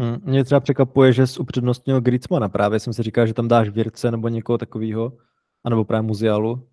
Hmm, 0.01 0.17
mě 0.23 0.43
třeba 0.43 0.59
překvapuje, 0.59 1.13
že 1.13 1.27
jsi 1.27 1.39
upřednostnil 1.39 2.01
Griezmana. 2.01 2.49
Právě 2.49 2.79
jsem 2.79 2.93
si 2.93 3.03
říkal, 3.03 3.27
že 3.27 3.33
tam 3.33 3.47
dáš 3.47 3.69
Věrce 3.69 4.11
nebo 4.11 4.27
někoho 4.27 4.57
takového, 4.57 5.17
anebo 5.63 5.85
právě 5.85 6.07
Muzialu. 6.07 6.67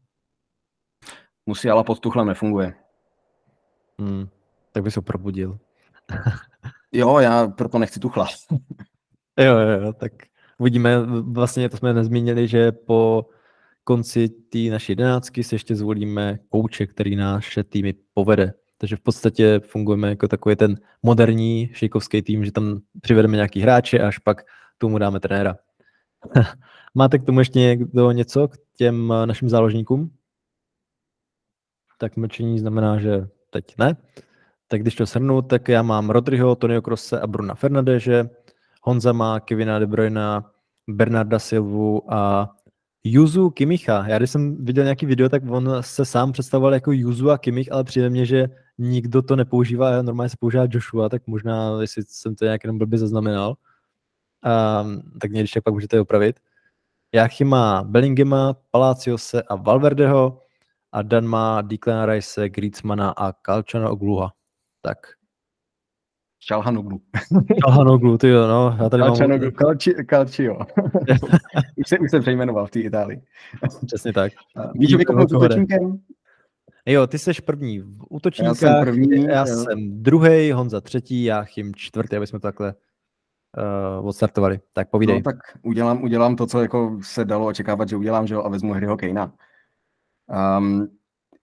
Musiala 1.47 1.85
pod 1.85 2.01
Tuchlem 2.01 2.27
nefunguje. 2.27 2.75
Hmm, 4.01 4.29
tak 4.73 4.83
bys 4.83 4.97
ho 4.97 5.03
probudil. 5.03 5.59
jo, 6.93 7.19
já 7.19 7.49
proto 7.49 7.79
nechci 7.79 8.01
Tuchla. 8.01 8.27
jo, 9.39 9.59
jo, 9.59 9.81
jo, 9.83 9.93
tak 9.93 10.13
uvidíme. 10.59 11.07
Vlastně 11.23 11.69
to 11.69 11.77
jsme 11.77 11.93
nezmínili, 11.93 12.49
že 12.49 12.73
po 12.73 13.27
konci 13.89 14.29
té 14.29 14.59
naší 14.59 14.93
jedenáctky 14.93 15.45
se 15.45 15.55
ještě 15.55 15.77
zvolíme 15.77 16.39
kouče, 16.49 16.87
který 16.87 17.17
naše 17.17 17.65
týmy 17.65 17.95
povede. 18.15 18.55
Takže 18.79 18.97
v 18.97 19.01
podstatě 19.01 19.61
fungujeme 19.65 20.09
jako 20.09 20.29
takový 20.29 20.57
ten 20.57 20.77
moderní 21.03 21.71
šejkovský 21.73 22.23
tým, 22.23 22.45
že 22.45 22.53
tam 22.53 22.81
přivedeme 23.01 23.37
nějaký 23.37 23.61
hráče 23.61 23.99
a 24.01 24.09
až 24.09 24.19
pak 24.19 24.43
tomu 24.79 24.99
dáme 24.99 25.21
trenéra. 25.21 25.57
Máte 26.95 27.19
k 27.19 27.25
tomu 27.25 27.39
ještě 27.39 27.59
někdo 27.59 28.11
něco 28.11 28.49
k 28.49 28.57
těm 28.77 29.13
našim 29.25 29.49
záložníkům? 29.49 30.11
Tak 31.99 32.17
mlčení 32.17 32.59
znamená, 32.59 32.99
že 32.99 33.29
teď 33.51 33.65
ne. 33.79 33.97
Tak 34.69 34.83
když 34.83 34.95
to 34.95 35.07
shrnu, 35.07 35.43
tak 35.43 35.69
já 35.69 35.83
mám 35.83 36.11
Rodriho, 36.11 36.57
Tonio 36.57 36.83
Krosse 36.83 37.21
a 37.21 37.27
Bruna 37.27 37.55
Fernandeže, 37.55 38.31
Honza 38.83 39.13
má 39.13 39.41
Kevina 39.41 39.79
De 39.79 39.87
Bruyne, 39.87 40.43
Bernarda 40.89 41.39
Silvu 41.39 42.15
a 42.15 42.51
Juzu 43.05 43.51
Kimicha. 43.51 44.09
Já 44.09 44.19
když 44.19 44.31
jsem 44.31 44.65
viděl 44.65 44.85
nějaký 44.85 45.07
video, 45.07 45.29
tak 45.29 45.43
on 45.51 45.77
se 45.81 46.05
sám 46.05 46.33
představoval 46.33 46.75
jako 46.75 46.93
Juzu 46.93 47.31
a 47.31 47.39
Kimich, 47.39 47.73
ale 47.73 47.85
přijde 47.85 48.11
mně, 48.11 48.27
že 48.27 48.49
nikdo 48.79 49.23
to 49.23 49.37
nepoužívá, 49.37 50.03
normálně 50.03 50.31
se 50.31 50.37
používá 50.41 50.67
Joshua, 50.71 51.09
tak 51.09 51.27
možná, 51.27 51.81
jestli 51.81 52.03
jsem 52.07 52.35
to 52.35 52.45
nějak 52.45 52.65
jenom 52.65 52.79
blbě 52.79 52.99
zaznamenal, 52.99 53.49
um, 53.51 55.03
tak 55.21 55.31
mě 55.31 55.41
když 55.41 55.51
tak 55.51 55.65
pak 55.65 55.75
můžete 55.75 56.01
opravit. 56.01 56.41
Jáchy 57.15 57.45
má 57.45 57.83
Bellingema, 57.85 58.55
Palaciose 58.71 59.43
a 59.43 59.57
Valverdeho 59.57 60.43
a 60.93 61.03
Dan 61.03 61.27
má 61.27 61.63
Declan 61.63 62.11
Rice, 62.11 62.49
Griezmana 62.49 63.11
a 63.11 63.33
Kalčana 63.33 63.91
Ogluha. 63.91 64.33
Tak. 64.83 65.18
Šalhanoglu. 66.41 67.01
Šalhanoglu, 67.65 68.19
ty 68.19 68.29
jo, 68.29 68.47
no. 68.47 68.77
Já 68.79 68.89
tady 68.89 69.03
Kalčanoglu, 69.03 69.45
mám... 69.45 69.53
Kalči, 69.53 69.95
Kalčio. 69.95 70.55
už, 71.77 71.89
se, 71.89 71.99
už 71.99 72.11
se 72.11 72.21
přejmenoval 72.21 72.67
v 72.67 72.71
té 72.71 72.81
Itálii. 72.81 73.23
Přesně 73.87 74.13
tak. 74.13 74.33
Víš, 74.75 74.91
že 74.91 74.97
s 75.29 75.33
útočníkem? 75.33 75.99
Jo, 76.87 77.07
ty 77.07 77.19
jsi 77.19 77.33
první 77.45 77.81
v 77.81 78.05
útočníkách, 78.11 78.63
já 78.63 78.75
jsem, 78.75 78.85
první, 78.85 79.25
já 79.25 79.47
jsem 79.47 80.03
druhý, 80.03 80.53
Honza 80.53 80.81
třetí, 80.81 81.25
já 81.25 81.43
chym 81.43 81.75
čtvrtý, 81.75 82.17
aby 82.17 82.27
jsme 82.27 82.39
to 82.39 82.47
takhle 82.49 82.75
uh, 84.01 84.07
odstartovali. 84.09 84.61
Tak 84.73 84.91
povídej. 84.91 85.17
No, 85.17 85.23
tak 85.23 85.37
udělám, 85.63 86.03
udělám 86.03 86.37
to, 86.37 86.47
co 86.47 86.61
jako 86.61 86.99
se 87.03 87.25
dalo 87.25 87.47
očekávat, 87.47 87.89
že 87.89 87.97
udělám, 87.97 88.27
že 88.27 88.35
jo, 88.35 88.43
a 88.43 88.49
vezmu 88.49 88.73
hry 88.73 88.87
Kejna. 88.99 89.33
Um, 90.59 90.98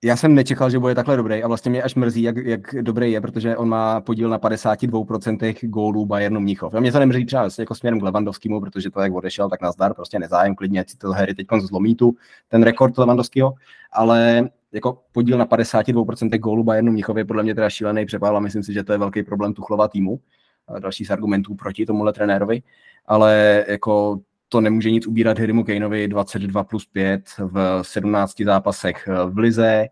já 0.05 0.15
jsem 0.15 0.35
nečekal, 0.35 0.69
že 0.69 0.79
bude 0.79 0.95
takhle 0.95 1.17
dobrý 1.17 1.43
a 1.43 1.47
vlastně 1.47 1.71
mě 1.71 1.83
až 1.83 1.95
mrzí, 1.95 2.21
jak, 2.21 2.37
jak 2.37 2.75
dobrý 2.81 3.11
je, 3.11 3.21
protože 3.21 3.57
on 3.57 3.69
má 3.69 4.01
podíl 4.01 4.29
na 4.29 4.39
52% 4.39 5.69
gólů 5.69 6.05
Bayernu 6.05 6.39
Mnichov. 6.39 6.73
A 6.73 6.79
mě 6.79 6.91
to 6.91 6.99
nemrzí 6.99 7.25
třeba 7.25 7.49
jako 7.59 7.75
směrem 7.75 7.99
k 7.99 8.03
Levandovskému, 8.03 8.61
protože 8.61 8.89
to, 8.89 9.01
jak 9.01 9.13
odešel, 9.13 9.49
tak 9.49 9.61
nazdar, 9.61 9.93
prostě 9.93 10.19
nezájem, 10.19 10.55
klidně 10.55 10.85
si 10.87 10.97
to 10.97 11.11
hry 11.11 11.33
teď 11.33 11.47
zlomí 11.59 11.95
tu, 11.95 12.15
ten 12.47 12.63
rekord 12.63 12.97
Levandovského, 12.97 13.53
ale 13.91 14.49
jako 14.71 15.01
podíl 15.11 15.37
na 15.37 15.45
52% 15.45 16.39
gólů 16.39 16.63
Bayernu 16.63 16.91
Mnichov 16.91 17.17
je 17.17 17.25
podle 17.25 17.43
mě 17.43 17.55
teda 17.55 17.69
šílený 17.69 18.05
přepál 18.05 18.37
a 18.37 18.39
myslím 18.39 18.63
si, 18.63 18.73
že 18.73 18.83
to 18.83 18.91
je 18.91 18.97
velký 18.97 19.23
problém 19.23 19.53
Tuchlova 19.53 19.87
týmu. 19.87 20.19
A 20.67 20.79
další 20.79 21.05
z 21.05 21.09
argumentů 21.09 21.55
proti 21.55 21.85
tomuhle 21.85 22.13
trenérovi, 22.13 22.61
ale 23.05 23.65
jako 23.67 24.19
to 24.55 24.61
nemůže 24.61 24.91
nic 24.91 25.07
ubírat 25.07 25.39
Harrymu 25.39 25.63
Kaneovi 25.63 26.07
22 26.07 26.63
plus 26.63 26.85
5 26.85 27.21
v 27.39 27.79
17 27.81 28.41
zápasech 28.41 29.09
v 29.29 29.37
Lize, 29.37 29.87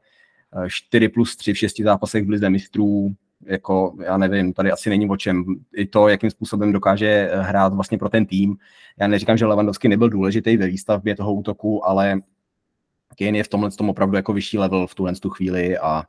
4 0.68 1.10
plus 1.10 1.36
3 1.36 1.54
v 1.54 1.58
6 1.58 1.82
zápasech 1.82 2.26
v 2.26 2.30
Lize 2.30 2.50
mistrů, 2.50 3.14
jako 3.46 3.96
já 4.04 4.18
nevím, 4.18 4.54
tady 4.54 4.72
asi 4.72 4.90
není 4.90 5.10
o 5.10 5.18
čem. 5.18 5.46
I 5.76 5.86
to, 5.86 6.08
jakým 6.08 6.30
způsobem 6.30 6.72
dokáže 6.72 7.32
hrát 7.34 7.74
vlastně 7.74 7.98
pro 7.98 8.10
ten 8.10 8.26
tým. 8.26 8.56
Já 9.00 9.08
neříkám, 9.08 9.38
že 9.38 9.46
Lewandowski 9.46 9.88
nebyl 9.88 10.10
důležitý 10.10 10.58
ve 10.58 10.68
výstavbě 10.68 11.16
toho 11.16 11.34
útoku, 11.34 11.88
ale 11.88 12.20
Kane 13.20 13.38
je 13.38 13.44
v 13.44 13.48
tomhle 13.48 13.72
tom 13.72 13.90
opravdu 13.90 14.16
jako 14.16 14.34
vyšší 14.34 14.58
level 14.58 14.88
v 14.88 14.96
tuhle 14.96 15.14
tu 15.16 15.30
chvíli 15.30 15.78
a 15.78 16.04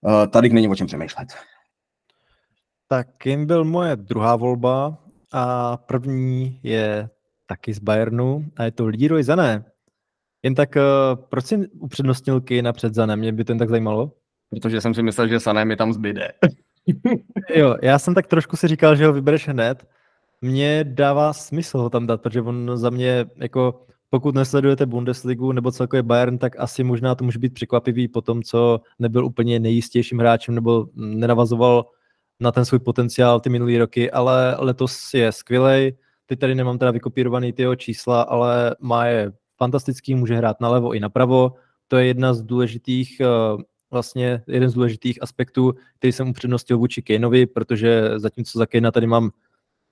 uh, 0.00 0.26
tady 0.26 0.48
není 0.48 0.68
o 0.68 0.74
čem 0.74 0.86
přemýšlet. 0.86 1.28
Tak 2.88 3.08
Kane 3.18 3.46
byl 3.46 3.64
moje 3.64 3.96
druhá 3.96 4.36
volba 4.36 4.98
a 5.32 5.76
první 5.76 6.60
je 6.62 7.08
taky 7.52 7.74
z 7.74 7.78
Bayernu 7.78 8.44
a 8.56 8.64
je 8.64 8.70
to 8.70 8.86
Leroy 8.86 9.22
Zané. 9.22 9.64
Jen 10.42 10.54
tak, 10.54 10.76
uh, 10.76 11.24
proč 11.28 11.44
jsi 11.44 11.68
upřednostnil 11.68 12.40
Kane 12.40 12.72
před 12.72 12.94
Zanem? 12.94 13.18
Mě 13.18 13.32
by 13.32 13.44
to 13.44 13.52
jen 13.52 13.58
tak 13.58 13.68
zajímalo. 13.68 14.12
Protože 14.50 14.80
jsem 14.80 14.94
si 14.94 15.02
myslel, 15.02 15.28
že 15.28 15.40
Sané 15.40 15.64
mi 15.64 15.76
tam 15.76 15.92
zbyde. 15.92 16.32
jo, 17.54 17.76
já 17.82 17.98
jsem 17.98 18.14
tak 18.14 18.26
trošku 18.26 18.56
si 18.56 18.68
říkal, 18.68 18.96
že 18.96 19.06
ho 19.06 19.12
vybereš 19.12 19.48
hned. 19.48 19.86
Mně 20.40 20.84
dává 20.84 21.32
smysl 21.32 21.78
ho 21.78 21.90
tam 21.90 22.06
dát, 22.06 22.22
protože 22.22 22.40
on 22.40 22.70
za 22.74 22.90
mě 22.90 23.26
jako 23.36 23.86
pokud 24.10 24.34
nesledujete 24.34 24.86
Bundesligu 24.86 25.52
nebo 25.52 25.72
celkově 25.72 26.02
Bayern, 26.02 26.38
tak 26.38 26.52
asi 26.58 26.84
možná 26.84 27.14
to 27.14 27.24
může 27.24 27.38
být 27.38 27.54
překvapivý 27.54 28.08
po 28.08 28.20
tom, 28.20 28.42
co 28.42 28.80
nebyl 28.98 29.24
úplně 29.24 29.60
nejistějším 29.60 30.18
hráčem 30.18 30.54
nebo 30.54 30.86
nenavazoval 30.94 31.86
na 32.40 32.52
ten 32.52 32.64
svůj 32.64 32.78
potenciál 32.78 33.40
ty 33.40 33.48
minulý 33.50 33.78
roky, 33.78 34.10
ale 34.10 34.56
letos 34.58 35.14
je 35.14 35.32
skvělej. 35.32 35.96
Teď 36.26 36.38
tady 36.38 36.54
nemám 36.54 36.78
teda 36.78 36.90
vykopírovaný 36.90 37.52
ty 37.52 37.62
jeho 37.62 37.76
čísla, 37.76 38.22
ale 38.22 38.76
má 38.80 39.06
je 39.06 39.32
fantastický, 39.56 40.14
může 40.14 40.36
hrát 40.36 40.60
nalevo 40.60 40.94
i 40.94 41.00
napravo. 41.00 41.52
To 41.88 41.96
je 41.96 42.06
jedna 42.06 42.34
z 42.34 42.42
důležitých, 42.42 43.20
eh, 43.20 43.62
vlastně 43.90 44.42
jeden 44.46 44.68
z 44.68 44.74
důležitých 44.74 45.22
aspektů, 45.22 45.74
který 45.98 46.12
jsem 46.12 46.28
upřednostil 46.28 46.78
vůči 46.78 47.02
Kaneovi, 47.02 47.46
protože 47.46 48.12
zatímco 48.16 48.58
za 48.58 48.66
Kanea 48.66 48.90
tady 48.90 49.06
mám, 49.06 49.30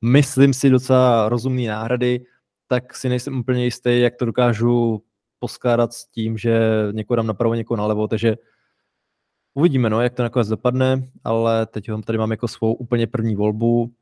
myslím 0.04 0.54
si, 0.54 0.70
docela 0.70 1.28
rozumný 1.28 1.66
náhrady, 1.66 2.24
tak 2.68 2.96
si 2.96 3.08
nejsem 3.08 3.38
úplně 3.38 3.64
jistý, 3.64 4.00
jak 4.00 4.16
to 4.16 4.24
dokážu 4.24 5.02
poskládat 5.38 5.92
s 5.92 6.06
tím, 6.06 6.38
že 6.38 6.60
někoho 6.92 7.16
dám 7.16 7.26
napravo, 7.26 7.54
někoho 7.54 7.76
nalevo, 7.78 8.08
takže 8.08 8.36
uvidíme, 9.54 9.90
no, 9.90 10.00
jak 10.00 10.14
to 10.14 10.22
nakonec 10.22 10.48
dopadne, 10.48 11.10
ale 11.24 11.66
teď 11.66 11.88
ho 11.90 12.02
tady 12.02 12.18
mám 12.18 12.30
jako 12.30 12.48
svou 12.48 12.74
úplně 12.74 13.06
první 13.06 13.34
volbu 13.34 13.92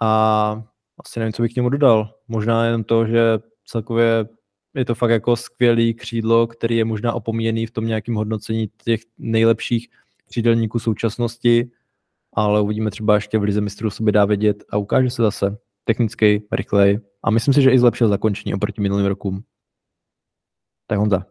a 0.00 0.62
asi 1.00 1.20
nevím, 1.20 1.32
co 1.32 1.42
bych 1.42 1.52
k 1.52 1.56
němu 1.56 1.68
dodal. 1.68 2.14
Možná 2.28 2.66
jen 2.66 2.84
to, 2.84 3.06
že 3.06 3.38
celkově 3.64 4.28
je 4.74 4.84
to 4.84 4.94
fakt 4.94 5.10
jako 5.10 5.36
skvělý 5.36 5.94
křídlo, 5.94 6.46
který 6.46 6.76
je 6.76 6.84
možná 6.84 7.12
opomíjený 7.12 7.66
v 7.66 7.70
tom 7.70 7.86
nějakém 7.86 8.14
hodnocení 8.14 8.70
těch 8.84 9.00
nejlepších 9.18 9.88
křídelníků 10.28 10.78
současnosti, 10.78 11.70
ale 12.32 12.60
uvidíme 12.60 12.90
třeba 12.90 13.14
ještě 13.14 13.38
v 13.38 13.42
Lize 13.42 13.60
mistrů 13.60 13.90
sobě 13.90 14.12
dá 14.12 14.24
vědět 14.24 14.64
a 14.70 14.76
ukáže 14.76 15.10
se 15.10 15.22
zase 15.22 15.58
technicky, 15.84 16.42
rychlej 16.52 17.00
a 17.22 17.30
myslím 17.30 17.54
si, 17.54 17.62
že 17.62 17.70
i 17.70 17.78
zlepšil 17.78 18.08
zakončení 18.08 18.54
oproti 18.54 18.80
minulým 18.80 19.06
rokům. 19.06 19.44
Tak 20.86 20.98
Honza. 20.98 21.26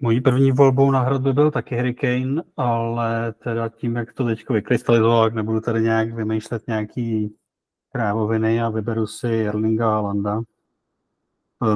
Mojí 0.00 0.20
první 0.20 0.52
volbou 0.52 0.90
na 0.90 1.00
hrad 1.00 1.22
by 1.22 1.32
byl 1.32 1.50
taky 1.50 1.76
Hurricane, 1.76 2.42
ale 2.56 3.32
teda 3.32 3.68
tím, 3.68 3.96
jak 3.96 4.12
to 4.12 4.24
teď 4.24 4.48
vykrystalizoval, 4.48 5.26
tak 5.26 5.34
nebudu 5.34 5.60
tady 5.60 5.82
nějak 5.82 6.14
vymýšlet 6.14 6.62
nějaký 6.66 7.36
krávoviny 7.96 8.62
a 8.62 8.68
vyberu 8.68 9.06
si 9.06 9.46
Erlinga 9.46 10.00
Landa. 10.00 10.42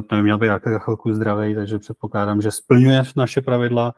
ten 0.09 0.23
měl 0.23 0.39
být 0.39 0.47
jako 0.47 0.79
chvilku 0.79 1.13
zdravý, 1.13 1.55
takže 1.55 1.79
předpokládám, 1.79 2.43
že 2.43 2.51
splňuje 2.51 3.03
naše 3.17 3.41
pravidla. 3.41 3.95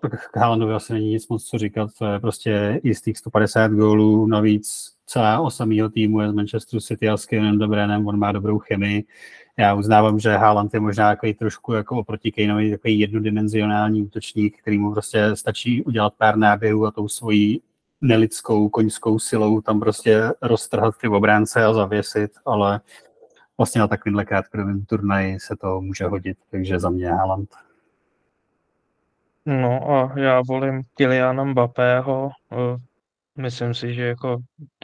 Tak 0.00 0.36
Haalandovi 0.36 0.74
asi 0.74 0.92
není 0.92 1.10
nic 1.10 1.28
moc 1.28 1.44
co 1.44 1.58
říkat, 1.58 1.90
to 1.98 2.06
je 2.06 2.20
prostě 2.20 2.80
jistých 2.84 3.18
150 3.18 3.72
gólů, 3.72 4.26
navíc 4.26 4.92
celá 5.06 5.40
osa 5.40 5.64
mýho 5.64 5.88
týmu 5.88 6.20
je 6.20 6.30
z 6.30 6.34
Manchester 6.34 6.80
City 6.80 7.08
a 7.08 7.16
s 7.16 7.26
Kevinem 7.26 7.58
Dobrénem, 7.58 8.06
on 8.06 8.18
má 8.18 8.32
dobrou 8.32 8.58
chemii. 8.58 9.04
Já 9.56 9.74
uznávám, 9.74 10.18
že 10.18 10.36
Haaland 10.36 10.74
je 10.74 10.80
možná 10.80 11.10
takový 11.10 11.34
trošku 11.34 11.72
jako 11.72 11.96
oproti 11.96 12.32
Kaneovi 12.32 12.70
takový 12.70 12.98
jednodimenzionální 12.98 14.02
útočník, 14.02 14.58
který 14.62 14.78
mu 14.78 14.92
prostě 14.92 15.36
stačí 15.36 15.82
udělat 15.82 16.14
pár 16.18 16.36
náběhů 16.36 16.86
a 16.86 16.90
tou 16.90 17.08
svojí 17.08 17.62
nelidskou 18.00 18.68
koňskou 18.68 19.18
silou 19.18 19.60
tam 19.60 19.80
prostě 19.80 20.32
roztrhat 20.42 20.94
ty 20.98 21.08
obránce 21.08 21.64
a 21.64 21.72
zavěsit, 21.72 22.30
ale 22.46 22.80
vlastně 23.58 23.80
na 23.80 23.88
takovýmhle 23.88 24.24
krátkodobým 24.24 24.84
turnaji 24.84 25.40
se 25.40 25.56
to 25.56 25.80
může 25.80 26.04
hodit, 26.04 26.38
takže 26.50 26.78
za 26.78 26.90
mě 26.90 27.10
Haaland. 27.10 27.48
No 29.46 29.90
a 29.90 30.18
já 30.18 30.40
volím 30.48 30.82
Kyliana 30.94 31.44
Mbappého. 31.44 32.30
Eh, 32.52 32.76
myslím 33.38 33.74
si, 33.74 33.94
že 33.94 34.06
jako 34.06 34.38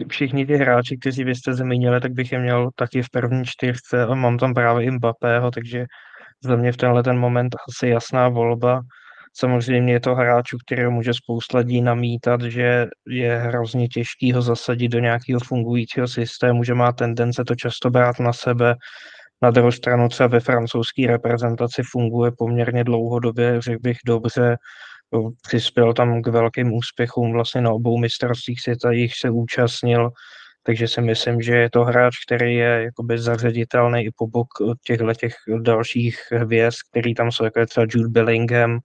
všichni 0.08 0.46
ty 0.46 0.56
hráči, 0.56 0.96
kteří 0.96 1.24
vy 1.24 1.34
jste 1.34 1.54
zmínili, 1.54 2.00
tak 2.00 2.12
bych 2.12 2.32
je 2.32 2.38
měl 2.38 2.70
taky 2.74 3.02
v 3.02 3.10
první 3.10 3.44
čtyřce 3.44 4.06
mám 4.14 4.38
tam 4.38 4.54
právě 4.54 4.90
Mbappého, 4.90 5.50
takže 5.50 5.86
za 6.44 6.56
mě 6.56 6.72
v 6.72 6.76
tenhle 6.76 7.02
ten 7.02 7.18
moment 7.18 7.56
asi 7.68 7.88
jasná 7.88 8.28
volba. 8.28 8.80
Samozřejmě 9.38 9.92
je 9.92 10.00
to 10.00 10.14
hráč, 10.14 10.52
u 10.52 10.58
kterého 10.58 10.90
může 10.90 11.14
spousta 11.14 11.58
lidí 11.58 11.82
namítat, 11.82 12.42
že 12.42 12.86
je 13.06 13.38
hrozně 13.38 13.88
těžký 13.88 14.32
ho 14.32 14.42
zasadit 14.42 14.88
do 14.88 14.98
nějakého 14.98 15.40
fungujícího 15.40 16.08
systému, 16.08 16.64
že 16.64 16.74
má 16.74 16.92
tendence 16.92 17.44
to 17.44 17.54
často 17.54 17.90
brát 17.90 18.20
na 18.20 18.32
sebe. 18.32 18.74
Na 19.42 19.50
druhou 19.50 19.72
stranu 19.72 20.08
třeba 20.08 20.26
ve 20.26 20.40
francouzské 20.40 21.06
reprezentaci 21.06 21.82
funguje 21.92 22.32
poměrně 22.38 22.84
dlouhodobě, 22.84 23.60
řekl 23.60 23.80
bych 23.80 23.96
dobře, 24.06 24.56
přispěl 25.42 25.94
tam 25.94 26.22
k 26.22 26.26
velkým 26.26 26.72
úspěchům 26.72 27.32
vlastně 27.32 27.60
na 27.60 27.70
obou 27.70 27.98
mistrovstvích 27.98 28.60
světa, 28.60 28.90
jich 28.90 29.12
se 29.14 29.30
účastnil, 29.30 30.10
takže 30.62 30.88
si 30.88 31.00
myslím, 31.00 31.42
že 31.42 31.56
je 31.56 31.70
to 31.70 31.84
hráč, 31.84 32.14
který 32.26 32.54
je 32.54 32.82
jakoby 32.84 33.18
zařaditelný 33.18 34.04
i 34.04 34.10
po 34.16 34.26
bok 34.26 34.48
těchto 34.86 35.14
těch 35.14 35.34
dalších 35.60 36.18
hvězd, 36.32 36.76
který 36.90 37.14
tam 37.14 37.32
jsou, 37.32 37.44
jako 37.44 37.60
je 37.60 37.66
třeba 37.66 37.86
Jude 37.90 38.08
Bellingham, 38.08 38.78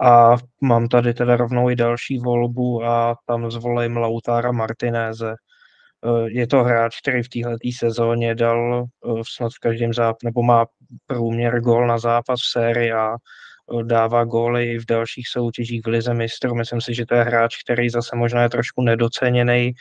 a 0.00 0.36
mám 0.60 0.88
tady 0.88 1.14
teda 1.14 1.36
rovnou 1.36 1.70
i 1.70 1.76
další 1.76 2.18
volbu 2.18 2.84
a 2.84 3.16
tam 3.26 3.50
zvolím 3.50 3.96
Lautára 3.96 4.52
Martinéze. 4.52 5.34
Eh, 5.34 6.30
je 6.30 6.46
to 6.46 6.64
hráč, 6.64 7.00
který 7.00 7.22
v 7.22 7.28
téhle 7.28 7.56
sezóně 7.78 8.34
dal 8.34 8.84
eh, 8.84 9.22
snad 9.34 9.52
v 9.52 9.58
každém 9.58 9.94
zápas, 9.94 10.22
nebo 10.24 10.42
má 10.42 10.66
průměr 11.06 11.60
gól 11.60 11.86
na 11.86 11.98
zápas 11.98 12.40
v 12.40 12.50
sérii 12.52 12.92
a 12.92 13.14
eh, 13.14 13.84
dává 13.84 14.24
góly 14.24 14.72
i 14.72 14.78
v 14.78 14.86
dalších 14.86 15.28
soutěžích 15.28 15.82
v 15.84 15.88
Lize 15.88 16.14
mistrů. 16.14 16.54
Myslím 16.54 16.80
si, 16.80 16.94
že 16.94 17.06
to 17.06 17.14
je 17.14 17.22
hráč, 17.22 17.62
který 17.62 17.90
zase 17.90 18.16
možná 18.16 18.42
je 18.42 18.48
trošku 18.48 18.82
nedoceněný 18.82 19.72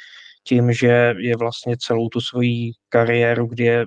tím, 0.49 0.73
že 0.73 1.13
je 1.17 1.37
vlastně 1.37 1.77
celou 1.77 2.09
tu 2.09 2.21
svoji 2.21 2.71
kariéru, 2.89 3.45
kdy 3.45 3.63
je 3.63 3.85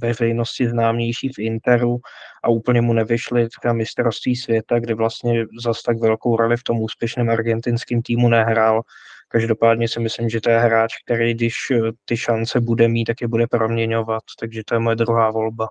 veřejnosti 0.00 0.68
známější 0.68 1.28
v 1.28 1.38
Interu 1.38 1.96
a 2.44 2.48
úplně 2.48 2.80
mu 2.80 2.92
nevyšly 2.92 3.48
třeba 3.48 3.74
mistrovství 3.74 4.36
světa, 4.36 4.78
kde 4.78 4.94
vlastně 4.94 5.44
zas 5.64 5.82
tak 5.82 5.98
velkou 5.98 6.36
roli 6.36 6.56
v 6.56 6.62
tom 6.62 6.80
úspěšném 6.80 7.30
argentinském 7.30 8.02
týmu 8.02 8.28
nehrál. 8.28 8.82
Každopádně 9.28 9.88
si 9.88 10.00
myslím, 10.00 10.28
že 10.28 10.40
to 10.40 10.50
je 10.50 10.58
hráč, 10.58 10.92
který 11.04 11.34
když 11.34 11.54
eh, 11.70 11.78
ty 12.04 12.16
šance 12.16 12.60
bude 12.60 12.88
mít, 12.88 13.04
tak 13.04 13.20
je 13.20 13.28
bude 13.28 13.46
proměňovat, 13.46 14.22
takže 14.40 14.62
to 14.66 14.74
je 14.74 14.78
moje 14.78 14.96
druhá 14.96 15.30
volba. 15.30 15.68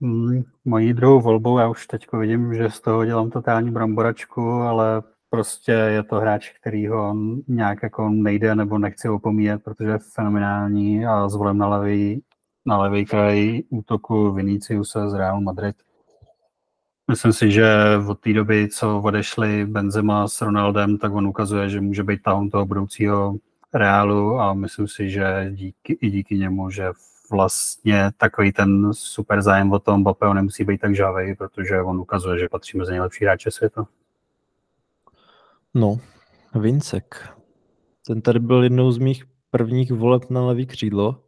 Hmm, 0.00 0.42
mojí 0.64 0.92
druhou 0.92 1.20
volbou, 1.20 1.58
já 1.58 1.68
už 1.68 1.86
teď 1.86 2.06
vidím, 2.12 2.54
že 2.54 2.70
z 2.70 2.80
toho 2.80 3.04
dělám 3.04 3.30
totální 3.30 3.70
bramboračku, 3.70 4.40
ale 4.42 5.02
prostě 5.30 5.72
je 5.72 6.02
to 6.02 6.16
hráč, 6.16 6.50
který 6.60 6.88
ho 6.88 7.16
nějak 7.48 7.82
jako 7.82 8.08
nejde 8.08 8.54
nebo 8.54 8.78
nechci 8.78 9.08
opomíjet, 9.08 9.62
protože 9.64 9.88
je 9.88 9.98
fenomenální 9.98 11.06
a 11.06 11.28
zvolím 11.28 11.58
na 11.58 11.68
levý, 11.68 12.22
na 12.66 12.78
levý 12.78 13.06
kraj 13.06 13.60
útoku 13.70 14.32
Viniciuse 14.32 15.10
z 15.10 15.14
Real 15.14 15.40
Madrid. 15.40 15.76
Myslím 17.10 17.32
si, 17.32 17.50
že 17.50 17.66
od 18.08 18.20
té 18.20 18.32
doby, 18.32 18.68
co 18.68 19.00
odešli 19.00 19.66
Benzema 19.66 20.28
s 20.28 20.40
Ronaldem, 20.40 20.98
tak 20.98 21.12
on 21.12 21.26
ukazuje, 21.26 21.68
že 21.68 21.80
může 21.80 22.04
být 22.04 22.22
tahom 22.22 22.50
toho 22.50 22.66
budoucího 22.66 23.34
Reálu 23.74 24.40
a 24.40 24.54
myslím 24.54 24.88
si, 24.88 25.10
že 25.10 25.50
díky, 25.50 25.98
i 26.00 26.10
díky 26.10 26.38
němu, 26.38 26.70
že 26.70 26.90
vlastně 27.30 28.10
takový 28.16 28.52
ten 28.52 28.92
super 28.92 29.42
zájem 29.42 29.72
o 29.72 29.78
tom 29.78 30.00
Mbappého 30.00 30.34
nemusí 30.34 30.64
být 30.64 30.80
tak 30.80 30.96
žávej, 30.96 31.34
protože 31.34 31.82
on 31.82 32.00
ukazuje, 32.00 32.38
že 32.38 32.48
patří 32.48 32.78
mezi 32.78 32.90
nejlepší 32.90 33.24
hráče 33.24 33.50
světa. 33.50 33.86
No, 35.74 36.00
Vincek. 36.54 37.28
Ten 38.06 38.22
tady 38.22 38.40
byl 38.40 38.62
jednou 38.62 38.92
z 38.92 38.98
mých 38.98 39.24
prvních 39.50 39.92
voleb 39.92 40.30
na 40.30 40.46
levý 40.46 40.66
křídlo, 40.66 41.24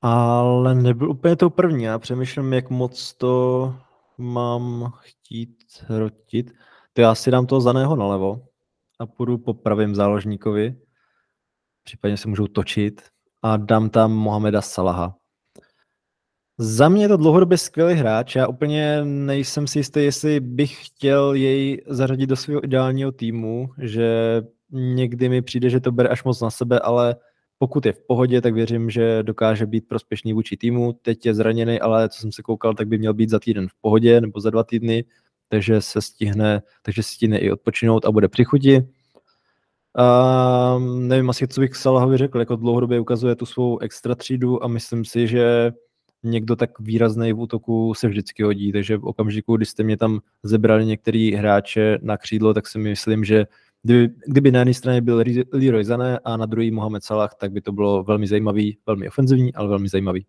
ale 0.00 0.74
nebyl 0.74 1.10
úplně 1.10 1.36
to 1.36 1.50
první. 1.50 1.84
Já 1.84 1.98
přemýšlím, 1.98 2.52
jak 2.52 2.70
moc 2.70 3.14
to 3.14 3.74
mám 4.18 4.92
chtít 4.98 5.64
hrotit. 5.86 6.52
To 6.92 7.00
já 7.00 7.14
si 7.14 7.30
dám 7.30 7.46
toho 7.46 7.60
zaného 7.60 7.96
nalevo 7.96 8.46
a 8.98 9.06
půjdu 9.06 9.38
po 9.38 9.54
pravém 9.54 9.94
záložníkovi. 9.94 10.80
Případně 11.82 12.16
se 12.16 12.28
můžu 12.28 12.46
točit 12.46 13.02
a 13.42 13.56
dám 13.56 13.90
tam 13.90 14.12
Mohameda 14.12 14.62
Salaha. 14.62 15.16
Za 16.58 16.88
mě 16.88 17.04
je 17.04 17.08
to 17.08 17.16
dlouhodobě 17.16 17.58
skvělý 17.58 17.94
hráč. 17.94 18.36
Já 18.36 18.46
úplně 18.46 19.04
nejsem 19.04 19.66
si 19.66 19.78
jistý, 19.78 20.00
jestli 20.00 20.40
bych 20.40 20.86
chtěl 20.86 21.32
jej 21.32 21.82
zařadit 21.86 22.26
do 22.26 22.36
svého 22.36 22.64
ideálního 22.64 23.12
týmu, 23.12 23.68
že 23.78 24.42
někdy 24.70 25.28
mi 25.28 25.42
přijde, 25.42 25.70
že 25.70 25.80
to 25.80 25.92
bere 25.92 26.08
až 26.08 26.24
moc 26.24 26.40
na 26.40 26.50
sebe, 26.50 26.80
ale 26.80 27.16
pokud 27.58 27.86
je 27.86 27.92
v 27.92 28.00
pohodě, 28.06 28.40
tak 28.40 28.54
věřím, 28.54 28.90
že 28.90 29.22
dokáže 29.22 29.66
být 29.66 29.88
prospěšný 29.88 30.32
vůči 30.32 30.56
týmu. 30.56 30.92
Teď 30.92 31.26
je 31.26 31.34
zraněný, 31.34 31.80
ale 31.80 32.08
co 32.08 32.20
jsem 32.20 32.32
se 32.32 32.42
koukal, 32.42 32.74
tak 32.74 32.88
by 32.88 32.98
měl 32.98 33.14
být 33.14 33.30
za 33.30 33.38
týden 33.38 33.68
v 33.68 33.80
pohodě 33.80 34.20
nebo 34.20 34.40
za 34.40 34.50
dva 34.50 34.64
týdny, 34.64 35.04
takže 35.48 35.80
se 35.80 36.02
stihne, 36.02 36.62
takže 36.82 37.02
si 37.02 37.14
stihne 37.14 37.38
i 37.38 37.52
odpočinout 37.52 38.04
a 38.04 38.12
bude 38.12 38.28
při 38.28 38.44
chuti. 38.44 38.88
Um, 40.76 41.08
nevím 41.08 41.30
asi, 41.30 41.48
co 41.48 41.60
bych 41.60 41.76
Salahovi 41.76 42.16
řekl, 42.16 42.38
jako 42.38 42.56
dlouhodobě 42.56 43.00
ukazuje 43.00 43.34
tu 43.34 43.46
svou 43.46 43.78
extra 43.78 44.14
třídu 44.14 44.64
a 44.64 44.68
myslím 44.68 45.04
si, 45.04 45.26
že 45.26 45.72
někdo 46.26 46.56
tak 46.56 46.80
výrazný 46.80 47.32
v 47.32 47.40
útoku 47.40 47.94
se 47.94 48.08
vždycky 48.08 48.42
hodí, 48.42 48.72
takže 48.72 48.96
v 48.96 49.04
okamžiku, 49.04 49.56
kdy 49.56 49.66
jste 49.66 49.82
mě 49.82 49.96
tam 49.96 50.20
zebrali 50.42 50.86
některý 50.86 51.34
hráče 51.34 51.98
na 52.02 52.16
křídlo, 52.16 52.54
tak 52.54 52.66
si 52.66 52.78
myslím, 52.78 53.24
že 53.24 53.46
kdyby, 53.82 54.14
kdyby 54.26 54.52
na 54.52 54.58
jedné 54.58 54.74
straně 54.74 55.00
byl 55.00 55.24
Leroy 55.52 55.84
Zané 55.84 56.18
a 56.18 56.36
na 56.36 56.46
druhý 56.46 56.70
Mohamed 56.70 57.04
Salah, 57.04 57.34
tak 57.34 57.52
by 57.52 57.60
to 57.60 57.72
bylo 57.72 58.02
velmi 58.02 58.26
zajímavý, 58.26 58.78
velmi 58.86 59.08
ofenzivní, 59.08 59.54
ale 59.54 59.68
velmi 59.68 59.88
zajímavý. 59.88 60.26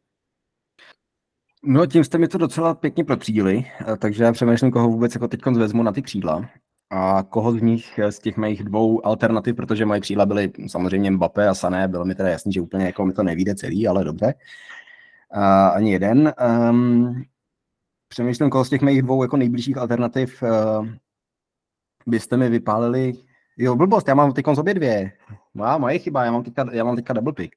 No 1.64 1.86
tím 1.86 2.04
jste 2.04 2.18
mi 2.18 2.28
to 2.28 2.38
docela 2.38 2.76
pěkně 2.76 3.04
protřídili, 3.04 3.66
takže 4.00 4.24
já 4.24 4.32
přemýšlím, 4.32 4.72
koho 4.72 4.90
vůbec 4.90 5.14
jako 5.14 5.28
teď 5.28 5.46
vezmu 5.46 5.84
na 5.84 5.92
ty 5.92 6.02
křídla. 6.02 6.50
A 6.92 7.24
koho 7.24 7.52
z 7.52 7.62
nich, 7.62 8.00
z 8.10 8.20
těch 8.20 8.38
mých 8.38 8.64
dvou 8.64 9.06
alternativ, 9.06 9.56
protože 9.56 9.86
moje 9.86 10.00
křídla 10.00 10.26
byly 10.26 10.52
samozřejmě 10.68 11.12
Mbappé 11.12 11.48
a 11.48 11.54
Sané, 11.54 11.88
bylo 11.88 12.06
mi 12.06 12.16
teda 12.16 12.30
jasný, 12.30 12.54
že 12.54 12.62
úplně 12.62 12.86
jako 12.86 13.06
mi 13.06 13.14
to 13.14 13.24
nevíde 13.24 13.56
celý, 13.56 13.88
ale 13.88 14.04
dobře 14.04 14.34
uh, 15.36 15.76
ani 15.76 15.92
jeden. 15.92 16.34
Um, 16.70 17.24
přemýšlím, 18.08 18.50
koho 18.50 18.66
z 18.66 18.70
těch 18.70 18.82
mých 18.82 19.02
dvou 19.02 19.24
jako 19.24 19.38
nejbližších 19.38 19.78
alternativ 19.78 20.44
uh, 20.44 20.88
byste 22.08 22.38
mi 22.38 22.50
vypálili. 22.50 23.14
Jo, 23.58 23.76
blbost, 23.76 24.08
já 24.08 24.16
mám 24.16 24.34
teď 24.34 24.48
obě 24.48 24.74
dvě. 24.74 25.12
Má, 25.54 25.78
moje 25.78 26.00
chyba, 26.00 26.26
já 26.26 26.32
mám 26.32 26.44
teďka, 26.44 26.66
já 26.72 26.84
mám 26.84 26.96
teďka 26.96 27.14
double 27.14 27.34
pick. 27.34 27.56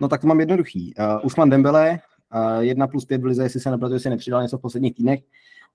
No 0.00 0.08
tak 0.08 0.20
to 0.20 0.26
mám 0.26 0.40
jednoduchý. 0.40 0.94
Uh, 0.98 1.26
Usman 1.26 1.50
Dembele, 1.50 2.00
uh, 2.34 2.60
1 2.60 2.86
plus 2.86 3.04
5 3.04 3.22
v 3.22 3.24
lize, 3.24 3.42
jestli 3.42 3.60
se 3.60 3.70
nepletu, 3.70 3.94
jestli 3.94 4.10
nepřidal 4.10 4.42
něco 4.42 4.58
v 4.58 4.60
posledních 4.60 4.94
týdnech, 4.94 5.20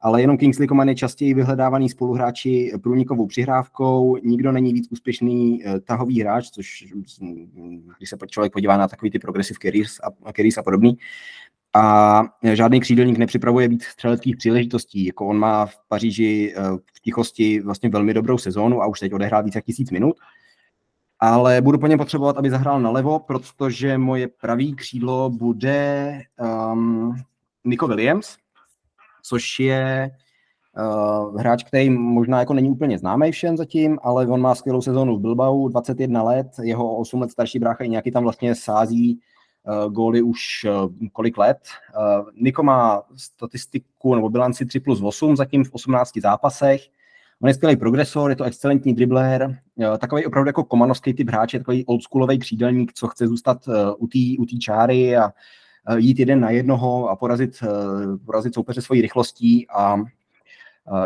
ale 0.05 0.21
jenom 0.21 0.37
Kingsley 0.37 0.67
Coman 0.67 0.89
je 0.89 0.95
častěji 0.95 1.33
vyhledávaný 1.33 1.89
spoluhráči 1.89 2.71
průnikovou 2.83 3.27
přihrávkou, 3.27 4.17
nikdo 4.23 4.51
není 4.51 4.73
víc 4.73 4.87
úspěšný 4.91 5.63
uh, 5.63 5.79
tahový 5.79 6.21
hráč, 6.21 6.49
což 6.49 6.85
když 7.97 8.09
se 8.09 8.17
člověk 8.27 8.53
podívá 8.53 8.77
na 8.77 8.87
takový 8.87 9.11
ty 9.11 9.19
progressive 9.19 9.57
careers 9.61 9.99
a, 9.99 10.31
careers 10.33 10.57
a 10.57 10.63
podobný, 10.63 10.97
a 11.75 12.23
žádný 12.53 12.79
křídelník 12.79 13.17
nepřipravuje 13.17 13.67
víc 13.67 13.83
střeleckých 13.83 14.37
příležitostí. 14.37 15.05
Jako 15.05 15.27
on 15.27 15.37
má 15.37 15.65
v 15.65 15.77
Paříži 15.87 16.53
eh, 16.57 16.61
v 16.95 17.01
tichosti 17.01 17.59
vlastně 17.59 17.89
velmi 17.89 18.13
dobrou 18.13 18.37
sezónu 18.37 18.81
a 18.81 18.87
už 18.87 18.99
teď 18.99 19.13
odehrál 19.13 19.43
více 19.43 19.57
jak 19.57 19.65
tisíc 19.65 19.91
minut. 19.91 20.15
Ale 21.19 21.61
budu 21.61 21.77
po 21.77 21.87
něm 21.87 21.99
potřebovat, 21.99 22.37
aby 22.37 22.49
zahrál 22.49 22.81
nalevo, 22.81 23.19
protože 23.19 23.97
moje 23.97 24.27
pravý 24.27 24.75
křídlo 24.75 25.29
bude 25.29 26.21
um, 26.73 27.15
Nico 27.63 27.87
Williams, 27.87 28.37
což 29.27 29.59
je 29.59 30.11
uh, 30.77 31.39
hráč, 31.39 31.63
který 31.63 31.89
možná 31.89 32.39
jako 32.39 32.53
není 32.53 32.69
úplně 32.69 32.97
známý 32.97 33.31
všem 33.31 33.57
zatím, 33.57 33.99
ale 34.03 34.27
on 34.27 34.41
má 34.41 34.55
skvělou 34.55 34.81
sezónu 34.81 35.17
v 35.17 35.21
Bilbao, 35.21 35.67
21 35.67 36.23
let, 36.23 36.47
jeho 36.61 36.97
8 36.97 37.21
let 37.21 37.31
starší 37.31 37.59
brácha 37.59 37.83
i 37.83 37.89
nějaký 37.89 38.11
tam 38.11 38.23
vlastně 38.23 38.55
sází 38.55 39.19
uh, 39.63 39.93
góly 39.93 40.21
už 40.21 40.39
uh, 40.65 40.91
kolik 41.13 41.37
let. 41.37 41.57
Uh, 41.97 42.29
Niko 42.41 42.63
má 42.63 43.03
statistiku 43.15 44.15
nebo 44.15 44.29
bilanci 44.29 44.65
3 44.65 44.79
plus 44.79 45.01
8 45.03 45.35
zatím 45.35 45.63
v 45.63 45.73
18 45.73 46.11
zápasech. 46.17 46.81
On 47.41 47.47
je 47.47 47.53
skvělý 47.53 47.77
progresor, 47.77 48.29
je 48.29 48.35
to 48.35 48.43
excelentní 48.43 48.93
dribler, 48.93 49.59
takový 49.97 50.25
opravdu 50.25 50.49
jako 50.49 50.63
komanovský 50.63 51.13
typ 51.13 51.29
hráče, 51.29 51.57
takový 51.57 51.85
oldschoolový 51.85 52.39
křídelník, 52.39 52.93
co 52.93 53.07
chce 53.07 53.27
zůstat 53.27 53.57
u 53.97 54.07
té 54.07 54.19
u 54.39 54.45
čáry 54.45 55.17
a 55.17 55.31
jít 55.97 56.19
jeden 56.19 56.39
na 56.39 56.49
jednoho 56.49 57.09
a 57.09 57.15
porazit, 57.15 57.63
porazit 58.25 58.53
soupeře 58.53 58.81
svojí 58.81 59.01
rychlostí 59.01 59.67
a 59.69 59.97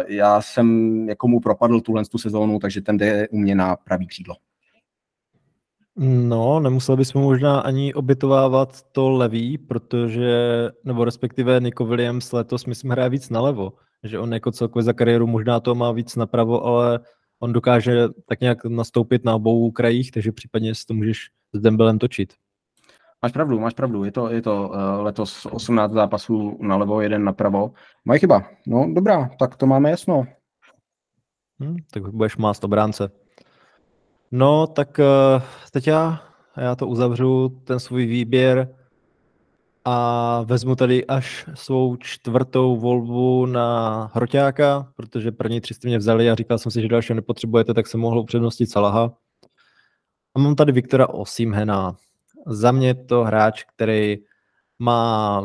já 0.07 0.41
jsem 0.41 1.09
jako 1.09 1.27
mu 1.27 1.39
propadl 1.39 1.81
tuhle 1.81 2.05
tu 2.05 2.17
sezónu, 2.17 2.59
takže 2.59 2.81
ten 2.81 2.97
jde 2.97 3.27
u 3.27 3.37
mě 3.37 3.55
na 3.55 3.75
pravý 3.75 4.07
křídlo. 4.07 4.35
No, 6.01 6.59
nemuseli 6.59 6.97
bychom 6.97 7.21
možná 7.21 7.59
ani 7.59 7.93
obytovávat 7.93 8.81
to 8.91 9.09
levý, 9.09 9.57
protože, 9.57 10.69
nebo 10.83 11.05
respektive 11.05 11.59
Nico 11.59 11.85
Williams 11.85 12.31
letos 12.31 12.65
myslím 12.65 12.91
hraje 12.91 13.09
víc 13.09 13.29
nalevo, 13.29 13.73
že 14.03 14.19
on 14.19 14.33
jako 14.33 14.51
celkově 14.51 14.83
za 14.83 14.93
kariéru 14.93 15.27
možná 15.27 15.59
to 15.59 15.75
má 15.75 15.91
víc 15.91 16.15
napravo, 16.15 16.65
ale 16.65 16.99
on 17.39 17.53
dokáže 17.53 18.07
tak 18.25 18.41
nějak 18.41 18.65
nastoupit 18.65 19.25
na 19.25 19.35
obou 19.35 19.71
krajích, 19.71 20.11
takže 20.11 20.31
případně 20.31 20.75
si 20.75 20.85
to 20.85 20.93
můžeš 20.93 21.29
s 21.53 21.61
Dembelem 21.61 21.99
točit. 21.99 22.33
Máš 23.21 23.31
pravdu, 23.31 23.59
máš 23.59 23.73
pravdu. 23.73 24.03
Je 24.03 24.11
to, 24.11 24.29
je 24.29 24.41
to 24.41 24.69
uh, 24.69 25.03
letos 25.03 25.45
18 25.45 25.91
zápasů 25.91 26.57
nalevo, 26.61 27.01
jeden 27.01 27.23
napravo. 27.23 27.71
Moje 28.05 28.19
chyba. 28.19 28.43
No 28.67 28.93
dobrá, 28.93 29.29
tak 29.39 29.55
to 29.55 29.67
máme 29.67 29.89
jasno. 29.89 30.23
Hmm, 31.59 31.75
tak 31.91 32.03
budeš 32.09 32.37
mást 32.37 32.63
obránce. 32.63 33.11
No, 34.31 34.67
tak 34.67 34.99
uh, 34.99 35.41
teď 35.71 35.87
já, 35.87 36.23
já 36.57 36.75
to 36.75 36.87
uzavřu, 36.87 37.49
ten 37.63 37.79
svůj 37.79 38.05
výběr 38.05 38.75
a 39.85 40.41
vezmu 40.41 40.75
tady 40.75 41.05
až 41.05 41.45
svou 41.53 41.95
čtvrtou 41.95 42.77
volbu 42.77 43.45
na 43.45 44.11
Hroťáka, 44.13 44.91
protože 44.95 45.31
první 45.31 45.61
tři 45.61 45.73
jste 45.73 45.87
mě 45.87 45.97
vzali 45.97 46.29
a 46.29 46.35
říkal 46.35 46.57
jsem 46.57 46.71
si, 46.71 46.81
že 46.81 46.87
dalšího 46.87 47.15
nepotřebujete, 47.15 47.73
tak 47.73 47.87
jsem 47.87 47.99
mohl 47.99 48.19
upřednostit 48.19 48.71
Salaha. 48.71 49.13
A 50.35 50.39
mám 50.39 50.55
tady 50.55 50.71
Viktora 50.71 51.09
Osimhena. 51.09 51.95
Za 52.49 52.71
mě 52.71 52.95
to 52.95 53.23
hráč, 53.23 53.63
který 53.63 54.17
má 54.79 55.41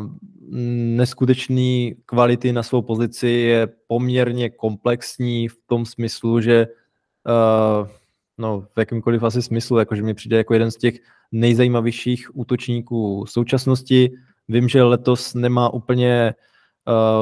neskutečný 0.96 1.96
kvality 2.06 2.52
na 2.52 2.62
svou 2.62 2.82
pozici, 2.82 3.28
je 3.28 3.68
poměrně 3.86 4.50
komplexní 4.50 5.48
v 5.48 5.56
tom 5.66 5.86
smyslu, 5.86 6.40
že 6.40 6.66
uh, 7.26 7.88
no, 8.38 8.60
v 8.60 8.78
jakýmkoliv 8.78 9.22
asi 9.22 9.42
smyslu, 9.42 9.78
jakože 9.78 10.02
mi 10.02 10.14
přijde 10.14 10.36
jako 10.36 10.52
jeden 10.54 10.70
z 10.70 10.76
těch 10.76 10.94
nejzajímavějších 11.32 12.36
útočníků 12.36 13.24
současnosti. 13.28 14.10
Vím, 14.48 14.68
že 14.68 14.82
letos 14.82 15.34
nemá 15.34 15.74
úplně 15.74 16.34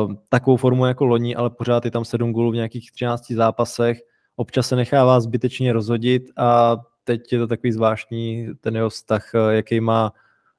uh, 0.06 0.14
takovou 0.28 0.56
formu 0.56 0.86
jako 0.86 1.04
loni, 1.04 1.36
ale 1.36 1.50
pořád 1.50 1.84
je 1.84 1.90
tam 1.90 2.04
7 2.04 2.32
gólů 2.32 2.50
v 2.50 2.54
nějakých 2.54 2.92
13 2.92 3.30
zápasech. 3.30 3.98
Občas 4.36 4.68
se 4.68 4.76
nechává 4.76 5.20
zbytečně 5.20 5.72
rozhodit 5.72 6.22
a 6.36 6.76
teď 7.04 7.32
je 7.32 7.38
to 7.38 7.46
takový 7.46 7.72
zvláštní 7.72 8.48
ten 8.60 8.76
jeho 8.76 8.90
vztah, 8.90 9.34
eh, 9.34 9.54
jaký 9.54 9.80
má 9.80 10.12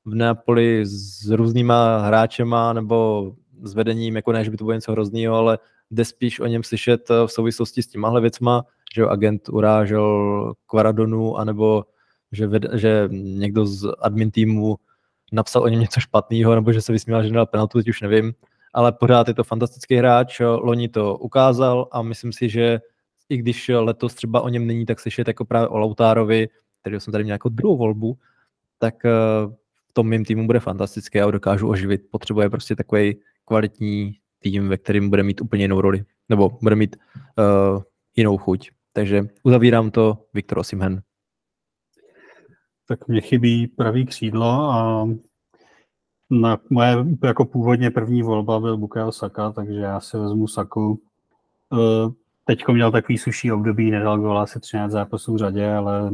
v 0.06 0.16
Neapoli 0.16 0.86
s 0.86 1.30
různýma 1.30 1.98
hráčema 1.98 2.74
nebo 2.74 3.32
s 3.64 3.74
vedením, 3.74 4.16
jako 4.16 4.32
ne, 4.32 4.44
že 4.44 4.52
by 4.52 4.58
to 4.58 4.64
bylo 4.64 4.74
něco 4.74 4.92
hroznýho, 4.92 5.36
ale 5.36 5.60
jde 5.92 6.06
spíš 6.06 6.40
o 6.40 6.46
něm 6.46 6.64
slyšet 6.64 7.12
eh, 7.12 7.28
v 7.28 7.32
souvislosti 7.32 7.84
s 7.84 7.88
těmahle 7.88 8.22
věcma, 8.22 8.66
že 8.96 9.04
agent 9.04 9.50
urážel 9.50 10.54
Kvaradonu, 10.68 11.38
anebo 11.38 11.86
že, 12.32 12.48
ved, 12.48 12.66
že 12.74 13.10
někdo 13.12 13.66
z 13.66 13.88
admin 14.00 14.32
týmu 14.32 14.76
napsal 15.32 15.64
o 15.64 15.68
něm 15.68 15.80
něco 15.80 16.00
špatného, 16.00 16.56
nebo 16.56 16.74
že 16.74 16.82
se 16.82 16.92
vysmíval, 16.92 17.24
že 17.24 17.30
nedal 17.30 17.46
penaltu, 17.46 17.78
teď 17.78 17.90
už 17.90 18.02
nevím, 18.02 18.34
ale 18.74 18.92
pořád 18.92 19.28
je 19.28 19.34
to 19.34 19.44
fantastický 19.44 19.96
hráč, 19.96 20.40
loni 20.40 20.90
to 20.90 21.18
ukázal 21.18 21.88
a 21.92 22.02
myslím 22.02 22.34
si, 22.34 22.50
že 22.50 22.80
i 23.30 23.38
když 23.38 23.72
letos 23.74 24.14
třeba 24.14 24.42
o 24.42 24.50
něm 24.50 24.68
není 24.68 24.86
tak 24.86 25.00
slyšet 25.00 25.28
jako 25.28 25.46
právě 25.46 25.68
o 25.68 25.78
Lautárovi, 25.78 26.50
který 26.82 27.00
jsem 27.00 27.12
tady 27.12 27.24
měl 27.24 27.34
jako 27.34 27.50
druhou 27.50 27.78
volbu, 27.78 28.18
tak 28.80 29.06
eh, 29.06 29.12
v 29.90 29.94
tom 29.94 30.08
mým 30.08 30.26
týmu 30.26 30.46
bude 30.46 30.60
fantastický 30.60 31.22
a 31.22 31.32
dokážu 31.32 31.70
oživit. 31.70 32.02
Potřebuje 32.12 32.50
prostě 32.50 32.76
takový 32.76 33.16
kvalitní 33.46 34.18
tým, 34.40 34.68
ve 34.68 34.78
kterém 34.78 35.10
bude 35.10 35.24
mít 35.24 35.42
úplně 35.42 35.64
jinou 35.64 35.82
roli, 35.82 36.04
nebo 36.30 36.58
bude 36.62 36.76
mít 36.76 36.96
uh, 37.38 37.82
jinou 38.16 38.38
chuť. 38.38 38.72
Takže 38.94 39.28
uzavírám 39.44 39.92
to 39.92 40.18
Viktor 40.34 40.58
Osimhen. 40.60 41.02
Tak 42.88 43.08
mě 43.08 43.22
chybí 43.22 43.68
pravý 43.68 44.06
křídlo 44.06 44.72
a 44.72 45.08
na 46.30 46.58
moje 46.70 46.96
jako 47.24 47.46
původně 47.46 47.92
první 47.92 48.22
volba 48.22 48.60
byl 48.60 48.78
Bukayo 48.78 49.12
Saka, 49.12 49.52
takže 49.52 49.80
já 49.80 50.00
si 50.00 50.18
vezmu 50.18 50.48
Saku. 50.48 51.02
Eh, 51.74 52.12
Teď 52.46 52.68
měl 52.68 52.92
takový 52.92 53.18
suší 53.18 53.52
období, 53.52 53.92
nedal 53.92 54.20
gola 54.20 54.44
asi 54.44 54.60
13 54.60 54.92
zápasů 54.92 55.34
v 55.34 55.38
řadě, 55.38 55.74
ale 55.74 56.12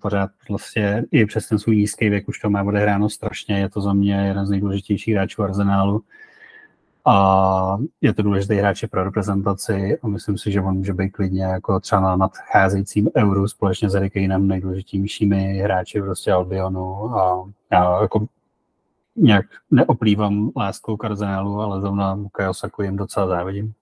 pořád 0.00 0.30
vlastně 0.48 1.04
i 1.10 1.26
přes 1.26 1.48
ten 1.48 1.58
svůj 1.58 1.76
nízký 1.76 2.08
věk 2.08 2.28
už 2.28 2.38
to 2.38 2.50
má 2.50 2.62
odehráno 2.62 3.10
strašně. 3.10 3.58
Je 3.58 3.68
to 3.68 3.80
za 3.80 3.92
mě 3.92 4.14
jeden 4.14 4.46
z 4.46 4.50
nejdůležitějších 4.50 5.14
hráčů 5.14 5.42
Arsenálu 5.42 6.02
a 7.04 7.78
je 8.00 8.14
to 8.14 8.22
důležitý 8.22 8.54
hráč 8.54 8.84
pro 8.84 9.04
reprezentaci 9.04 9.98
a 10.02 10.08
myslím 10.08 10.38
si, 10.38 10.52
že 10.52 10.60
on 10.60 10.76
může 10.76 10.94
být 10.94 11.10
klidně 11.10 11.44
jako 11.44 11.80
třeba 11.80 12.00
na 12.00 12.16
nadcházejícím 12.16 13.10
euru 13.16 13.48
společně 13.48 13.90
s 13.90 13.94
Erikeinem 13.94 14.48
nejdůležitějšími 14.48 15.58
hráči 15.58 16.00
prostě 16.00 16.32
Albionu 16.32 17.16
a 17.16 17.50
já 17.72 18.02
jako 18.02 18.26
nějak 19.16 19.46
neoplývám 19.70 20.50
láskou 20.56 20.96
k 20.96 21.04
Arsenálu, 21.04 21.60
ale 21.60 21.80
zrovna 21.80 22.16
Bukayo 22.16 22.54
Saku 22.54 22.82
jim 22.82 22.96
docela 22.96 23.26
závidím. 23.26 23.74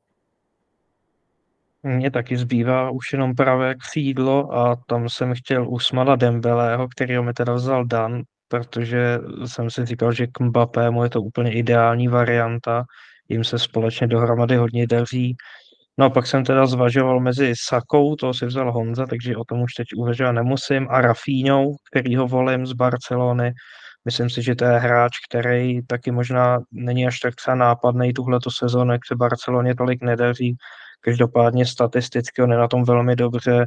Mně 1.82 2.10
taky 2.10 2.36
zbývá 2.36 2.90
už 2.90 3.12
jenom 3.12 3.34
pravé 3.34 3.74
křídlo 3.74 4.54
a 4.54 4.76
tam 4.86 5.08
jsem 5.08 5.34
chtěl 5.34 5.68
Usmana 5.68 6.16
Dembeleho, 6.16 6.88
kterého 6.88 7.22
mi 7.22 7.32
teda 7.32 7.52
vzal 7.52 7.84
Dan, 7.84 8.22
protože 8.48 9.18
jsem 9.46 9.70
si 9.70 9.86
říkal, 9.86 10.12
že 10.12 10.26
k 10.26 10.40
Mbappému 10.40 11.04
je 11.04 11.10
to 11.10 11.22
úplně 11.22 11.52
ideální 11.52 12.08
varianta, 12.08 12.84
jim 13.28 13.44
se 13.44 13.58
společně 13.58 14.06
dohromady 14.06 14.56
hodně 14.56 14.86
daří. 14.86 15.36
No 15.98 16.06
a 16.06 16.10
pak 16.10 16.26
jsem 16.26 16.44
teda 16.44 16.66
zvažoval 16.66 17.20
mezi 17.20 17.52
Sakou, 17.68 18.16
to 18.16 18.34
si 18.34 18.46
vzal 18.46 18.72
Honza, 18.72 19.06
takže 19.06 19.36
o 19.36 19.44
tom 19.44 19.62
už 19.62 19.74
teď 19.74 19.86
uvažovat 19.96 20.32
nemusím, 20.32 20.86
a 20.90 21.00
Rafíňou, 21.00 21.74
který 21.90 22.16
ho 22.16 22.28
volím 22.28 22.66
z 22.66 22.72
Barcelony. 22.72 23.52
Myslím 24.04 24.30
si, 24.30 24.42
že 24.42 24.54
to 24.54 24.64
je 24.64 24.78
hráč, 24.78 25.12
který 25.28 25.86
taky 25.86 26.10
možná 26.10 26.58
není 26.72 27.06
až 27.06 27.18
tak 27.20 27.34
třeba 27.34 27.54
nápadný 27.54 28.12
tuhleto 28.12 28.50
sezónu, 28.50 28.92
jak 28.92 29.06
se 29.06 29.16
Barceloně 29.16 29.74
tolik 29.74 30.02
nedaří, 30.02 30.56
Každopádně 31.04 31.66
statisticky 31.66 32.42
on 32.42 32.52
je 32.52 32.58
na 32.58 32.68
tom 32.68 32.84
velmi 32.84 33.16
dobře. 33.16 33.66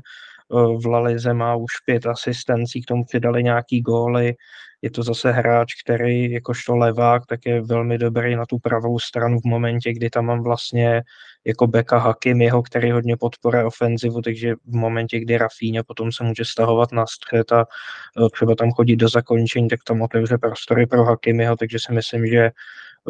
Eh, 0.53 0.77
v 0.77 0.85
Lalize 0.85 1.33
má 1.33 1.55
už 1.55 1.71
pět 1.85 2.05
asistencí, 2.05 2.81
k 2.81 2.85
tomu 2.85 3.05
přidali 3.05 3.43
nějaký 3.43 3.81
góly. 3.81 4.33
Je 4.81 4.91
to 4.91 5.03
zase 5.03 5.31
hráč, 5.31 5.73
který 5.83 6.31
jakožto 6.31 6.75
levák, 6.75 7.25
tak 7.25 7.45
je 7.45 7.61
velmi 7.61 7.97
dobrý 7.97 8.35
na 8.35 8.45
tu 8.45 8.59
pravou 8.59 8.99
stranu 8.99 9.39
v 9.39 9.45
momentě, 9.45 9.93
kdy 9.93 10.09
tam 10.09 10.25
mám 10.25 10.43
vlastně 10.43 11.01
jako 11.45 11.67
beka 11.67 11.97
Hakim, 11.97 12.41
jeho, 12.41 12.63
který 12.63 12.91
hodně 12.91 13.17
podporuje 13.17 13.63
ofenzivu, 13.63 14.21
takže 14.21 14.55
v 14.55 14.75
momentě, 14.75 15.19
kdy 15.19 15.37
Rafíně 15.37 15.83
potom 15.83 16.11
se 16.11 16.23
může 16.23 16.45
stahovat 16.45 16.91
na 16.91 17.05
střed 17.07 17.51
a 17.51 17.65
eh, 17.65 18.29
třeba 18.33 18.55
tam 18.55 18.71
chodit 18.71 18.95
do 18.95 19.09
zakončení, 19.09 19.67
tak 19.67 19.79
tam 19.83 20.01
otevře 20.01 20.37
prostory 20.37 20.87
pro 20.87 21.03
Hakimiho, 21.03 21.55
takže 21.55 21.77
si 21.79 21.93
myslím, 21.93 22.27
že 22.27 22.51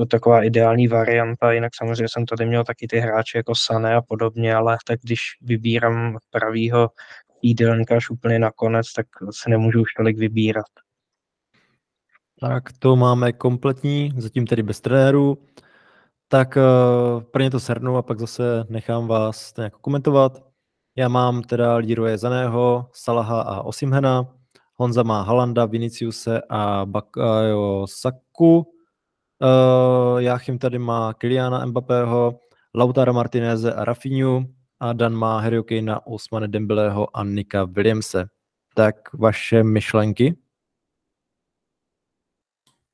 taková 0.10 0.44
ideální 0.44 0.88
varianta, 0.88 1.52
jinak 1.52 1.76
samozřejmě 1.76 2.08
jsem 2.10 2.26
tady 2.26 2.46
měl 2.46 2.64
taky 2.64 2.88
ty 2.88 3.00
hráče 3.00 3.38
jako 3.38 3.54
Sané 3.56 3.96
a 3.96 4.02
podobně, 4.02 4.56
ale 4.56 4.78
tak 4.88 5.00
když 5.04 5.20
vybírám 5.42 6.18
pravýho 6.32 6.90
jídelníka 7.42 7.96
až 7.96 8.10
úplně 8.10 8.40
nakonec, 8.40 8.94
tak 8.94 9.08
se 9.32 9.50
nemůžu 9.50 9.82
už 9.82 9.94
tolik 9.98 10.18
vybírat. 10.18 10.66
Tak 12.42 12.64
to 12.80 12.96
máme 12.96 13.34
kompletní, 13.34 14.14
zatím 14.18 14.48
tedy 14.48 14.64
bez 14.64 14.82
trenéru. 14.82 15.38
Tak 16.28 16.58
uh, 16.58 17.24
prvně 17.24 17.52
to 17.52 17.60
shrnu 17.60 17.98
a 17.98 18.02
pak 18.02 18.20
zase 18.20 18.66
nechám 18.70 19.08
vás 19.08 19.54
nějak 19.58 19.74
komentovat. 19.74 20.44
Já 20.96 21.08
mám 21.10 21.42
teda 21.42 21.76
Leroye 21.76 22.18
Zaného, 22.18 22.90
Salaha 22.94 23.42
a 23.42 23.62
Osimhena. 23.62 24.28
Honza 24.76 25.04
má 25.04 25.22
Halanda, 25.22 25.66
Viniciuse 25.66 26.42
a 26.50 26.86
Bakayo 26.86 27.86
Saku. 27.90 28.75
Uh, 29.46 30.22
Jáchym 30.22 30.60
tady 30.60 30.80
má 30.80 31.14
Kiliana 31.14 31.66
Mbappého, 31.66 32.40
Lautara 32.76 33.12
Martineze 33.12 33.74
a 33.74 33.86
Rafinhu 33.86 34.46
a 34.80 34.94
Dan 34.94 35.16
má 35.16 35.40
Harry 35.40 35.64
Kanea, 35.64 36.00
Osmane 36.06 36.48
Dembeleho 36.48 37.18
a 37.18 37.24
Nika 37.24 37.64
Williamse. 37.64 38.26
Tak 38.74 39.14
vaše 39.14 39.64
myšlenky? 39.64 40.38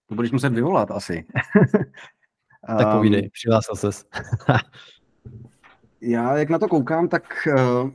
To 0.06 0.16
budeš 0.16 0.32
muset 0.32 0.54
vyvolat 0.54 0.92
asi. 0.92 1.26
tak 2.78 2.92
povídej, 2.92 3.30
přihlásil 3.30 3.76
ses. 3.76 4.06
já 6.02 6.38
jak 6.38 6.50
na 6.50 6.60
to 6.60 6.68
koukám, 6.68 7.08
tak 7.08 7.48
uh, 7.58 7.92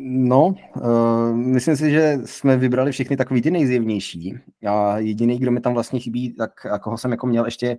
No, 0.00 0.54
uh, 0.76 1.36
myslím 1.36 1.76
si, 1.76 1.90
že 1.90 2.18
jsme 2.24 2.56
vybrali 2.56 2.92
všechny 2.92 3.16
takový 3.16 3.42
ty 3.42 3.50
nejzjevnější 3.50 4.34
a 4.66 4.98
jediný, 4.98 5.38
kdo 5.38 5.50
mi 5.50 5.60
tam 5.60 5.74
vlastně 5.74 6.00
chybí, 6.00 6.32
tak 6.32 6.66
a 6.66 6.78
koho 6.78 6.98
jsem 6.98 7.10
jako 7.10 7.26
měl 7.26 7.44
ještě 7.44 7.78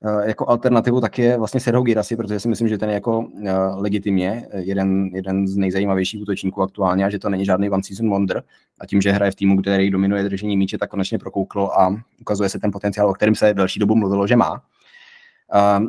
uh, 0.00 0.20
jako 0.20 0.48
alternativu, 0.48 1.00
tak 1.00 1.18
je 1.18 1.38
vlastně 1.38 1.60
Serho 1.60 1.82
Girasi, 1.82 2.16
protože 2.16 2.40
si 2.40 2.48
myslím, 2.48 2.68
že 2.68 2.78
ten 2.78 2.88
je 2.88 2.94
jako 2.94 3.18
uh, 3.18 3.48
legitimně 3.74 4.46
jeden, 4.54 5.10
jeden 5.14 5.48
z 5.48 5.56
nejzajímavějších 5.56 6.22
útočníků 6.22 6.62
aktuálně 6.62 7.04
a 7.04 7.10
že 7.10 7.18
to 7.18 7.28
není 7.28 7.44
žádný 7.44 7.70
one 7.70 7.82
season 7.82 8.10
wonder 8.10 8.42
a 8.80 8.86
tím, 8.86 9.00
že 9.00 9.12
hraje 9.12 9.32
v 9.32 9.34
týmu, 9.34 9.60
který 9.60 9.90
dominuje 9.90 10.22
držení 10.22 10.56
míče, 10.56 10.78
tak 10.78 10.90
konečně 10.90 11.18
prokouklo 11.18 11.80
a 11.80 12.02
ukazuje 12.20 12.48
se 12.48 12.58
ten 12.58 12.70
potenciál, 12.72 13.10
o 13.10 13.14
kterém 13.14 13.34
se 13.34 13.54
další 13.54 13.80
dobu 13.80 13.94
mluvilo, 13.94 14.26
že 14.26 14.36
má. 14.36 14.62
Uh, 15.54 15.88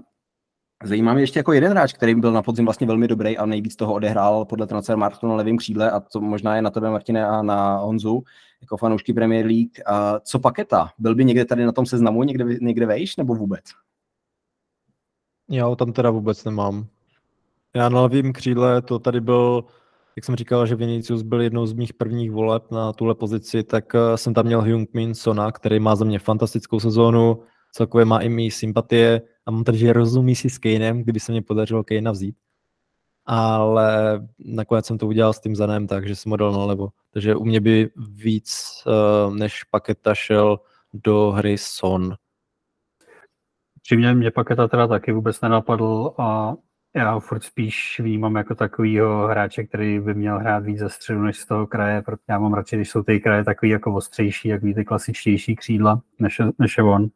Zajímá 0.84 1.14
mě 1.14 1.24
ještě 1.24 1.40
jako 1.40 1.54
jeden 1.54 1.72
hráč, 1.72 1.94
který 1.94 2.16
byl 2.16 2.32
na 2.32 2.42
podzim 2.42 2.66
vlastně 2.66 2.88
velmi 2.88 3.08
dobrý 3.08 3.38
a 3.38 3.46
nejvíc 3.46 3.76
toho 3.76 3.94
odehrál 3.94 4.46
podle 4.46 4.68
transfer 4.68 4.98
Martu 4.98 5.28
na 5.28 5.36
levém 5.36 5.58
křídle 5.58 5.92
a 5.92 6.00
to 6.00 6.22
možná 6.22 6.56
je 6.56 6.62
na 6.62 6.70
tebe, 6.70 6.90
Martine, 6.90 7.28
a 7.28 7.42
na 7.42 7.78
Honzu, 7.78 8.24
jako 8.62 8.78
fanoušky 8.78 9.14
Premier 9.14 9.46
League. 9.46 9.80
A 9.86 10.20
co 10.20 10.40
Paketa? 10.40 10.90
Byl 10.98 11.16
by 11.16 11.26
někde 11.26 11.46
tady 11.46 11.66
na 11.66 11.72
tom 11.72 11.86
seznamu, 11.86 12.24
někde, 12.24 12.46
někde 12.62 12.86
vejš 12.86 13.18
nebo 13.18 13.36
vůbec? 13.36 13.62
Já 15.50 15.66
ho 15.66 15.76
tam 15.76 15.94
teda 15.94 16.10
vůbec 16.10 16.44
nemám. 16.44 16.86
Já 17.76 17.90
na 17.90 18.02
levém 18.02 18.34
křídle 18.34 18.82
to 18.82 19.00
tady 19.00 19.22
byl, 19.22 19.64
jak 20.16 20.26
jsem 20.26 20.36
říkal, 20.36 20.66
že 20.66 20.76
Vinicius 20.76 21.22
byl 21.22 21.42
jednou 21.42 21.66
z 21.66 21.74
mých 21.74 21.94
prvních 21.94 22.32
voleb 22.32 22.72
na 22.72 22.94
tuhle 22.94 23.16
pozici, 23.16 23.64
tak 23.64 23.96
eh, 23.96 24.18
jsem 24.18 24.34
tam 24.34 24.46
měl 24.46 24.62
Hyung 24.62 24.94
Min 24.94 25.16
Sona, 25.16 25.52
který 25.52 25.80
má 25.80 25.96
za 25.96 26.06
mě 26.06 26.20
fantastickou 26.20 26.80
sezónu, 26.80 27.44
celkově 27.72 28.06
má 28.06 28.20
i 28.20 28.30
mý 28.30 28.52
sympatie 28.52 29.22
a 29.46 29.52
mám 29.52 29.64
tady, 29.64 29.78
že 29.78 29.94
rozumí 29.94 30.36
si 30.36 30.50
s 30.50 30.58
Kaneem, 30.58 31.04
kdyby 31.04 31.20
se 31.20 31.32
mě 31.32 31.42
podařilo 31.42 31.84
Kanea 31.84 32.12
vzít. 32.12 32.36
Ale 33.26 34.20
nakonec 34.40 34.86
jsem 34.86 34.98
to 34.98 35.08
udělal 35.08 35.34
s 35.34 35.40
tím 35.40 35.56
Zanem, 35.56 35.88
takže 35.88 36.16
jsem 36.16 36.30
ho 36.30 36.38
dal 36.38 36.52
nalevo. 36.52 36.90
Takže 37.14 37.36
u 37.36 37.46
mě 37.46 37.62
by 37.62 37.90
víc 37.98 38.84
uh, 38.86 39.36
než 39.36 39.64
Paketa 39.64 40.16
šel 40.16 40.60
do 40.94 41.32
hry 41.32 41.58
Son. 41.58 42.16
Přímě 43.82 44.14
mě 44.14 44.32
Paketa 44.32 44.68
teda 44.68 44.88
taky 44.88 45.12
vůbec 45.12 45.42
nenapadl 45.42 46.14
a 46.18 46.54
já 46.96 47.12
ho 47.12 47.20
furt 47.20 47.44
spíš 47.44 48.00
vnímám 48.04 48.36
jako 48.36 48.56
takovýho 48.56 49.28
hráče, 49.28 49.64
který 49.64 50.00
by 50.00 50.14
měl 50.14 50.40
hrát 50.40 50.64
víc 50.64 50.80
ze 50.80 50.90
středu 50.90 51.22
než 51.22 51.38
z 51.38 51.46
toho 51.46 51.68
kraje, 51.68 52.02
protože 52.02 52.24
já 52.30 52.40
mám 52.40 52.54
radši, 52.54 52.76
když 52.76 52.90
jsou 52.90 53.04
ty 53.04 53.20
kraje 53.20 53.44
takový 53.44 53.72
jako 53.72 53.94
ostřejší, 53.94 54.48
jak 54.48 54.62
ty 54.62 54.86
klasičtější 54.86 55.56
křídla, 55.56 56.02
než, 56.20 56.42
než 56.60 56.78
je 56.78 56.84
on. 56.84 57.08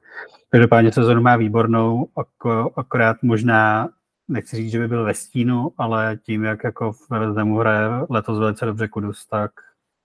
Každopádně 0.55 0.91
sezonu 0.91 1.21
má 1.21 1.35
výbornou, 1.35 2.07
ako, 2.15 2.71
akorát 2.75 3.23
možná, 3.23 3.89
nechci 4.27 4.55
říct, 4.55 4.71
že 4.71 4.79
by 4.79 4.87
byl 4.87 5.03
ve 5.03 5.13
stínu, 5.13 5.71
ale 5.77 6.17
tím, 6.23 6.43
jak 6.43 6.63
jako 6.63 6.91
v 6.91 7.09
Vezdemu 7.09 7.57
hraje 7.57 7.89
letos 8.09 8.39
velice 8.39 8.65
dobře 8.65 8.87
Kudus, 8.87 9.25
tak 9.25 9.51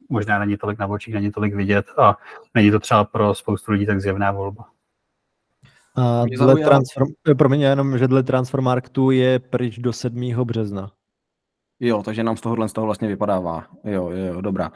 možná 0.09 0.39
není 0.39 0.57
tolik 0.57 0.79
na 0.79 0.87
očích, 0.87 1.15
není 1.15 1.33
tolik 1.33 1.55
vidět 1.55 1.87
a 1.99 2.17
není 2.55 2.71
to 2.71 2.81
třeba 2.81 3.05
pro 3.05 3.35
spoustu 3.35 3.73
lidí 3.73 3.87
tak 3.87 4.01
zjevná 4.01 4.33
volba. 4.33 4.65
A 5.97 6.25
dle 6.37 6.55
transform, 6.55 7.09
eh, 7.31 7.35
promiň, 7.35 7.61
jenom, 7.61 7.99
že 7.99 8.09
dle 8.09 8.23
Transfermarktu 8.23 9.11
je 9.11 9.39
pryč 9.39 9.79
do 9.79 9.93
7. 9.93 10.45
března. 10.45 10.91
Jo, 11.81 12.03
takže 12.03 12.23
nám 12.23 12.37
z 12.37 12.41
tohohle 12.41 12.69
z 12.69 12.73
toho 12.73 12.85
vlastně 12.85 13.09
vypadává. 13.09 13.67
Jo, 13.85 14.11
jo, 14.11 14.35
jo, 14.35 14.41
dobrá. 14.41 14.73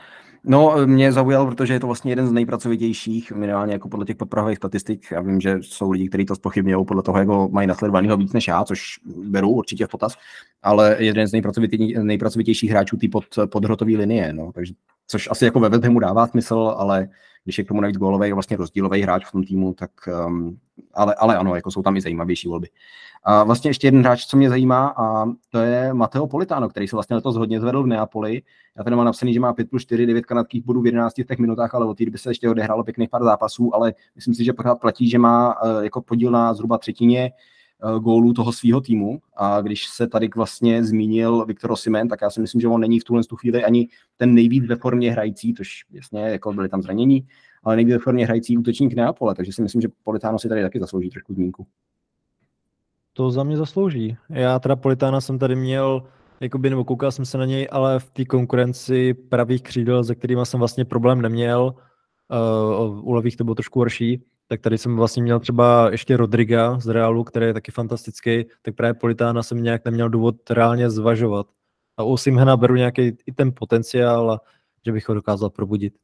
No, 0.46 0.76
mě 0.86 1.12
zaujal, 1.12 1.46
protože 1.46 1.72
je 1.72 1.80
to 1.80 1.86
vlastně 1.86 2.12
jeden 2.12 2.26
z 2.26 2.32
nejpracovitějších, 2.32 3.32
minimálně 3.32 3.72
jako 3.72 3.88
podle 3.88 4.06
těch 4.06 4.16
podprahových 4.16 4.56
statistik. 4.56 5.06
Já 5.10 5.20
vím, 5.20 5.40
že 5.40 5.58
jsou 5.60 5.90
lidi, 5.90 6.08
kteří 6.08 6.24
to 6.24 6.34
spochybňují 6.34 6.84
podle 6.84 7.02
toho, 7.02 7.18
jak 7.18 7.28
ho 7.28 7.48
mají 7.48 7.66
nasledovaného 7.66 8.16
víc 8.16 8.32
než 8.32 8.48
já, 8.48 8.64
což 8.64 8.80
beru 9.04 9.50
určitě 9.50 9.86
v 9.86 9.88
potaz, 9.88 10.14
ale 10.62 10.96
jeden 10.98 11.26
z 11.26 11.32
nejpracovitějších 12.02 12.70
hráčů 12.70 12.96
té 12.96 13.08
pod, 13.08 13.24
podhrotové 13.46 13.92
linie, 13.92 14.32
no, 14.32 14.52
takže, 14.52 14.74
což 15.06 15.28
asi 15.30 15.44
jako 15.44 15.60
ve 15.60 15.68
West 15.68 15.84
dává 16.00 16.26
smysl, 16.26 16.74
ale 16.76 17.08
když 17.44 17.58
je 17.58 17.64
k 17.64 17.68
tomu 17.68 17.80
navíc 17.80 17.96
gólový 17.96 18.32
vlastně 18.32 18.56
rozdílový 18.56 19.02
hráč 19.02 19.24
v 19.26 19.32
tom 19.32 19.44
týmu, 19.44 19.74
tak 19.74 19.90
um, 20.26 20.58
ale, 20.94 21.14
ale 21.14 21.36
ano, 21.36 21.54
jako 21.54 21.70
jsou 21.70 21.82
tam 21.82 21.96
i 21.96 22.00
zajímavější 22.00 22.48
volby. 22.48 22.68
A 23.26 23.44
vlastně 23.44 23.70
ještě 23.70 23.86
jeden 23.86 24.00
hráč, 24.00 24.26
co 24.26 24.36
mě 24.36 24.48
zajímá, 24.48 24.94
a 24.96 25.26
to 25.50 25.58
je 25.58 25.94
Mateo 25.94 26.26
Politano, 26.26 26.68
který 26.68 26.88
se 26.88 26.96
vlastně 26.96 27.16
letos 27.16 27.36
hodně 27.36 27.60
zvedl 27.60 27.82
v 27.82 27.86
Neapoli. 27.86 28.42
Já 28.78 28.84
tady 28.84 28.96
mám 28.96 29.04
napsaný, 29.04 29.34
že 29.34 29.40
má 29.40 29.52
5 29.52 29.70
plus 29.70 29.82
4, 29.82 30.06
9 30.06 30.26
kanadských 30.26 30.64
bodů 30.64 30.82
v 30.82 30.86
11 30.86 31.14
těch 31.14 31.38
minutách, 31.38 31.74
ale 31.74 31.86
od 31.86 31.98
té 31.98 32.04
doby 32.04 32.18
se 32.18 32.30
ještě 32.30 32.50
odehrálo 32.50 32.84
pěkných 32.84 33.10
pár 33.10 33.24
zápasů, 33.24 33.74
ale 33.74 33.94
myslím 34.16 34.34
si, 34.34 34.44
že 34.44 34.52
pořád 34.52 34.80
platí, 34.80 35.10
že 35.10 35.18
má 35.18 35.62
uh, 35.62 35.84
jako 35.84 36.02
podíl 36.02 36.30
na 36.30 36.54
zhruba 36.54 36.78
třetině 36.78 37.32
gólů 37.98 38.32
toho 38.32 38.52
svého 38.52 38.80
týmu. 38.80 39.20
A 39.36 39.60
když 39.60 39.86
se 39.86 40.06
tady 40.06 40.28
vlastně 40.36 40.84
zmínil 40.84 41.44
Viktor 41.46 41.72
Osimen, 41.72 42.08
tak 42.08 42.18
já 42.22 42.30
si 42.30 42.40
myslím, 42.40 42.60
že 42.60 42.68
on 42.68 42.80
není 42.80 43.00
v 43.00 43.04
tuhle 43.04 43.22
chvíli 43.36 43.64
ani 43.64 43.88
ten 44.16 44.34
nejvíc 44.34 44.66
ve 44.66 44.76
formě 44.76 45.12
hrající, 45.12 45.54
což 45.54 45.84
jasně, 45.90 46.20
jako 46.20 46.52
byly 46.52 46.68
tam 46.68 46.82
zranění, 46.82 47.26
ale 47.64 47.76
nejvíc 47.76 47.94
ve 47.94 48.00
formě 48.00 48.24
hrající 48.24 48.58
útočník 48.58 48.94
Neapole, 48.94 49.34
takže 49.34 49.52
si 49.52 49.62
myslím, 49.62 49.82
že 49.82 49.88
Politano 50.04 50.38
si 50.38 50.48
tady 50.48 50.62
taky 50.62 50.80
zaslouží 50.80 51.10
trošku 51.10 51.34
zmínku. 51.34 51.66
To 53.12 53.30
za 53.30 53.42
mě 53.42 53.56
zaslouží. 53.56 54.16
Já 54.28 54.58
teda 54.58 54.76
Politána 54.76 55.20
jsem 55.20 55.38
tady 55.38 55.56
měl, 55.56 56.02
jakoby, 56.40 56.70
nebo 56.70 56.84
koukal 56.84 57.12
jsem 57.12 57.24
se 57.24 57.38
na 57.38 57.44
něj, 57.44 57.68
ale 57.70 57.98
v 57.98 58.10
té 58.10 58.24
konkurenci 58.24 59.14
pravých 59.14 59.62
křídel, 59.62 60.04
se 60.04 60.14
kterými 60.14 60.46
jsem 60.46 60.58
vlastně 60.58 60.84
problém 60.84 61.22
neměl, 61.22 61.74
uh, 62.84 63.08
u 63.08 63.12
levých 63.12 63.36
to 63.36 63.44
bylo 63.44 63.54
trošku 63.54 63.78
horší, 63.78 64.22
tak 64.48 64.60
tady 64.60 64.78
jsem 64.78 64.96
vlastně 64.96 65.22
měl 65.22 65.40
třeba 65.40 65.90
ještě 65.90 66.16
Rodriga 66.16 66.80
z 66.80 66.86
Realu, 66.86 67.24
který 67.24 67.46
je 67.46 67.54
taky 67.54 67.70
fantastický, 67.70 68.44
tak 68.62 68.74
právě 68.74 68.94
Politána 68.94 69.42
jsem 69.42 69.62
nějak 69.62 69.84
neměl 69.84 70.08
důvod 70.08 70.50
reálně 70.50 70.90
zvažovat. 70.90 71.46
A 71.96 72.02
u 72.02 72.16
Simhena 72.16 72.56
beru 72.56 72.74
nějaký 72.74 73.02
i 73.26 73.32
ten 73.32 73.52
potenciál, 73.54 74.30
a 74.30 74.40
že 74.86 74.92
bych 74.92 75.08
ho 75.08 75.14
dokázal 75.14 75.50
probudit. 75.50 75.94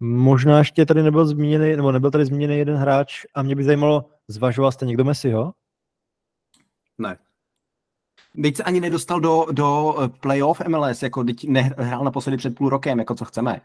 Možná 0.00 0.58
ještě 0.58 0.86
tady 0.86 1.02
nebyl 1.02 1.26
zmíněný, 1.26 1.76
nebo 1.76 1.92
nebyl 1.92 2.10
tady 2.10 2.24
zmíněný 2.24 2.58
jeden 2.58 2.76
hráč 2.76 3.24
a 3.34 3.42
mě 3.42 3.56
by 3.56 3.64
zajímalo, 3.64 4.10
zvažoval 4.28 4.72
jste 4.72 4.86
někdo 4.86 5.04
Messiho? 5.04 5.52
Ne. 6.98 7.18
Teď 8.42 8.56
se 8.56 8.62
ani 8.62 8.80
nedostal 8.80 9.20
do, 9.20 9.46
do 9.52 9.94
eh, 10.02 10.08
playoff 10.08 10.60
MLS, 10.68 11.02
jako 11.02 11.24
teď 11.24 11.48
nehrál 11.48 12.04
naposledy 12.04 12.36
před 12.36 12.54
půl 12.54 12.68
rokem, 12.68 12.98
jako 12.98 13.14
co 13.14 13.24
chceme. 13.24 13.60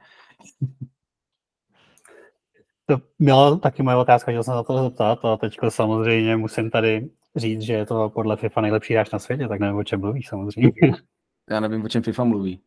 To 2.85 2.97
byla 3.19 3.57
taky 3.57 3.83
moje 3.83 3.95
otázka, 3.95 4.31
že 4.31 4.43
jsem 4.43 4.53
na 4.53 4.63
to 4.63 4.83
zeptat 4.83 5.25
a 5.25 5.37
teď 5.37 5.57
samozřejmě 5.69 6.37
musím 6.37 6.69
tady 6.69 7.09
říct, 7.35 7.61
že 7.61 7.73
je 7.73 7.85
to 7.85 8.09
podle 8.09 8.37
FIFA 8.37 8.61
nejlepší 8.61 8.93
hráč 8.93 9.11
na 9.11 9.19
světě, 9.19 9.47
tak 9.47 9.59
nevím, 9.59 9.77
o 9.77 9.83
čem 9.83 9.99
mluví 9.99 10.23
samozřejmě. 10.23 10.71
Já 11.49 11.59
nevím, 11.59 11.85
o 11.85 11.89
čem 11.89 12.03
FIFA 12.03 12.23
mluví. 12.23 12.61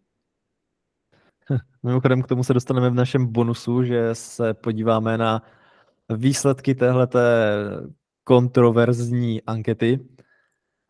Mimochodem 1.83 2.23
k 2.23 2.27
tomu 2.27 2.45
se 2.45 2.55
dostaneme 2.55 2.91
v 2.91 2.95
našem 2.95 3.27
bonusu, 3.27 3.85
že 3.85 4.15
se 4.15 4.55
podíváme 4.55 5.19
na 5.19 5.43
výsledky 6.17 6.75
téhleté 6.75 7.57
kontroverzní 8.25 9.43
ankety. 9.43 10.01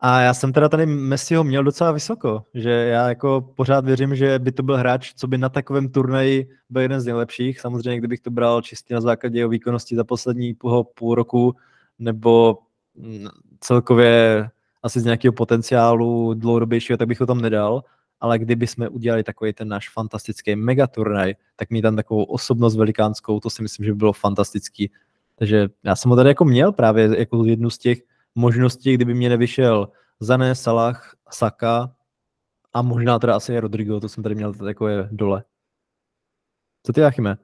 A 0.01 0.21
já 0.21 0.33
jsem 0.33 0.53
teda 0.53 0.69
tady 0.69 0.85
Messiho 0.85 1.43
měl 1.43 1.63
docela 1.63 1.91
vysoko, 1.91 2.43
že 2.53 2.69
já 2.69 3.09
jako 3.09 3.41
pořád 3.55 3.85
věřím, 3.85 4.15
že 4.15 4.39
by 4.39 4.51
to 4.51 4.63
byl 4.63 4.77
hráč, 4.77 5.13
co 5.15 5.27
by 5.27 5.37
na 5.37 5.49
takovém 5.49 5.89
turnaji 5.89 6.49
byl 6.69 6.81
jeden 6.81 7.01
z 7.01 7.05
nejlepších. 7.05 7.59
Samozřejmě, 7.59 7.97
kdybych 7.97 8.19
to 8.19 8.31
bral 8.31 8.61
čistě 8.61 8.93
na 8.93 9.01
základě 9.01 9.39
jeho 9.39 9.49
výkonnosti 9.49 9.95
za 9.95 10.03
poslední 10.03 10.53
půl, 10.95 11.15
roku, 11.15 11.55
nebo 11.99 12.57
mm, 12.95 13.27
celkově 13.59 14.49
asi 14.83 14.99
z 14.99 15.05
nějakého 15.05 15.33
potenciálu 15.33 16.33
dlouhodobějšího, 16.33 16.97
tak 16.97 17.07
bych 17.07 17.19
ho 17.19 17.25
tam 17.25 17.41
nedal. 17.41 17.83
Ale 18.19 18.39
kdyby 18.39 18.67
jsme 18.67 18.89
udělali 18.89 19.23
takový 19.23 19.53
ten 19.53 19.67
náš 19.67 19.89
fantastický 19.89 20.55
megaturnaj, 20.55 21.33
tak 21.55 21.69
mít 21.69 21.81
tam 21.81 21.95
takovou 21.95 22.23
osobnost 22.23 22.75
velikánskou, 22.75 23.39
to 23.39 23.49
si 23.49 23.61
myslím, 23.61 23.85
že 23.85 23.91
by 23.91 23.97
bylo 23.97 24.13
fantastický. 24.13 24.91
Takže 25.35 25.69
já 25.83 25.95
jsem 25.95 26.09
ho 26.09 26.15
tady 26.15 26.29
jako 26.29 26.45
měl 26.45 26.71
právě 26.71 27.09
jako 27.17 27.45
jednu 27.45 27.69
z 27.69 27.77
těch 27.77 27.99
možnosti, 28.35 28.93
kdyby 28.93 29.13
mě 29.13 29.29
nevyšel 29.29 29.91
Zané, 30.19 30.55
Salah, 30.55 31.15
Saka 31.31 31.95
a 32.73 32.81
možná 32.81 33.19
teda 33.19 33.35
asi 33.35 33.59
Rodrigo, 33.59 33.99
to 33.99 34.09
jsem 34.09 34.23
tady 34.23 34.35
měl 34.35 34.53
takové 34.53 35.09
dole. 35.11 35.43
Co 36.85 36.93
ty, 36.93 37.03
Achime? 37.03 37.37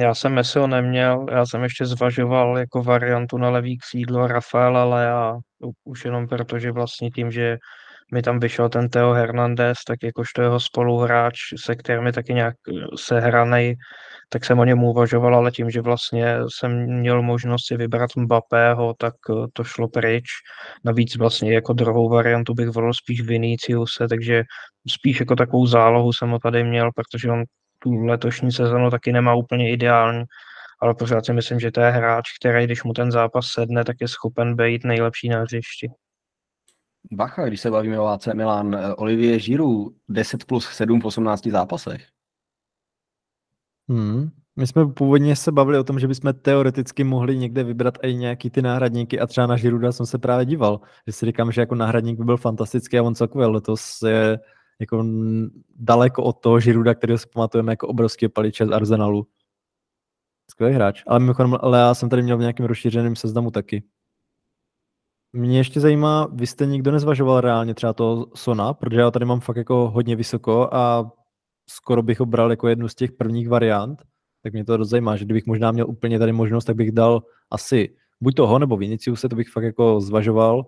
Já 0.00 0.14
jsem 0.14 0.34
Messiho 0.34 0.66
neměl, 0.66 1.26
já 1.30 1.46
jsem 1.46 1.62
ještě 1.62 1.86
zvažoval 1.86 2.58
jako 2.58 2.82
variantu 2.82 3.38
na 3.38 3.50
levý 3.50 3.78
křídlo 3.78 4.26
Rafaela 4.26 4.84
Lea, 4.84 5.38
už 5.84 6.04
jenom 6.04 6.28
protože 6.28 6.72
vlastně 6.72 7.10
tím, 7.10 7.30
že 7.30 7.58
mi 8.12 8.22
tam 8.22 8.40
vyšel 8.40 8.68
ten 8.68 8.88
Teo 8.88 9.12
Hernandez, 9.12 9.78
tak 9.86 9.98
jakožto 10.02 10.42
jeho 10.42 10.60
spoluhráč, 10.60 11.36
se 11.64 11.76
kterým 11.76 12.06
je 12.06 12.12
taky 12.12 12.34
nějak 12.34 12.54
sehranej, 12.96 13.76
tak 14.34 14.44
jsem 14.44 14.58
o 14.58 14.64
něm 14.64 14.84
uvažoval, 14.84 15.34
ale 15.34 15.50
tím, 15.50 15.70
že 15.70 15.80
vlastně 15.80 16.36
jsem 16.48 16.86
měl 17.00 17.22
možnost 17.22 17.66
si 17.66 17.76
vybrat 17.76 18.10
Mbappého, 18.16 18.94
tak 18.98 19.14
eh, 19.30 19.46
to 19.52 19.64
šlo 19.64 19.88
pryč. 19.88 20.24
Navíc 20.84 21.16
vlastně 21.16 21.54
jako 21.54 21.72
druhou 21.72 22.08
variantu 22.08 22.54
bych 22.54 22.68
volil 22.68 22.94
spíš 22.94 23.20
Viniciuse, 23.20 24.08
takže 24.08 24.42
spíš 24.88 25.20
jako 25.20 25.36
takovou 25.36 25.66
zálohu 25.66 26.12
jsem 26.12 26.30
ho 26.30 26.38
tady 26.38 26.64
měl, 26.64 26.90
protože 26.94 27.30
on 27.30 27.42
tu 27.78 27.94
letošní 27.94 28.52
sezonu 28.52 28.90
taky 28.90 29.12
nemá 29.12 29.34
úplně 29.34 29.72
ideální, 29.72 30.24
ale 30.82 30.94
pořád 30.94 31.26
si 31.26 31.32
myslím, 31.32 31.60
že 31.60 31.70
to 31.70 31.80
je 31.80 31.90
hráč, 31.90 32.24
který, 32.40 32.64
když 32.64 32.84
mu 32.84 32.92
ten 32.92 33.12
zápas 33.12 33.46
sedne, 33.46 33.84
tak 33.84 33.96
je 34.00 34.08
schopen 34.08 34.56
být 34.56 34.84
nejlepší 34.84 35.28
na 35.28 35.40
hřišti. 35.40 35.88
Bacha, 37.12 37.46
když 37.46 37.60
se 37.60 37.70
bavíme 37.70 38.00
o 38.00 38.06
AC 38.06 38.26
Milan, 38.26 38.74
eh, 38.74 38.94
Olivier 38.94 39.40
Giroud 39.40 39.94
10 40.08 40.44
plus 40.44 40.66
7 40.66 41.00
v 41.00 41.06
18 41.06 41.50
zápasech. 41.50 42.13
Hmm. 43.88 44.30
My 44.56 44.66
jsme 44.66 44.86
původně 44.86 45.36
se 45.36 45.52
bavili 45.52 45.78
o 45.78 45.84
tom, 45.84 45.98
že 45.98 46.08
bychom 46.08 46.32
teoreticky 46.32 47.04
mohli 47.04 47.36
někde 47.36 47.64
vybrat 47.64 47.98
i 48.02 48.14
nějaký 48.14 48.50
ty 48.50 48.62
náhradníky 48.62 49.20
a 49.20 49.26
třeba 49.26 49.46
na 49.46 49.56
Žiruda 49.56 49.92
jsem 49.92 50.06
se 50.06 50.18
právě 50.18 50.46
díval, 50.46 50.80
že 51.06 51.12
si 51.12 51.26
říkám, 51.26 51.52
že 51.52 51.60
jako 51.60 51.74
náhradník 51.74 52.18
by 52.18 52.24
byl 52.24 52.36
fantastický 52.36 52.98
a 52.98 53.02
on 53.02 53.14
celkově 53.14 53.46
letos 53.46 54.02
je 54.02 54.38
jako 54.80 55.04
daleko 55.76 56.22
od 56.22 56.40
toho 56.40 56.60
Žiruda, 56.60 56.94
kterého 56.94 57.18
si 57.18 57.26
pamatujeme 57.34 57.72
jako 57.72 57.88
obrovský 57.88 58.28
paliče 58.28 58.66
z 58.66 58.70
Arsenalu. 58.70 59.26
Skvělý 60.50 60.74
hráč. 60.74 61.02
Ale 61.06 61.20
mimochodem, 61.20 61.56
já 61.74 61.94
jsem 61.94 62.08
tady 62.08 62.22
měl 62.22 62.36
v 62.36 62.40
nějakém 62.40 62.66
rozšířeném 62.66 63.16
seznamu 63.16 63.50
taky. 63.50 63.82
Mě 65.32 65.58
ještě 65.58 65.80
zajímá, 65.80 66.28
vy 66.32 66.46
jste 66.46 66.66
nikdo 66.66 66.92
nezvažoval 66.92 67.40
reálně 67.40 67.74
třeba 67.74 67.92
toho 67.92 68.26
Sona, 68.34 68.74
protože 68.74 69.00
já 69.00 69.10
tady 69.10 69.24
mám 69.24 69.40
fakt 69.40 69.56
jako 69.56 69.90
hodně 69.90 70.16
vysoko 70.16 70.68
a 70.74 71.12
skoro 71.70 72.02
bych 72.02 72.20
ho 72.20 72.26
bral 72.26 72.50
jako 72.50 72.68
jednu 72.68 72.88
z 72.88 72.94
těch 72.94 73.12
prvních 73.12 73.48
variant, 73.48 74.02
tak 74.42 74.52
mě 74.52 74.64
to 74.64 74.76
dost 74.76 74.88
zajímá, 74.88 75.16
že 75.16 75.24
kdybych 75.24 75.46
možná 75.46 75.72
měl 75.72 75.88
úplně 75.88 76.18
tady 76.18 76.32
možnost, 76.32 76.64
tak 76.64 76.76
bych 76.76 76.92
dal 76.92 77.22
asi 77.50 77.96
buď 78.20 78.34
toho 78.34 78.58
nebo 78.58 78.76
Viniciuse, 78.76 79.28
to 79.28 79.36
bych 79.36 79.48
fakt 79.48 79.64
jako 79.64 80.00
zvažoval 80.00 80.66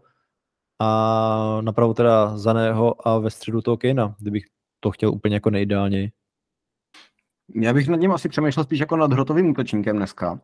a 0.81 1.59
napravo 1.61 1.95
teda 1.95 2.39
Zaného 2.39 3.09
a 3.09 3.19
ve 3.19 3.31
středu 3.31 3.63
toho 3.63 3.77
Kejna, 3.77 4.17
kdybych 4.19 4.45
to 4.81 4.91
chtěl 4.91 5.11
úplně 5.11 5.37
jako 5.37 5.51
nejideálněji. 5.51 6.11
Já 7.55 7.73
bych 7.73 7.89
nad 7.89 8.01
ním 8.01 8.13
asi 8.13 8.29
přemýšlel 8.29 8.65
spíš 8.65 8.81
jako 8.81 8.97
nad 8.97 9.13
hrotovým 9.13 9.51
útočníkem 9.51 9.97
dneska. 9.97 10.41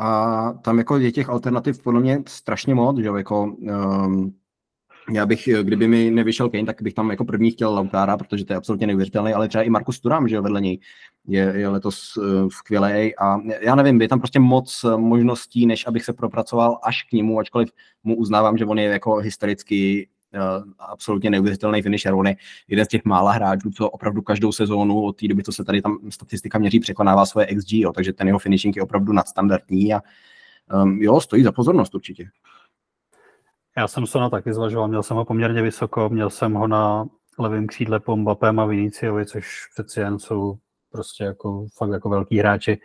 A 0.00 0.52
tam 0.52 0.78
jako 0.78 0.98
je 0.98 1.12
těch 1.12 1.28
alternativ 1.28 1.82
podle 1.82 2.00
mě 2.00 2.22
strašně 2.28 2.74
moc, 2.74 2.98
že 2.98 3.08
jako 3.16 3.44
um, 3.44 4.34
já 5.10 5.26
bych, 5.26 5.48
kdyby 5.62 5.88
mi 5.88 6.10
nevyšel 6.10 6.48
Kane, 6.48 6.64
tak 6.64 6.82
bych 6.82 6.94
tam 6.94 7.10
jako 7.10 7.24
první 7.24 7.50
chtěl 7.50 7.74
Lautára, 7.74 8.16
protože 8.16 8.44
to 8.44 8.52
je 8.52 8.56
absolutně 8.56 8.86
neuvěřitelný, 8.86 9.32
ale 9.32 9.48
třeba 9.48 9.64
i 9.64 9.70
Markus 9.70 10.00
Turam, 10.00 10.28
že 10.28 10.36
jo, 10.36 10.42
vedle 10.42 10.60
něj 10.60 10.78
je, 11.28 11.52
je 11.56 11.68
letos 11.68 12.16
uh, 12.16 12.48
skvělý 12.48 13.16
a 13.16 13.38
já 13.60 13.74
nevím, 13.74 14.02
je 14.02 14.08
tam 14.08 14.18
prostě 14.18 14.40
moc 14.40 14.84
možností, 14.96 15.66
než 15.66 15.86
abych 15.86 16.04
se 16.04 16.12
propracoval 16.12 16.78
až 16.82 17.02
k 17.02 17.12
němu, 17.12 17.38
ačkoliv 17.38 17.68
mu 18.04 18.16
uznávám, 18.16 18.58
že 18.58 18.64
on 18.64 18.78
je 18.78 18.84
jako 18.84 19.16
historicky 19.16 20.08
uh, 20.34 20.72
absolutně 20.78 21.30
neuvěřitelný 21.30 21.82
finisher. 21.82 22.14
On 22.14 22.26
je 22.26 22.36
jeden 22.68 22.84
z 22.84 22.88
těch 22.88 23.04
mála 23.04 23.32
hráčů, 23.32 23.70
co 23.70 23.90
opravdu 23.90 24.22
každou 24.22 24.52
sezónu 24.52 25.02
od 25.02 25.20
té 25.20 25.28
doby, 25.28 25.42
co 25.42 25.52
se 25.52 25.64
tady 25.64 25.82
tam 25.82 25.98
statistika 26.08 26.58
měří, 26.58 26.80
překonává 26.80 27.26
svoje 27.26 27.46
XG, 27.46 27.72
jo, 27.72 27.92
takže 27.92 28.12
ten 28.12 28.26
jeho 28.26 28.38
finishing 28.38 28.76
je 28.76 28.82
opravdu 28.82 29.12
nadstandardní 29.12 29.94
a 29.94 30.00
um, 30.82 31.02
jo, 31.02 31.20
stojí 31.20 31.42
za 31.42 31.52
pozornost 31.52 31.94
určitě. 31.94 32.28
Já 33.76 33.88
jsem 33.88 34.06
se 34.06 34.18
na 34.18 34.30
taky 34.30 34.54
zvažoval, 34.54 34.88
měl 34.88 35.02
jsem 35.02 35.16
ho 35.16 35.24
poměrně 35.24 35.62
vysoko, 35.62 36.08
měl 36.08 36.30
jsem 36.30 36.54
ho 36.54 36.66
na 36.66 37.06
levém 37.38 37.66
křídle 37.66 38.00
po 38.00 38.16
Mbappém 38.16 38.60
a 38.60 38.66
Viniciovi, 38.66 39.26
což 39.26 39.66
přeci 39.72 40.00
jen 40.00 40.18
jsou 40.18 40.58
prostě 40.90 41.24
jako 41.24 41.66
fakt 41.76 41.90
jako 41.90 42.08
velký 42.08 42.38
hráči. 42.38 42.80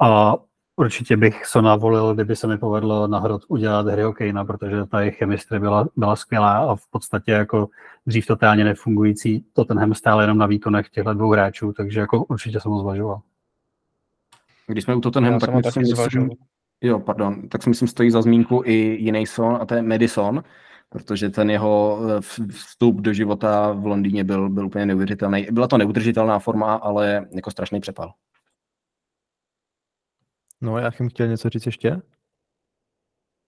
A 0.00 0.34
určitě 0.76 1.16
bych 1.16 1.46
Sona 1.46 1.76
volil, 1.76 2.14
kdyby 2.14 2.36
se 2.36 2.46
mi 2.46 2.58
povedlo 2.58 3.06
na 3.06 3.18
hrot 3.18 3.42
udělat 3.48 3.86
hry 3.86 4.04
Okejna, 4.04 4.44
protože 4.44 4.86
ta 4.86 5.00
jejich 5.00 5.16
chemistry 5.16 5.60
byla, 5.60 5.88
byla 5.96 6.16
skvělá 6.16 6.58
a 6.58 6.76
v 6.76 6.90
podstatě 6.90 7.32
jako 7.32 7.68
dřív 8.06 8.26
totálně 8.26 8.64
nefungující 8.64 9.44
Tottenham 9.52 9.94
stál 9.94 10.20
jenom 10.20 10.38
na 10.38 10.46
výkonech 10.46 10.88
těchto 10.88 11.14
dvou 11.14 11.32
hráčů, 11.32 11.72
takže 11.72 12.00
jako 12.00 12.24
určitě 12.24 12.60
jsem 12.60 12.72
ho 12.72 12.80
zvažoval. 12.80 13.20
Když 14.66 14.84
jsme 14.84 14.94
u 14.94 15.00
Tottenhamu, 15.00 15.38
tak 15.38 15.54
myslím, 15.54 15.82
myslím, 15.82 16.30
Jo, 16.84 17.00
pardon, 17.00 17.48
tak 17.48 17.62
si 17.62 17.68
myslím, 17.68 17.88
stojí 17.88 18.10
za 18.10 18.22
zmínku 18.22 18.62
i 18.64 18.72
jiný 18.72 19.26
son, 19.26 19.58
a 19.60 19.66
to 19.66 19.74
je 19.74 19.82
Madison, 19.82 20.44
protože 20.88 21.28
ten 21.28 21.50
jeho 21.50 22.00
eh, 22.08 22.20
vstup 22.50 23.00
do 23.00 23.12
života 23.12 23.72
v 23.72 23.86
Londýně 23.86 24.24
byl, 24.24 24.50
byl 24.50 24.66
úplně 24.66 24.86
neuvěřitelný. 24.86 25.46
Byla 25.50 25.68
to 25.68 25.78
neudržitelná 25.78 26.38
forma, 26.38 26.74
ale 26.74 27.26
jako 27.32 27.50
strašný 27.50 27.80
přepal. 27.80 28.12
No, 30.60 30.78
já 30.78 30.92
jsem 30.92 31.08
chtěl 31.08 31.28
něco 31.28 31.48
říct 31.48 31.66
ještě? 31.66 32.02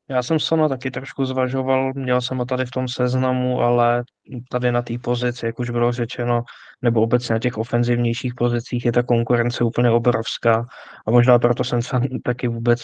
Já 0.09 0.23
jsem 0.23 0.39
Sona 0.39 0.69
taky 0.69 0.91
trošku 0.91 1.25
zvažoval, 1.25 1.93
měl 1.95 2.21
jsem 2.21 2.39
ho 2.39 2.45
tady 2.45 2.67
v 2.67 2.71
tom 2.71 2.89
seznamu, 2.89 3.61
ale 3.61 4.05
tady 4.51 4.73
na 4.73 4.83
té 4.83 4.99
pozici, 4.99 5.47
jak 5.47 5.59
už 5.59 5.71
bylo 5.71 5.93
řečeno, 5.93 6.43
nebo 6.83 7.03
obecně 7.03 7.33
na 7.33 7.39
těch 7.39 7.59
ofenzivnějších 7.59 8.35
pozicích 8.35 8.85
je 8.85 8.93
ta 8.93 9.03
konkurence 9.03 9.65
úplně 9.65 9.91
obrovská 9.91 10.67
a 11.07 11.11
možná 11.11 11.39
proto 11.39 11.65
jsem 11.65 11.83
se 11.83 12.01
taky 12.25 12.49
vůbec 12.49 12.81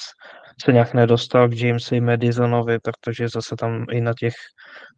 se 0.65 0.73
nějak 0.73 0.95
nedostal 0.95 1.49
k 1.49 1.57
Jamesi 1.57 2.01
Madisonovi, 2.01 2.79
protože 2.79 3.29
zase 3.29 3.57
tam 3.57 3.87
i 3.91 4.01
na 4.01 4.13
těch, 4.19 4.35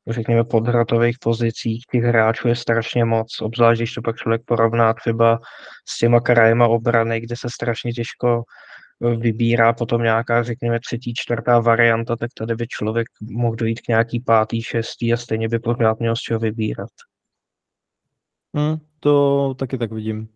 řekněme, 0.09 0.45
podhratových 0.45 1.17
pozicích 1.21 1.83
těch 1.93 2.03
hráčů 2.03 2.49
je 2.49 2.57
strašně 2.57 3.05
moc, 3.05 3.41
obzvlášť 3.43 3.81
když 3.81 3.95
to 3.95 4.03
pak 4.03 4.17
člověk 4.17 4.43
porovná 4.45 4.95
třeba 4.95 5.39
s 5.89 5.99
těma 5.99 6.21
krajema 6.21 6.69
obrany, 6.69 7.21
kde 7.21 7.37
se 7.37 7.51
strašně 7.51 7.93
těžko 7.93 8.43
vybírá 9.01 9.73
potom 9.73 10.03
nějaká, 10.03 10.43
řekněme, 10.43 10.81
třetí, 10.81 11.15
čtvrtá 11.15 11.61
varianta, 11.61 12.17
tak 12.17 12.31
tady 12.39 12.55
by 12.55 12.67
člověk 12.69 13.07
mohl 13.23 13.57
dojít 13.57 13.81
k 13.81 13.89
nějaký 13.89 14.21
pátý, 14.21 14.63
šestý 14.63 15.13
a 15.13 15.17
stejně 15.17 15.49
by 15.49 15.59
pořád 15.59 16.01
měl 16.01 16.17
z 16.17 16.21
čeho 16.21 16.41
vybírat. 16.41 16.91
Hmm, 18.55 18.77
to 19.01 19.55
taky 19.55 19.79
tak 19.79 19.93
vidím. 19.93 20.29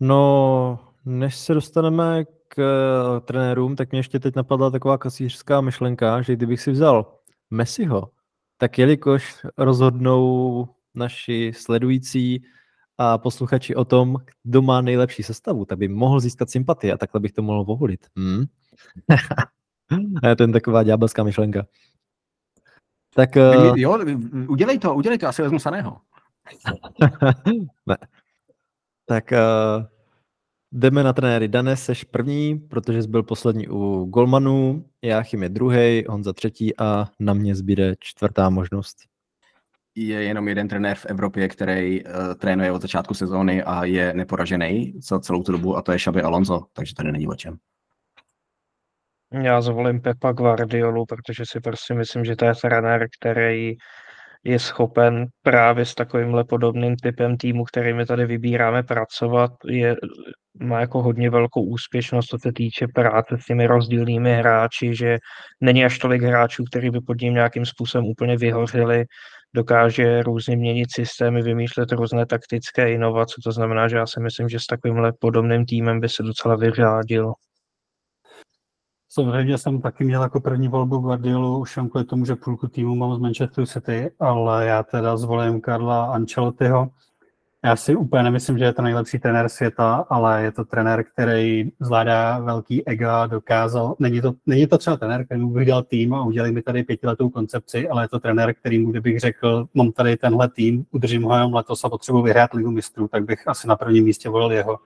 No, 0.00 0.78
než 1.04 1.36
se 1.36 1.54
dostaneme 1.54 2.24
uh, 2.58 3.20
trenérům, 3.20 3.76
tak 3.76 3.90
mě 3.90 3.98
ještě 3.98 4.18
teď 4.18 4.36
napadla 4.36 4.70
taková 4.70 4.98
kasířská 4.98 5.60
myšlenka, 5.60 6.22
že 6.22 6.36
kdybych 6.36 6.60
si 6.60 6.70
vzal 6.70 7.18
Messiho, 7.50 8.10
tak 8.58 8.78
jelikož 8.78 9.46
rozhodnou 9.58 10.68
naši 10.94 11.52
sledující 11.56 12.42
a 12.98 13.18
posluchači 13.18 13.74
o 13.74 13.84
tom, 13.84 14.16
kdo 14.42 14.62
má 14.62 14.80
nejlepší 14.80 15.22
sestavu, 15.22 15.64
tak 15.64 15.78
by 15.78 15.88
mohl 15.88 16.20
získat 16.20 16.50
sympatii 16.50 16.92
a 16.92 16.96
takhle 16.96 17.20
bych 17.20 17.32
to 17.32 17.42
mohl 17.42 17.64
povolit. 17.64 18.06
Hmm? 19.90 20.14
to 20.36 20.42
je 20.42 20.48
taková 20.48 20.82
ďábelská 20.82 21.22
myšlenka. 21.22 21.66
Tak, 23.14 23.30
uh... 23.36 23.78
Jo, 23.78 23.98
udělej 24.48 24.78
to, 24.78 24.94
udělej 24.94 25.18
to, 25.18 25.28
asi 25.28 25.42
vezmu 25.42 25.58
Saného. 25.58 26.00
ne. 27.86 27.96
Tak 29.06 29.32
uh, 29.32 29.84
jdeme 30.72 31.02
na 31.02 31.12
trenéry. 31.12 31.48
Dane, 31.48 31.76
seš 31.76 32.04
první, 32.04 32.58
protože 32.58 33.02
jsi 33.02 33.08
byl 33.08 33.22
poslední 33.22 33.68
u 33.68 34.04
Golmanu, 34.04 34.84
Jáchym 35.02 35.42
je 35.42 35.48
druhý, 35.48 36.04
Honza 36.08 36.32
třetí 36.32 36.78
a 36.78 37.06
na 37.20 37.34
mě 37.34 37.54
zbyde 37.54 37.94
čtvrtá 38.00 38.50
možnost 38.50 38.96
je 39.94 40.22
jenom 40.22 40.48
jeden 40.48 40.68
trenér 40.68 40.96
v 40.96 41.06
Evropě, 41.06 41.48
který 41.48 42.04
uh, 42.04 42.12
trénuje 42.34 42.72
od 42.72 42.82
začátku 42.82 43.14
sezóny 43.14 43.62
a 43.62 43.84
je 43.84 44.12
neporažený 44.14 44.92
za 44.96 45.20
celou 45.20 45.42
tu 45.42 45.52
dobu 45.52 45.76
a 45.76 45.82
to 45.82 45.92
je 45.92 45.98
Xabi 45.98 46.22
Alonso, 46.22 46.66
takže 46.72 46.94
tady 46.94 47.12
není 47.12 47.26
o 47.26 47.34
čem. 47.34 47.56
Já 49.42 49.60
zvolím 49.60 50.00
Pepa 50.00 50.32
Guardiolu, 50.32 51.06
protože 51.06 51.44
si 51.46 51.60
prostě 51.60 51.94
myslím, 51.94 52.24
že 52.24 52.36
to 52.36 52.44
je 52.44 52.52
trenér, 52.54 53.06
který 53.20 53.76
je 54.44 54.58
schopen 54.58 55.26
právě 55.42 55.86
s 55.86 55.94
takovýmhle 55.94 56.44
podobným 56.44 56.96
typem 56.96 57.36
týmu, 57.36 57.64
který 57.64 57.92
my 57.92 58.06
tady 58.06 58.26
vybíráme, 58.26 58.82
pracovat. 58.82 59.50
Je, 59.66 59.96
má 60.60 60.80
jako 60.80 61.02
hodně 61.02 61.30
velkou 61.30 61.62
úspěšnost, 61.62 62.26
co 62.26 62.38
se 62.38 62.52
týče 62.52 62.86
práce 62.94 63.36
s 63.40 63.44
těmi 63.44 63.66
rozdílnými 63.66 64.34
hráči, 64.34 64.94
že 64.94 65.18
není 65.60 65.84
až 65.84 65.98
tolik 65.98 66.22
hráčů, 66.22 66.64
kteří 66.64 66.90
by 66.90 67.00
pod 67.00 67.20
ním 67.20 67.34
nějakým 67.34 67.66
způsobem 67.66 68.06
úplně 68.06 68.36
vyhořili 68.36 69.04
dokáže 69.54 70.22
různě 70.22 70.56
měnit 70.56 70.88
systémy, 70.94 71.42
vymýšlet 71.42 71.92
různé 71.92 72.26
taktické 72.26 72.92
inovace, 72.92 73.34
to 73.44 73.52
znamená, 73.52 73.88
že 73.88 73.96
já 73.96 74.06
si 74.06 74.20
myslím, 74.20 74.48
že 74.48 74.60
s 74.60 74.66
takovýmhle 74.66 75.12
podobným 75.20 75.66
týmem 75.66 76.00
by 76.00 76.08
se 76.08 76.22
docela 76.22 76.56
vyřádil. 76.56 77.32
Samozřejmě 79.14 79.58
jsem 79.58 79.80
taky 79.80 80.04
měl 80.04 80.22
jako 80.22 80.40
první 80.40 80.68
volbu 80.68 80.98
Guardiolu, 80.98 81.58
už 81.58 81.76
jen 81.76 81.88
kvůli 81.88 82.04
tomu, 82.04 82.24
že 82.24 82.36
půlku 82.36 82.68
týmu 82.68 82.94
mám 82.94 83.14
z 83.14 83.18
Manchester 83.18 83.66
City, 83.66 84.10
ale 84.20 84.66
já 84.66 84.82
teda 84.82 85.16
zvolím 85.16 85.60
Karla 85.60 86.04
Ancelottiho, 86.04 86.90
já 87.64 87.76
si 87.76 87.96
úplně 87.96 88.22
nemyslím, 88.22 88.58
že 88.58 88.64
je 88.64 88.72
to 88.72 88.82
nejlepší 88.82 89.18
trenér 89.18 89.48
světa, 89.48 90.06
ale 90.10 90.42
je 90.42 90.52
to 90.52 90.64
trenér, 90.64 91.04
který 91.04 91.70
zvládá 91.80 92.38
velký 92.38 92.88
ego, 92.88 93.06
dokázal, 93.26 93.94
není 93.98 94.20
to, 94.20 94.32
není 94.46 94.66
to 94.66 94.78
třeba 94.78 94.96
trenér, 94.96 95.24
který 95.24 95.44
bych 95.46 95.68
dal 95.68 95.82
tým 95.82 96.14
a 96.14 96.24
udělal 96.24 96.52
mi 96.52 96.62
tady 96.62 96.82
pětiletou 96.82 97.28
koncepci, 97.28 97.88
ale 97.88 98.04
je 98.04 98.08
to 98.08 98.20
trenér, 98.20 98.54
který 98.54 98.78
mu, 98.78 98.90
kdybych 98.90 99.20
řekl, 99.20 99.66
mám 99.74 99.92
tady 99.92 100.16
tenhle 100.16 100.48
tým, 100.48 100.84
udržím 100.90 101.22
ho 101.22 101.34
jenom 101.34 101.54
letos 101.54 101.84
a 101.84 101.88
potřebuji 101.88 102.22
vyhrát 102.22 102.54
ligu 102.54 102.70
mistrů, 102.70 103.08
tak 103.08 103.24
bych 103.24 103.48
asi 103.48 103.68
na 103.68 103.76
prvním 103.76 104.04
místě 104.04 104.28
volil 104.28 104.52
jeho. 104.52 104.78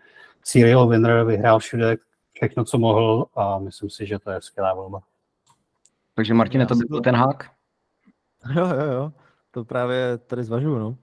Serial 0.44 0.88
winner, 0.88 1.24
vyhrál 1.24 1.58
všude 1.58 1.96
všechno, 2.36 2.64
co 2.64 2.78
mohl 2.78 3.26
a 3.34 3.58
myslím 3.58 3.90
si, 3.90 4.06
že 4.06 4.18
to 4.18 4.30
je 4.30 4.42
skvělá 4.42 4.74
volba. 4.74 5.00
Takže 6.14 6.34
Martine, 6.34 6.66
to 6.66 6.74
byl 6.74 7.00
ten 7.00 7.14
hák? 7.14 7.50
Jo, 8.54 8.66
jo, 8.66 8.92
jo. 8.92 9.12
To 9.50 9.64
právě 9.64 10.18
tady 10.18 10.44
zvažuju, 10.44 10.78
no. 10.78 10.96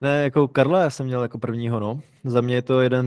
Ne, 0.00 0.22
jako 0.22 0.48
Karla 0.48 0.82
já 0.82 0.90
jsem 0.90 1.06
měl 1.06 1.22
jako 1.22 1.38
prvního, 1.38 1.80
no. 1.80 2.00
Za 2.24 2.40
mě 2.40 2.54
je 2.54 2.62
to 2.62 2.80
jeden 2.80 3.06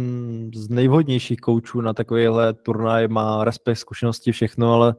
z 0.54 0.70
nejvhodnějších 0.70 1.40
koučů 1.40 1.82
na 1.82 1.94
takovýhle 1.94 2.54
turnaj, 2.54 3.08
má 3.08 3.44
respekt, 3.44 3.78
zkušenosti, 3.78 4.32
všechno, 4.32 4.74
ale 4.74 4.96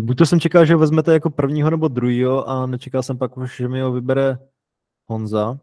buď 0.00 0.18
to 0.18 0.26
jsem 0.26 0.40
čekal, 0.40 0.66
že 0.66 0.76
vezmete 0.76 1.12
jako 1.12 1.30
prvního 1.30 1.70
nebo 1.70 1.88
druhýho 1.88 2.48
a 2.48 2.66
nečekal 2.66 3.02
jsem 3.02 3.18
pak 3.18 3.36
už, 3.36 3.56
že 3.56 3.68
mi 3.68 3.80
ho 3.80 3.92
vybere 3.92 4.38
Honza. 5.06 5.58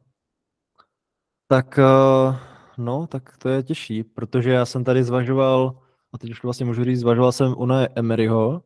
Tak 1.47 1.79
uh, 1.79 2.35
no, 2.77 3.07
tak 3.07 3.37
to 3.37 3.49
je 3.49 3.63
těžší, 3.63 4.03
protože 4.03 4.51
já 4.51 4.65
jsem 4.65 4.83
tady 4.83 5.03
zvažoval, 5.03 5.81
a 6.13 6.17
teď 6.17 6.31
už 6.31 6.43
vlastně 6.43 6.65
můžu 6.65 6.83
říct, 6.83 6.99
zvažoval 6.99 7.31
jsem 7.31 7.55
Una 7.57 7.87
Emeryho, 7.95 8.63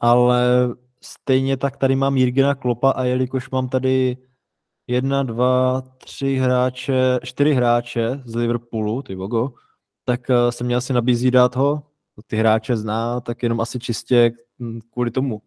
ale 0.00 0.68
stejně 1.00 1.56
tak 1.56 1.76
tady 1.76 1.96
mám 1.96 2.16
Jirgena 2.16 2.54
Klopa 2.54 2.90
a 2.90 3.04
jelikož 3.04 3.50
mám 3.50 3.68
tady 3.68 4.16
jedna, 4.86 5.22
dva, 5.22 5.80
tři 5.80 6.36
hráče, 6.36 7.18
čtyři 7.24 7.54
hráče 7.54 8.22
z 8.24 8.34
Liverpoolu, 8.34 9.02
ty 9.02 9.14
vogo, 9.14 9.52
tak 10.04 10.20
uh, 10.28 10.50
se 10.50 10.64
mě 10.64 10.76
asi 10.76 10.92
nabízí 10.92 11.30
dát 11.30 11.56
ho, 11.56 11.82
ty 12.26 12.36
hráče 12.36 12.76
zná, 12.76 13.20
tak 13.20 13.42
jenom 13.42 13.60
asi 13.60 13.78
čistě 13.78 14.32
kvůli 14.92 15.10
tomu. 15.10 15.42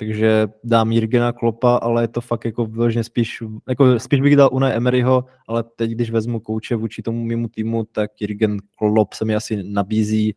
Takže 0.00 0.48
dám 0.64 0.92
Jirgena 0.92 1.32
Klopa, 1.32 1.76
ale 1.76 2.02
je 2.02 2.08
to 2.08 2.20
fakt 2.20 2.44
jako 2.44 2.66
vyloženě 2.66 3.04
spíš, 3.04 3.42
jako 3.68 3.98
spíš 4.00 4.20
bych 4.20 4.36
dal 4.36 4.48
Unai 4.52 4.72
Emeryho, 4.72 5.24
ale 5.48 5.64
teď, 5.76 5.90
když 5.90 6.10
vezmu 6.10 6.40
kouče 6.40 6.76
vůči 6.76 7.02
tomu 7.02 7.24
mému 7.24 7.48
týmu, 7.48 7.84
tak 7.84 8.10
Jirgen 8.20 8.58
Klop 8.76 9.12
se 9.12 9.24
mi 9.24 9.34
asi 9.34 9.62
nabízí 9.62 10.34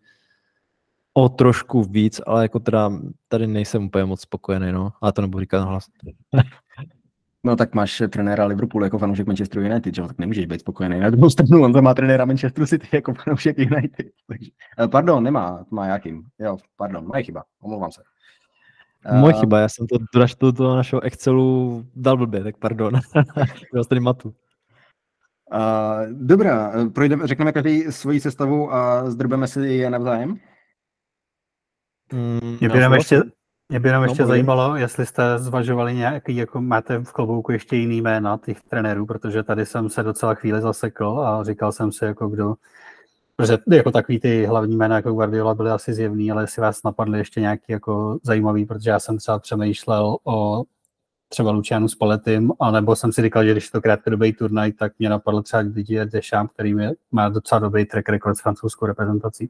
o 1.14 1.30
trošku 1.30 1.84
víc, 1.84 2.22
ale 2.26 2.41
jako 2.43 2.59
teda 2.59 2.91
tady 3.28 3.47
nejsem 3.47 3.84
úplně 3.84 4.05
moc 4.05 4.22
spokojený, 4.22 4.72
no. 4.72 4.91
Ale 5.01 5.12
to 5.12 5.22
nebudu 5.22 5.39
říkat 5.39 5.64
hlas. 5.64 5.86
No 7.43 7.55
tak 7.55 7.74
máš 7.74 8.01
trenéra 8.09 8.45
Liverpoolu 8.45 8.86
jako 8.86 8.97
fanoušek 8.97 9.28
Manchester 9.28 9.62
United, 9.62 9.95
že? 9.95 10.01
tak 10.01 10.18
nemůžeš 10.18 10.45
být 10.45 10.59
spokojený. 10.59 10.99
Na 10.99 11.09
druhou 11.09 11.30
stranu 11.30 11.64
on 11.64 11.74
to 11.74 11.82
má 11.82 11.93
trenéra 11.93 12.26
Manchester 12.26 12.68
City 12.68 12.88
jako 12.93 13.14
fanoušek 13.14 13.57
United. 13.57 14.07
Takže, 14.28 14.51
eh, 14.80 14.88
pardon, 14.88 15.24
nemá, 15.24 15.66
má 15.72 15.86
jakým. 15.88 16.24
Jo, 16.39 16.57
pardon, 16.78 17.07
moje 17.07 17.24
chyba, 17.24 17.43
omlouvám 17.62 17.91
se. 17.91 18.01
Moje 19.09 19.33
chyba, 19.33 19.59
já 19.59 19.69
jsem 19.69 19.87
to 19.87 19.97
do, 20.41 20.51
do 20.51 20.75
našeho 20.75 21.01
Excelu 21.01 21.85
dal 21.95 22.17
blbě, 22.17 22.43
tak 22.43 22.57
pardon. 22.57 22.93
já 23.75 23.83
tady 23.89 24.01
matu. 24.01 24.33
Uh, 25.53 26.05
dobrá, 26.11 26.71
projdeme, 26.93 27.27
řekneme 27.27 27.51
každý 27.51 27.83
svoji 27.83 28.19
sestavu 28.19 28.73
a 28.73 29.09
zdrbeme 29.09 29.47
si 29.47 29.59
je 29.59 29.89
navzájem. 29.89 30.37
Mm, 32.13 32.57
mě 32.59 32.69
by 32.69 32.79
nám 32.79 32.93
ještě, 32.93 33.21
mě 33.69 33.79
by 33.79 33.91
nám 33.91 34.01
no, 34.01 34.07
ještě 34.07 34.25
zajímalo, 34.25 34.75
jestli 34.75 35.05
jste 35.05 35.39
zvažovali 35.39 35.95
nějaký, 35.95 36.35
jako 36.35 36.61
máte 36.61 36.97
v 36.97 37.11
klobouku 37.11 37.51
ještě 37.51 37.75
jiný 37.75 38.01
jména 38.01 38.39
těch 38.45 38.61
trenérů, 38.61 39.05
protože 39.05 39.43
tady 39.43 39.65
jsem 39.65 39.89
se 39.89 40.03
docela 40.03 40.33
chvíli 40.33 40.61
zasekl 40.61 41.19
a 41.19 41.43
říkal 41.43 41.71
jsem 41.71 41.91
si, 41.91 42.05
jako 42.05 42.27
kdo, 42.27 42.55
protože 43.41 43.57
jako 43.71 43.91
takový 43.91 44.19
ty 44.19 44.45
hlavní 44.45 44.75
jména 44.75 44.95
jako 44.95 45.11
Guardiola 45.11 45.53
byly 45.53 45.69
asi 45.69 45.93
zjevný, 45.93 46.31
ale 46.31 46.43
jestli 46.43 46.61
vás 46.61 46.83
napadly 46.83 47.17
ještě 47.17 47.41
nějaký 47.41 47.65
jako 47.69 48.19
zajímavý, 48.23 48.65
protože 48.65 48.89
já 48.89 48.99
jsem 48.99 49.17
třeba 49.17 49.39
přemýšlel 49.39 50.17
o 50.23 50.63
třeba 51.29 51.51
Lucianu 51.51 51.87
Spallettym, 51.87 52.51
anebo 52.59 52.95
jsem 52.95 53.11
si 53.11 53.21
říkal, 53.21 53.45
že 53.45 53.51
když 53.51 53.65
je 53.65 53.71
to 53.71 53.81
krátkodobý 53.81 54.33
turnaj, 54.33 54.71
tak 54.71 54.93
mě 54.99 55.09
napadl 55.09 55.41
třeba 55.41 55.63
Didier 55.63 56.09
Deschamps, 56.09 56.53
který 56.53 56.75
má 57.11 57.29
docela 57.29 57.59
dobrý 57.59 57.85
track 57.85 58.09
record 58.09 58.37
s 58.37 58.41
francouzskou 58.41 58.85
reprezentací. 58.85 59.49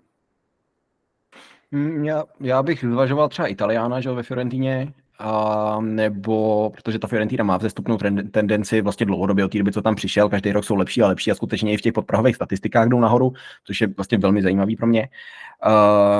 Já, 2.01 2.23
já 2.39 2.63
bych 2.63 2.85
zvažoval 2.91 3.29
třeba 3.29 3.47
Italiána, 3.47 4.01
že 4.01 4.11
ve 4.11 4.23
Fiorentině, 4.23 4.93
a 5.21 5.77
nebo 5.81 6.69
protože 6.69 6.99
ta 6.99 7.07
Fiorentina 7.07 7.43
má 7.43 7.57
vzestupnou 7.57 7.97
tendenci 8.31 8.81
vlastně 8.81 9.05
dlouhodobě 9.05 9.45
od 9.45 9.51
té 9.51 9.57
doby, 9.57 9.71
co 9.71 9.81
tam 9.81 9.95
přišel, 9.95 10.29
každý 10.29 10.51
rok 10.51 10.65
jsou 10.65 10.75
lepší 10.75 11.01
a 11.01 11.07
lepší 11.07 11.31
a 11.31 11.35
skutečně 11.35 11.73
i 11.73 11.77
v 11.77 11.81
těch 11.81 11.93
podprahových 11.93 12.35
statistikách 12.35 12.87
jdou 12.87 12.99
nahoru, 12.99 13.33
což 13.63 13.81
je 13.81 13.87
vlastně 13.87 14.17
velmi 14.17 14.41
zajímavý 14.41 14.75
pro 14.75 14.87
mě. 14.87 15.09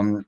Uh, 0.01 0.21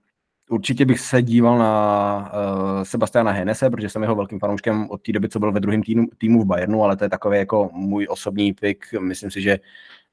určitě 0.49 0.85
bych 0.85 0.99
se 0.99 1.21
díval 1.21 1.57
na 1.57 2.31
uh, 2.33 2.83
Sebastiana 2.83 3.31
Henese, 3.31 3.69
protože 3.69 3.89
jsem 3.89 4.01
jeho 4.01 4.15
velkým 4.15 4.39
fanouškem 4.39 4.89
od 4.89 5.01
té 5.01 5.11
doby, 5.11 5.29
co 5.29 5.39
byl 5.39 5.51
ve 5.51 5.59
druhém 5.59 5.83
týmu, 5.83 6.07
týmu 6.17 6.41
v 6.41 6.45
Bayernu, 6.45 6.83
ale 6.83 6.97
to 6.97 7.03
je 7.03 7.09
takový 7.09 7.37
jako 7.37 7.69
můj 7.73 8.07
osobní 8.09 8.53
pick. 8.53 8.85
Myslím 8.99 9.31
si, 9.31 9.41
že 9.41 9.59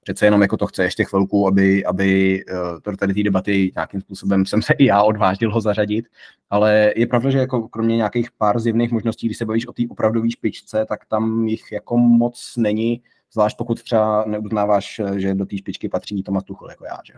přece 0.01 0.27
jenom 0.27 0.43
jako 0.43 0.57
to 0.57 0.67
chce 0.67 0.83
ještě 0.83 1.05
chvilku, 1.05 1.49
aby, 1.49 1.85
aby 1.85 2.41
eh, 2.49 2.81
to 2.83 2.97
tady 2.97 3.15
té 3.15 3.23
debaty 3.23 3.73
nějakým 3.75 4.01
způsobem 4.01 4.47
jsem 4.47 4.63
se 4.63 4.75
i 4.79 4.85
já 4.85 5.03
odvážil 5.03 5.53
ho 5.53 5.61
zařadit, 5.61 6.07
ale 6.51 6.93
je 6.97 7.07
pravda, 7.07 7.31
že 7.31 7.39
jako 7.39 7.69
kromě 7.69 7.97
nějakých 7.97 8.31
pár 8.31 8.61
zjevných 8.61 8.91
možností, 8.93 9.27
když 9.27 9.39
se 9.39 9.45
bavíš 9.45 9.67
o 9.67 9.73
té 9.73 9.83
opravdové 9.91 10.31
špičce, 10.31 10.87
tak 10.89 11.07
tam 11.07 11.49
jich 11.49 11.73
jako 11.73 11.99
moc 11.99 12.55
není, 12.57 13.03
zvlášť 13.33 13.57
pokud 13.57 13.83
třeba 13.83 14.25
neuznáváš, 14.27 15.01
že 15.17 15.35
do 15.35 15.47
té 15.47 15.59
špičky 15.59 15.89
patří 15.89 16.23
Tomas 16.23 16.45
Tuchel 16.45 16.71
jako 16.71 16.85
já, 16.85 16.99
že. 17.05 17.15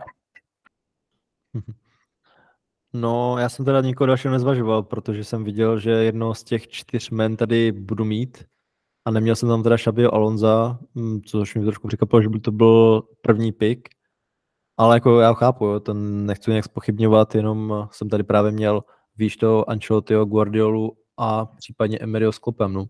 No, 2.95 3.37
já 3.39 3.49
jsem 3.49 3.65
teda 3.65 3.81
nikoho 3.81 4.07
dalšího 4.07 4.31
nezvažoval, 4.31 4.83
protože 4.83 5.23
jsem 5.23 5.43
viděl, 5.43 5.79
že 5.79 5.91
jedno 5.91 6.33
z 6.33 6.43
těch 6.43 6.67
čtyř 6.67 7.09
men 7.09 7.37
tady 7.37 7.71
budu 7.71 8.05
mít 8.05 8.45
a 9.05 9.11
neměl 9.11 9.35
jsem 9.35 9.49
tam 9.49 9.63
teda 9.63 9.77
Šabio 9.77 10.13
Alonza, 10.13 10.79
mm, 10.95 11.21
což 11.21 11.55
mi 11.55 11.63
trošku 11.63 11.87
překvapilo, 11.87 12.21
že 12.21 12.29
by 12.29 12.39
to 12.39 12.51
byl 12.51 13.03
první 13.21 13.51
pick. 13.51 13.89
Ale 14.77 14.95
jako 14.95 15.19
já 15.19 15.33
chápu, 15.33 15.65
jo, 15.65 15.79
to 15.79 15.93
nechci 15.93 16.51
nějak 16.51 16.65
spochybňovat, 16.65 17.35
jenom 17.35 17.87
jsem 17.91 18.09
tady 18.09 18.23
právě 18.23 18.51
měl 18.51 18.83
víš 19.17 19.37
to 19.37 19.69
Ancelottiho, 19.69 20.25
Guardiolu 20.25 20.97
a 21.17 21.45
případně 21.45 21.99
Emeryho 21.99 22.31
s 22.31 22.39
Klopem. 22.39 22.73
No. 22.73 22.85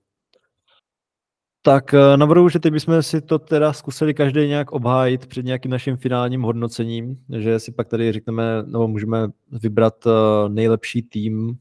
Tak 1.66 1.94
eh, 1.94 2.18
navrhuji, 2.18 2.50
že 2.50 2.60
teď 2.60 2.74
bychom 2.74 3.04
si 3.04 3.22
to 3.22 3.40
teda 3.40 3.74
zkusili 3.74 4.14
každý 4.14 4.48
nějak 4.48 4.72
obhájit 4.72 5.28
před 5.28 5.46
nějakým 5.46 5.72
naším 5.72 5.98
finálním 5.98 6.42
hodnocením, 6.42 7.18
že 7.40 7.60
si 7.60 7.72
pak 7.72 7.88
tady 7.88 8.12
řekneme, 8.12 8.64
nebo 8.64 8.88
můžeme 8.88 9.28
vybrat 9.52 10.08
eh, 10.08 10.50
nejlepší 10.50 11.02
tým 11.02 11.58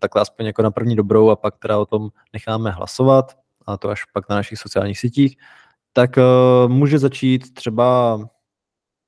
takhle 0.00 0.22
aspoň 0.22 0.46
jako 0.46 0.62
na 0.62 0.70
první 0.70 0.96
dobrou 0.96 1.30
a 1.30 1.36
pak 1.36 1.58
teda 1.58 1.78
o 1.78 1.86
tom 1.86 2.08
necháme 2.32 2.70
hlasovat 2.70 3.38
a 3.66 3.76
to 3.76 3.88
až 3.88 4.04
pak 4.04 4.28
na 4.28 4.36
našich 4.36 4.58
sociálních 4.58 4.98
sítích, 4.98 5.36
tak 5.92 6.10
uh, 6.16 6.72
může 6.72 6.98
začít 6.98 7.54
třeba 7.54 8.18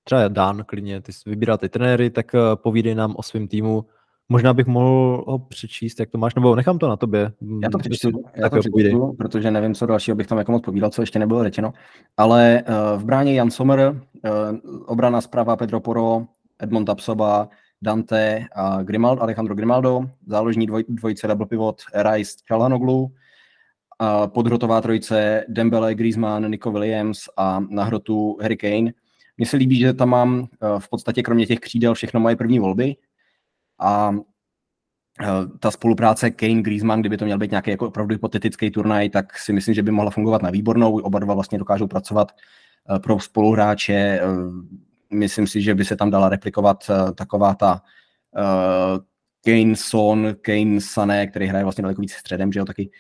třeba 0.05 0.29
Dan 0.29 0.65
klidně, 0.67 1.01
ty 1.01 1.13
vybírá 1.27 1.57
ty 1.57 1.69
trenéry, 1.69 2.11
tak 2.11 2.35
uh, 2.35 2.41
povídej 2.63 2.95
nám 2.95 3.15
o 3.17 3.23
svém 3.23 3.49
týmu. 3.49 3.85
Možná 4.29 4.55
bych 4.55 4.67
mohl 4.67 5.25
ho 5.27 5.39
přečíst, 5.39 6.01
jak 6.01 6.11
to 6.11 6.19
máš, 6.19 6.35
nebo 6.35 6.55
nechám 6.55 6.79
to 6.79 6.89
na 6.89 6.97
tobě. 6.97 7.33
Já 7.63 7.71
to 7.71 7.79
přečtu, 7.79 8.11
já 8.35 8.49
to 8.49 8.59
přečtu 8.59 9.15
protože 9.19 9.51
nevím, 9.51 9.75
co 9.75 9.87
dalšího 9.87 10.15
bych 10.15 10.27
tam 10.27 10.39
jako 10.39 10.53
moc 10.53 10.63
povídal, 10.63 10.91
co 10.91 11.03
ještě 11.03 11.19
nebylo 11.19 11.45
řečeno. 11.45 11.73
Ale 12.17 12.63
uh, 12.69 13.01
v 13.01 13.05
bráně 13.05 13.35
Jan 13.35 13.51
Sommer, 13.51 13.81
uh, 13.91 14.59
obrana 14.87 15.21
zprava 15.21 15.57
Pedro 15.57 15.81
Poro, 15.81 16.27
Edmond 16.59 16.87
Tapsoba, 16.87 17.49
Dante 17.83 18.47
a 18.55 18.83
Grimaldo, 18.83 19.23
Alejandro 19.23 19.55
Grimaldo, 19.55 20.01
záložní 20.27 20.67
dvoj, 20.67 20.85
dvojice 20.89 21.27
double 21.27 21.47
pivot 21.47 21.83
Rice 21.95 22.33
Chalhanoglu, 22.49 23.13
a 24.01 24.27
podhrotová 24.27 24.81
trojice 24.81 25.45
Dembele, 25.49 25.95
Griezmann, 25.95 26.51
Nico 26.51 26.71
Williams 26.71 27.21
a 27.37 27.61
na 27.61 27.85
hrotu 27.85 28.39
Harry 28.43 28.57
Kane. 28.57 28.93
Mně 29.37 29.47
se 29.47 29.57
líbí, 29.57 29.79
že 29.79 29.93
tam 29.93 30.09
mám 30.09 30.49
eh, 30.63 30.67
v 30.79 30.89
podstatě 30.89 31.23
kromě 31.23 31.47
těch 31.47 31.61
křídel 31.61 31.95
všechno 31.95 32.21
moje 32.21 32.37
první 32.37 32.59
volby 32.59 32.97
a 33.81 34.15
eh, 35.23 35.27
ta 35.59 35.71
spolupráce 35.71 36.31
Kane 36.31 36.63
Griezmann, 36.63 37.01
kdyby 37.01 37.17
to 37.17 37.25
měl 37.25 37.39
být 37.39 37.51
nějaký 37.51 37.71
jako 37.71 37.87
opravdu 37.87 38.15
hypotetický 38.15 38.71
turnaj, 38.71 39.11
tak 39.11 39.39
si 39.39 39.53
myslím, 39.53 39.75
že 39.75 39.83
by 39.83 39.91
mohla 39.91 40.11
fungovat 40.11 40.43
na 40.43 40.51
výbornou. 40.51 40.99
Oba 41.01 41.19
dva 41.19 41.35
vlastně 41.35 41.59
dokážou 41.59 41.87
pracovat 41.87 42.33
eh, 42.97 42.99
pro 42.99 43.21
spoluhráče 43.21 44.21
myslím 45.13 45.47
si, 45.47 45.63
že 45.63 45.75
by 45.75 45.85
se 45.85 45.97
tam 45.97 46.11
dala 46.11 46.29
replikovat 46.29 46.85
uh, 46.91 47.11
taková 47.13 47.55
ta 47.55 47.83
uh, 48.37 48.99
Kane 49.45 49.77
Son, 49.77 50.35
Kane 50.41 50.81
Sané, 50.81 51.27
který 51.27 51.47
hraje 51.47 51.65
vlastně 51.65 51.83
daleko 51.83 52.03
víc 52.03 52.13
středem, 52.13 52.53
že 52.53 52.59
jo, 52.61 52.65
taky 52.65 52.91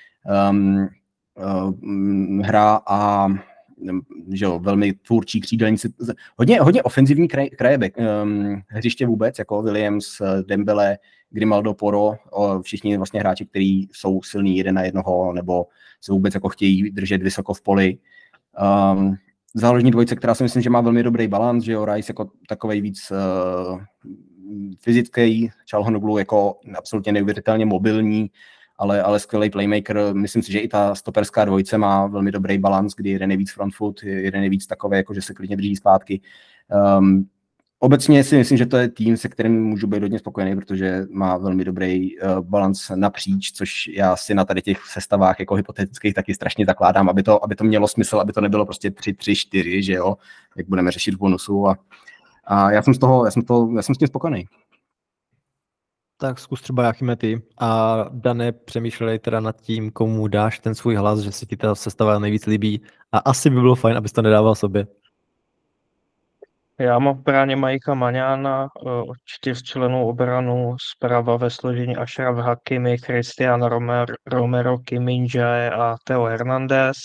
um, 0.51 0.89
uh, 1.37 2.45
hra 2.45 2.81
a 2.87 3.28
že 4.32 4.45
jo, 4.45 4.59
velmi 4.59 4.93
tvůrčí 4.93 5.41
křídelníci, 5.41 5.89
hodně, 6.37 6.61
hodně 6.61 6.82
ofenzivní 6.82 7.28
kraj, 7.28 7.51
kraje 7.51 7.78
um, 7.78 8.62
hřiště 8.69 9.07
vůbec, 9.07 9.39
jako 9.39 9.62
Williams, 9.62 10.23
Dembele, 10.47 10.99
Grimaldo, 11.31 11.74
Poro, 11.74 12.15
všichni 12.62 12.97
vlastně 12.97 13.20
hráči, 13.20 13.47
kteří 13.47 13.89
jsou 13.93 14.23
silní 14.23 14.57
jeden 14.57 14.74
na 14.74 14.82
jednoho, 14.82 15.32
nebo 15.32 15.66
se 16.01 16.12
vůbec 16.12 16.35
jako 16.35 16.49
chtějí 16.49 16.91
držet 16.91 17.23
vysoko 17.23 17.55
v 17.55 17.62
poli. 17.62 17.99
Um, 18.93 19.16
záložní 19.55 19.91
dvojce, 19.91 20.17
která 20.17 20.35
si 20.35 20.43
myslím, 20.43 20.63
že 20.63 20.71
má 20.71 20.81
velmi 20.81 21.03
dobrý 21.03 21.29
balans, 21.29 21.65
že 21.65 21.73
jo, 21.73 21.85
Rice 21.85 22.11
jako 22.11 22.31
takový 22.49 22.81
víc 22.81 23.11
uh, 23.11 23.81
fyzický, 24.81 25.51
Čalhonoglu 25.67 26.19
jako 26.19 26.57
absolutně 26.79 27.13
neuvěřitelně 27.13 27.67
mobilní, 27.67 28.31
ale, 28.79 29.03
ale 29.03 29.21
skvělý 29.21 29.51
playmaker. 29.51 30.01
Myslím 30.13 30.43
si, 30.43 30.53
že 30.53 30.59
i 30.59 30.69
ta 30.69 30.95
stoperská 30.95 31.45
dvojce 31.45 31.79
má 31.79 32.07
velmi 32.07 32.33
dobrý 32.33 32.59
balans, 32.59 32.95
kdy 32.95 33.11
jeden 33.11 33.31
je 33.31 33.37
víc 33.37 33.53
front 33.53 33.75
foot, 33.75 34.03
jeden 34.03 34.43
je 34.43 34.51
víc 34.51 34.67
takový, 34.67 34.97
jako 34.97 35.15
že 35.15 35.23
se 35.23 35.35
klidně 35.35 35.57
drží 35.57 35.77
zpátky. 35.77 36.21
Um, 36.99 37.29
Obecně 37.82 38.24
si 38.24 38.36
myslím, 38.36 38.59
že 38.59 38.66
to 38.66 38.77
je 38.77 38.89
tým, 38.89 39.16
se 39.16 39.28
kterým 39.28 39.65
můžu 39.65 39.86
být 39.86 40.02
hodně 40.02 40.19
spokojený, 40.19 40.57
protože 40.57 41.07
má 41.11 41.36
velmi 41.36 41.65
dobrý 41.65 42.20
uh, 42.20 42.40
balans 42.40 42.90
napříč, 42.94 43.52
což 43.52 43.89
já 43.89 44.16
si 44.16 44.35
na 44.35 44.44
tady 44.44 44.62
těch 44.62 44.86
sestavách 44.86 45.40
jako 45.40 45.55
hypotetických 45.55 46.15
taky 46.15 46.35
strašně 46.35 46.66
zakládám, 46.66 47.09
aby 47.09 47.23
to, 47.23 47.44
aby 47.44 47.55
to 47.55 47.65
mělo 47.65 47.89
smysl, 47.89 48.20
aby 48.20 48.32
to 48.32 48.40
nebylo 48.40 48.66
prostě 48.66 48.90
3, 48.90 49.12
3, 49.12 49.36
4, 49.36 49.82
že 49.82 49.93
jo, 49.93 50.16
jak 50.57 50.69
budeme 50.69 50.90
řešit 50.90 51.15
bonusu 51.15 51.69
a, 51.69 51.77
a 52.44 52.70
já 52.70 52.82
jsem 52.82 52.94
z 52.94 52.98
toho, 52.98 53.24
já 53.24 53.31
jsem, 53.31 53.43
to, 53.43 53.70
já 53.77 53.82
jsem 53.82 53.94
s 53.94 53.98
tím 53.98 54.09
spokojený. 54.09 54.47
Tak 56.16 56.39
zkus 56.39 56.62
třeba 56.62 56.82
Jachime 56.82 57.16
ty. 57.16 57.43
A 57.61 57.97
Dané 58.12 58.52
přemýšleli 58.52 59.19
teda 59.19 59.40
nad 59.40 59.61
tím, 59.61 59.90
komu 59.90 60.28
dáš 60.28 60.59
ten 60.59 60.74
svůj 60.74 60.94
hlas, 60.94 61.20
že 61.20 61.32
se 61.32 61.47
ti 61.47 61.57
ta 61.57 61.74
sestava 61.74 62.19
nejvíc 62.19 62.47
líbí. 62.47 62.81
A 63.12 63.19
asi 63.19 63.51
by 63.51 63.57
bylo 63.57 63.74
fajn, 63.74 63.97
abys 63.97 64.12
to 64.12 64.23
nedával 64.23 64.55
sobě. 64.55 64.86
Já 66.81 66.98
mám 66.98 67.15
v 67.15 67.23
bráně 67.23 67.57
Majka 67.57 67.94
Maňána, 67.94 68.69
eh, 68.86 68.90
čtyřčlenou 69.24 70.09
obranu, 70.09 70.77
zprava 70.81 71.36
ve 71.36 71.51
složení 71.51 71.97
Ashraf 71.97 72.36
Hakimi, 72.36 72.98
Christian 72.98 73.62
Romero, 73.62 74.15
Romero 74.27 74.78
Kiminjae 74.78 75.70
a 75.70 75.97
Theo 76.05 76.24
Hernandez. 76.24 76.97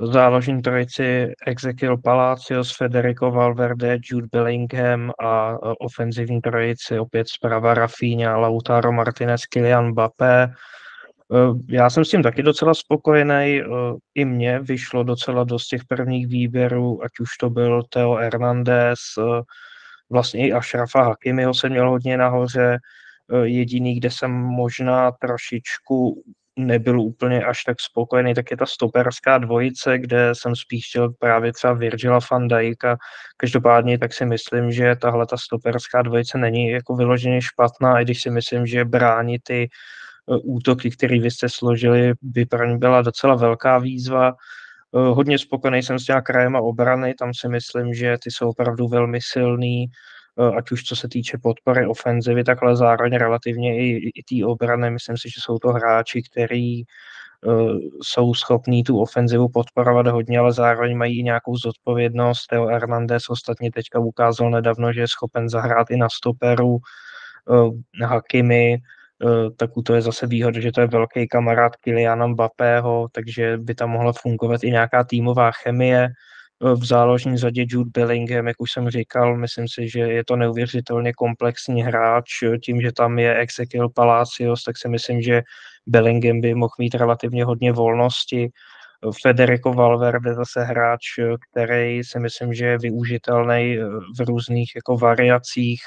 Záložní 0.00 0.62
trojici 0.62 1.32
Ezekiel 1.46 1.98
Palacios, 1.98 2.76
Federico 2.76 3.30
Valverde, 3.30 3.98
Jude 4.10 4.26
Bellingham 4.32 5.12
a 5.20 5.52
eh, 5.52 5.56
ofenzivní 5.80 6.40
trojici 6.40 6.98
opět 6.98 7.28
zprava 7.28 7.74
Rafinha, 7.74 8.36
Lautaro 8.36 8.92
Martinez, 8.92 9.46
Kylian 9.46 9.88
Mbappé. 9.88 10.52
Eh, 11.34 11.74
já 11.74 11.90
jsem 11.90 12.04
s 12.04 12.10
tím 12.10 12.22
taky 12.22 12.42
docela 12.42 12.74
spokojený. 12.74 13.60
Eh, 13.60 13.66
I 14.14 14.24
mně 14.24 14.58
vyšlo 14.58 15.02
docela 15.02 15.44
dost 15.44 15.66
těch 15.66 15.84
prvních 15.84 16.26
výběrů, 16.26 17.04
ať 17.04 17.10
už 17.20 17.36
to 17.36 17.50
byl 17.50 17.82
Theo 17.82 18.14
Hernandez, 18.14 18.98
eh, 19.18 19.42
vlastně 20.10 20.48
i 20.48 20.52
Ashrafa 20.52 21.02
Hakimiho 21.02 21.54
jsem 21.54 21.70
měl 21.70 21.90
hodně 21.90 22.16
nahoře. 22.16 22.78
Jediný, 23.42 23.94
kde 23.94 24.10
jsem 24.10 24.30
možná 24.30 25.12
trošičku 25.12 26.22
nebyl 26.56 27.00
úplně 27.00 27.44
až 27.44 27.64
tak 27.64 27.80
spokojený, 27.80 28.34
tak 28.34 28.50
je 28.50 28.56
ta 28.56 28.66
stoperská 28.66 29.38
dvojice, 29.38 29.98
kde 29.98 30.30
jsem 30.34 30.56
spíš 30.56 30.88
chtěl 30.88 31.12
právě 31.18 31.52
třeba 31.52 31.72
Virgila 31.72 32.18
van 32.32 32.48
Dijka. 32.48 32.96
Každopádně 33.36 33.98
tak 33.98 34.12
si 34.12 34.26
myslím, 34.26 34.72
že 34.72 34.96
tahle 34.96 35.26
ta 35.26 35.36
stoperská 35.36 36.02
dvojice 36.02 36.38
není 36.38 36.68
jako 36.70 36.96
vyloženě 36.96 37.42
špatná, 37.42 38.00
i 38.00 38.04
když 38.04 38.22
si 38.22 38.30
myslím, 38.30 38.66
že 38.66 38.84
brání 38.84 39.38
ty 39.42 39.68
útoky, 40.38 40.90
který 40.90 41.20
vy 41.20 41.30
jste 41.30 41.48
složili, 41.48 42.12
by 42.22 42.46
pro 42.46 42.66
ně 42.66 42.78
byla 42.78 43.02
docela 43.02 43.34
velká 43.34 43.78
výzva. 43.78 44.32
Eh, 44.96 44.98
hodně 44.98 45.38
spokojený 45.38 45.82
jsem 45.82 45.98
s 45.98 46.04
těma 46.04 46.20
krajema 46.20 46.60
obrany, 46.60 47.14
tam 47.14 47.34
si 47.34 47.48
myslím, 47.48 47.94
že 47.94 48.16
ty 48.22 48.30
jsou 48.30 48.48
opravdu 48.48 48.88
velmi 48.88 49.18
silný, 49.22 49.86
eh, 50.38 50.56
ať 50.56 50.70
už 50.72 50.84
co 50.84 50.96
se 50.96 51.08
týče 51.08 51.38
podpory 51.42 51.86
ofenzivy, 51.86 52.44
tak 52.44 52.62
ale 52.62 52.76
zároveň 52.76 53.12
relativně 53.12 53.78
i, 53.78 54.10
i 54.14 54.22
té 54.22 54.46
obrany. 54.46 54.90
Myslím 54.90 55.16
si, 55.16 55.28
že 55.28 55.40
jsou 55.40 55.58
to 55.58 55.68
hráči, 55.68 56.22
který 56.22 56.82
jsou 58.02 58.34
schopní 58.34 58.84
tu 58.84 59.00
ofenzivu 59.00 59.48
podporovat 59.48 60.06
hodně, 60.06 60.38
ale 60.38 60.52
zároveň 60.52 60.96
mají 60.96 61.18
i 61.18 61.22
nějakou 61.22 61.56
zodpovědnost. 61.56 62.46
Theo 62.46 62.66
Hernandez 62.66 63.22
ostatně 63.30 63.72
teďka 63.72 63.98
ukázal 63.98 64.50
nedávno, 64.50 64.92
že 64.92 65.00
je 65.00 65.08
schopen 65.08 65.48
zahrát 65.48 65.90
i 65.90 65.96
na 65.96 66.08
stoperu. 66.08 66.78
Hakimi, 68.04 68.78
Eh, 69.22 69.50
tak 69.56 69.70
to 69.84 69.94
je 69.94 70.02
zase 70.02 70.26
výhoda, 70.26 70.60
že 70.60 70.72
to 70.72 70.80
je 70.80 70.86
velký 70.86 71.28
kamarád 71.28 71.76
Kyliana 71.76 72.26
Mbappého, 72.26 73.08
takže 73.12 73.58
by 73.58 73.74
tam 73.74 73.90
mohla 73.90 74.12
fungovat 74.12 74.64
i 74.64 74.70
nějaká 74.70 75.04
týmová 75.04 75.50
chemie. 75.52 76.08
Eh, 76.08 76.74
v 76.74 76.84
záložní 76.84 77.36
řadě 77.38 77.64
Jude 77.68 77.90
Bellingham, 77.94 78.46
jak 78.46 78.60
už 78.60 78.72
jsem 78.72 78.90
říkal, 78.90 79.36
myslím 79.36 79.68
si, 79.68 79.88
že 79.88 80.00
je 80.00 80.24
to 80.24 80.36
neuvěřitelně 80.36 81.12
komplexní 81.12 81.82
hráč. 81.82 82.30
Tím, 82.64 82.80
že 82.80 82.92
tam 82.92 83.18
je 83.18 83.42
Ezekiel 83.42 83.88
Palacios, 83.88 84.62
tak 84.62 84.78
si 84.78 84.88
myslím, 84.88 85.22
že 85.22 85.42
Bellingham 85.86 86.40
by 86.40 86.54
mohl 86.54 86.74
mít 86.78 86.94
relativně 86.94 87.44
hodně 87.44 87.72
volnosti. 87.72 88.50
Federico 89.22 89.72
Valverde 89.72 90.34
zase 90.34 90.62
hráč, 90.62 91.00
který 91.50 92.04
si 92.04 92.18
myslím, 92.18 92.54
že 92.54 92.66
je 92.66 92.78
využitelný 92.78 93.78
v 94.18 94.20
různých 94.28 94.72
jako 94.76 94.96
variacích, 94.96 95.80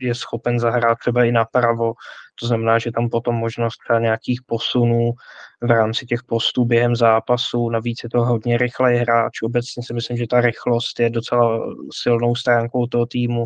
je 0.00 0.14
schopen 0.14 0.60
zahrát 0.60 0.98
třeba 0.98 1.24
i 1.24 1.32
napravo, 1.32 1.92
to 2.40 2.46
znamená, 2.46 2.78
že 2.78 2.92
tam 2.92 3.08
potom 3.08 3.34
možnost 3.34 3.76
třeba 3.76 3.98
nějakých 3.98 4.40
posunů 4.46 5.12
v 5.60 5.70
rámci 5.70 6.06
těch 6.06 6.22
postů 6.22 6.64
během 6.64 6.96
zápasu, 6.96 7.70
navíc 7.70 8.00
je 8.02 8.08
to 8.10 8.24
hodně 8.24 8.58
rychlej 8.58 8.96
hráč, 8.96 9.42
obecně 9.42 9.82
si 9.82 9.94
myslím, 9.94 10.16
že 10.16 10.26
ta 10.30 10.40
rychlost 10.40 11.00
je 11.00 11.10
docela 11.10 11.60
silnou 11.92 12.34
stránkou 12.34 12.86
toho 12.86 13.06
týmu, 13.06 13.44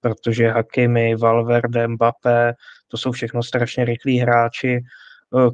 protože 0.00 0.48
Hakimi, 0.48 1.16
Valverde, 1.16 1.88
Mbappé, 1.88 2.54
to 2.88 2.96
jsou 2.96 3.12
všechno 3.12 3.42
strašně 3.42 3.84
rychlí 3.84 4.18
hráči, 4.18 4.80
Eh, 4.80 4.84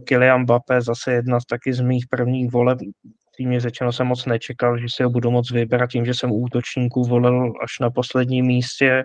Kylian 0.05 0.41
Mbappé 0.41 0.83
zase 0.83 1.13
jedna 1.13 1.41
z 1.41 1.45
taky 1.45 1.73
z 1.73 1.81
mých 1.81 2.07
prvních 2.11 2.53
voleb, 2.53 2.79
mě 3.39 3.61
řečeno 3.61 3.93
jsem 3.93 4.07
moc 4.07 4.27
nečekal, 4.27 4.79
že 4.79 4.87
si 4.89 5.03
ho 5.03 5.11
budu 5.11 5.31
moc 5.31 5.51
vybrat 5.51 5.91
tím, 5.91 6.05
že 6.05 6.15
jsem 6.15 6.33
útočníků 6.33 7.05
volil 7.05 7.53
až 7.63 7.79
na 7.81 7.91
posledním 7.91 8.47
místě. 8.47 9.05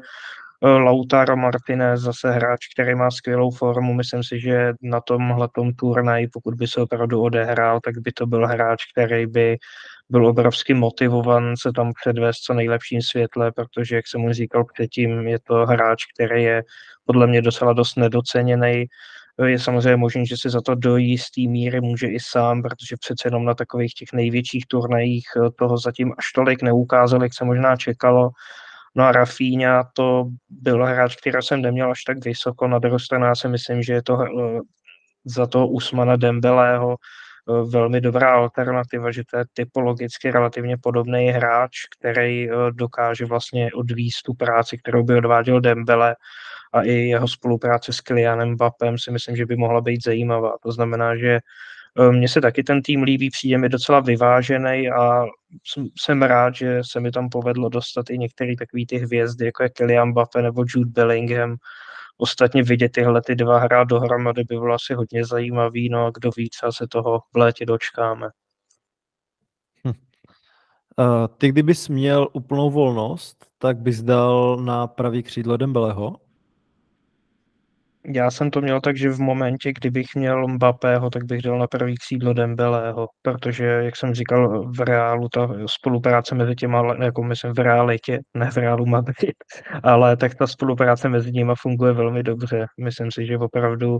Eh, 0.63 0.67
Lautaro 0.67 1.37
Martinez, 1.37 2.01
zase 2.01 2.31
hráč, 2.31 2.59
který 2.75 2.95
má 2.95 3.11
skvělou 3.11 3.51
formu. 3.51 3.93
Myslím 3.93 4.23
si, 4.23 4.39
že 4.39 4.73
na 4.81 5.01
tomhle 5.01 5.47
turnaji, 5.79 6.27
pokud 6.27 6.55
by 6.55 6.67
se 6.67 6.81
opravdu 6.81 7.21
odehrál, 7.21 7.79
tak 7.83 7.97
by 7.97 8.11
to 8.11 8.25
byl 8.27 8.47
hráč, 8.47 8.83
který 8.93 9.27
by 9.27 9.57
byl 10.09 10.27
obrovsky 10.27 10.73
motivovan 10.73 11.53
se 11.57 11.71
tam 11.71 11.91
předvést 12.01 12.37
co 12.37 12.53
nejlepším 12.53 13.01
světle, 13.01 13.51
protože, 13.51 13.95
jak 13.95 14.07
jsem 14.07 14.23
už 14.23 14.35
říkal 14.35 14.65
předtím, 14.73 15.27
je 15.27 15.39
to 15.39 15.53
hráč, 15.53 16.03
který 16.13 16.43
je 16.43 16.63
podle 17.05 17.27
mě 17.27 17.41
docela 17.41 17.73
dost 17.73 17.95
nedoceněný 17.95 18.85
je 19.45 19.59
samozřejmě 19.59 19.95
možné, 19.95 20.25
že 20.25 20.37
se 20.37 20.49
za 20.49 20.61
to 20.61 20.75
do 20.75 20.97
jisté 20.97 21.41
míry 21.41 21.81
může 21.81 22.07
i 22.07 22.19
sám, 22.19 22.61
protože 22.61 22.95
přece 22.99 23.27
jenom 23.27 23.45
na 23.45 23.53
takových 23.53 23.93
těch 23.93 24.13
největších 24.13 24.65
turnajích 24.67 25.25
eh, 25.37 25.49
toho 25.59 25.77
zatím 25.77 26.13
až 26.17 26.31
tolik 26.35 26.61
neukázal, 26.61 27.23
jak 27.23 27.33
se 27.33 27.45
možná 27.45 27.75
čekalo. 27.75 28.29
No 28.95 29.03
a 29.03 29.11
Rafíňa 29.11 29.83
to 29.93 30.25
byl 30.49 30.85
hráč, 30.85 31.15
který 31.15 31.37
jsem 31.41 31.61
neměl 31.61 31.91
až 31.91 32.03
tak 32.03 32.25
vysoko. 32.25 32.67
Na 32.67 32.79
druhou 32.79 32.99
stranu 32.99 33.25
já 33.25 33.35
si 33.35 33.47
myslím, 33.47 33.83
že 33.83 33.93
je 33.93 34.03
to 34.03 34.21
eh, 34.21 34.59
za 35.25 35.47
to 35.47 35.67
Usmana 35.67 36.15
Dembelého 36.15 36.95
velmi 37.47 38.01
dobrá 38.01 38.33
alternativa, 38.33 39.11
že 39.11 39.23
to 39.31 39.37
je 39.37 39.43
typologicky 39.53 40.31
relativně 40.31 40.77
podobný 40.77 41.27
hráč, 41.27 41.71
který 41.99 42.49
dokáže 42.71 43.25
vlastně 43.25 43.69
odvíst 43.73 44.23
tu 44.25 44.33
práci, 44.33 44.77
kterou 44.77 45.03
by 45.03 45.15
odváděl 45.15 45.61
Dembele 45.61 46.15
a 46.73 46.81
i 46.81 46.91
jeho 46.91 47.27
spolupráce 47.27 47.93
s 47.93 48.01
Kylianem 48.01 48.55
Bapem 48.57 48.97
si 48.97 49.11
myslím, 49.11 49.35
že 49.35 49.45
by 49.45 49.55
mohla 49.55 49.81
být 49.81 50.03
zajímavá. 50.03 50.55
To 50.63 50.71
znamená, 50.71 51.15
že 51.15 51.39
eh, 51.99 52.11
mně 52.11 52.27
se 52.27 52.41
taky 52.41 52.63
ten 52.63 52.81
tým 52.81 53.03
líbí, 53.03 53.29
přijde 53.29 53.57
mi 53.57 53.69
docela 53.69 53.99
vyvážený 53.99 54.89
a 54.89 55.25
jsem 55.99 56.21
rád, 56.21 56.55
že 56.55 56.81
se 56.91 56.99
mi 56.99 57.11
tam 57.11 57.29
povedlo 57.29 57.69
dostat 57.69 58.09
i 58.09 58.17
některé 58.17 58.53
takové 58.59 58.83
ty 58.89 58.97
hvězdy, 58.97 59.45
jako 59.45 59.63
je 59.63 59.69
Kylian 59.69 60.09
Mbappé 60.09 60.41
nebo 60.41 60.63
Jude 60.67 60.91
Bellingham. 60.91 61.55
Ostatně 62.17 62.63
vidět 62.63 62.89
tyhle 62.89 63.21
ty 63.21 63.35
dva 63.35 63.59
hrát 63.59 63.87
dohromady 63.87 64.43
by 64.43 64.55
bylo 64.55 64.73
asi 64.75 64.93
hodně 64.93 65.25
zajímavý, 65.25 65.89
no 65.89 66.05
a 66.05 66.11
kdo 66.13 66.29
víc, 66.37 66.53
se 66.69 66.87
toho 66.87 67.19
v 67.33 67.37
létě 67.37 67.65
dočkáme. 67.65 68.29
Hm. 69.87 69.89
Uh, 69.89 71.27
ty 71.37 71.49
kdybys 71.49 71.89
měl 71.89 72.27
úplnou 72.33 72.69
volnost, 72.69 73.45
tak 73.57 73.77
bys 73.77 74.01
dal 74.01 74.57
na 74.57 74.87
pravý 74.87 75.23
křídlo 75.23 75.57
Dembeleho? 75.57 76.15
Já 78.05 78.31
jsem 78.31 78.51
to 78.51 78.61
měl 78.61 78.81
tak, 78.81 78.97
že 78.97 79.09
v 79.09 79.19
momentě, 79.19 79.73
kdybych 79.73 80.07
měl 80.15 80.47
Mbappého, 80.47 81.09
tak 81.09 81.23
bych 81.23 81.41
dal 81.41 81.59
na 81.59 81.67
první 81.67 81.95
křídlo 81.97 82.33
Dembeleho, 82.33 83.07
protože, 83.21 83.65
jak 83.65 83.95
jsem 83.95 84.13
říkal, 84.13 84.71
v 84.71 84.79
reálu 84.79 85.29
ta 85.29 85.49
spolupráce 85.65 86.35
mezi 86.35 86.55
těma, 86.55 86.95
jako 87.03 87.23
myslím 87.23 87.53
v 87.53 87.59
realitě, 87.59 88.19
ne 88.33 88.51
v 88.51 88.57
reálu 88.57 88.85
Madrid, 88.85 89.35
ale 89.83 90.17
tak 90.17 90.35
ta 90.35 90.47
spolupráce 90.47 91.09
mezi 91.09 91.31
nimi 91.31 91.53
funguje 91.61 91.93
velmi 91.93 92.23
dobře. 92.23 92.65
Myslím 92.79 93.11
si, 93.11 93.25
že 93.25 93.37
opravdu 93.37 93.99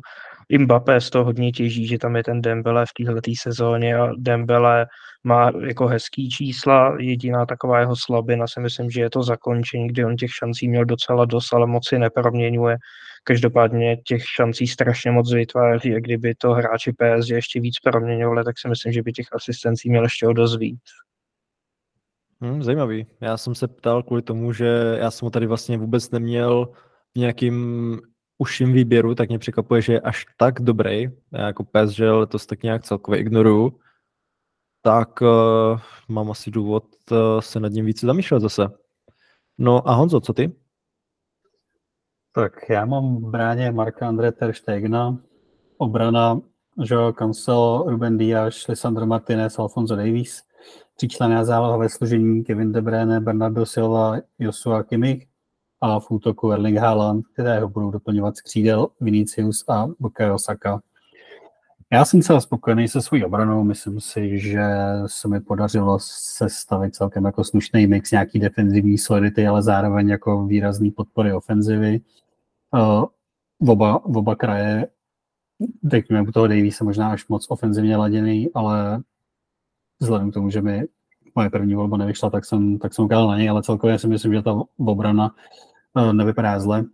i 0.52 0.57
Mbappé 0.57 1.02
z 1.02 1.10
toho 1.10 1.26
hodně 1.26 1.52
těží, 1.52 1.88
že 1.88 1.98
tam 1.98 2.15
je 2.15 2.23
ten 2.23 2.41
Dembele 2.41 2.86
v 2.86 3.06
této 3.06 3.32
sezóně 3.41 3.95
a 3.95 4.10
Dembele 4.18 4.88
má 5.23 5.52
jako 5.68 5.88
hezký 5.88 6.30
čísla, 6.30 6.98
jediná 6.99 7.45
taková 7.45 7.80
jeho 7.80 7.95
slabina 7.95 8.48
si 8.48 8.60
myslím, 8.60 8.90
že 8.90 9.02
je 9.02 9.10
to 9.10 9.23
zakončení, 9.23 9.88
kdy 9.88 10.06
on 10.06 10.15
těch 10.15 10.30
šancí 10.34 10.68
měl 10.68 10.86
docela 10.86 11.26
dost, 11.26 11.53
ale 11.53 11.68
moc 11.68 11.88
si 11.88 11.99
neproměňuje. 11.99 12.78
Každopádně 13.23 13.98
těch 13.98 14.23
šancí 14.36 14.68
strašně 14.68 15.11
moc 15.11 15.34
vytváří 15.34 15.95
a 15.95 15.99
kdyby 15.99 16.36
to 16.36 16.52
hráči 16.52 16.94
PS 16.94 17.30
ještě 17.30 17.60
víc 17.60 17.80
proměňovali, 17.84 18.44
tak 18.44 18.60
si 18.60 18.68
myslím, 18.69 18.94
že 18.94 19.03
by 19.03 19.11
těch 19.11 19.28
asistencí 19.32 19.90
měl 19.90 20.03
ještě 20.03 20.28
o 20.28 20.34
dost 20.34 20.57
víc. 20.57 20.82
Hmm, 22.41 22.64
zajímavý. 22.64 23.07
Já 23.22 23.38
jsem 23.38 23.56
se 23.56 23.68
ptal 23.68 24.03
kvůli 24.03 24.22
tomu, 24.22 24.53
že 24.53 24.98
já 24.99 25.11
jsem 25.11 25.26
ho 25.26 25.30
tady 25.30 25.48
vlastně 25.48 25.78
vůbec 25.78 26.11
neměl 26.11 26.65
v 27.15 27.19
nějakým 27.19 27.98
užším 28.41 28.73
výběru, 28.73 29.15
tak 29.15 29.30
mě 29.30 29.39
překvapuje, 29.39 29.81
že 29.81 29.93
je 29.93 29.99
až 29.99 30.26
tak 30.38 30.61
dobrý. 30.61 31.09
Já 31.34 31.47
jako 31.47 31.63
pes, 31.63 31.89
že 31.89 32.11
letos 32.11 32.45
tak 32.45 32.63
nějak 32.63 32.84
celkově 32.84 33.19
ignoruju. 33.19 33.80
Tak 34.81 35.22
uh, 35.22 35.80
mám 36.07 36.31
asi 36.31 36.51
důvod 36.51 36.84
uh, 37.11 37.18
se 37.39 37.59
nad 37.59 37.72
ním 37.72 37.85
více 37.85 38.05
zamýšlet 38.05 38.39
zase. 38.39 38.68
No 39.57 39.89
a 39.89 39.93
Honzo, 39.93 40.19
co 40.19 40.34
ty? 40.34 40.51
Tak 42.34 42.69
já 42.69 42.85
mám 42.85 43.18
v 43.18 43.30
bráně 43.30 43.72
Marka 43.72 44.07
André 44.07 44.31
Ter 44.31 44.53
Stegna, 44.53 45.18
obrana 45.77 46.41
Joao 46.77 47.13
Cancelo, 47.13 47.84
Ruben 47.88 48.18
Díaz, 48.18 48.68
Lisandro 48.68 49.05
Martinez, 49.05 49.59
Alfonso 49.59 49.95
Davies, 49.95 50.41
záloha 51.41 51.77
ve 51.77 51.89
složení 51.89 52.43
Kevin 52.43 52.72
De 52.72 52.81
Bruyne, 52.81 53.19
Bernardo 53.19 53.65
Silva, 53.65 54.18
Joshua 54.39 54.84
Kimmich, 54.84 55.31
a 55.82 55.99
v 55.99 56.12
útoku 56.12 56.52
Erling 56.52 56.78
Haaland, 56.78 57.28
kterého 57.28 57.70
budou 57.70 57.91
doplňovat 57.91 58.38
skřídel 58.38 58.88
Vinicius 59.02 59.64
a 59.68 59.88
Bukayo 59.99 60.40
Saka. 60.40 60.82
Já 61.94 62.06
jsem 62.06 62.22
celá 62.22 62.41
spokojený 62.41 62.88
se 62.88 63.02
svojí 63.02 63.26
obranou, 63.26 63.64
myslím 63.64 63.99
si, 63.99 64.40
že 64.40 64.64
se 65.06 65.28
mi 65.28 65.40
podařilo 65.40 65.98
sestavit 66.02 66.95
celkem 66.95 67.26
jako 67.26 67.44
slušný 67.44 67.88
mix 67.88 68.12
nějaký 68.12 68.40
defenzivní 68.40 68.98
solidity, 68.98 69.48
ale 69.48 69.64
zároveň 69.64 70.10
jako 70.10 70.45
výrazný 70.45 70.91
podpory 70.91 71.34
ofenzivy. 71.34 72.02
V 73.60 73.70
oba, 73.70 74.02
v 74.06 74.18
oba 74.18 74.36
kraje, 74.36 74.88
řekněme, 75.91 76.22
u 76.22 76.32
toho 76.32 76.48
se 76.72 76.84
možná 76.84 77.12
až 77.12 77.28
moc 77.28 77.45
ofenzivně 77.49 77.98
laděný, 77.98 78.49
ale 78.53 79.02
vzhledem 79.99 80.32
k 80.32 80.34
tomu, 80.34 80.49
že 80.49 80.62
mi 80.62 80.84
moje 81.36 81.49
první 81.49 81.76
volba 81.76 81.98
nevyšla, 81.98 82.30
tak 82.30 82.45
jsem, 82.45 82.80
tak 82.80 82.94
jsem 82.94 83.06
ukázal 83.06 83.28
na 83.28 83.38
něj, 83.38 83.49
ale 83.49 83.64
celkově 83.64 83.99
si 83.99 84.08
myslím, 84.08 84.34
že 84.34 84.41
ta 84.41 84.62
obrana 84.78 85.36
nevypadá 86.11 86.59
zle. 86.59 86.85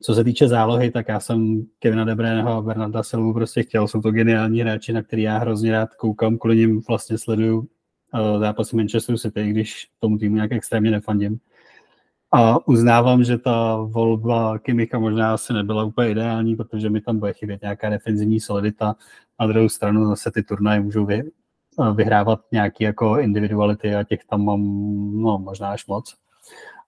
Co 0.00 0.14
se 0.14 0.24
týče 0.24 0.48
zálohy, 0.48 0.90
tak 0.90 1.08
já 1.08 1.20
jsem 1.20 1.62
Kevina 1.78 2.04
Debreného 2.04 2.50
a 2.50 2.62
Bernarda 2.62 3.02
Silvu 3.02 3.34
prostě 3.34 3.62
chtěl. 3.62 3.88
Jsou 3.88 4.00
to 4.00 4.10
geniální 4.10 4.60
hráči, 4.60 4.92
na 4.92 5.02
který 5.02 5.22
já 5.22 5.38
hrozně 5.38 5.72
rád 5.72 5.94
koukám, 5.94 6.38
kvůli 6.38 6.56
ním 6.56 6.82
vlastně 6.88 7.18
sleduju 7.18 7.58
uh, 7.58 8.40
zápasy 8.40 8.76
Manchesteru 8.76 9.18
City, 9.18 9.50
když 9.50 9.88
tomu 10.00 10.18
týmu 10.18 10.34
nějak 10.34 10.52
extrémně 10.52 10.90
nefandím. 10.90 11.38
A 12.32 12.68
uznávám, 12.68 13.24
že 13.24 13.38
ta 13.38 13.76
volba 13.76 14.58
Kimicha 14.58 14.98
možná 14.98 15.34
asi 15.34 15.52
nebyla 15.52 15.84
úplně 15.84 16.10
ideální, 16.10 16.56
protože 16.56 16.90
mi 16.90 17.00
tam 17.00 17.18
bude 17.18 17.32
chybět 17.32 17.62
nějaká 17.62 17.90
defenzivní 17.90 18.40
solidita. 18.40 18.96
Na 19.40 19.46
druhou 19.46 19.68
stranu 19.68 20.06
zase 20.06 20.30
ty 20.30 20.42
turnaje 20.42 20.80
můžou 20.80 21.06
vy, 21.06 21.22
eh, 21.22 21.92
vyhrávat 21.94 22.40
nějaké 22.52 22.84
jako 22.84 23.18
individuality 23.18 23.94
a 23.94 24.04
těch 24.04 24.24
tam 24.24 24.44
mám 24.44 24.60
no, 25.22 25.38
možná 25.38 25.70
až 25.70 25.86
moc. 25.86 26.14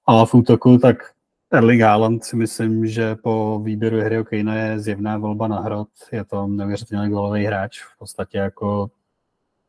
A 0.06 0.24
v 0.24 0.34
útoku 0.34 0.78
tak 0.78 0.96
Erling 1.52 1.82
Haaland 1.82 2.24
si 2.24 2.36
myslím, 2.36 2.86
že 2.86 3.14
po 3.14 3.60
výběru 3.64 4.00
hry 4.00 4.24
Kejna 4.24 4.54
je 4.54 4.80
zjevná 4.80 5.18
volba 5.18 5.48
na 5.48 5.60
hrot. 5.60 5.88
Je 6.12 6.24
to 6.24 6.46
neuvěřitelně 6.46 7.10
gólový 7.10 7.44
hráč. 7.44 7.80
V 7.82 7.98
podstatě 7.98 8.38
jako 8.38 8.90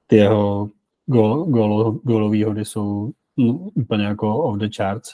ty 0.08 0.16
jeho 0.16 0.70
gól, 1.06 1.46
gól, 1.46 2.00
gólové 2.04 2.46
hody 2.46 2.66
jsou 2.66 3.12
no, 3.38 3.54
úplně 3.54 4.06
jako 4.06 4.38
off 4.38 4.60
the 4.60 4.70
charts. 4.76 5.10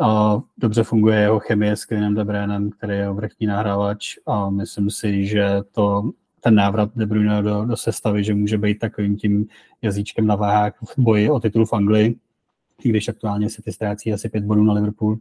A 0.00 0.38
dobře 0.56 0.82
funguje 0.82 1.20
jeho 1.20 1.40
chemie 1.40 1.76
s 1.76 1.84
Kevinem 1.84 2.14
De 2.14 2.24
Bruynem, 2.24 2.70
který 2.70 2.96
je 2.96 3.10
vrchní 3.10 3.46
nahrávač 3.46 4.16
a 4.26 4.50
myslím 4.50 4.90
si, 4.90 5.26
že 5.26 5.48
to 5.72 6.10
ten 6.40 6.54
návrat 6.54 6.90
De 6.96 7.06
Bruyne 7.06 7.42
do, 7.42 7.64
do 7.64 7.76
sestavy, 7.76 8.24
že 8.24 8.34
může 8.34 8.58
být 8.58 8.78
takovým 8.78 9.16
tím 9.16 9.46
jazyčkem 9.82 10.26
na 10.26 10.36
váhách 10.36 10.72
v 10.82 10.98
boji 10.98 11.30
o 11.30 11.40
titul 11.40 11.66
v 11.66 11.72
Anglii, 11.72 12.16
když 12.82 13.08
aktuálně 13.08 13.50
se 13.50 13.62
ty 13.62 13.72
ztrácí 13.72 14.12
asi 14.12 14.28
pět 14.28 14.44
bodů 14.44 14.62
na 14.62 14.72
Liverpool. 14.72 15.18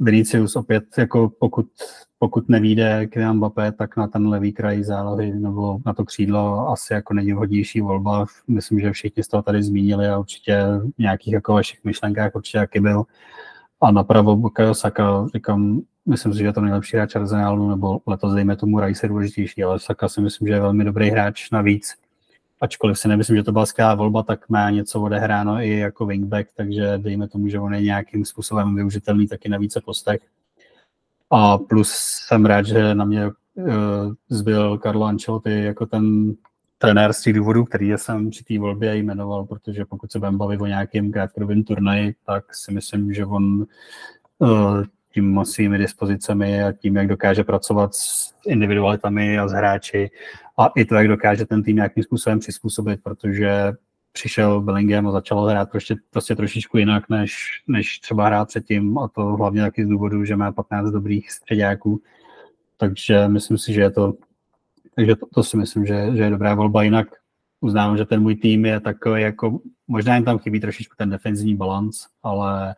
Vinicius 0.00 0.56
opět, 0.56 0.84
jako 0.98 1.32
pokud, 1.38 1.66
pokud 2.18 2.48
nevíde 2.48 3.06
Kylian 3.06 3.36
Mbappé, 3.36 3.72
tak 3.72 3.96
na 3.96 4.06
ten 4.06 4.28
levý 4.28 4.52
kraj 4.52 4.82
zálohy 4.82 5.34
nebo 5.34 5.78
na 5.86 5.92
to 5.92 6.04
křídlo 6.04 6.68
asi 6.68 6.92
jako 6.92 7.14
není 7.14 7.32
vhodnější 7.32 7.80
volba. 7.80 8.26
Myslím, 8.48 8.80
že 8.80 8.92
všichni 8.92 9.22
z 9.22 9.28
toho 9.28 9.42
tady 9.42 9.62
zmínili 9.62 10.08
a 10.08 10.18
určitě 10.18 10.62
v 10.96 10.98
nějakých 10.98 11.32
jako 11.32 11.52
vašich 11.52 11.84
myšlenkách 11.84 12.34
určitě 12.34 12.58
jaký 12.58 12.80
byl. 12.80 13.04
A 13.80 13.90
napravo 13.90 14.36
Bukayo 14.36 14.74
Saka, 14.74 15.26
říkám, 15.34 15.80
myslím 16.06 16.32
si, 16.32 16.38
že 16.38 16.44
je 16.44 16.52
to 16.52 16.60
nejlepší 16.60 16.96
hráč 16.96 17.16
Arsenalu, 17.16 17.70
nebo 17.70 18.00
letos 18.06 18.34
dejme 18.34 18.56
tomu 18.56 18.80
Rice 18.80 19.06
je 19.06 19.08
důležitější, 19.08 19.64
ale 19.64 19.78
Saka 19.78 20.08
si 20.08 20.20
myslím, 20.20 20.48
že 20.48 20.54
je 20.54 20.60
velmi 20.60 20.84
dobrý 20.84 21.10
hráč 21.10 21.50
navíc 21.50 21.94
ačkoliv 22.62 22.98
si 22.98 23.08
nemyslím, 23.08 23.36
že 23.36 23.42
to 23.42 23.52
byla 23.52 23.66
skvělá 23.66 23.94
volba, 23.94 24.22
tak 24.22 24.48
má 24.48 24.70
něco 24.70 25.00
odehráno 25.00 25.56
i 25.56 25.78
jako 25.78 26.06
wingback, 26.06 26.48
takže 26.56 26.98
dejme 26.98 27.28
tomu, 27.28 27.48
že 27.48 27.60
on 27.60 27.74
je 27.74 27.82
nějakým 27.82 28.24
způsobem 28.24 28.74
využitelný 28.74 29.26
taky 29.26 29.48
na 29.48 29.58
více 29.58 29.80
postech. 29.80 30.20
A 31.30 31.58
plus 31.58 31.92
jsem 32.26 32.46
rád, 32.46 32.66
že 32.66 32.94
na 32.94 33.04
mě 33.04 33.26
uh, 33.26 33.32
zbyl 34.28 34.78
Carlo 34.78 35.06
Ancelotti 35.06 35.64
jako 35.64 35.86
ten 35.86 36.34
trenér 36.78 37.12
z 37.12 37.22
těch 37.22 37.34
důvodů, 37.34 37.64
který 37.64 37.92
jsem 37.92 38.30
při 38.30 38.44
té 38.44 38.58
volbě 38.58 38.96
jmenoval, 38.96 39.44
protože 39.44 39.84
pokud 39.84 40.12
se 40.12 40.18
budeme 40.18 40.38
bavit 40.38 40.60
o 40.60 40.66
nějakém 40.66 41.12
krátkodobém 41.12 41.64
turnaji, 41.64 42.14
tak 42.26 42.54
si 42.54 42.72
myslím, 42.72 43.12
že 43.12 43.26
on 43.26 43.66
uh, 44.38 44.84
tím 45.14 45.44
svými 45.44 45.78
dispozicemi 45.78 46.62
a 46.62 46.72
tím, 46.72 46.96
jak 46.96 47.06
dokáže 47.06 47.44
pracovat 47.44 47.94
s 47.94 48.34
individualitami 48.46 49.38
a 49.38 49.48
s 49.48 49.52
hráči 49.52 50.10
a 50.58 50.66
i 50.66 50.84
to, 50.84 50.94
jak 50.94 51.08
dokáže 51.08 51.46
ten 51.46 51.62
tým 51.62 51.76
nějakým 51.76 52.04
způsobem 52.04 52.38
přizpůsobit, 52.38 53.00
protože 53.02 53.72
přišel 54.12 54.60
Bellingham 54.60 55.06
a 55.06 55.12
začal 55.12 55.44
hrát 55.44 55.70
prostě, 55.70 55.96
prostě 56.10 56.36
trošičku 56.36 56.78
jinak, 56.78 57.08
než, 57.08 57.62
než 57.66 57.98
třeba 57.98 58.26
hrát 58.26 58.48
předtím 58.48 58.98
a 58.98 59.08
to 59.08 59.22
hlavně 59.22 59.62
taky 59.62 59.84
z 59.84 59.88
důvodu, 59.88 60.24
že 60.24 60.36
má 60.36 60.52
15 60.52 60.90
dobrých 60.90 61.32
středáků. 61.32 62.02
Takže 62.76 63.28
myslím 63.28 63.58
si, 63.58 63.72
že 63.72 63.80
je 63.80 63.90
to, 63.90 64.14
takže 64.96 65.16
to, 65.16 65.26
to 65.34 65.42
si 65.42 65.56
myslím, 65.56 65.86
že, 65.86 66.10
že 66.16 66.22
je 66.22 66.30
dobrá 66.30 66.54
volba. 66.54 66.82
Jinak 66.82 67.06
uznávám, 67.60 67.96
že 67.96 68.04
ten 68.04 68.22
můj 68.22 68.36
tým 68.36 68.64
je 68.64 68.80
takový 68.80 69.22
jako, 69.22 69.60
možná 69.88 70.14
jen 70.14 70.24
tam 70.24 70.38
chybí 70.38 70.60
trošičku 70.60 70.94
ten 70.98 71.10
defenzivní 71.10 71.56
balans, 71.56 72.06
ale 72.22 72.74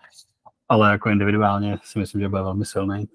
ale 0.69 0.91
jako 0.91 1.09
individuálně 1.09 1.79
si 1.83 1.99
myslím, 1.99 2.21
že 2.21 2.29
bude 2.29 2.43
velmi 2.43 2.65
silný. 2.65 3.09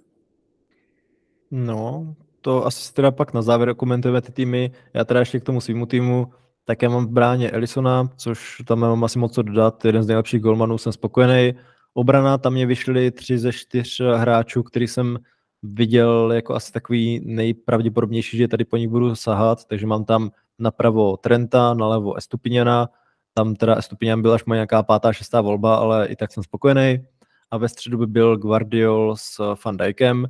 No, 1.52 2.16
to 2.42 2.66
asi 2.66 2.94
teda 2.94 3.12
pak 3.12 3.34
na 3.34 3.42
závěr 3.42 3.76
komentujeme 3.76 4.22
ty 4.22 4.32
týmy. 4.32 4.72
Já 4.94 5.06
teda 5.06 5.20
ještě 5.20 5.40
k 5.40 5.44
tomu 5.44 5.62
svýmu 5.62 5.86
týmu, 5.86 6.32
tak 6.66 6.82
já 6.82 6.90
mám 6.90 7.06
v 7.06 7.10
bráně 7.10 7.52
Elisona, 7.52 8.10
což 8.16 8.62
tam 8.66 8.80
mám 8.80 9.04
asi 9.04 9.20
moc 9.20 9.34
co 9.34 9.42
dodat, 9.42 9.86
jeden 9.86 10.04
z 10.04 10.08
nejlepších 10.08 10.42
golmanů, 10.42 10.78
jsem 10.78 10.92
spokojený. 10.92 11.54
Obrana, 11.94 12.38
tam 12.38 12.54
mě 12.54 12.66
vyšly 12.66 13.12
tři 13.12 13.38
ze 13.40 13.54
čtyř 13.54 14.02
hráčů, 14.16 14.64
který 14.64 14.88
jsem 14.88 15.20
viděl 15.64 16.32
jako 16.34 16.56
asi 16.56 16.72
takový 16.72 17.22
nejpravděpodobnější, 17.26 18.38
že 18.38 18.48
tady 18.48 18.66
po 18.66 18.78
nich 18.78 18.88
budu 18.90 19.16
sahat, 19.16 19.66
takže 19.66 19.88
mám 19.88 20.06
tam 20.06 20.32
napravo 20.60 21.18
Trenta, 21.18 21.74
nalevo 21.74 22.16
Estupiniana, 22.16 22.90
tam 23.34 23.56
teda 23.56 23.76
Estupinian 23.76 24.22
byla 24.22 24.36
až 24.36 24.46
moje 24.46 24.58
nějaká 24.58 24.84
pátá, 24.84 25.14
šestá 25.14 25.42
volba, 25.42 25.76
ale 25.76 26.08
i 26.08 26.16
tak 26.16 26.32
jsem 26.32 26.44
spokojený 26.44 27.06
a 27.52 27.58
ve 27.58 27.70
středu 27.70 27.98
by 27.98 28.08
byl 28.08 28.38
Guardiol 28.38 29.16
s 29.18 29.56
Van 29.66 29.78
Dijkem. 29.78 30.28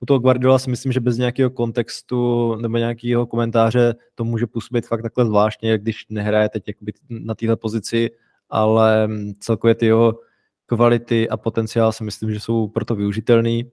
U 0.00 0.06
toho 0.06 0.18
Guardiola 0.18 0.58
si 0.58 0.70
myslím, 0.70 0.92
že 0.92 1.00
bez 1.00 1.16
nějakého 1.16 1.50
kontextu 1.50 2.54
nebo 2.54 2.78
nějakého 2.78 3.26
komentáře 3.26 3.94
to 4.14 4.24
může 4.24 4.46
působit 4.46 4.86
fakt 4.86 5.02
takhle 5.02 5.26
zvláštně, 5.26 5.78
když 5.78 6.06
nehraje 6.08 6.48
teď 6.48 6.62
na 7.08 7.34
téhle 7.34 7.56
pozici, 7.56 8.10
ale 8.50 9.08
celkově 9.40 9.74
ty 9.74 9.86
jeho 9.86 10.20
kvality 10.66 11.28
a 11.28 11.36
potenciál 11.36 11.92
si 11.92 12.04
myslím, 12.04 12.32
že 12.32 12.40
jsou 12.40 12.68
proto 12.68 12.94
využitelný. 12.94 13.70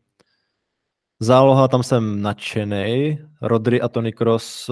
Záloha, 1.20 1.68
tam 1.68 1.84
jsem 1.84 2.22
nadšený. 2.22 3.20
Rodry 3.42 3.82
a 3.82 3.88
Tony 3.88 4.14
Cross, 4.14 4.70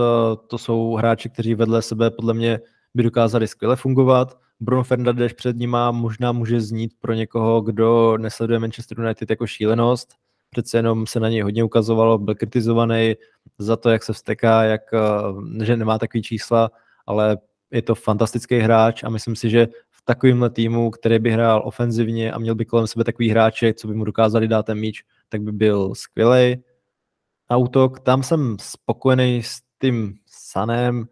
to 0.48 0.58
jsou 0.58 0.94
hráči, 0.94 1.30
kteří 1.30 1.56
vedle 1.56 1.82
sebe 1.82 2.12
podle 2.12 2.34
mě 2.34 2.60
by 2.94 3.04
dokázali 3.04 3.48
skvěle 3.48 3.76
fungovat. 3.76 4.38
Bruno 4.60 4.84
Fernandes 4.84 5.34
před 5.34 5.58
nima 5.58 5.92
možná 5.92 6.32
může 6.32 6.62
znít 6.62 6.94
pro 7.00 7.14
někoho, 7.14 7.62
kdo 7.62 8.18
nesleduje 8.18 8.60
Manchester 8.60 9.00
United 9.00 9.30
jako 9.30 9.48
šílenost. 9.48 10.16
Přece 10.50 10.78
jenom 10.78 11.08
se 11.08 11.20
na 11.20 11.30
něj 11.30 11.42
hodně 11.42 11.64
ukazovalo, 11.64 12.18
byl 12.18 12.36
kritizovaný 12.36 13.14
za 13.58 13.78
to, 13.78 13.90
jak 13.90 14.04
se 14.04 14.14
vsteká, 14.14 14.64
jak, 14.64 14.82
eh, 14.94 15.66
že 15.66 15.78
nemá 15.78 16.00
takový 16.00 16.24
čísla, 16.24 16.72
ale 17.08 17.38
je 17.72 17.82
to 17.82 17.96
fantastický 17.96 18.60
hráč 18.60 19.04
a 19.04 19.10
myslím 19.10 19.36
si, 19.36 19.50
že 19.50 19.68
v 19.92 20.02
takovémhle 20.06 20.50
týmu, 20.50 20.92
který 20.92 21.20
by 21.20 21.32
hrál 21.32 21.62
ofenzivně 21.66 22.32
a 22.32 22.40
měl 22.40 22.56
by 22.56 22.66
kolem 22.66 22.88
sebe 22.88 23.04
takový 23.04 23.30
hráče, 23.30 23.74
co 23.74 23.88
by 23.88 23.94
mu 23.94 24.04
dokázali 24.06 24.48
dát 24.48 24.66
ten 24.66 24.80
míč, 24.80 25.04
tak 25.30 25.42
by 25.42 25.52
byl 25.52 25.96
skvělý. 25.96 26.64
A 27.50 27.58
útok, 27.58 28.00
tam 28.00 28.24
jsem 28.24 28.58
spokojený 28.62 29.44
s 29.44 29.60
tím 29.82 30.16
Sanem, 30.26 31.08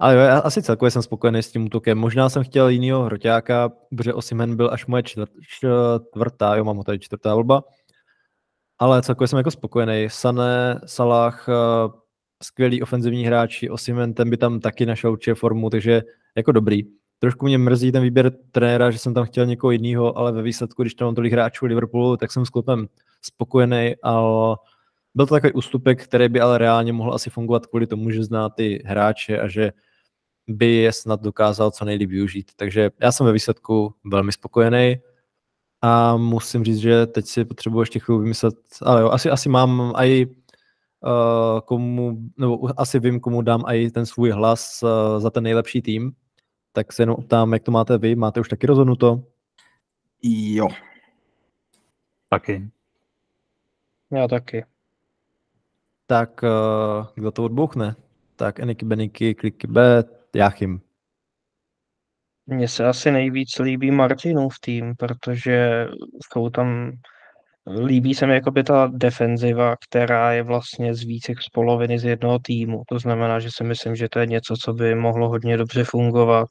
ale 0.00 0.14
jo, 0.14 0.20
já 0.20 0.38
asi 0.38 0.62
celkově 0.62 0.90
jsem 0.90 1.02
spokojený 1.02 1.42
s 1.42 1.52
tím 1.52 1.66
útokem. 1.66 1.98
Možná 1.98 2.28
jsem 2.28 2.44
chtěl 2.44 2.68
jinýho 2.68 3.02
hroťáka, 3.02 3.72
protože 3.96 4.14
Osimen 4.14 4.56
byl 4.56 4.70
až 4.72 4.86
moje 4.86 5.02
čtvrt, 5.02 5.30
čtvrtá, 5.48 6.56
jo, 6.56 6.64
mám 6.64 6.76
ho 6.76 6.84
tady 6.84 6.98
čtvrtá 6.98 7.34
volba. 7.34 7.62
Ale 8.78 9.02
celkově 9.02 9.28
jsem 9.28 9.36
jako 9.36 9.50
spokojený. 9.50 10.06
Sané, 10.10 10.80
Salah, 10.86 11.48
eh, 11.48 11.52
skvělí 12.42 12.82
ofenzivní 12.82 13.26
hráči, 13.26 13.70
Osimen, 13.70 14.14
ten 14.14 14.30
by 14.30 14.36
tam 14.36 14.60
taky 14.60 14.86
našel 14.86 15.12
určitě 15.12 15.34
formu, 15.34 15.70
takže 15.70 16.02
jako 16.36 16.52
dobrý. 16.52 16.82
Trošku 17.18 17.46
mě 17.46 17.58
mrzí 17.58 17.92
ten 17.92 18.02
výběr 18.02 18.32
trenéra, 18.52 18.90
že 18.90 18.98
jsem 18.98 19.14
tam 19.14 19.24
chtěl 19.24 19.46
někoho 19.46 19.70
jiného, 19.70 20.18
ale 20.18 20.32
ve 20.32 20.42
výsledku, 20.42 20.82
když 20.82 20.94
tam 20.94 21.06
mám 21.06 21.14
tolik 21.14 21.32
hráčů 21.32 21.66
Liverpoolu, 21.66 22.16
tak 22.16 22.32
jsem 22.32 22.46
s 22.46 22.50
klubem 22.50 22.88
spokojený, 23.22 23.94
ale 24.02 24.56
byl 25.14 25.26
to 25.26 25.34
takový 25.34 25.52
ústupek, 25.52 26.04
který 26.04 26.28
by 26.28 26.40
ale 26.40 26.58
reálně 26.58 26.92
mohl 26.92 27.14
asi 27.14 27.30
fungovat 27.30 27.66
kvůli 27.66 27.86
tomu, 27.86 28.10
že 28.10 28.24
zná 28.24 28.48
ty 28.48 28.82
hráče 28.86 29.40
a 29.40 29.48
že 29.48 29.72
by 30.48 30.74
je 30.74 30.92
snad 30.92 31.22
dokázal 31.22 31.70
co 31.70 31.84
nejlíp 31.84 32.10
využít. 32.10 32.50
Takže 32.56 32.90
já 33.00 33.12
jsem 33.12 33.26
ve 33.26 33.32
výsledku 33.32 33.94
velmi 34.04 34.32
spokojený 34.32 34.96
a 35.82 36.16
musím 36.16 36.64
říct, 36.64 36.78
že 36.78 37.06
teď 37.06 37.26
si 37.26 37.44
potřebuji 37.44 37.80
ještě 37.80 37.98
chvíli 37.98 38.20
vymyslet, 38.20 38.54
ale 38.82 39.00
jo, 39.00 39.10
asi, 39.10 39.30
asi 39.30 39.48
mám 39.48 39.92
i 39.96 40.26
uh, 40.26 41.60
komu, 41.60 42.18
nebo 42.36 42.80
asi 42.80 43.00
vím, 43.00 43.20
komu 43.20 43.42
dám 43.42 43.64
i 43.66 43.90
ten 43.90 44.06
svůj 44.06 44.30
hlas 44.30 44.82
uh, 44.82 45.20
za 45.20 45.30
ten 45.30 45.44
nejlepší 45.44 45.82
tým, 45.82 46.12
tak 46.72 46.92
se 46.92 47.02
jenom 47.02 47.16
ptám, 47.16 47.52
jak 47.52 47.62
to 47.62 47.70
máte 47.70 47.98
vy, 47.98 48.16
máte 48.16 48.40
už 48.40 48.48
taky 48.48 48.66
rozhodnuto? 48.66 49.24
Jo. 50.22 50.68
Taky. 52.28 52.70
Já 54.10 54.28
taky. 54.28 54.64
Tak 56.06 56.42
uh, 56.42 57.06
kdo 57.14 57.30
to 57.30 57.44
odbouchne? 57.44 57.96
Tak 58.36 58.60
Eniky, 58.60 58.84
Beniky, 58.84 59.34
Kliky 59.34 59.66
B, 59.66 60.04
Jáchym. 60.34 60.80
Mně 62.46 62.68
se 62.68 62.86
asi 62.86 63.10
nejvíc 63.10 63.58
líbí 63.58 63.90
Martinův 63.90 64.54
tým, 64.60 64.94
protože 64.98 65.86
jsou 66.32 66.50
tam, 66.50 66.92
líbí 67.84 68.14
se 68.14 68.26
mi 68.26 68.34
jakoby 68.34 68.64
ta 68.64 68.90
defenziva, 68.94 69.74
která 69.88 70.32
je 70.32 70.42
vlastně 70.42 70.94
z 70.94 71.02
více 71.02 71.32
z 71.46 71.48
poloviny 71.48 71.98
z 71.98 72.04
jednoho 72.04 72.38
týmu. 72.38 72.82
To 72.88 72.98
znamená, 72.98 73.40
že 73.40 73.48
si 73.52 73.64
myslím, 73.64 73.96
že 73.96 74.08
to 74.08 74.18
je 74.18 74.26
něco, 74.26 74.54
co 74.56 74.72
by 74.72 74.94
mohlo 74.94 75.28
hodně 75.28 75.56
dobře 75.56 75.84
fungovat. 75.84 76.48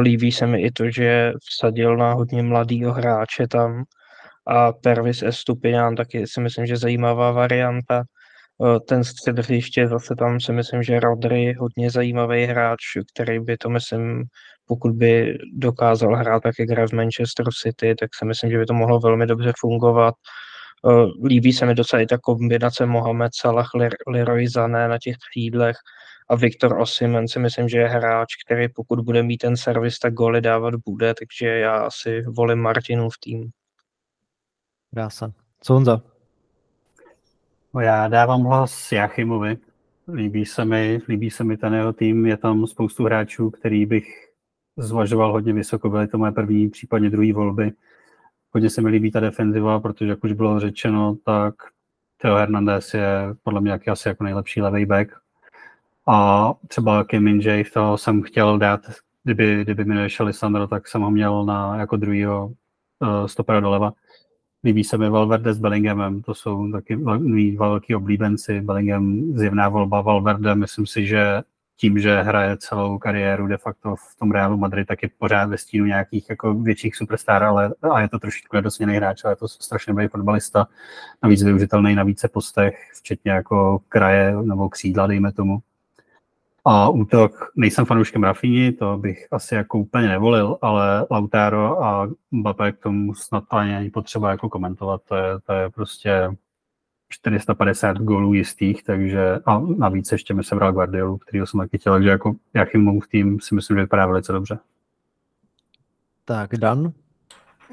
Líbí 0.00 0.32
se 0.32 0.46
mi 0.46 0.62
i 0.62 0.70
to, 0.70 0.90
že 0.90 1.32
vsadil 1.50 1.96
na 1.96 2.12
hodně 2.12 2.42
mladýho 2.42 2.92
hráče 2.92 3.46
tam 3.48 3.82
a 4.46 4.72
Pervis 4.72 5.22
Estupiňán 5.22 5.94
taky 5.94 6.26
si 6.26 6.40
myslím, 6.40 6.66
že 6.66 6.76
zajímavá 6.76 7.30
varianta. 7.30 8.04
Ten 8.88 9.04
střed 9.04 9.38
hřiště 9.38 9.88
zase 9.88 10.14
tam 10.18 10.40
si 10.40 10.52
myslím, 10.52 10.82
že 10.82 11.00
Rodry 11.00 11.54
hodně 11.54 11.90
zajímavý 11.90 12.44
hráč, 12.44 12.80
který 13.14 13.40
by 13.40 13.56
to 13.56 13.70
myslím 13.70 14.24
pokud 14.66 14.92
by 14.92 15.38
dokázal 15.52 16.16
hrát 16.16 16.42
tak, 16.42 16.54
jak 16.58 16.70
hraje 16.70 16.88
v 16.88 16.92
Manchester 16.92 17.46
City, 17.62 17.94
tak 17.94 18.10
si 18.14 18.24
myslím, 18.24 18.50
že 18.50 18.58
by 18.58 18.66
to 18.66 18.74
mohlo 18.74 19.00
velmi 19.00 19.26
dobře 19.26 19.52
fungovat. 19.60 20.14
Eh, 20.90 21.26
líbí 21.26 21.52
se 21.52 21.66
mi 21.66 21.74
docela 21.74 22.02
i 22.02 22.06
ta 22.06 22.18
kombinace 22.18 22.86
Mohamed 22.86 23.32
Salah, 23.34 23.68
Leroy 24.06 24.48
Zané 24.48 24.88
na 24.88 24.98
těch 24.98 25.16
křídlech 25.30 25.76
a 26.28 26.34
Viktor 26.34 26.80
Osimen 26.80 27.28
si 27.28 27.38
myslím, 27.38 27.68
že 27.68 27.78
je 27.78 27.88
hráč, 27.88 28.28
který 28.46 28.68
pokud 28.68 29.00
bude 29.00 29.22
mít 29.22 29.38
ten 29.38 29.56
servis, 29.56 29.98
tak 29.98 30.14
goly 30.14 30.40
dávat 30.40 30.74
bude, 30.86 31.14
takže 31.14 31.48
já 31.48 31.76
asi 31.76 32.22
volím 32.22 32.58
Martinu 32.58 33.10
v 33.10 33.18
tým. 33.20 33.50
Krása. 34.94 35.32
Co 35.60 35.74
Honza? 35.74 36.13
No 37.74 37.80
já 37.80 38.08
dávám 38.08 38.42
hlas 38.42 38.92
Jachimovi. 38.92 39.58
Líbí 40.12 40.46
se 40.46 40.64
mi, 40.64 41.00
líbí 41.08 41.30
se 41.30 41.44
mi 41.44 41.56
ten 41.56 41.74
jeho 41.74 41.92
tým, 41.92 42.26
je 42.26 42.36
tam 42.36 42.66
spoustu 42.66 43.04
hráčů, 43.04 43.50
který 43.50 43.86
bych 43.86 44.28
zvažoval 44.76 45.32
hodně 45.32 45.52
vysoko, 45.52 45.90
byly 45.90 46.08
to 46.08 46.18
moje 46.18 46.32
první, 46.32 46.70
případně 46.70 47.10
druhé 47.10 47.32
volby. 47.32 47.72
Hodně 48.52 48.70
se 48.70 48.82
mi 48.82 48.90
líbí 48.90 49.10
ta 49.10 49.20
defenziva, 49.20 49.80
protože 49.80 50.10
jak 50.10 50.24
už 50.24 50.32
bylo 50.32 50.60
řečeno, 50.60 51.16
tak 51.24 51.54
Theo 52.16 52.34
Hernandez 52.34 52.94
je 52.94 53.34
podle 53.42 53.60
mě 53.60 53.72
asi 53.72 54.08
jako 54.08 54.24
nejlepší 54.24 54.62
levý 54.62 54.86
back. 54.86 55.08
A 56.06 56.50
třeba 56.68 57.04
Kim 57.04 57.24
Min 57.24 57.40
toho 57.72 57.98
jsem 57.98 58.22
chtěl 58.22 58.58
dát, 58.58 58.80
kdyby, 59.24 59.62
kdyby 59.64 59.84
mi 59.84 59.94
nešel 59.94 60.26
Lisandro, 60.26 60.66
tak 60.66 60.88
jsem 60.88 61.02
ho 61.02 61.10
měl 61.10 61.44
na, 61.44 61.76
jako 61.76 61.96
druhýho 61.96 62.46
uh, 62.46 63.26
stopera 63.26 63.60
doleva. 63.60 63.92
Líbí 64.64 64.84
se 64.84 64.98
mi 64.98 65.10
Valverde 65.10 65.54
s 65.54 65.58
Bellinghamem, 65.58 66.22
to 66.22 66.34
jsou 66.34 66.72
taky 66.72 66.96
mý 67.18 67.56
velký 67.56 67.94
oblíbenci. 67.94 68.60
Bellingham 68.60 69.22
zjevná 69.34 69.68
volba 69.68 70.00
Valverde, 70.00 70.54
myslím 70.54 70.86
si, 70.86 71.06
že 71.06 71.42
tím, 71.76 71.98
že 71.98 72.22
hraje 72.22 72.56
celou 72.56 72.98
kariéru 72.98 73.46
de 73.46 73.56
facto 73.56 73.96
v 73.96 74.18
tom 74.18 74.30
Realu 74.30 74.56
Madrid, 74.56 74.88
tak 74.88 75.02
je 75.02 75.10
pořád 75.18 75.46
ve 75.46 75.58
stínu 75.58 75.84
nějakých 75.84 76.30
jako 76.30 76.54
větších 76.54 76.96
superstar, 76.96 77.42
ale 77.42 77.74
a 77.90 78.00
je 78.00 78.08
to 78.08 78.18
trošičku 78.18 78.56
nedocněný 78.56 78.96
hráč, 78.96 79.24
ale 79.24 79.32
je 79.32 79.36
to 79.36 79.48
strašně 79.48 79.90
dobrý 79.90 80.08
fotbalista, 80.08 80.68
navíc 81.22 81.42
využitelný 81.42 81.94
na 81.94 82.02
více 82.02 82.28
postech, 82.28 82.90
včetně 82.98 83.32
jako 83.32 83.80
kraje 83.88 84.36
nebo 84.42 84.68
křídla, 84.68 85.06
dejme 85.06 85.32
tomu. 85.32 85.58
A 86.64 86.88
útok, 86.88 87.50
nejsem 87.56 87.84
fanouškem 87.84 88.24
Rafini, 88.24 88.72
to 88.72 88.98
bych 88.98 89.28
asi 89.30 89.54
jako 89.54 89.78
úplně 89.78 90.08
nevolil, 90.08 90.58
ale 90.62 91.06
Lautaro 91.10 91.84
a 91.84 92.08
Mbappé 92.30 92.72
k 92.72 92.78
tomu 92.78 93.14
snad 93.14 93.44
ani 93.50 93.72
není 93.72 93.90
potřeba 93.90 94.30
jako 94.30 94.48
komentovat, 94.48 95.02
to 95.08 95.14
je, 95.14 95.40
to 95.46 95.52
je 95.52 95.70
prostě 95.70 96.36
450 97.08 97.98
gólů 97.98 98.34
jistých, 98.34 98.82
takže 98.82 99.38
a 99.46 99.58
navíc 99.78 100.12
ještě 100.12 100.34
mi 100.34 100.44
sebral 100.44 100.72
Guardiolu, 100.72 101.18
který 101.18 101.46
jsem 101.46 101.60
taky 101.60 101.78
chtěl, 101.78 101.92
takže 101.92 102.08
jako 102.08 102.34
Jachimův 102.54 103.08
tým 103.08 103.40
si 103.40 103.54
myslím, 103.54 103.76
že 103.76 103.82
vypadá 103.82 104.06
velice 104.06 104.32
dobře. 104.32 104.58
Tak, 106.24 106.56
Dan? 106.56 106.92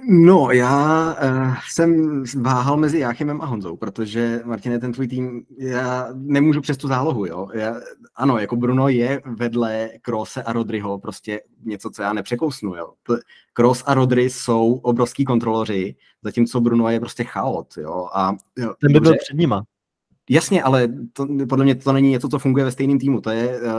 No, 0.10 0.52
já 0.52 1.16
uh, 1.24 1.56
jsem 1.70 2.24
váhal 2.42 2.78
mezi 2.78 3.00
Jáchymem 3.00 3.42
a 3.42 3.46
Honzou, 3.46 3.78
protože, 3.78 4.42
Martine, 4.46 4.80
ten 4.80 4.92
tvůj 4.94 5.08
tým, 5.08 5.46
já 5.58 6.08
nemůžu 6.14 6.62
přes 6.62 6.78
tu 6.78 6.88
zálohu, 6.88 7.26
jo. 7.26 7.48
Já, 7.54 7.76
ano, 8.16 8.38
jako 8.38 8.56
Bruno 8.56 8.90
je 8.90 9.22
vedle 9.26 9.90
Krose 10.02 10.44
a 10.44 10.54
Rodryho 10.54 11.00
prostě 11.00 11.42
něco, 11.64 11.90
co 11.90 12.02
já 12.02 12.14
nepřekousnu, 12.14 12.76
jo. 12.76 12.94
Kroos 13.54 13.84
a 13.86 13.94
Rodry 13.94 14.30
jsou 14.30 14.74
obrovský 14.74 15.26
kontroloři, 15.26 15.96
zatímco 16.24 16.62
Bruno 16.62 16.90
je 16.90 17.00
prostě 17.00 17.24
chaot, 17.24 17.78
jo. 17.78 18.08
A, 18.14 18.36
jo, 18.58 18.74
ten 18.82 18.94
by 18.94 19.00
byl 19.00 19.16
před 19.18 19.38
nima. 19.38 19.64
Jasně, 20.34 20.64
ale 20.64 20.88
to, 21.14 21.28
podle 21.50 21.66
mě 21.66 21.76
to 21.76 21.94
není 21.94 22.10
něco, 22.10 22.30
co 22.30 22.40
funguje 22.40 22.66
ve 22.66 22.72
stejném 22.72 23.00
týmu. 23.00 23.22
To 23.22 23.30
je 23.30 23.62
uh, 23.62 23.70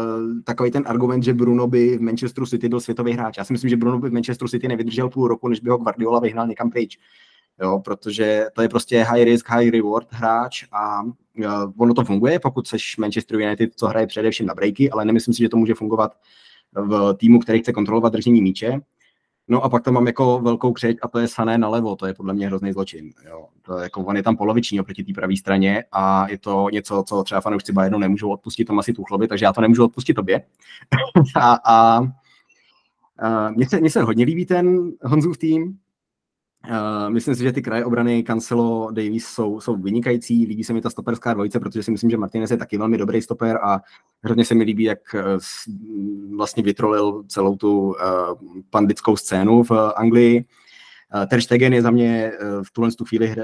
takový 0.44 0.70
ten 0.70 0.82
argument, 0.86 1.22
že 1.22 1.34
Bruno 1.34 1.66
by 1.66 1.98
v 1.98 2.00
Manchesteru 2.00 2.46
City 2.46 2.68
byl 2.68 2.80
světový 2.80 3.12
hráč. 3.12 3.38
Já 3.38 3.44
si 3.44 3.52
myslím, 3.52 3.70
že 3.70 3.76
Bruno 3.76 3.98
by 3.98 4.08
v 4.08 4.12
Manchesteru 4.12 4.48
City 4.48 4.68
nevydržel 4.68 5.08
půl 5.08 5.28
roku, 5.28 5.48
než 5.48 5.60
by 5.60 5.70
ho 5.70 5.76
Guardiola 5.76 6.20
vyhnal 6.20 6.46
někam 6.46 6.70
pryč. 6.70 6.98
Jo, 7.62 7.80
protože 7.84 8.46
to 8.52 8.62
je 8.62 8.68
prostě 8.68 9.02
high 9.02 9.24
risk, 9.24 9.48
high 9.48 9.70
reward 9.70 10.06
hráč 10.10 10.64
a 10.72 11.02
uh, 11.02 11.72
ono 11.76 11.94
to 11.94 12.04
funguje, 12.04 12.40
pokud 12.40 12.66
seš 12.66 12.96
Manchester 12.96 13.40
United, 13.40 13.70
co 13.74 13.86
hraje 13.86 14.06
především 14.06 14.46
na 14.46 14.54
breaky, 14.54 14.90
ale 14.90 15.04
nemyslím 15.04 15.34
si, 15.34 15.42
že 15.42 15.48
to 15.48 15.56
může 15.56 15.74
fungovat 15.74 16.12
v 16.72 17.14
týmu, 17.16 17.38
který 17.38 17.58
chce 17.58 17.72
kontrolovat 17.72 18.12
držení 18.12 18.42
míče. 18.42 18.80
No 19.48 19.64
a 19.64 19.68
pak 19.68 19.84
tam 19.84 19.94
mám 19.94 20.06
jako 20.06 20.40
velkou 20.40 20.72
křeť 20.72 20.96
a 21.02 21.08
to 21.08 21.18
je 21.18 21.28
Sané 21.28 21.58
nalevo, 21.58 21.96
to 21.96 22.06
je 22.06 22.14
podle 22.14 22.34
mě 22.34 22.46
hrozný 22.46 22.72
zločin. 22.72 23.12
Jo. 23.28 23.46
To 23.62 23.78
je, 23.78 23.82
jako, 23.82 24.00
on 24.00 24.16
je 24.16 24.22
tam 24.22 24.36
poloviční 24.36 24.80
oproti 24.80 25.04
té 25.04 25.12
pravé 25.12 25.36
straně 25.36 25.84
a 25.92 26.28
je 26.30 26.38
to 26.38 26.68
něco, 26.72 27.04
co 27.06 27.22
třeba 27.22 27.40
fanoušci 27.40 27.72
Bayernu 27.72 27.98
nemůžou 27.98 28.30
odpustit 28.30 28.64
Tomasi 28.64 28.92
Tuchlovi, 28.92 29.28
takže 29.28 29.44
já 29.44 29.52
to 29.52 29.60
nemůžu 29.60 29.84
odpustit 29.84 30.14
tobě. 30.14 30.42
a, 31.36 31.58
a, 31.66 32.00
a 33.18 33.50
mně, 33.50 33.68
se, 33.68 33.80
mně 33.80 33.90
se 33.90 34.02
hodně 34.02 34.24
líbí 34.24 34.46
ten 34.46 34.92
Honzův 35.02 35.38
tým, 35.38 35.78
Uh, 36.70 37.10
myslím 37.10 37.34
si, 37.34 37.42
že 37.42 37.52
ty 37.52 37.62
kraje 37.62 37.84
obrany 37.84 38.22
Cancelo, 38.22 38.90
Davies 38.90 39.26
jsou, 39.26 39.60
jsou 39.60 39.76
vynikající. 39.76 40.46
Líbí 40.46 40.64
se 40.64 40.72
mi 40.72 40.80
ta 40.80 40.90
stoperská 40.90 41.34
dvojice, 41.34 41.60
protože 41.60 41.82
si 41.82 41.90
myslím, 41.90 42.10
že 42.10 42.16
Martinez 42.16 42.50
je 42.50 42.56
taky 42.56 42.78
velmi 42.78 42.98
dobrý 42.98 43.22
stoper 43.22 43.58
a 43.62 43.80
hrozně 44.22 44.44
se 44.44 44.54
mi 44.54 44.64
líbí, 44.64 44.84
jak 44.84 44.98
uh, 45.14 45.20
vlastně 46.36 46.62
vytrolil 46.62 47.22
celou 47.28 47.56
tu 47.56 47.80
uh, 47.80 47.94
pandickou 48.70 49.16
scénu 49.16 49.62
v 49.62 49.70
Anglii. 49.96 50.44
Ter 51.30 51.40
Stegen 51.40 51.72
je 51.72 51.82
za 51.82 51.90
mě 51.90 52.32
v 52.62 52.72
tuhle 52.72 52.92
tu 52.92 53.04
chvíli 53.04 53.34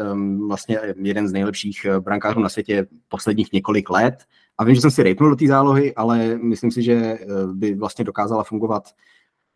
vlastně 0.46 0.78
jeden 0.96 1.28
z 1.28 1.32
nejlepších 1.32 1.86
brankářů 2.00 2.40
na 2.40 2.48
světě 2.48 2.86
posledních 3.08 3.52
několik 3.52 3.90
let. 3.90 4.14
A 4.58 4.64
vím, 4.64 4.74
že 4.74 4.80
jsem 4.80 4.90
si 4.90 5.02
rejpnul 5.02 5.30
do 5.30 5.36
té 5.36 5.46
zálohy, 5.46 5.94
ale 5.94 6.38
myslím 6.42 6.70
si, 6.70 6.82
že 6.82 7.18
by 7.52 7.74
vlastně 7.74 8.04
dokázala 8.04 8.44
fungovat 8.44 8.82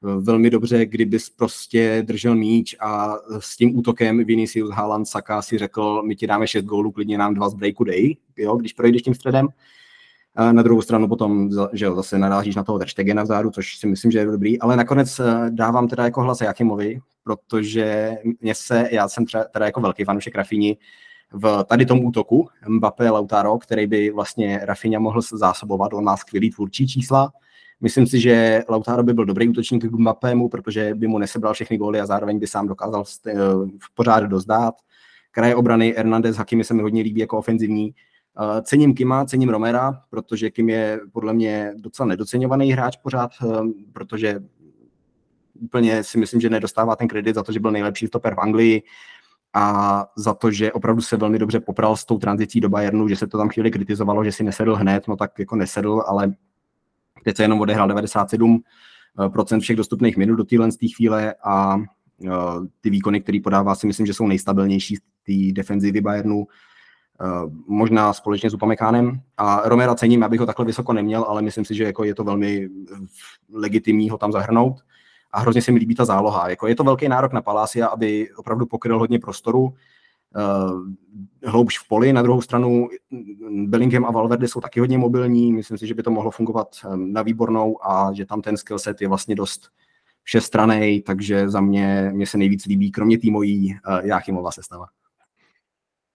velmi 0.02 0.50
dobře, 0.50 0.86
kdybys 0.86 1.30
prostě 1.30 2.02
držel 2.06 2.34
míč 2.34 2.76
a 2.80 3.14
s 3.38 3.56
tím 3.56 3.78
útokem 3.78 4.24
Vinicius 4.24 4.70
Haaland 4.70 5.08
Saka 5.08 5.42
si 5.42 5.58
řekl, 5.58 6.02
my 6.02 6.16
ti 6.16 6.26
dáme 6.26 6.46
6 6.46 6.64
gólů, 6.64 6.92
klidně 6.92 7.18
nám 7.18 7.34
dva 7.34 7.48
z 7.48 7.54
breaku 7.54 7.84
dej, 7.84 8.16
jo, 8.36 8.56
když 8.56 8.72
projdeš 8.72 9.02
tím 9.02 9.14
středem. 9.14 9.48
Na 10.52 10.62
druhou 10.62 10.82
stranu 10.82 11.08
potom, 11.08 11.50
že 11.72 11.84
jo, 11.84 11.94
zase 11.94 12.18
narážíš 12.18 12.56
na 12.56 12.64
toho 12.64 12.78
Terstegena 12.78 13.22
vzadu, 13.22 13.50
což 13.50 13.76
si 13.76 13.86
myslím, 13.86 14.10
že 14.10 14.18
je 14.18 14.26
dobrý, 14.26 14.60
ale 14.60 14.76
nakonec 14.76 15.20
eh, 15.20 15.50
dávám 15.50 15.88
teda 15.88 16.04
jako 16.04 16.22
hlas 16.22 16.40
Jakimovi, 16.40 17.00
protože 17.24 18.16
mě 18.40 18.54
se, 18.54 18.88
já 18.92 19.08
jsem 19.08 19.24
teda 19.52 19.66
jako 19.66 19.80
velký 19.80 20.04
fanoušek 20.04 20.34
Rafini, 20.34 20.76
v 21.32 21.64
tady 21.68 21.86
tom 21.86 22.04
útoku 22.04 22.48
Mbappé 22.68 23.10
Lautaro, 23.10 23.58
který 23.58 23.86
by 23.86 24.10
vlastně 24.10 24.60
Rafinha 24.62 25.00
mohl 25.00 25.20
zásobovat, 25.32 25.92
on 25.92 26.04
má 26.04 26.16
skvělý 26.16 26.50
tvůrčí 26.50 26.88
čísla, 26.88 27.32
Myslím 27.82 28.06
si, 28.06 28.20
že 28.20 28.64
Lautaro 28.68 29.02
by 29.02 29.14
byl 29.14 29.24
dobrý 29.24 29.48
útočník 29.48 29.84
k 29.84 29.92
Mbappému, 29.92 30.48
protože 30.48 30.94
by 30.94 31.06
mu 31.06 31.18
nesebral 31.18 31.54
všechny 31.54 31.78
góly 31.78 32.00
a 32.00 32.06
zároveň 32.06 32.38
by 32.38 32.46
sám 32.46 32.66
dokázal 32.68 33.04
v 33.78 33.94
pořád 33.94 34.20
dozdát. 34.20 34.74
Kraje 35.30 35.56
obrany 35.56 35.94
Hernandez 35.96 36.36
Hakimi 36.36 36.64
se 36.64 36.74
mi 36.74 36.82
hodně 36.82 37.02
líbí 37.02 37.20
jako 37.20 37.38
ofenzivní. 37.38 37.94
Eh, 38.40 38.62
cením 38.62 38.94
Kima, 38.94 39.24
cením 39.24 39.48
Romera, 39.48 40.02
protože 40.10 40.50
Kim 40.50 40.68
je 40.68 41.00
podle 41.12 41.32
mě 41.32 41.72
docela 41.76 42.06
nedoceňovaný 42.06 42.72
hráč 42.72 42.96
pořád, 42.96 43.30
eh, 43.42 43.46
protože 43.92 44.40
úplně 45.60 46.04
si 46.04 46.18
myslím, 46.18 46.40
že 46.40 46.50
nedostává 46.50 46.96
ten 46.96 47.08
kredit 47.08 47.34
za 47.34 47.42
to, 47.42 47.52
že 47.52 47.60
byl 47.60 47.70
nejlepší 47.70 48.06
stoper 48.06 48.34
v 48.34 48.40
Anglii 48.40 48.82
a 49.54 50.06
za 50.16 50.34
to, 50.34 50.50
že 50.50 50.72
opravdu 50.72 51.02
se 51.02 51.16
velmi 51.16 51.38
dobře 51.38 51.60
popral 51.60 51.96
s 51.96 52.04
tou 52.04 52.18
tranzicí 52.18 52.60
do 52.60 52.68
Bayernu, 52.68 53.08
že 53.08 53.16
se 53.16 53.26
to 53.26 53.38
tam 53.38 53.48
chvíli 53.48 53.70
kritizovalo, 53.70 54.24
že 54.24 54.32
si 54.32 54.44
nesedl 54.44 54.74
hned, 54.74 55.08
no 55.08 55.16
tak 55.16 55.38
jako 55.38 55.56
nesedl, 55.56 56.02
ale 56.06 56.32
Se 57.36 57.42
jenom 57.42 57.60
odehrál 57.60 57.88
97% 57.88 58.60
eh, 59.56 59.60
všech 59.60 59.76
dostupných 59.76 60.16
minut 60.16 60.36
do 60.36 60.44
téhle 60.44 60.68
chvíle 60.96 61.34
a 61.44 61.76
eh, 62.26 62.30
ty 62.80 62.90
výkony, 62.90 63.20
které 63.20 63.40
podává, 63.44 63.74
si 63.74 63.86
myslím, 63.86 64.06
že 64.06 64.14
jsou 64.14 64.26
nejstabilnější 64.26 64.96
z 64.96 65.00
té 65.00 65.52
defenzivy 65.52 66.00
Bayernu, 66.00 66.46
eh, 67.20 67.24
možná 67.66 68.12
společně 68.12 68.50
s 68.50 68.54
Upamekánem. 68.54 69.20
A 69.36 69.68
Romera 69.68 69.94
cením, 69.94 70.22
abych 70.22 70.40
ho 70.40 70.46
takhle 70.46 70.66
vysoko 70.66 70.92
neměl, 70.92 71.24
ale 71.24 71.42
myslím 71.42 71.64
si, 71.64 71.74
že 71.74 71.84
jako 71.84 72.04
je 72.04 72.14
to 72.14 72.24
velmi 72.24 72.68
legitimní 73.52 74.10
ho 74.10 74.18
tam 74.18 74.32
zahrnout. 74.32 74.76
A 75.32 75.40
hrozně 75.40 75.62
se 75.62 75.72
mi 75.72 75.78
líbí 75.78 75.94
ta 75.94 76.04
záloha. 76.04 76.48
Jako 76.48 76.66
je 76.66 76.74
to 76.74 76.84
velký 76.84 77.08
nárok 77.08 77.32
na 77.32 77.42
Palácia, 77.42 77.86
aby 77.86 78.28
opravdu 78.36 78.66
pokryl 78.66 78.98
hodně 78.98 79.18
prostoru. 79.18 79.74
Hloubš 81.46 81.78
v 81.78 81.88
poli. 81.88 82.12
Na 82.12 82.22
druhou 82.22 82.42
stranu 82.42 82.88
Bellingham 83.66 84.04
a 84.04 84.10
Valverde 84.10 84.48
jsou 84.48 84.60
taky 84.60 84.80
hodně 84.80 84.98
mobilní, 84.98 85.52
myslím 85.52 85.78
si, 85.78 85.86
že 85.86 85.94
by 85.94 86.02
to 86.02 86.10
mohlo 86.10 86.30
fungovat 86.30 86.68
na 86.94 87.22
výbornou 87.22 87.86
a 87.86 88.12
že 88.12 88.26
tam 88.26 88.42
ten 88.42 88.56
skillset 88.56 89.00
je 89.00 89.08
vlastně 89.08 89.34
dost 89.34 89.68
všestranej, 90.22 91.02
takže 91.02 91.48
za 91.48 91.60
mě, 91.60 92.10
mě 92.14 92.26
se 92.26 92.38
nejvíc 92.38 92.66
líbí, 92.66 92.90
kromě 92.90 93.18
té 93.18 93.30
mojí 93.30 93.76
Jáchymová 94.02 94.50
sestava. 94.50 94.86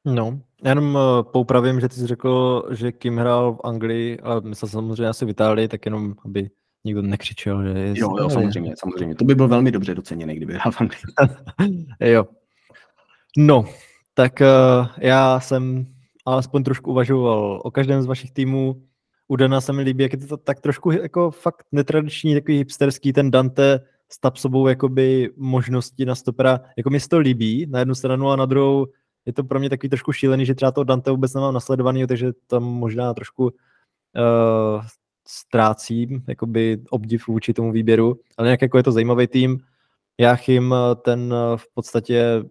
No, 0.05 0.39
já 0.63 0.69
jenom 0.69 0.97
eh, 0.97 1.23
poupravím, 1.23 1.79
že 1.79 1.89
ty 1.89 1.95
jsi 1.95 2.07
řekl, 2.07 2.63
že 2.71 2.91
Kim 2.91 3.17
hrál 3.17 3.53
v 3.55 3.59
Anglii, 3.63 4.19
ale 4.19 4.41
myslel 4.41 4.69
samozřejmě 4.69 5.07
asi 5.07 5.25
v 5.25 5.29
Itálii, 5.29 5.67
tak 5.67 5.85
jenom, 5.85 6.15
aby 6.25 6.49
nikdo 6.83 7.01
nekřičel, 7.01 7.63
že 7.63 7.79
je... 7.79 7.93
Jo, 7.99 8.17
jo, 8.19 8.29
samozřejmě, 8.29 8.73
samozřejmě. 8.77 9.15
To 9.15 9.25
by 9.25 9.35
byl 9.35 9.47
velmi 9.47 9.71
dobře 9.71 9.95
doceněný, 9.95 10.35
kdyby 10.35 10.53
hrál 10.53 10.71
v 10.71 10.81
Anglii. 10.81 11.01
jo. 11.99 12.25
No, 13.37 13.65
tak 14.17 14.41
uh, 14.41 14.87
já 14.97 15.39
jsem 15.39 15.85
alespoň 16.25 16.63
trošku 16.63 16.91
uvažoval 16.91 17.61
o 17.63 17.71
každém 17.71 18.01
z 18.01 18.05
vašich 18.05 18.31
týmů. 18.31 18.83
U 19.27 19.35
Dana 19.35 19.61
se 19.61 19.73
mi 19.73 19.81
líbí, 19.81 20.03
jak 20.03 20.13
je 20.13 20.27
to 20.27 20.37
tak 20.37 20.61
trošku 20.61 20.91
jako 20.91 21.31
fakt 21.31 21.65
netradiční, 21.71 22.33
takový 22.33 22.57
hipsterský, 22.57 23.13
ten 23.13 23.31
Dante 23.31 23.79
s 24.09 24.39
sobou 24.41 24.67
jakoby 24.67 25.29
možnosti 25.35 26.05
na 26.05 26.15
stopera, 26.15 26.59
jako 26.77 26.89
mi 26.89 26.99
se 26.99 27.09
to 27.09 27.19
líbí 27.19 27.65
na 27.69 27.79
jednu 27.79 27.95
stranu 27.95 28.29
a 28.29 28.35
na 28.35 28.45
druhou 28.45 28.87
je 29.25 29.33
to 29.33 29.43
pro 29.43 29.59
mě 29.59 29.69
takový 29.69 29.89
trošku 29.89 30.11
šílený, 30.11 30.45
že 30.45 30.55
třeba 30.55 30.71
toho 30.71 30.83
Dante 30.83 31.11
vůbec 31.11 31.33
nemám 31.33 31.53
nasledovaný, 31.53 32.07
takže 32.07 32.31
tam 32.47 32.63
možná 32.63 33.13
trošku 33.13 33.43
uh, 33.43 33.51
ztrácím 35.27 36.23
jakoby 36.27 36.77
obdiv 36.89 37.27
vůči 37.27 37.53
tomu 37.53 37.71
výběru, 37.71 38.19
ale 38.37 38.47
nějak 38.47 38.61
jako 38.61 38.77
je 38.77 38.83
to 38.83 38.91
zajímavý 38.91 39.27
tým. 39.27 39.59
Jáchym 40.19 40.75
ten 41.01 41.33
v 41.55 41.73
podstatě 41.73 42.43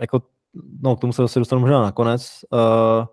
jako, 0.00 0.22
no 0.80 0.96
k 0.96 1.00
tomu 1.00 1.12
se 1.12 1.22
zase 1.22 1.38
dostanu 1.38 1.60
možná 1.60 1.82
nakonec, 1.82 2.30
uh, 2.52 3.06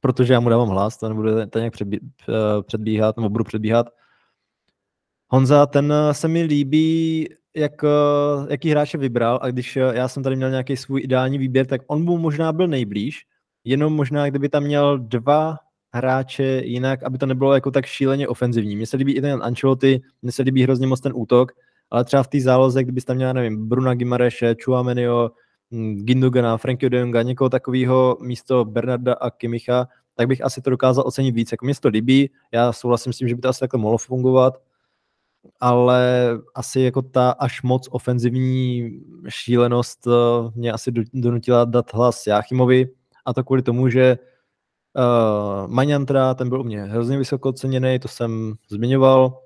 protože 0.00 0.32
já 0.32 0.40
mu 0.40 0.48
dávám 0.48 0.68
hlas, 0.68 0.96
to 0.96 1.08
nebudu 1.08 1.30
to 1.50 1.58
nějak 1.58 1.72
předbí, 1.72 2.00
uh, 2.00 2.62
předbíhat, 2.62 3.16
nebo 3.16 3.28
budu 3.28 3.44
předbíhat. 3.44 3.86
Honza, 5.28 5.66
ten 5.66 5.94
se 6.12 6.28
mi 6.28 6.42
líbí 6.42 7.28
jak, 7.56 7.84
eh, 7.84 8.46
jaký 8.50 8.70
hráče 8.70 8.98
vybral 8.98 9.38
a 9.42 9.48
když 9.48 9.76
eh, 9.76 9.80
já 9.94 10.08
jsem 10.08 10.22
tady 10.22 10.36
měl 10.36 10.50
nějaký 10.50 10.76
svůj 10.76 11.00
ideální 11.04 11.38
výběr, 11.38 11.66
tak 11.66 11.80
on 11.86 12.04
mu 12.04 12.18
možná 12.18 12.52
byl 12.52 12.68
nejblíž, 12.68 13.26
jenom 13.64 13.92
možná, 13.92 14.30
kdyby 14.30 14.48
tam 14.48 14.62
měl 14.62 14.98
dva 14.98 15.56
hráče 15.94 16.62
jinak, 16.64 17.02
aby 17.02 17.18
to 17.18 17.26
nebylo 17.26 17.54
jako 17.54 17.70
tak 17.70 17.86
šíleně 17.86 18.28
ofenzivní. 18.28 18.76
Mně 18.76 18.86
se 18.86 18.96
líbí 18.96 19.12
i 19.12 19.20
ten 19.20 19.42
Ancelotti, 19.42 20.00
mně 20.22 20.32
se 20.32 20.42
líbí 20.42 20.62
hrozně 20.62 20.86
moc 20.86 21.00
ten 21.00 21.12
útok, 21.14 21.52
ale 21.90 22.04
třeba 22.04 22.22
v 22.22 22.28
té 22.28 22.40
záloze, 22.40 22.82
kdybyste 22.82 23.06
tam 23.06 23.16
měl, 23.16 23.34
nevím, 23.34 23.68
Bruna 23.68 23.94
Gimareše, 23.94 24.54
Chuamenio, 24.64 25.30
Gindogana, 25.94 26.56
Frankie 26.56 26.90
de 26.90 26.98
Jonga, 26.98 27.22
někoho 27.22 27.50
takového 27.50 28.18
místo 28.20 28.64
Bernarda 28.64 29.14
a 29.14 29.30
Kimicha, 29.30 29.88
tak 30.14 30.28
bych 30.28 30.44
asi 30.44 30.62
to 30.62 30.70
dokázal 30.70 31.04
ocenit 31.06 31.34
víc. 31.34 31.52
Jako 31.52 31.64
mě 31.64 31.74
to 31.80 31.88
líbí, 31.88 32.30
já 32.52 32.72
souhlasím 32.72 33.12
s 33.12 33.16
tím, 33.18 33.28
že 33.28 33.34
by 33.34 33.40
to 33.40 33.48
asi 33.48 33.60
takhle 33.60 33.80
mohlo 33.80 33.98
fungovat, 33.98 34.62
ale 35.60 36.30
asi 36.54 36.80
jako 36.80 37.02
ta 37.02 37.30
až 37.30 37.62
moc 37.62 37.88
ofenzivní 37.90 38.90
šílenost 39.28 40.06
eh, 40.06 40.10
mě 40.54 40.72
asi 40.72 40.92
donutila 41.14 41.64
dát 41.64 41.94
hlas 41.94 42.26
Jáchymovi 42.26 42.88
a 43.24 43.32
to 43.32 43.44
kvůli 43.44 43.62
tomu, 43.62 43.88
že 43.88 44.18
uh, 44.96 45.70
Maňantra, 45.70 46.34
ten 46.34 46.48
byl 46.48 46.60
u 46.60 46.64
mě 46.64 46.82
hrozně 46.84 47.18
vysoko 47.18 47.48
oceněný, 47.48 47.98
to 47.98 48.08
jsem 48.08 48.54
zmiňoval, 48.68 49.38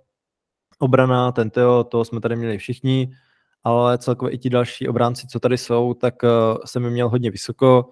obrana, 0.78 1.32
ten 1.32 1.50
Teo, 1.50 1.84
to 1.84 2.04
jsme 2.04 2.20
tady 2.20 2.36
měli 2.36 2.58
všichni, 2.58 3.12
ale 3.66 3.98
celkově 3.98 4.34
i 4.34 4.38
ti 4.38 4.50
další 4.50 4.88
obránci, 4.88 5.26
co 5.26 5.40
tady 5.40 5.58
jsou, 5.58 5.94
tak 5.94 6.14
uh, 6.22 6.28
jsem 6.64 6.84
je 6.84 6.90
měl 6.90 7.08
hodně 7.08 7.30
vysoko. 7.30 7.90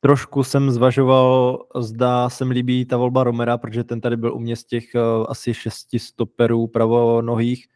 Trošku 0.00 0.44
jsem 0.44 0.70
zvažoval, 0.70 1.58
zda 1.76 2.30
se 2.30 2.44
mi 2.44 2.54
líbí 2.54 2.84
ta 2.84 2.96
volba 2.96 3.24
Romera, 3.24 3.58
protože 3.58 3.84
ten 3.84 4.00
tady 4.00 4.16
byl 4.16 4.34
u 4.34 4.38
mě 4.38 4.56
z 4.56 4.64
těch 4.64 4.84
uh, 4.94 5.26
asi 5.28 5.54
šesti 5.54 5.98
stoperů 5.98 6.66
pravonohých 6.66 7.66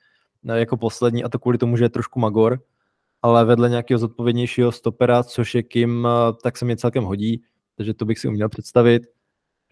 uh, 0.42 0.54
jako 0.54 0.76
poslední 0.76 1.24
a 1.24 1.28
to 1.28 1.38
kvůli 1.38 1.58
tomu, 1.58 1.76
že 1.76 1.84
je 1.84 1.88
trošku 1.88 2.20
magor, 2.20 2.60
ale 3.22 3.44
vedle 3.44 3.68
nějakého 3.68 3.98
zodpovědnějšího 3.98 4.72
stopera, 4.72 5.22
což 5.22 5.54
je 5.54 5.62
Kim, 5.62 6.08
tak 6.42 6.56
se 6.56 6.64
mi 6.64 6.76
celkem 6.76 7.04
hodí, 7.04 7.42
takže 7.76 7.94
to 7.94 8.04
bych 8.04 8.18
si 8.18 8.28
uměl 8.28 8.48
představit. 8.48 9.02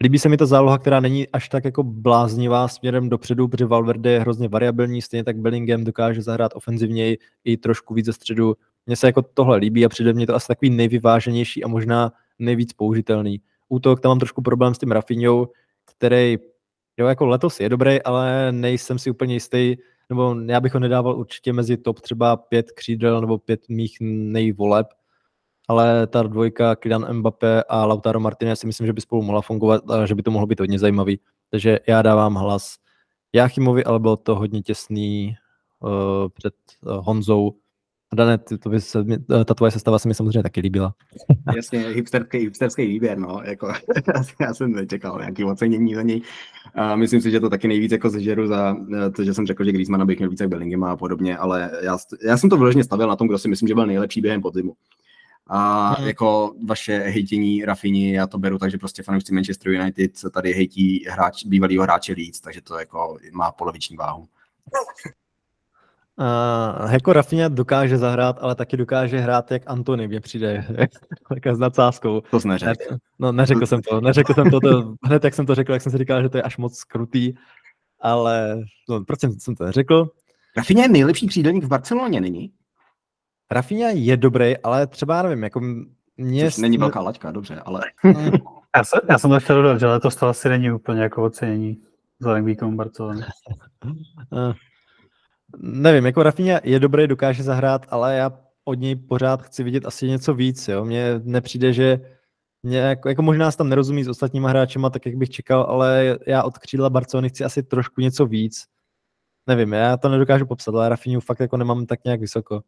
Líbí 0.03 0.19
se 0.19 0.29
mi 0.29 0.37
ta 0.37 0.45
záloha, 0.45 0.77
která 0.77 0.99
není 0.99 1.27
až 1.27 1.49
tak 1.49 1.65
jako 1.65 1.83
bláznivá 1.83 2.67
směrem 2.67 3.09
dopředu, 3.09 3.47
protože 3.47 3.65
Valverde 3.65 4.11
je 4.11 4.19
hrozně 4.19 4.47
variabilní, 4.47 5.01
stejně 5.01 5.23
tak 5.23 5.37
Bellingham 5.37 5.83
dokáže 5.83 6.21
zahrát 6.21 6.51
ofenzivněji 6.55 7.17
i 7.43 7.57
trošku 7.57 7.93
víc 7.93 8.05
ze 8.05 8.13
středu. 8.13 8.55
Mně 8.85 8.95
se 8.95 9.07
jako 9.07 9.21
tohle 9.21 9.57
líbí 9.57 9.85
a 9.85 9.89
přede 9.89 10.13
mě 10.13 10.27
to 10.27 10.35
asi 10.35 10.47
takový 10.47 10.69
nejvyváženější 10.69 11.63
a 11.63 11.67
možná 11.67 12.11
nejvíc 12.39 12.73
použitelný. 12.73 13.41
Útok, 13.69 14.01
tam 14.01 14.09
mám 14.09 14.19
trošku 14.19 14.41
problém 14.41 14.75
s 14.75 14.77
tím 14.77 14.91
Rafinhou, 14.91 15.47
který 15.85 16.37
jo, 16.97 17.07
jako 17.07 17.25
letos 17.25 17.59
je 17.59 17.69
dobrý, 17.69 18.01
ale 18.03 18.51
nejsem 18.51 18.99
si 18.99 19.11
úplně 19.11 19.33
jistý, 19.33 19.75
nebo 20.09 20.35
já 20.45 20.59
bych 20.59 20.73
ho 20.73 20.79
nedával 20.79 21.19
určitě 21.19 21.53
mezi 21.53 21.77
top 21.77 21.99
třeba 21.99 22.37
pět 22.37 22.71
křídel 22.71 23.21
nebo 23.21 23.37
pět 23.37 23.69
mých 23.69 23.97
nejvoleb, 24.01 24.87
ale 25.67 26.07
ta 26.07 26.23
dvojka 26.23 26.75
Kylian 26.75 27.13
Mbappé 27.13 27.63
a 27.63 27.85
Lautaro 27.85 28.19
Martinez 28.19 28.59
si 28.59 28.67
myslím, 28.67 28.87
že 28.87 28.93
by 28.93 29.01
spolu 29.01 29.23
mohla 29.23 29.41
fungovat 29.41 29.91
a 29.91 30.05
že 30.05 30.15
by 30.15 30.23
to 30.23 30.31
mohlo 30.31 30.47
být 30.47 30.59
hodně 30.59 30.79
zajímavý. 30.79 31.19
Takže 31.51 31.79
já 31.87 32.01
dávám 32.01 32.35
hlas 32.35 32.75
Jáchymovi, 33.33 33.83
ale 33.83 33.99
bylo 33.99 34.17
to 34.17 34.35
hodně 34.35 34.61
těsný 34.61 35.35
uh, 35.79 36.29
před 36.33 36.53
uh, 36.81 37.05
Honzou, 37.05 37.53
Dané, 38.15 38.37
to, 38.37 38.57
to 38.57 38.69
by 38.69 38.81
se, 38.81 39.05
ta 39.45 39.53
tvoje 39.53 39.71
sestava 39.71 39.99
se 39.99 40.07
mi 40.07 40.13
samozřejmě 40.13 40.43
taky 40.43 40.61
líbila. 40.61 40.93
Jasně, 41.55 41.79
hipsterský, 41.79 42.37
hipsterský 42.37 42.85
výběr, 42.85 43.17
no, 43.17 43.41
jako, 43.43 43.73
já 44.41 44.53
jsem 44.53 44.71
nečekal 44.71 45.19
nějaký 45.19 45.43
ocenění 45.43 45.95
za 45.95 46.01
něj. 46.01 46.21
A 46.75 46.95
myslím 46.95 47.21
si, 47.21 47.31
že 47.31 47.39
to 47.39 47.49
taky 47.49 47.67
nejvíc 47.67 47.91
jako 47.91 48.09
zežeru 48.09 48.47
za 48.47 48.75
eh, 48.95 49.09
to, 49.09 49.23
že 49.23 49.33
jsem 49.33 49.47
řekl, 49.47 49.65
že 49.65 49.71
Griezmann 49.71 50.07
bych 50.07 50.17
měl 50.17 50.29
více 50.29 50.43
jak 50.43 50.49
Bellingham 50.49 50.83
a 50.83 50.97
podobně, 50.97 51.37
ale 51.37 51.71
já, 51.83 51.97
já 52.23 52.37
jsem 52.37 52.49
to 52.49 52.57
vyloženě 52.57 52.83
stavil 52.83 53.07
na 53.07 53.15
tom, 53.15 53.27
kdo 53.27 53.37
si 53.37 53.47
myslím, 53.47 53.67
že 53.67 53.75
byl 53.75 53.85
nejlepší 53.85 54.21
během 54.21 54.41
podzimu. 54.41 54.73
A 55.49 55.89
hmm. 55.89 56.07
jako 56.07 56.53
vaše 56.65 56.97
hejtění 56.99 57.65
Rafini, 57.65 58.13
já 58.13 58.27
to 58.27 58.37
beru, 58.37 58.57
takže 58.57 58.77
prostě 58.77 59.03
fanoušci 59.03 59.33
Manchester 59.33 59.71
United 59.71 60.11
tady 60.33 60.53
hejtí 60.53 61.05
hráč, 61.09 61.43
bývalýho 61.45 61.83
hráče 61.83 62.15
víc, 62.15 62.39
takže 62.39 62.61
to 62.61 62.79
jako 62.79 63.17
má 63.31 63.51
poloviční 63.51 63.97
váhu. 63.97 64.27
Uh, 66.19 66.91
jako 66.91 67.13
Rafinha 67.13 67.47
dokáže 67.47 67.97
zahrát, 67.97 68.37
ale 68.39 68.55
taky 68.55 68.77
dokáže 68.77 69.19
hrát 69.19 69.51
jak 69.51 69.63
Antony, 69.65 70.07
mě 70.07 70.19
přijde, 70.19 70.65
taká 71.29 71.55
s 71.55 71.59
nadsázkou. 71.59 72.21
To 72.31 72.39
jsi 72.39 72.47
neřekl. 72.47 72.83
Ne, 72.91 72.97
no 73.19 73.31
neřekl 73.31 73.65
jsem 73.65 73.81
to, 73.81 74.01
neřekl 74.01 74.33
jsem 74.33 74.49
to, 74.49 74.59
to, 74.59 74.93
hned 75.03 75.23
jak 75.23 75.33
jsem 75.33 75.45
to 75.45 75.55
řekl, 75.55 75.73
jak 75.73 75.81
jsem 75.81 75.91
si 75.91 75.97
říkal, 75.97 76.23
že 76.23 76.29
to 76.29 76.37
je 76.37 76.43
až 76.43 76.57
moc 76.57 76.83
krutý, 76.83 77.33
ale 78.01 78.57
no, 78.89 79.05
proč 79.05 79.19
jsem, 79.19 79.39
jsem 79.39 79.55
to 79.55 79.63
neřekl? 79.63 80.09
Rafinha 80.57 80.83
je 80.83 80.89
nejlepší 80.89 81.27
křídelník 81.27 81.63
v 81.63 81.67
Barceloně, 81.67 82.21
není? 82.21 82.51
Rafinha 83.51 83.89
je 83.89 84.17
dobrý, 84.17 84.57
ale 84.57 84.87
třeba 84.87 85.21
nevím, 85.21 85.43
jako 85.43 85.61
mě... 86.17 86.45
Což 86.45 86.57
není 86.57 86.77
velká 86.77 87.01
laťka, 87.01 87.31
dobře, 87.31 87.61
ale... 87.65 87.81
já, 88.75 88.83
jsem, 88.83 88.99
já 89.09 89.17
jsem 89.17 89.29
to 89.29 89.39
chtěl 89.39 89.61
dodat, 89.61 89.79
že 89.79 89.87
letos 89.87 90.15
to 90.15 90.27
asi 90.27 90.49
není 90.49 90.71
úplně 90.71 91.01
jako 91.01 91.23
ocenění 91.23 91.81
vzhledem 92.19 92.43
k 92.43 92.47
výkonu 92.47 92.77
Barcelony. 92.77 93.21
nevím, 95.57 96.05
jako 96.05 96.23
Rafinha 96.23 96.59
je 96.63 96.79
dobrý, 96.79 97.07
dokáže 97.07 97.43
zahrát, 97.43 97.85
ale 97.89 98.15
já 98.15 98.31
od 98.65 98.79
něj 98.79 98.95
pořád 98.95 99.43
chci 99.43 99.63
vidět 99.63 99.85
asi 99.85 100.07
něco 100.07 100.33
víc, 100.33 100.67
jo. 100.67 100.85
Mně 100.85 101.21
nepřijde, 101.23 101.73
že 101.73 102.01
mě 102.63 102.77
jako, 102.77 103.09
jako 103.09 103.21
možná 103.21 103.51
se 103.51 103.57
tam 103.57 103.69
nerozumí 103.69 104.03
s 104.03 104.07
ostatníma 104.07 104.49
hráčema, 104.49 104.89
tak 104.89 105.05
jak 105.05 105.15
bych 105.15 105.29
čekal, 105.29 105.61
ale 105.61 106.17
já 106.27 106.43
od 106.43 106.57
křídla 106.57 106.89
Barcelony 106.89 107.29
chci 107.29 107.43
asi 107.43 107.63
trošku 107.63 108.01
něco 108.01 108.25
víc. 108.25 108.65
Nevím, 109.47 109.73
já 109.73 109.97
to 109.97 110.09
nedokážu 110.09 110.45
popsat, 110.45 110.75
ale 110.75 110.89
Rafinhu 110.89 111.21
fakt 111.21 111.39
jako 111.39 111.57
nemám 111.57 111.85
tak 111.85 112.03
nějak 112.05 112.19
vysoko. 112.19 112.61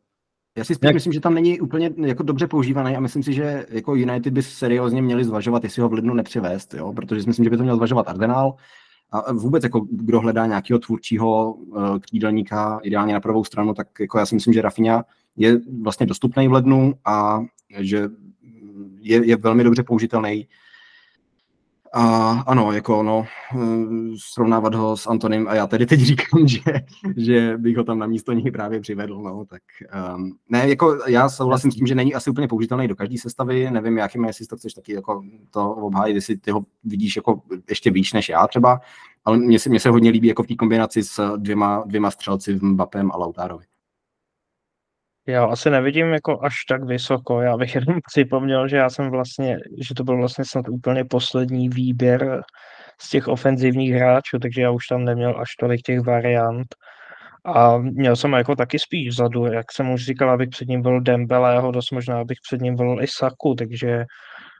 Já 0.57 0.63
si 0.63 0.76
spíš 0.76 0.93
myslím, 0.93 1.13
že 1.13 1.19
tam 1.19 1.34
není 1.34 1.59
úplně 1.59 1.91
jako 1.97 2.23
dobře 2.23 2.47
používaný 2.47 2.95
a 2.95 2.99
myslím 2.99 3.23
si, 3.23 3.34
že 3.34 3.65
jako 3.69 3.95
United 3.95 4.34
by 4.34 4.43
seriózně 4.43 5.01
měli 5.01 5.23
zvažovat, 5.23 5.63
jestli 5.63 5.81
ho 5.81 5.89
v 5.89 5.93
lednu 5.93 6.13
nepřivést, 6.13 6.73
jo? 6.73 6.93
protože 6.93 7.21
si 7.21 7.27
myslím, 7.27 7.43
že 7.43 7.49
by 7.49 7.57
to 7.57 7.63
měl 7.63 7.76
zvažovat 7.76 8.09
Arsenal, 8.09 8.55
a 9.11 9.34
vůbec 9.34 9.63
jako 9.63 9.88
kdo 9.91 10.19
hledá 10.19 10.45
nějakého 10.45 10.80
tvůrčího 10.80 11.53
uh, 11.53 11.99
křídelníka, 11.99 12.80
ideálně 12.84 13.13
na 13.13 13.19
pravou 13.19 13.43
stranu, 13.43 13.73
tak 13.73 13.88
jako 13.99 14.19
já 14.19 14.26
si 14.26 14.35
myslím, 14.35 14.53
že 14.53 14.61
Rafinha 14.61 15.05
je 15.35 15.59
vlastně 15.81 16.05
dostupný 16.05 16.47
v 16.47 16.51
lednu 16.51 16.93
a 17.05 17.41
že 17.80 18.09
je, 18.99 19.26
je 19.26 19.35
velmi 19.35 19.63
dobře 19.63 19.84
použitelný 19.84 20.47
a 21.94 22.32
ano, 22.48 22.72
jako 22.72 23.03
no, 23.03 23.26
srovnávat 24.34 24.76
ho 24.76 24.98
s 24.98 25.07
Antonem 25.07 25.48
a 25.48 25.56
já 25.56 25.68
tedy 25.68 25.86
teď 25.86 25.99
říkám, 25.99 26.48
že, 26.48 26.61
že 27.18 27.57
bych 27.57 27.78
ho 27.78 27.84
tam 27.84 27.99
na 27.99 28.07
místo 28.07 28.34
něj 28.34 28.52
právě 28.52 28.80
přivedl, 28.80 29.22
no, 29.22 29.45
tak 29.45 29.61
um, 30.16 30.32
ne, 30.49 30.70
jako 30.70 30.99
já 31.07 31.30
souhlasím 31.30 31.72
s 31.72 31.76
tím, 31.76 31.88
že 31.88 31.95
není 31.95 32.16
asi 32.16 32.30
úplně 32.30 32.48
použitelný 32.48 32.88
do 32.88 32.95
každé 32.95 33.18
sestavy, 33.18 33.72
nevím, 33.72 33.98
jakým 33.98 34.26
jestli 34.26 34.45
to 34.45 34.57
chceš 34.57 34.74
taky 34.74 34.94
jako 34.94 35.22
to 35.49 35.72
obhájit, 35.72 36.16
jestli 36.16 36.38
ty 36.38 36.52
ho 36.52 36.61
vidíš 36.84 37.16
jako 37.16 37.41
ještě 37.70 37.91
víc 37.91 38.14
než 38.14 38.30
já 38.30 38.48
třeba, 38.48 38.80
ale 39.26 39.38
mně 39.38 39.60
se, 39.60 39.70
mně 39.70 39.80
se 39.80 39.90
hodně 39.90 40.11
líbí 40.11 40.28
jako 40.28 40.44
v 40.44 40.48
té 40.48 40.56
kombinaci 40.56 41.03
s 41.03 41.38
dvěma, 41.38 41.84
dvěma 41.86 42.11
střelci 42.11 42.53
v 42.53 42.64
Mbappem 42.64 43.11
a 43.11 43.18
Lautárovi. 43.18 43.66
Já 45.30 45.45
asi 45.45 45.69
nevidím 45.69 46.14
jako 46.14 46.43
až 46.43 46.53
tak 46.69 46.84
vysoko. 46.84 47.41
Já 47.41 47.57
bych 47.57 47.76
jenom 47.76 47.99
připomněl, 48.11 48.68
že 48.68 48.77
já 48.77 48.89
jsem 48.89 49.10
vlastně, 49.10 49.57
že 49.81 49.93
to 49.93 50.03
byl 50.03 50.18
vlastně 50.18 50.45
snad 50.45 50.69
úplně 50.69 51.06
poslední 51.06 51.69
výběr 51.69 52.41
z 53.01 53.10
těch 53.10 53.27
ofenzivních 53.27 53.93
hráčů, 53.93 54.39
takže 54.39 54.61
já 54.61 54.72
už 54.72 54.88
tam 54.88 55.06
neměl 55.06 55.39
až 55.39 55.49
tolik 55.60 55.81
těch 55.81 55.99
variant. 55.99 56.68
A 57.45 57.77
měl 57.77 58.15
jsem 58.15 58.34
jako 58.34 58.56
taky 58.56 58.80
spíš 58.80 59.10
vzadu, 59.10 59.45
jak 59.45 59.72
jsem 59.72 59.91
už 59.91 60.06
říkal, 60.06 60.30
abych 60.30 60.49
před 60.49 60.68
ním 60.68 60.81
byl 60.81 61.01
Dembeleho, 61.01 61.72
dost 61.72 61.91
možná 61.91 62.19
abych 62.19 62.38
před 62.47 62.61
ním 62.61 62.76
byl 62.76 62.97
i 63.01 63.07
Saku, 63.07 63.56
takže 63.56 64.06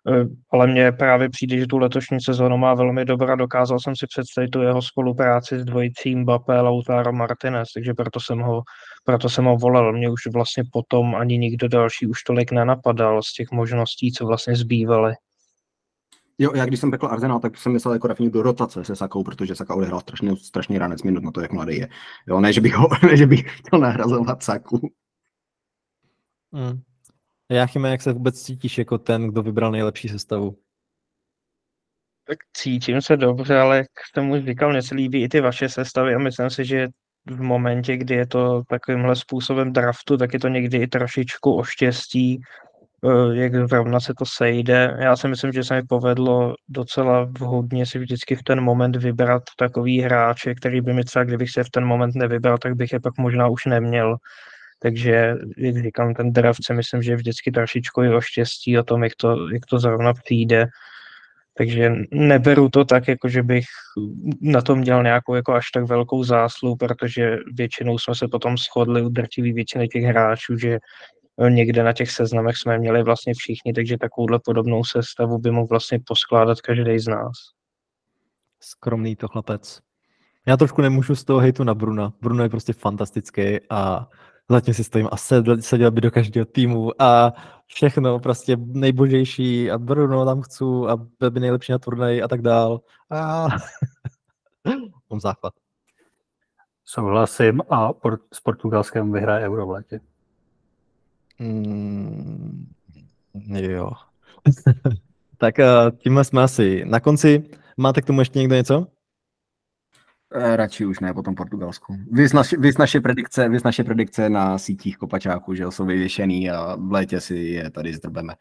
Eh, 0.08 0.26
ale 0.52 0.68
mně 0.68 0.92
právě 0.92 1.30
přijde, 1.30 1.58
že 1.58 1.68
tu 1.68 1.78
letošní 1.78 2.22
sezónu 2.22 2.58
má 2.58 2.74
velmi 2.74 3.06
dobrá. 3.06 3.36
Dokázal 3.36 3.80
jsem 3.80 3.96
si 3.96 4.08
představit 4.08 4.50
tu 4.50 4.62
jeho 4.62 4.82
spolupráci 4.82 5.60
s 5.60 5.66
dvojicí 5.66 6.16
Mbappé, 6.16 6.62
Lautaro 6.62 7.14
Martinez, 7.14 7.68
takže 7.74 7.94
proto 7.94 8.20
jsem 8.20 8.40
ho, 8.40 8.62
proto 9.10 9.30
jsem 9.30 9.46
ho 9.46 9.58
volal. 9.58 9.94
Mě 9.94 10.10
už 10.10 10.22
vlastně 10.34 10.64
potom 10.72 11.16
ani 11.16 11.38
nikdo 11.38 11.68
další 11.68 12.08
už 12.08 12.24
tolik 12.24 12.52
nenapadal 12.52 13.24
z 13.24 13.34
těch 13.34 13.52
možností, 13.52 14.12
co 14.12 14.26
vlastně 14.26 14.56
zbývaly. 14.56 15.14
Jo, 16.38 16.52
já 16.56 16.66
když 16.66 16.80
jsem 16.80 16.92
řekl 16.92 17.08
Arsenal, 17.08 17.40
tak 17.40 17.58
jsem 17.58 17.72
myslel 17.72 17.94
jako 17.94 18.08
Rafinha 18.08 18.32
do 18.32 18.42
rotace 18.42 18.86
se 18.86 18.96
Sakou, 18.96 19.24
protože 19.24 19.56
Saka 19.56 19.76
odehrál 19.76 20.00
strašný, 20.00 20.38
strašný 20.38 20.78
ranec 20.78 21.04
minut 21.04 21.24
na 21.24 21.32
to, 21.32 21.42
jak 21.42 21.52
mladý 21.52 21.78
je. 21.78 21.90
Jo, 22.28 22.40
ne, 22.40 22.54
že 22.54 22.62
bych, 22.62 22.74
ho, 22.74 22.88
ne, 23.08 23.18
že 23.18 23.28
bych 23.28 23.60
chtěl 23.60 23.80
nahrazovat 23.80 24.44
Saku. 24.44 24.92
Hmm. 26.54 26.82
Jáchyme, 27.52 27.90
jak 27.90 28.02
se 28.02 28.14
vůbec 28.14 28.42
cítíš 28.42 28.78
jako 28.78 28.98
ten, 28.98 29.28
kdo 29.28 29.44
vybral 29.44 29.72
nejlepší 29.72 30.10
sestavu? 30.10 30.58
Tak 32.28 32.38
cítím 32.54 33.02
se 33.02 33.18
dobře, 33.18 33.58
ale 33.58 33.78
jak 33.78 33.88
jsem 34.14 34.32
už 34.32 34.46
říkal, 34.46 34.70
mně 34.70 34.82
se 34.82 34.96
líbí 34.96 35.24
i 35.24 35.30
ty 35.30 35.42
vaše 35.42 35.70
sestavy 35.70 36.16
a 36.16 36.20
myslím 36.20 36.50
si, 36.50 36.66
že 36.66 36.88
v 37.28 37.42
momentě, 37.42 37.98
kdy 37.98 38.16
je 38.16 38.28
to 38.28 38.64
takovýmhle 38.70 39.16
způsobem 39.16 39.74
draftu, 39.74 40.18
tak 40.18 40.34
je 40.34 40.40
to 40.40 40.48
někdy 40.48 40.78
i 40.78 40.88
trošičku 40.88 41.56
o 41.56 41.64
štěstí, 41.64 42.42
eh, 43.06 43.36
jak 43.36 43.68
zrovna 43.68 44.00
se 44.00 44.14
to 44.14 44.26
sejde. 44.26 44.98
Já 45.00 45.16
si 45.16 45.28
myslím, 45.28 45.52
že 45.52 45.64
se 45.64 45.76
mi 45.76 45.84
povedlo 45.84 46.56
docela 46.70 47.24
vhodně 47.40 47.86
si 47.86 48.00
vždycky 48.00 48.36
v 48.36 48.44
ten 48.44 48.62
moment 48.62 48.96
vybrat 48.96 49.44
takový 49.58 50.02
hráče, 50.02 50.56
který 50.56 50.82
by 50.82 50.94
mi 50.94 51.04
třeba, 51.04 51.26
kdybych 51.26 51.52
se 51.52 51.64
v 51.64 51.70
ten 51.70 51.86
moment 51.86 52.16
nevybral, 52.16 52.58
tak 52.58 52.76
bych 52.76 52.94
je 52.94 53.00
pak 53.00 53.18
možná 53.18 53.48
už 53.48 53.66
neměl. 53.66 54.18
Takže, 54.82 55.36
jak 55.58 55.84
říkám, 55.84 56.14
ten 56.14 56.34
draft 56.34 56.66
si 56.66 56.74
myslím, 56.74 57.02
že 57.02 57.12
je 57.12 57.16
vždycky 57.16 57.52
trošičku 57.52 58.02
o 58.16 58.22
štěstí 58.22 58.80
o 58.80 58.84
tom, 58.84 59.04
jak 59.04 59.16
to, 59.18 59.50
jak 59.50 59.66
to 59.70 59.80
zrovna 59.80 60.14
přijde. 60.14 60.68
Takže 61.60 61.92
neberu 62.12 62.70
to 62.70 62.86
tak, 62.86 63.08
jako 63.08 63.30
že 63.30 63.44
bych 63.44 63.66
na 64.42 64.62
tom 64.62 64.82
dělal 64.82 65.04
nějakou 65.04 65.36
jako 65.36 65.54
až 65.54 65.72
tak 65.72 65.86
velkou 65.86 66.24
zásluhu, 66.24 66.76
protože 66.76 67.38
většinou 67.54 67.98
jsme 67.98 68.16
se 68.16 68.28
potom 68.28 68.58
shodli 68.58 69.02
u 69.02 69.10
drtivý 69.10 69.54
většiny 69.54 69.88
těch 69.88 70.04
hráčů, 70.04 70.58
že 70.58 70.80
někde 71.50 71.84
na 71.84 71.94
těch 71.94 72.12
seznamech 72.12 72.58
jsme 72.58 72.78
měli 72.78 73.04
vlastně 73.04 73.34
všichni, 73.34 73.74
takže 73.74 73.98
takovouhle 73.98 74.40
podobnou 74.46 74.84
sestavu 74.84 75.38
by 75.38 75.52
mohl 75.52 75.68
vlastně 75.68 76.00
poskládat 76.08 76.62
každý 76.62 77.00
z 77.00 77.08
nás. 77.08 77.34
Skromný 78.60 79.16
to 79.16 79.28
chlapec. 79.28 79.80
Já 80.48 80.58
trošku 80.58 80.82
nemůžu 80.82 81.16
z 81.16 81.24
toho 81.24 81.40
hejtu 81.40 81.64
na 81.64 81.74
Bruna. 81.74 82.14
Bruno 82.22 82.44
je 82.44 82.50
prostě 82.50 82.74
fantastický 82.74 83.58
a 83.70 84.08
zatím 84.50 84.74
si 84.74 84.84
stojím 84.84 85.10
a 85.12 85.18
seděl 85.60 85.92
by 85.92 86.02
do 86.02 86.12
každého 86.12 86.46
týmu 86.46 87.02
a 87.02 87.34
všechno 87.68 88.20
prostě 88.20 88.58
nejbožejší 88.58 89.72
a 89.72 89.78
Bruno 89.78 90.26
tam 90.26 90.42
chci 90.42 90.64
a 90.88 90.98
byl 91.20 91.32
by 91.32 91.40
nejlepší 91.40 91.72
na 91.72 91.80
turnaji 91.80 92.22
a 92.22 92.28
tak 92.28 92.42
dál. 92.42 92.82
A... 93.12 93.48
Mám 95.10 95.20
základ. 95.20 95.54
Souhlasím 96.86 97.62
a 97.70 97.94
port- 97.94 98.22
s 98.34 98.40
Portugalskem 98.40 99.12
vyhraje 99.12 99.46
Euro 99.46 99.68
v 99.68 99.70
létě. 99.70 100.00
Mm, 101.40 102.68
jo. 103.50 103.92
tak 105.38 105.56
tímhle 105.98 106.24
jsme 106.24 106.44
asi 106.44 106.86
na 106.86 107.00
konci. 107.00 107.44
Máte 107.78 108.02
k 108.02 108.06
tomu 108.06 108.22
ještě 108.22 108.40
někdo 108.40 108.56
něco? 108.56 108.88
Eh, 110.36 110.56
radši 110.56 110.86
už 110.86 111.00
ne 111.00 111.14
po 111.14 111.22
tom 111.22 111.36
Portugalsku. 111.36 111.98
Vys 112.12 112.34
naše, 112.34 112.56
naše, 112.80 113.02
predikce, 113.02 113.50
vys 113.50 113.64
naše 113.64 113.84
predikce 113.84 114.30
na 114.30 114.58
sítích 114.58 114.98
kopačáků, 114.98 115.56
že 115.56 115.66
jsou 115.70 115.86
vyvěšený 115.86 116.50
a 116.50 116.76
v 116.76 116.92
létě 116.92 117.22
si 117.22 117.36
je 117.36 117.70
tady 117.70 117.94
zdrbeme. 117.94 118.34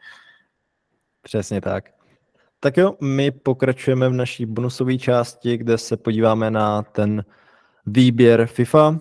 Přesně 1.21 1.61
tak. 1.61 1.83
Tak 2.59 2.77
jo, 2.77 2.95
my 3.01 3.31
pokračujeme 3.31 4.09
v 4.09 4.13
naší 4.13 4.45
bonusové 4.45 4.97
části, 4.97 5.57
kde 5.57 5.77
se 5.77 5.97
podíváme 5.97 6.51
na 6.51 6.81
ten 6.81 7.25
výběr 7.85 8.45
FIFA, 8.45 8.89
uh, 8.89 8.97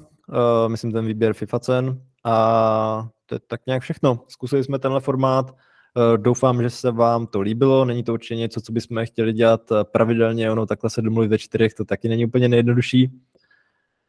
myslím 0.68 0.92
ten 0.92 1.06
výběr 1.06 1.32
FIFA 1.32 1.58
cen 1.60 2.02
a 2.24 3.08
to 3.26 3.34
je 3.34 3.40
tak 3.46 3.60
nějak 3.66 3.82
všechno. 3.82 4.24
Zkusili 4.28 4.64
jsme 4.64 4.78
tenhle 4.78 5.00
formát, 5.00 5.56
doufám, 6.16 6.62
že 6.62 6.70
se 6.70 6.90
vám 6.90 7.26
to 7.26 7.40
líbilo. 7.40 7.84
Není 7.84 8.04
to 8.04 8.12
určitě 8.12 8.36
něco, 8.36 8.60
co 8.60 8.72
bychom 8.72 9.04
chtěli 9.04 9.32
dělat 9.32 9.72
eh, 9.72 9.84
pravidelně. 9.84 10.50
Ono 10.50 10.66
takhle 10.66 10.90
se 10.90 11.02
domluvit 11.02 11.28
ve 11.28 11.38
čtyřech, 11.38 11.74
to 11.74 11.84
taky 11.84 12.08
není 12.08 12.26
úplně 12.26 12.48
nejjednodušší. 12.48 13.10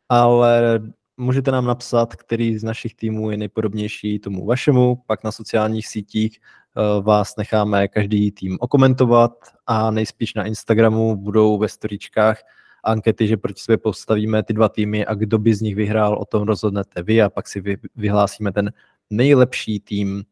Ale 0.09 0.79
můžete 1.17 1.51
nám 1.51 1.65
napsat, 1.65 2.15
který 2.15 2.57
z 2.57 2.63
našich 2.63 2.95
týmů 2.95 3.31
je 3.31 3.37
nejpodobnější 3.37 4.19
tomu 4.19 4.45
vašemu. 4.45 5.03
Pak 5.07 5.23
na 5.23 5.31
sociálních 5.31 5.87
sítích 5.87 6.39
eh, 6.39 7.01
vás 7.01 7.35
necháme 7.35 7.87
každý 7.87 8.31
tým 8.31 8.57
okomentovat 8.59 9.31
a 9.67 9.91
nejspíš 9.91 10.33
na 10.33 10.43
Instagramu 10.45 11.15
budou 11.15 11.57
ve 11.57 11.67
storíčkách 11.67 12.41
ankety, 12.83 13.27
že 13.27 13.37
proti 13.37 13.61
sobě 13.61 13.77
postavíme 13.77 14.43
ty 14.43 14.53
dva 14.53 14.69
týmy 14.69 15.05
a 15.05 15.13
kdo 15.13 15.37
by 15.37 15.53
z 15.53 15.61
nich 15.61 15.75
vyhrál, 15.75 16.17
o 16.17 16.25
tom 16.25 16.43
rozhodnete 16.43 17.03
vy 17.03 17.21
a 17.21 17.29
pak 17.29 17.47
si 17.47 17.63
vyhlásíme 17.95 18.51
ten 18.51 18.71
nejlepší 19.09 19.79
tým 19.79 20.23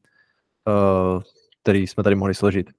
který 1.68 1.88
jsme 1.88 2.03
tady 2.03 2.15
mohli 2.15 2.34
složit. 2.34 2.69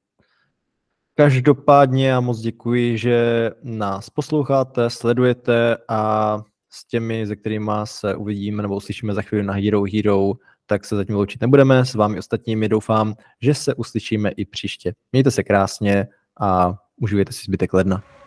Každopádně 1.15 2.09
já 2.09 2.21
moc 2.21 2.41
děkuji, 2.41 2.99
že 2.99 3.51
nás 3.63 4.11
posloucháte, 4.11 4.91
sledujete 4.91 5.77
a 5.89 6.39
s 6.71 6.87
těmi, 6.87 7.27
se 7.27 7.37
kterými 7.37 7.73
se 7.85 8.15
uvidíme 8.15 8.63
nebo 8.63 8.77
uslyšíme 8.77 9.15
za 9.15 9.23
chvíli 9.23 9.45
na 9.45 9.55
Hero 9.55 9.83
Hero, 9.93 10.33
tak 10.67 10.85
se 10.85 10.97
zatím 10.97 11.17
loučit 11.17 11.41
nebudeme. 11.41 11.85
S 11.85 11.95
vámi 11.95 12.19
ostatními 12.19 12.69
doufám, 12.69 13.15
že 13.43 13.55
se 13.55 13.75
uslyšíme 13.75 14.31
i 14.31 14.45
příště. 14.45 14.95
Mějte 15.13 15.31
se 15.31 15.43
krásně 15.43 16.07
a 16.41 16.75
užijte 16.97 17.33
si 17.33 17.45
zbytek 17.45 17.73
ledna. 17.73 18.18